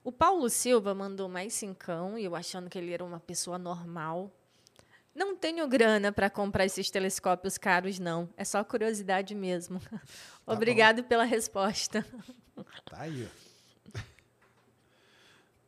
O 0.03 0.11
Paulo 0.11 0.49
Silva 0.49 0.95
mandou 0.95 1.29
mais 1.29 1.53
cincão 1.53 2.17
e 2.19 2.25
eu 2.25 2.35
achando 2.35 2.71
que 2.71 2.79
ele 2.79 2.93
era 2.93 3.05
uma 3.05 3.21
pessoa 3.21 3.59
normal. 3.59 4.31
Não 5.15 5.35
tenho 5.37 5.67
grana 5.69 6.13
para 6.13 6.31
comprar 6.31 6.65
esses 6.65 6.89
telescópios 6.89 7.59
caros, 7.59 7.99
não. 7.99 8.29
É 8.37 8.45
só 8.45 8.63
curiosidade 8.65 9.35
mesmo. 9.35 9.79
bom. 9.91 9.99
Obrigado 10.55 11.03
pela 11.05 11.25
resposta. 11.25 12.07
Tá 12.85 13.03
aí. 13.03 13.29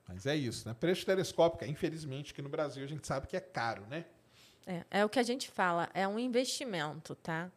Mas 0.07 0.27
é 0.27 0.37
isso, 0.37 0.69
né? 0.69 0.75
Preço 0.79 1.07
telescópico, 1.07 1.65
infelizmente, 1.65 2.35
que 2.35 2.43
no 2.43 2.49
Brasil 2.49 2.85
a 2.85 2.87
gente 2.87 3.07
sabe 3.07 3.27
que 3.27 3.37
é 3.37 3.41
caro, 3.41 3.87
né? 3.87 4.05
É, 4.67 4.85
é 4.91 5.05
o 5.05 5.09
que 5.09 5.19
a 5.19 5.23
gente 5.23 5.51
fala, 5.51 5.89
é 5.95 6.07
um 6.07 6.19
investimento, 6.19 7.15
tá? 7.15 7.51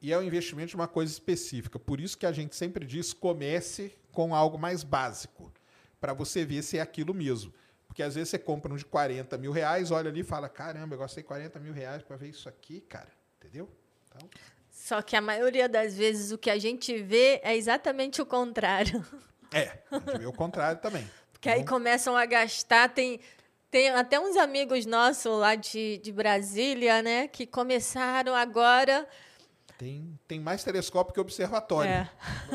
E 0.00 0.12
é 0.12 0.18
um 0.18 0.22
investimento 0.22 0.70
de 0.70 0.76
uma 0.76 0.88
coisa 0.88 1.12
específica. 1.12 1.78
Por 1.78 2.00
isso 2.00 2.18
que 2.18 2.26
a 2.26 2.32
gente 2.32 2.54
sempre 2.54 2.84
diz: 2.84 3.12
comece 3.12 3.94
com 4.12 4.34
algo 4.34 4.58
mais 4.58 4.82
básico, 4.82 5.52
para 6.00 6.12
você 6.12 6.44
ver 6.44 6.62
se 6.62 6.78
é 6.78 6.80
aquilo 6.80 7.14
mesmo. 7.14 7.52
Porque 7.86 8.02
às 8.02 8.14
vezes 8.14 8.30
você 8.30 8.38
compra 8.38 8.72
um 8.72 8.76
de 8.76 8.84
40 8.84 9.38
mil 9.38 9.52
reais, 9.52 9.90
olha 9.90 10.10
ali 10.10 10.20
e 10.20 10.24
fala: 10.24 10.48
caramba, 10.48 10.94
eu 10.94 10.98
gastei 10.98 11.22
40 11.22 11.58
mil 11.60 11.72
reais 11.72 12.02
para 12.02 12.16
ver 12.16 12.28
isso 12.28 12.48
aqui, 12.48 12.80
cara. 12.80 13.10
Entendeu? 13.38 13.70
Então, 14.06 14.28
Só 14.76 15.00
que 15.00 15.16
a 15.16 15.20
maioria 15.22 15.68
das 15.68 15.96
vezes 15.96 16.30
o 16.30 16.38
que 16.38 16.50
a 16.50 16.58
gente 16.58 16.96
vê 17.02 17.40
é 17.42 17.56
exatamente 17.56 18.20
o 18.20 18.26
contrário. 18.26 19.04
é, 19.52 19.78
a 19.90 19.98
gente 19.98 20.18
vê 20.18 20.26
o 20.26 20.32
contrário 20.32 20.80
também. 20.80 21.08
Porque 21.32 21.48
aí 21.48 21.62
Então, 21.62 21.76
começam 21.78 22.14
a 22.14 22.26
gastar. 22.26 22.90
Tem, 22.90 23.18
tem 23.70 23.88
até 23.88 24.20
uns 24.20 24.36
amigos 24.36 24.84
nossos 24.84 25.36
lá 25.38 25.54
de, 25.54 25.98
de 25.98 26.12
Brasília, 26.12 27.02
né? 27.02 27.26
Que 27.26 27.46
começaram 27.46 28.34
agora. 28.34 29.08
tem, 29.78 30.16
tem 30.28 30.38
mais 30.38 30.62
telescópio 30.62 31.14
que 31.14 31.20
observatório 31.20 31.90
É. 31.90 32.10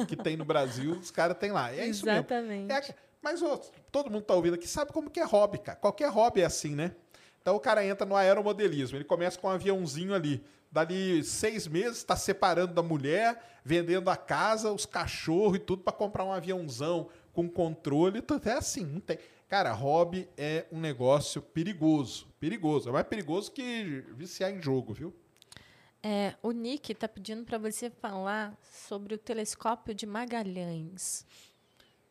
que 0.07 0.15
tem 0.15 0.37
no 0.37 0.45
Brasil, 0.45 0.91
os 0.91 1.09
caras 1.11 1.35
têm 1.37 1.51
lá. 1.51 1.73
É 1.73 1.87
isso 1.87 2.05
mesmo. 2.05 2.19
Exatamente. 2.19 2.71
É, 2.71 2.95
mas 3.21 3.41
todo 3.91 4.09
mundo 4.11 4.23
tá 4.23 4.35
ouvindo 4.35 4.53
aqui 4.55 4.67
sabe 4.67 4.93
como 4.93 5.09
que 5.09 5.19
é 5.19 5.25
hobby, 5.25 5.57
cara. 5.57 5.77
Qualquer 5.77 6.09
hobby 6.09 6.41
é 6.41 6.45
assim, 6.45 6.75
né? 6.75 6.95
Então 7.41 7.55
o 7.55 7.59
cara 7.59 7.83
entra 7.83 8.05
no 8.05 8.15
aeromodelismo, 8.15 8.95
ele 8.97 9.03
começa 9.05 9.37
com 9.39 9.47
um 9.47 9.51
aviãozinho 9.51 10.13
ali. 10.13 10.43
Dali 10.71 11.23
seis 11.23 11.67
meses, 11.67 11.97
está 11.97 12.15
separando 12.15 12.73
da 12.73 12.81
mulher, 12.81 13.59
vendendo 13.63 14.09
a 14.09 14.15
casa, 14.15 14.71
os 14.71 14.85
cachorros 14.85 15.57
e 15.57 15.59
tudo 15.59 15.83
para 15.83 15.91
comprar 15.91 16.23
um 16.23 16.31
aviãozão 16.31 17.09
com 17.33 17.49
controle. 17.49 18.21
Tudo. 18.21 18.47
É 18.47 18.53
assim, 18.53 18.85
não 18.85 19.01
tem. 19.01 19.19
Cara, 19.49 19.73
hobby 19.73 20.29
é 20.37 20.65
um 20.71 20.79
negócio 20.79 21.41
perigoso. 21.41 22.25
Perigoso. 22.39 22.87
É 22.87 22.91
mais 22.93 23.05
perigoso 23.05 23.51
que 23.51 24.05
viciar 24.15 24.49
em 24.49 24.61
jogo, 24.61 24.93
viu? 24.93 25.13
É, 26.01 26.35
o 26.41 26.51
Nick 26.51 26.93
está 26.93 27.07
pedindo 27.07 27.43
para 27.43 27.57
você 27.57 27.89
falar 27.89 28.57
sobre 28.87 29.13
o 29.13 29.17
telescópio 29.17 29.93
de 29.93 30.05
Magalhães. 30.05 31.25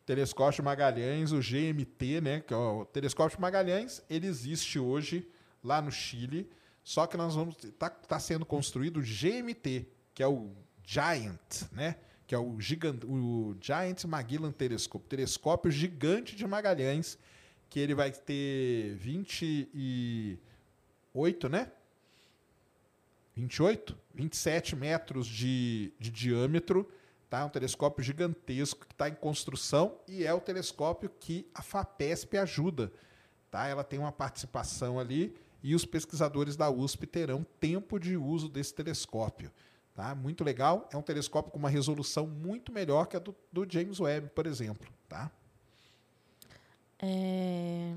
Telescópio 0.05 0.57
de 0.57 0.61
Magalhães, 0.61 1.31
o 1.31 1.39
GMT, 1.39 2.21
né? 2.21 2.39
Que 2.41 2.53
é 2.53 2.57
o 2.57 2.85
telescópio 2.85 3.37
de 3.37 3.41
Magalhães, 3.41 4.03
ele 4.09 4.27
existe 4.27 4.77
hoje 4.77 5.27
lá 5.63 5.81
no 5.81 5.91
Chile. 5.91 6.49
Só 6.91 7.07
que 7.07 7.15
nós 7.15 7.33
vamos. 7.35 7.55
Está 7.63 7.89
tá 7.89 8.19
sendo 8.19 8.45
construído 8.45 8.97
o 8.97 9.01
GMT, 9.01 9.87
que 10.13 10.21
é 10.21 10.27
o 10.27 10.51
Giant, 10.83 11.61
né? 11.71 11.95
Que 12.27 12.35
é 12.35 12.37
o, 12.37 12.59
gigante, 12.59 13.05
o 13.05 13.55
Giant 13.61 14.03
Magellan 14.03 14.51
Telescope, 14.51 15.07
telescópio 15.07 15.71
gigante 15.71 16.35
de 16.35 16.45
Magalhães, 16.45 17.17
que 17.69 17.79
ele 17.79 17.95
vai 17.95 18.11
ter 18.11 18.93
28, 18.95 20.37
né? 21.47 21.71
28? 23.37 23.97
27 24.13 24.75
metros 24.75 25.27
de, 25.27 25.93
de 25.97 26.11
diâmetro. 26.11 26.91
Tá? 27.29 27.45
Um 27.45 27.49
telescópio 27.49 28.03
gigantesco 28.03 28.85
que 28.85 28.93
está 28.93 29.07
em 29.07 29.15
construção 29.15 29.97
e 30.09 30.25
é 30.25 30.33
o 30.33 30.41
telescópio 30.41 31.09
que 31.21 31.49
a 31.55 31.61
FAPESP 31.61 32.37
ajuda. 32.37 32.91
Tá? 33.49 33.65
Ela 33.65 33.85
tem 33.85 33.97
uma 33.97 34.11
participação 34.11 34.99
ali 34.99 35.33
e 35.63 35.75
os 35.75 35.85
pesquisadores 35.85 36.55
da 36.55 36.69
USP 36.69 37.05
terão 37.05 37.45
tempo 37.59 37.99
de 37.99 38.17
uso 38.17 38.49
desse 38.49 38.73
telescópio. 38.73 39.51
Tá? 39.93 40.15
Muito 40.15 40.43
legal. 40.43 40.89
É 40.91 40.97
um 40.97 41.01
telescópio 41.01 41.51
com 41.51 41.59
uma 41.59 41.69
resolução 41.69 42.25
muito 42.25 42.71
melhor 42.71 43.05
que 43.05 43.15
a 43.15 43.19
do, 43.19 43.35
do 43.51 43.65
James 43.69 43.99
Webb, 43.99 44.29
por 44.33 44.47
exemplo. 44.47 44.91
Tá? 45.07 45.29
É... 46.97 47.93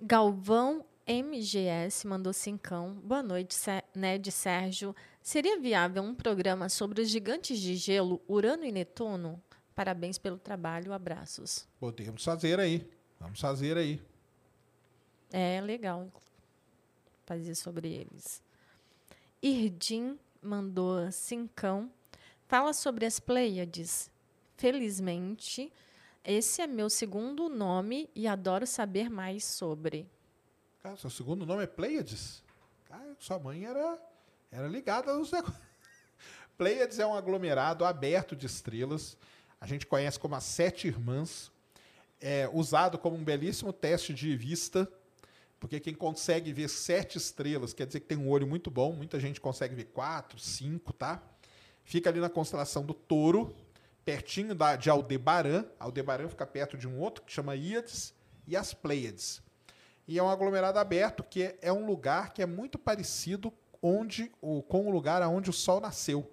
Galvão 0.00 0.84
MGS 1.06 2.06
mandou 2.06 2.32
cincão. 2.32 2.94
Boa 3.02 3.22
noite, 3.22 3.56
Ned 3.94 4.30
Sérgio. 4.30 4.94
Seria 5.22 5.58
viável 5.58 6.02
um 6.02 6.14
programa 6.14 6.68
sobre 6.68 7.00
os 7.00 7.08
gigantes 7.08 7.58
de 7.58 7.76
gelo 7.76 8.20
Urano 8.28 8.64
e 8.64 8.72
Netuno? 8.72 9.40
Parabéns 9.74 10.18
pelo 10.18 10.36
trabalho, 10.36 10.92
abraços. 10.92 11.66
Podemos 11.78 12.22
fazer 12.22 12.60
aí. 12.60 12.86
Vamos 13.18 13.40
fazer 13.40 13.78
aí. 13.78 14.02
É 15.32 15.60
legal 15.60 16.10
fazer 17.24 17.54
sobre 17.54 17.88
eles. 17.88 18.42
Irdim 19.42 20.18
mandou 20.40 21.10
cincão. 21.10 21.90
Fala 22.46 22.72
sobre 22.72 23.06
as 23.06 23.18
Pleiades. 23.18 24.10
Felizmente, 24.56 25.72
esse 26.24 26.62
é 26.62 26.66
meu 26.66 26.88
segundo 26.90 27.48
nome 27.48 28.08
e 28.14 28.28
adoro 28.28 28.66
saber 28.66 29.10
mais 29.10 29.44
sobre. 29.44 30.06
Cara, 30.82 30.96
seu 30.96 31.10
segundo 31.10 31.46
nome 31.46 31.64
é 31.64 31.66
Pleiades? 31.66 32.42
Cara, 32.88 33.16
sua 33.18 33.38
mãe 33.38 33.64
era, 33.64 33.98
era 34.50 34.68
ligada 34.68 35.12
aos 35.12 35.30
negócios. 35.32 35.62
Pleiades 36.58 36.98
é 36.98 37.06
um 37.06 37.14
aglomerado 37.14 37.84
aberto 37.84 38.36
de 38.36 38.46
estrelas. 38.46 39.16
A 39.60 39.66
gente 39.66 39.86
conhece 39.86 40.18
como 40.18 40.34
as 40.34 40.44
Sete 40.44 40.86
Irmãs. 40.86 41.50
É 42.20 42.48
usado 42.52 42.98
como 42.98 43.16
um 43.16 43.24
belíssimo 43.24 43.72
teste 43.72 44.14
de 44.14 44.36
vista 44.36 44.88
porque 45.62 45.78
quem 45.78 45.94
consegue 45.94 46.52
ver 46.52 46.68
sete 46.68 47.16
estrelas 47.16 47.72
quer 47.72 47.86
dizer 47.86 48.00
que 48.00 48.06
tem 48.06 48.18
um 48.18 48.28
olho 48.28 48.48
muito 48.48 48.68
bom. 48.68 48.92
Muita 48.92 49.20
gente 49.20 49.40
consegue 49.40 49.76
ver 49.76 49.84
quatro, 49.84 50.36
cinco, 50.36 50.92
tá? 50.92 51.22
Fica 51.84 52.10
ali 52.10 52.18
na 52.18 52.28
constelação 52.28 52.84
do 52.84 52.92
Touro, 52.92 53.54
pertinho 54.04 54.56
da, 54.56 54.74
de 54.74 54.90
Aldebaran. 54.90 55.64
Aldebaran 55.78 56.28
fica 56.28 56.44
perto 56.44 56.76
de 56.76 56.88
um 56.88 56.98
outro 56.98 57.22
que 57.22 57.30
chama 57.30 57.54
Íades 57.54 58.12
e 58.44 58.56
as 58.56 58.74
Pleiades. 58.74 59.40
E 60.08 60.18
é 60.18 60.22
um 60.22 60.28
aglomerado 60.28 60.80
aberto 60.80 61.22
que 61.22 61.54
é, 61.62 61.72
um 61.72 61.86
lugar 61.86 62.32
que 62.32 62.42
é 62.42 62.46
muito 62.46 62.76
parecido 62.76 63.54
onde, 63.80 64.32
com 64.66 64.88
o 64.88 64.90
lugar 64.90 65.22
onde 65.28 65.48
o 65.48 65.52
Sol 65.52 65.80
nasceu. 65.80 66.28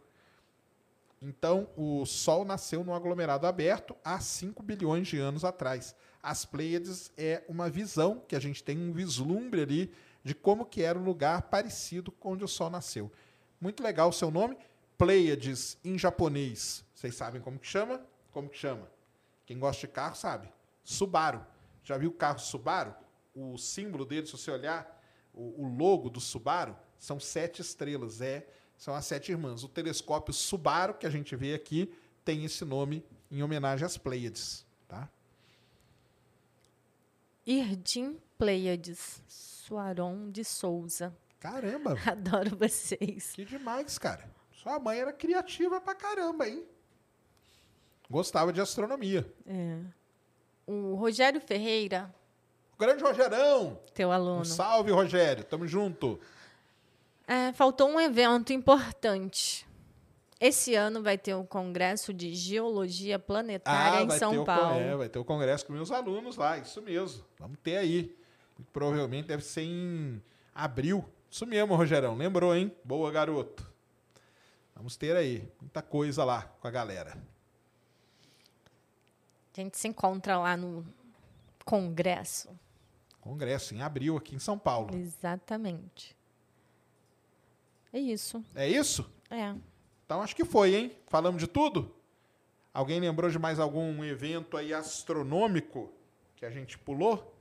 Então, 1.21 1.69
o 1.77 2.03
Sol 2.03 2.43
nasceu 2.43 2.83
num 2.83 2.95
aglomerado 2.95 3.45
aberto 3.45 3.95
há 4.03 4.19
5 4.19 4.63
bilhões 4.63 5.07
de 5.07 5.19
anos 5.19 5.45
atrás. 5.45 5.95
As 6.21 6.45
Pleiades 6.45 7.11
é 7.17 7.43
uma 7.47 7.69
visão 7.69 8.23
que 8.27 8.35
a 8.35 8.39
gente 8.39 8.63
tem 8.63 8.77
um 8.77 8.91
vislumbre 8.91 9.61
ali 9.61 9.91
de 10.23 10.35
como 10.35 10.65
que 10.65 10.81
era 10.81 10.99
um 10.99 11.03
lugar 11.03 11.43
parecido 11.43 12.11
com 12.11 12.33
onde 12.33 12.43
o 12.43 12.47
Sol 12.47 12.69
nasceu. 12.69 13.11
Muito 13.59 13.81
legal 13.81 14.09
o 14.09 14.13
seu 14.13 14.29
nome. 14.29 14.57
Pleiades 14.97 15.77
em 15.83 15.97
japonês. 15.97 16.83
Vocês 16.93 17.15
sabem 17.15 17.41
como 17.41 17.57
que 17.57 17.67
chama? 17.67 18.05
Como 18.31 18.49
que 18.49 18.57
chama? 18.57 18.89
Quem 19.45 19.57
gosta 19.57 19.87
de 19.87 19.93
carro 19.93 20.15
sabe. 20.15 20.49
Subaru. 20.83 21.45
Já 21.83 21.97
viu 21.97 22.09
o 22.09 22.13
carro 22.13 22.39
Subaru? 22.39 22.93
O 23.33 23.57
símbolo 23.57 24.05
dele, 24.05 24.25
se 24.25 24.33
você 24.33 24.51
olhar, 24.51 25.01
o, 25.33 25.63
o 25.63 25.77
logo 25.77 26.09
do 26.09 26.19
Subaru 26.19 26.75
são 26.97 27.19
sete 27.19 27.61
estrelas. 27.61 28.19
É, 28.19 28.45
são 28.77 28.93
as 28.93 29.05
sete 29.05 29.31
irmãs. 29.31 29.63
O 29.63 29.69
telescópio 29.69 30.33
Subaru 30.33 30.93
que 30.95 31.07
a 31.07 31.09
gente 31.09 31.35
vê 31.35 31.53
aqui 31.53 31.93
tem 32.25 32.43
esse 32.43 32.65
nome 32.65 33.05
em 33.31 33.41
homenagem 33.41 33.85
às 33.85 33.97
Pleiades. 33.97 34.65
Irdim 37.49 38.19
Pleiades, 38.37 39.23
Suaron 39.27 40.29
de 40.29 40.43
Souza. 40.43 41.11
Caramba! 41.39 41.97
Adoro 42.05 42.55
vocês. 42.55 43.31
Que 43.33 43.43
demais, 43.43 43.97
cara. 43.97 44.29
Sua 44.51 44.77
mãe 44.77 44.99
era 44.99 45.11
criativa 45.11 45.81
pra 45.81 45.95
caramba, 45.95 46.47
hein? 46.47 46.63
Gostava 48.07 48.53
de 48.53 48.61
astronomia. 48.61 49.27
É. 49.47 49.79
O 50.67 50.93
Rogério 50.93 51.41
Ferreira. 51.41 52.13
O 52.75 52.77
grande 52.77 53.03
Rogerão! 53.03 53.79
Teu 53.95 54.11
aluno. 54.11 54.41
Um 54.41 54.45
salve, 54.45 54.91
Rogério. 54.91 55.43
Tamo 55.43 55.65
junto. 55.65 56.19
É, 57.27 57.51
faltou 57.53 57.89
um 57.89 57.99
evento 57.99 58.53
importante. 58.53 59.67
Esse 60.39 60.73
ano 60.73 61.03
vai 61.03 61.17
ter 61.17 61.35
um 61.35 61.45
congresso 61.45 62.13
de 62.13 62.33
geologia 62.33 63.19
planetária 63.19 63.99
ah, 63.99 64.03
em 64.03 64.09
São 64.17 64.45
Paulo. 64.45 64.79
É, 64.79 64.95
vai 64.95 65.09
ter 65.09 65.19
o 65.19 65.21
um 65.21 65.25
congresso 65.25 65.65
com 65.65 65.73
meus 65.73 65.91
alunos 65.91 66.37
lá, 66.37 66.57
isso 66.57 66.81
mesmo. 66.81 67.25
Vamos 67.37 67.57
ter 67.61 67.75
aí. 67.75 68.17
Provavelmente 68.71 69.27
deve 69.27 69.43
ser 69.43 69.63
em 69.63 70.21
abril. 70.55 71.03
Isso 71.29 71.45
mesmo, 71.45 71.75
Rogerão. 71.75 72.15
Lembrou, 72.15 72.55
hein? 72.55 72.73
Boa, 72.83 73.11
garoto. 73.11 73.69
Vamos 74.73 74.95
ter 74.95 75.13
aí 75.15 75.45
muita 75.59 75.81
coisa 75.81 76.23
lá 76.23 76.43
com 76.61 76.67
a 76.67 76.71
galera. 76.71 77.17
A 79.53 79.61
gente 79.61 79.77
se 79.77 79.89
encontra 79.89 80.37
lá 80.39 80.55
no 80.55 80.85
congresso. 81.65 82.49
Congresso 83.19 83.75
em 83.75 83.81
abril 83.81 84.15
aqui 84.15 84.35
em 84.35 84.39
São 84.39 84.57
Paulo. 84.57 84.95
Exatamente. 84.95 86.15
É 87.91 87.99
isso. 87.99 88.43
É 88.55 88.69
isso? 88.69 89.09
É. 89.29 89.53
Então 90.09 90.23
acho 90.23 90.35
que 90.35 90.43
foi, 90.43 90.73
hein? 90.73 90.91
Falamos 91.07 91.39
de 91.39 91.45
tudo? 91.45 91.93
Alguém 92.73 92.99
lembrou 92.99 93.29
de 93.29 93.37
mais 93.37 93.59
algum 93.59 94.03
evento 94.03 94.57
aí 94.57 94.73
astronômico 94.73 95.93
que 96.35 96.43
a 96.47 96.49
gente 96.49 96.79
pulou? 96.79 97.31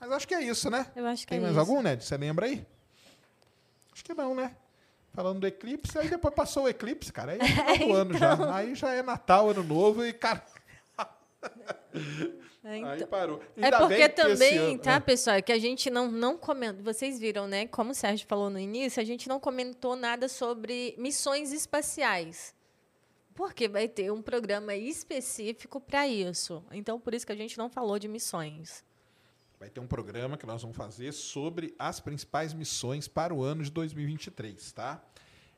Mas 0.00 0.10
acho 0.10 0.26
que 0.26 0.34
é 0.34 0.42
isso, 0.42 0.68
né? 0.68 0.90
Eu 0.96 1.06
acho 1.06 1.22
que 1.22 1.28
Tem 1.28 1.38
é 1.38 1.42
mais 1.42 1.52
isso. 1.52 1.60
algum, 1.60 1.80
Ned? 1.80 2.04
Você 2.04 2.16
lembra 2.16 2.46
aí? 2.46 2.66
Acho 3.92 4.04
que 4.04 4.12
não, 4.12 4.34
né? 4.34 4.56
Falando 5.12 5.38
do 5.38 5.46
eclipse, 5.46 5.96
aí 5.96 6.08
depois 6.08 6.34
passou 6.34 6.64
o 6.64 6.68
eclipse, 6.68 7.12
cara. 7.12 7.30
Aí 7.30 7.38
é 7.38 7.44
final 7.44 7.78
do 7.78 7.92
ano 7.94 8.18
já. 8.18 8.34
Então. 8.34 8.52
Aí 8.52 8.74
já 8.74 8.92
é 8.92 9.04
Natal, 9.04 9.50
Ano 9.50 9.62
Novo 9.62 10.04
e, 10.04 10.12
cara. 10.12 10.44
É, 12.66 12.78
então, 12.78 12.90
Aí 12.90 13.06
parou. 13.06 13.40
É 13.56 13.64
Ainda 13.64 13.76
é 13.76 13.78
porque 13.78 14.08
também, 14.08 14.58
ano, 14.58 14.78
tá, 14.80 14.94
é. 14.94 15.00
pessoal, 15.00 15.40
que 15.40 15.52
a 15.52 15.58
gente 15.58 15.88
não, 15.88 16.10
não 16.10 16.36
comentou. 16.36 16.82
Vocês 16.82 17.16
viram, 17.16 17.46
né? 17.46 17.68
Como 17.68 17.92
o 17.92 17.94
Sérgio 17.94 18.26
falou 18.26 18.50
no 18.50 18.58
início, 18.58 19.00
a 19.00 19.04
gente 19.04 19.28
não 19.28 19.38
comentou 19.38 19.94
nada 19.94 20.28
sobre 20.28 20.92
missões 20.98 21.52
espaciais. 21.52 22.52
Porque 23.36 23.68
vai 23.68 23.86
ter 23.86 24.10
um 24.10 24.20
programa 24.20 24.74
específico 24.74 25.80
para 25.80 26.08
isso. 26.08 26.64
Então, 26.72 26.98
por 26.98 27.14
isso 27.14 27.24
que 27.24 27.32
a 27.32 27.36
gente 27.36 27.56
não 27.56 27.70
falou 27.70 28.00
de 28.00 28.08
missões. 28.08 28.84
Vai 29.60 29.70
ter 29.70 29.78
um 29.78 29.86
programa 29.86 30.36
que 30.36 30.44
nós 30.44 30.60
vamos 30.60 30.76
fazer 30.76 31.12
sobre 31.12 31.72
as 31.78 32.00
principais 32.00 32.52
missões 32.52 33.06
para 33.06 33.32
o 33.32 33.44
ano 33.44 33.62
de 33.62 33.70
2023, 33.70 34.72
tá? 34.72 35.00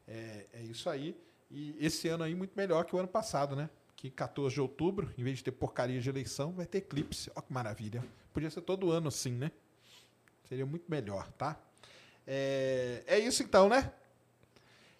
É, 0.07 0.47
é 0.53 0.63
isso 0.63 0.91
aí. 0.91 1.17
E 1.51 1.75
esse 1.81 2.07
ano 2.09 2.25
aí 2.25 2.35
muito 2.35 2.53
melhor 2.55 2.85
que 2.85 2.95
o 2.95 2.99
ano 2.99 3.09
passado, 3.09 3.57
né? 3.57 3.71
Que 3.99 4.09
14 4.11 4.55
de 4.55 4.61
outubro, 4.61 5.13
em 5.19 5.25
vez 5.25 5.39
de 5.39 5.45
ter 5.45 5.51
porcaria 5.51 6.01
de 6.01 6.09
eleição, 6.09 6.53
vai 6.53 6.65
ter 6.65 6.79
eclipse. 6.79 7.33
Olha 7.35 7.43
que 7.43 7.53
maravilha. 7.53 8.05
Podia 8.33 8.49
ser 8.49 8.61
todo 8.61 8.93
ano 8.93 9.09
assim, 9.09 9.33
né? 9.33 9.51
Seria 10.49 10.65
muito 10.65 10.89
melhor, 10.89 11.29
tá? 11.33 11.59
É, 12.25 13.03
é 13.09 13.19
isso 13.19 13.43
então, 13.43 13.69
né? 13.69 13.91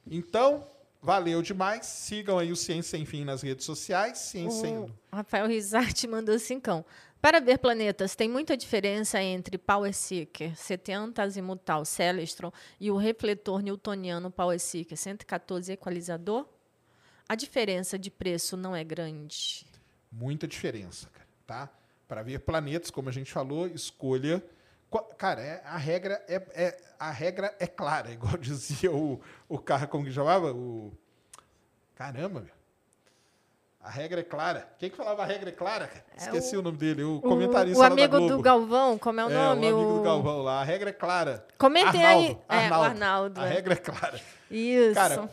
Então, 0.05 0.67
valeu 1.01 1.41
demais. 1.43 1.87
Sigam 1.87 2.41
aí 2.41 2.51
o 2.51 2.57
Ciência 2.57 2.99
Sem 2.99 3.07
Fim 3.07 3.25
nas 3.25 3.41
redes 3.41 3.65
sociais. 3.65 4.19
Ciência 4.19 4.63
Sem... 4.63 4.79
O 4.79 4.93
Rafael 5.13 5.47
Rizarte 5.47 6.09
mandou 6.09 6.37
cincão. 6.37 6.85
Para 7.21 7.41
ver 7.41 7.59
planetas, 7.59 8.17
tem 8.17 8.29
muita 8.29 8.57
diferença 8.57 9.23
entre 9.23 9.57
Power 9.59 9.95
Seeker 9.95 10.57
70 10.57 11.23
azimutal 11.23 11.85
Celestron 11.85 12.53
e 12.81 12.91
o 12.91 12.97
refletor 12.97 13.63
newtoniano 13.63 14.29
Power 14.29 14.59
Seeker 14.59 14.99
114 14.99 15.73
equalizador? 15.73 16.49
A 17.29 17.35
diferença 17.35 17.99
de 17.99 18.11
preço 18.11 18.57
não 18.57 18.75
é 18.75 18.83
grande. 18.83 19.67
Muita 20.11 20.47
diferença, 20.49 21.09
cara, 21.13 21.27
tá? 21.47 21.69
Para 22.07 22.23
ver 22.23 22.41
planetas, 22.41 22.91
como 22.91 23.09
a 23.09 23.13
gente 23.13 23.31
falou, 23.33 23.67
escolha. 23.67 24.43
Cara, 25.19 25.43
é- 25.43 25.63
a, 25.67 25.77
regra 25.77 26.25
é, 26.27 26.37
é- 26.55 26.81
a 26.99 27.11
regra 27.11 27.55
é 27.61 27.67
clara, 27.67 28.11
igual 28.13 28.37
dizia 28.39 28.91
o, 28.91 29.21
o 29.49 29.59
cara, 29.59 29.87
como 29.87 30.05
que 30.05 30.13
chamava? 30.13 30.53
O. 30.53 30.91
Caramba, 31.95 32.41
meu. 32.41 32.59
A 33.81 33.91
regra 33.91 34.21
é 34.21 34.25
clara. 34.25 34.69
Quem 34.79 34.91
que 34.91 34.97
falava 34.97 35.23
a 35.23 35.27
regra 35.27 35.51
é 35.51 35.53
clara? 35.53 35.87
cara? 35.87 36.05
Esqueci 36.17 36.57
o, 36.57 36.63
nome 36.63 36.77
dele, 36.79 37.03
o 37.05 37.21
comentarista 37.21 37.79
o 37.79 37.83
da 37.83 37.87
amigo 37.87 38.21
do 38.27 38.43
Galvão, 38.43 38.99
como 38.99 39.21
é 39.21 39.25
o 39.27 39.31
É, 39.31 39.35
nome? 39.35 39.47
o 39.49 39.53
amigo 39.77 39.79
O- 39.79 39.97
do 39.99 40.03
Galvão 40.03 40.43
lá. 40.43 40.61
A 40.61 40.65
regra 40.65 40.91
é 40.91 40.93
clara. 40.93 41.47
Comentem 41.57 42.05
Arnaldo, 42.05 42.29
aí. 42.29 42.39
É, 42.49 42.55
o 42.55 42.59
Arnaldo. 42.65 42.85
Arnaldo. 42.87 43.41
A 43.41 43.47
é. 43.47 43.49
regra 43.51 43.75
é 43.75 43.77
clara. 43.77 44.21
Isso. 44.51 44.95
Cara, 44.95 45.31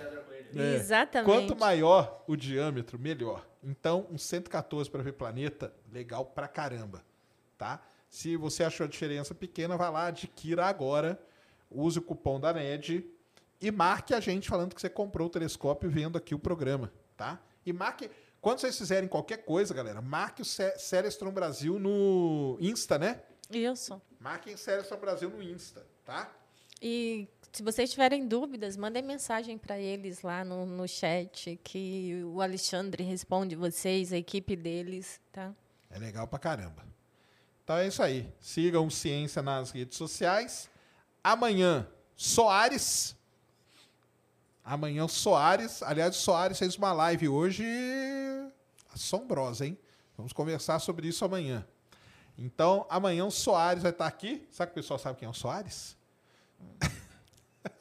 É. 0.56 0.75
Exatamente. 0.75 1.32
Quanto 1.32 1.56
maior 1.59 2.24
o 2.27 2.35
diâmetro, 2.35 2.98
melhor. 2.98 3.45
Então, 3.64 4.08
um 4.11 4.17
114 4.17 4.90
para 4.90 5.01
ver 5.03 5.14
planeta, 5.14 5.74
legal 5.92 6.25
pra 6.25 6.48
caramba, 6.48 7.03
tá? 7.58 7.82
Se 8.09 8.38
você 8.38 8.64
achou 8.64 8.85
a 8.85 8.90
diferença 8.90 9.34
pequena, 9.35 9.75
vai 9.75 9.92
lá, 9.92 10.08
adquira 10.08 10.66
agora, 10.66 11.19
use 11.69 12.00
o 12.00 12.01
cupom 12.01 12.40
da 12.40 12.53
NED 12.53 13.06
e 13.59 13.72
marque 13.72 14.14
a 14.14 14.19
gente 14.19 14.48
falando 14.48 14.74
que 14.75 14.80
você 14.82 14.90
comprou 14.90 15.27
o 15.27 15.30
telescópio 15.30 15.90
vendo 15.90 16.17
aqui 16.17 16.34
o 16.35 16.40
programa, 16.40 16.93
tá? 17.17 17.40
E 17.66 17.74
marque, 17.74 18.09
quando 18.40 18.59
vocês 18.59 18.77
fizerem 18.77 19.09
qualquer 19.09 19.38
coisa, 19.43 19.74
galera, 19.74 20.01
marque 20.01 20.42
o 20.43 20.45
Ce- 20.45 20.77
Celestron 20.77 21.32
Brasil 21.32 21.80
no 21.80 22.58
Insta, 22.61 22.98
né? 23.00 23.22
Isso. 23.51 24.00
Marquem 24.19 24.56
Celestron 24.56 24.98
Brasil 25.00 25.30
no 25.30 25.42
Insta, 25.42 25.85
tá? 26.06 26.32
E 26.82 27.27
se 27.56 27.64
vocês 27.64 27.90
tiverem 27.90 28.27
dúvidas, 28.27 28.75
mandem 28.75 29.01
mensagem 29.01 29.58
para 29.58 29.80
eles 29.80 30.22
lá 30.22 30.43
no, 30.43 30.66
no 30.66 30.85
chat, 30.90 31.58
que 31.64 32.22
o 32.25 32.42
Alexandre 32.42 33.01
responde 33.01 33.56
vocês, 33.56 34.11
a 34.11 34.17
equipe 34.17 34.58
deles, 34.58 35.22
tá? 35.32 35.53
É 35.90 35.98
legal 35.98 36.27
pra 36.27 36.38
caramba. 36.38 36.85
Então 37.64 37.77
é 37.77 37.88
isso 37.88 38.03
aí. 38.03 38.30
Sigam 38.42 38.90
Ciência 38.90 39.42
nas 39.42 39.72
redes 39.72 39.98
sociais. 39.98 40.69
Amanhã, 41.24 41.88
Soares. 42.17 43.16
Amanhã, 44.61 45.08
Soares. 45.08 45.82
Aliás, 45.82 46.14
o 46.17 46.19
Soares 46.19 46.59
fez 46.59 46.75
uma 46.75 46.92
live 46.92 47.30
hoje 47.30 47.64
assombrosa, 48.93 49.66
hein? 49.66 49.77
Vamos 50.17 50.34
conversar 50.34 50.80
sobre 50.80 51.08
isso 51.08 51.24
amanhã. 51.24 51.66
Então, 52.38 52.85
amanhã 52.90 53.24
o 53.24 53.32
Soares 53.32 53.82
vai 53.82 53.93
estar 53.93 54.08
aqui. 54.08 54.45
Sabe 54.51 54.74
que 54.74 54.80
o 54.80 54.84
pessoal 54.84 55.00
sabe 55.00 55.19
quem 55.19 55.25
é 55.25 55.32
o 55.32 55.34
Soares? 55.34 55.95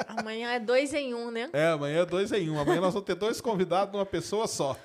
Amanhã 0.07 0.51
é 0.51 0.61
dois 0.61 0.93
em 0.95 1.15
um, 1.15 1.31
né? 1.31 1.51
É, 1.53 1.69
amanhã 1.69 2.03
é 2.03 2.07
dois 2.07 2.33
em 2.33 2.51
um. 2.51 2.59
Amanhã 2.59 2.81
nós 2.81 2.95
vamos 2.95 3.07
ter 3.07 3.15
dois 3.15 3.41
convidados 3.41 3.93
numa 3.93 4.07
pessoa 4.07 4.47
só. 4.47 4.77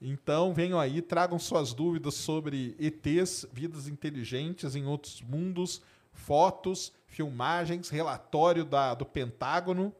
Então, 0.00 0.52
venham 0.52 0.78
aí, 0.78 1.00
tragam 1.00 1.38
suas 1.38 1.72
dúvidas 1.72 2.14
sobre 2.14 2.76
ETs, 2.78 3.46
vidas 3.52 3.88
inteligentes 3.88 4.76
em 4.76 4.86
outros 4.86 5.22
mundos, 5.22 5.80
fotos, 6.12 6.92
filmagens, 7.06 7.88
relatório 7.88 8.64
da, 8.64 8.94
do 8.94 9.06
Pentágono 9.06 9.94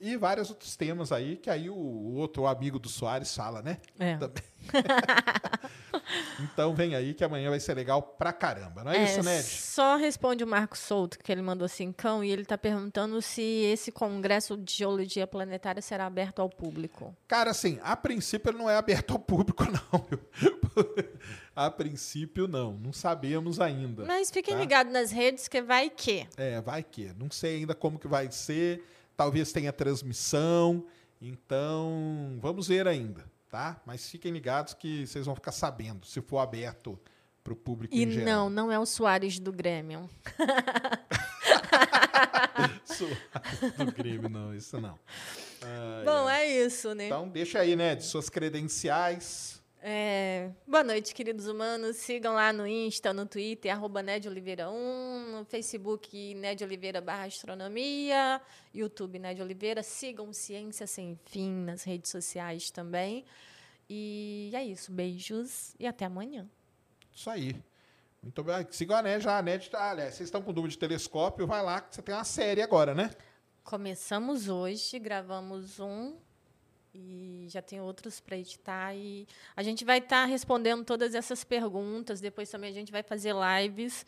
e 0.00 0.16
vários 0.16 0.50
outros 0.50 0.76
temas 0.76 1.12
aí 1.12 1.36
que 1.36 1.48
aí 1.48 1.70
o, 1.70 1.74
o 1.74 2.14
outro 2.16 2.46
amigo 2.46 2.78
do 2.78 2.88
Soares 2.88 3.34
fala, 3.34 3.62
né? 3.62 3.78
É. 3.98 4.16
Também. 4.16 4.42
então, 6.40 6.74
vem 6.74 6.94
aí 6.94 7.14
que 7.14 7.24
amanhã 7.24 7.50
vai 7.50 7.60
ser 7.60 7.74
legal 7.74 8.02
pra 8.02 8.32
caramba. 8.32 8.82
Não 8.84 8.92
é, 8.92 9.04
isso, 9.04 9.22
Ned? 9.22 9.42
Só 9.44 9.96
responde 9.96 10.42
o 10.42 10.46
Marco 10.46 10.76
Souto, 10.76 11.18
que 11.18 11.30
ele 11.30 11.42
mandou 11.42 11.68
cincão, 11.68 12.22
e 12.24 12.30
ele 12.30 12.42
está 12.42 12.56
perguntando 12.58 13.20
se 13.22 13.42
esse 13.42 13.92
congresso 13.92 14.56
de 14.56 14.72
geologia 14.74 15.26
planetária 15.26 15.80
será 15.82 16.06
aberto 16.06 16.40
ao 16.40 16.48
público. 16.48 17.14
Cara, 17.28 17.50
assim, 17.50 17.78
a 17.82 17.96
princípio 17.96 18.50
ele 18.50 18.58
não 18.58 18.68
é 18.70 18.76
aberto 18.76 19.12
ao 19.12 19.18
público, 19.18 19.64
não. 19.70 20.06
a 21.54 21.70
princípio, 21.70 22.48
não. 22.48 22.72
Não 22.72 22.92
sabemos 22.92 23.60
ainda. 23.60 24.04
Mas 24.04 24.30
fiquem 24.30 24.54
Tá. 24.54 24.60
ligados 24.60 24.92
nas 24.92 25.10
redes, 25.10 25.48
que 25.48 25.62
vai 25.62 25.88
que. 25.90 26.26
É, 26.36 26.60
vai 26.60 26.82
que. 26.82 27.12
Não 27.18 27.30
sei 27.30 27.56
ainda 27.56 27.74
como 27.74 27.98
que 27.98 28.08
vai 28.08 28.30
ser. 28.30 28.82
Talvez 29.16 29.52
tenha 29.52 29.72
transmissão. 29.72 30.84
Então, 31.20 32.38
vamos 32.40 32.68
ver 32.68 32.86
ainda, 32.86 33.24
tá? 33.48 33.80
Mas 33.86 34.08
fiquem 34.08 34.32
ligados 34.32 34.74
que 34.74 35.06
vocês 35.06 35.24
vão 35.26 35.34
ficar 35.34 35.52
sabendo 35.52 36.06
se 36.06 36.20
for 36.20 36.38
aberto 36.38 36.98
para 37.42 37.52
o 37.52 37.56
público 37.56 37.94
E 37.94 38.02
em 38.04 38.10
geral. 38.10 38.26
não, 38.26 38.50
não 38.50 38.72
é 38.72 38.78
o 38.78 38.86
Soares 38.86 39.38
do 39.38 39.52
Grêmio. 39.52 40.08
Suave 42.84 43.84
do 43.84 43.92
Grêmio, 43.92 44.28
não, 44.28 44.54
isso 44.54 44.80
não. 44.80 44.98
Ai, 45.62 46.04
Bom, 46.04 46.26
ai. 46.26 46.42
é 46.44 46.66
isso, 46.66 46.94
né? 46.94 47.06
Então, 47.06 47.28
deixa 47.28 47.60
aí, 47.60 47.76
né, 47.76 47.94
de 47.94 48.04
suas 48.04 48.28
credenciais. 48.28 49.53
É, 49.86 50.50
Boa 50.66 50.82
noite, 50.82 51.14
queridos 51.14 51.46
humanos. 51.46 51.96
Sigam 51.96 52.32
lá 52.32 52.54
no 52.54 52.66
Insta, 52.66 53.12
no 53.12 53.26
Twitter, 53.26 53.70
arroba 53.70 54.02
Ned 54.02 54.26
Oliveira 54.26 54.70
1, 54.70 55.30
no 55.30 55.44
Facebook, 55.44 56.34
Ned 56.36 56.64
Oliveira 56.64 57.02
barra 57.02 57.26
Astronomia, 57.26 58.40
YouTube 58.74 59.18
Ned 59.18 59.42
Oliveira. 59.42 59.82
Sigam 59.82 60.32
Ciência 60.32 60.86
Sem 60.86 61.20
Fim 61.26 61.50
nas 61.50 61.84
redes 61.84 62.10
sociais 62.10 62.70
também. 62.70 63.26
E 63.86 64.50
é 64.54 64.64
isso. 64.64 64.90
Beijos 64.90 65.74
e 65.78 65.86
até 65.86 66.06
amanhã. 66.06 66.48
Isso 67.14 67.28
aí. 67.28 67.54
Muito 68.22 68.42
bem. 68.42 68.66
Sigam 68.70 68.96
a 68.96 69.02
NED 69.02 69.22
já. 69.22 69.36
A 69.36 69.42
NED 69.42 69.68
tá. 69.68 69.90
Aliás, 69.90 70.14
vocês 70.14 70.28
estão 70.28 70.40
com 70.40 70.50
dúvida 70.50 70.72
de 70.72 70.78
telescópio, 70.78 71.46
vai 71.46 71.62
lá 71.62 71.82
que 71.82 71.94
você 71.94 72.00
tem 72.00 72.14
uma 72.14 72.24
série 72.24 72.62
agora, 72.62 72.94
né? 72.94 73.10
Começamos 73.62 74.48
hoje, 74.48 74.98
gravamos 74.98 75.78
um 75.78 76.16
e 76.94 77.46
já 77.48 77.60
tem 77.60 77.80
outros 77.80 78.20
para 78.20 78.36
editar. 78.36 78.94
E 78.94 79.26
a 79.56 79.62
gente 79.62 79.84
vai 79.84 79.98
estar 79.98 80.24
respondendo 80.24 80.84
todas 80.84 81.14
essas 81.14 81.42
perguntas. 81.42 82.20
Depois 82.20 82.48
também 82.48 82.70
a 82.70 82.74
gente 82.74 82.92
vai 82.92 83.02
fazer 83.02 83.34
lives 83.34 84.06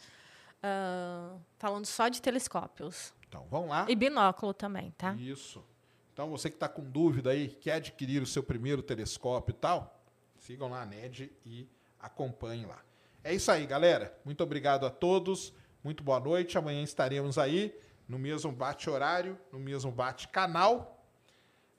ah, 0.62 1.36
falando 1.58 1.86
só 1.86 2.08
de 2.08 2.22
telescópios. 2.22 3.12
Então, 3.28 3.46
vão 3.50 3.68
lá. 3.68 3.86
E 3.88 3.94
binóculo 3.94 4.54
também, 4.54 4.92
tá? 4.92 5.14
Isso. 5.14 5.64
Então, 6.12 6.30
você 6.30 6.48
que 6.48 6.56
está 6.56 6.68
com 6.68 6.82
dúvida 6.82 7.30
aí, 7.30 7.48
quer 7.48 7.74
adquirir 7.74 8.22
o 8.22 8.26
seu 8.26 8.42
primeiro 8.42 8.82
telescópio 8.82 9.52
e 9.52 9.56
tal, 9.56 10.00
sigam 10.38 10.70
lá 10.70 10.82
a 10.82 10.86
NED 10.86 11.30
e 11.44 11.68
acompanhem 12.00 12.66
lá. 12.66 12.80
É 13.22 13.34
isso 13.34 13.50
aí, 13.50 13.66
galera. 13.66 14.16
Muito 14.24 14.42
obrigado 14.42 14.86
a 14.86 14.90
todos. 14.90 15.52
Muito 15.82 16.02
boa 16.02 16.20
noite. 16.20 16.56
Amanhã 16.56 16.82
estaremos 16.82 17.36
aí 17.36 17.76
no 18.08 18.18
mesmo 18.18 18.52
bate-horário, 18.52 19.38
no 19.52 19.58
mesmo 19.58 19.90
bate-canal. 19.90 21.04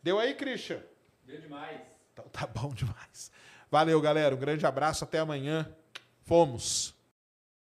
Deu 0.03 0.19
aí, 0.19 0.36
Christian? 0.36 0.84
Deu 1.28 1.42
demais. 1.42 1.82
Então 2.14 2.26
tá 2.30 2.48
bom 2.48 2.70
demais. 2.70 3.30
Valeu, 3.70 4.00
galera. 4.00 4.34
Um 4.34 4.40
grande 4.40 4.66
abraço. 4.66 5.04
Até 5.04 5.20
amanhã. 5.20 5.70
Fomos. 6.24 6.96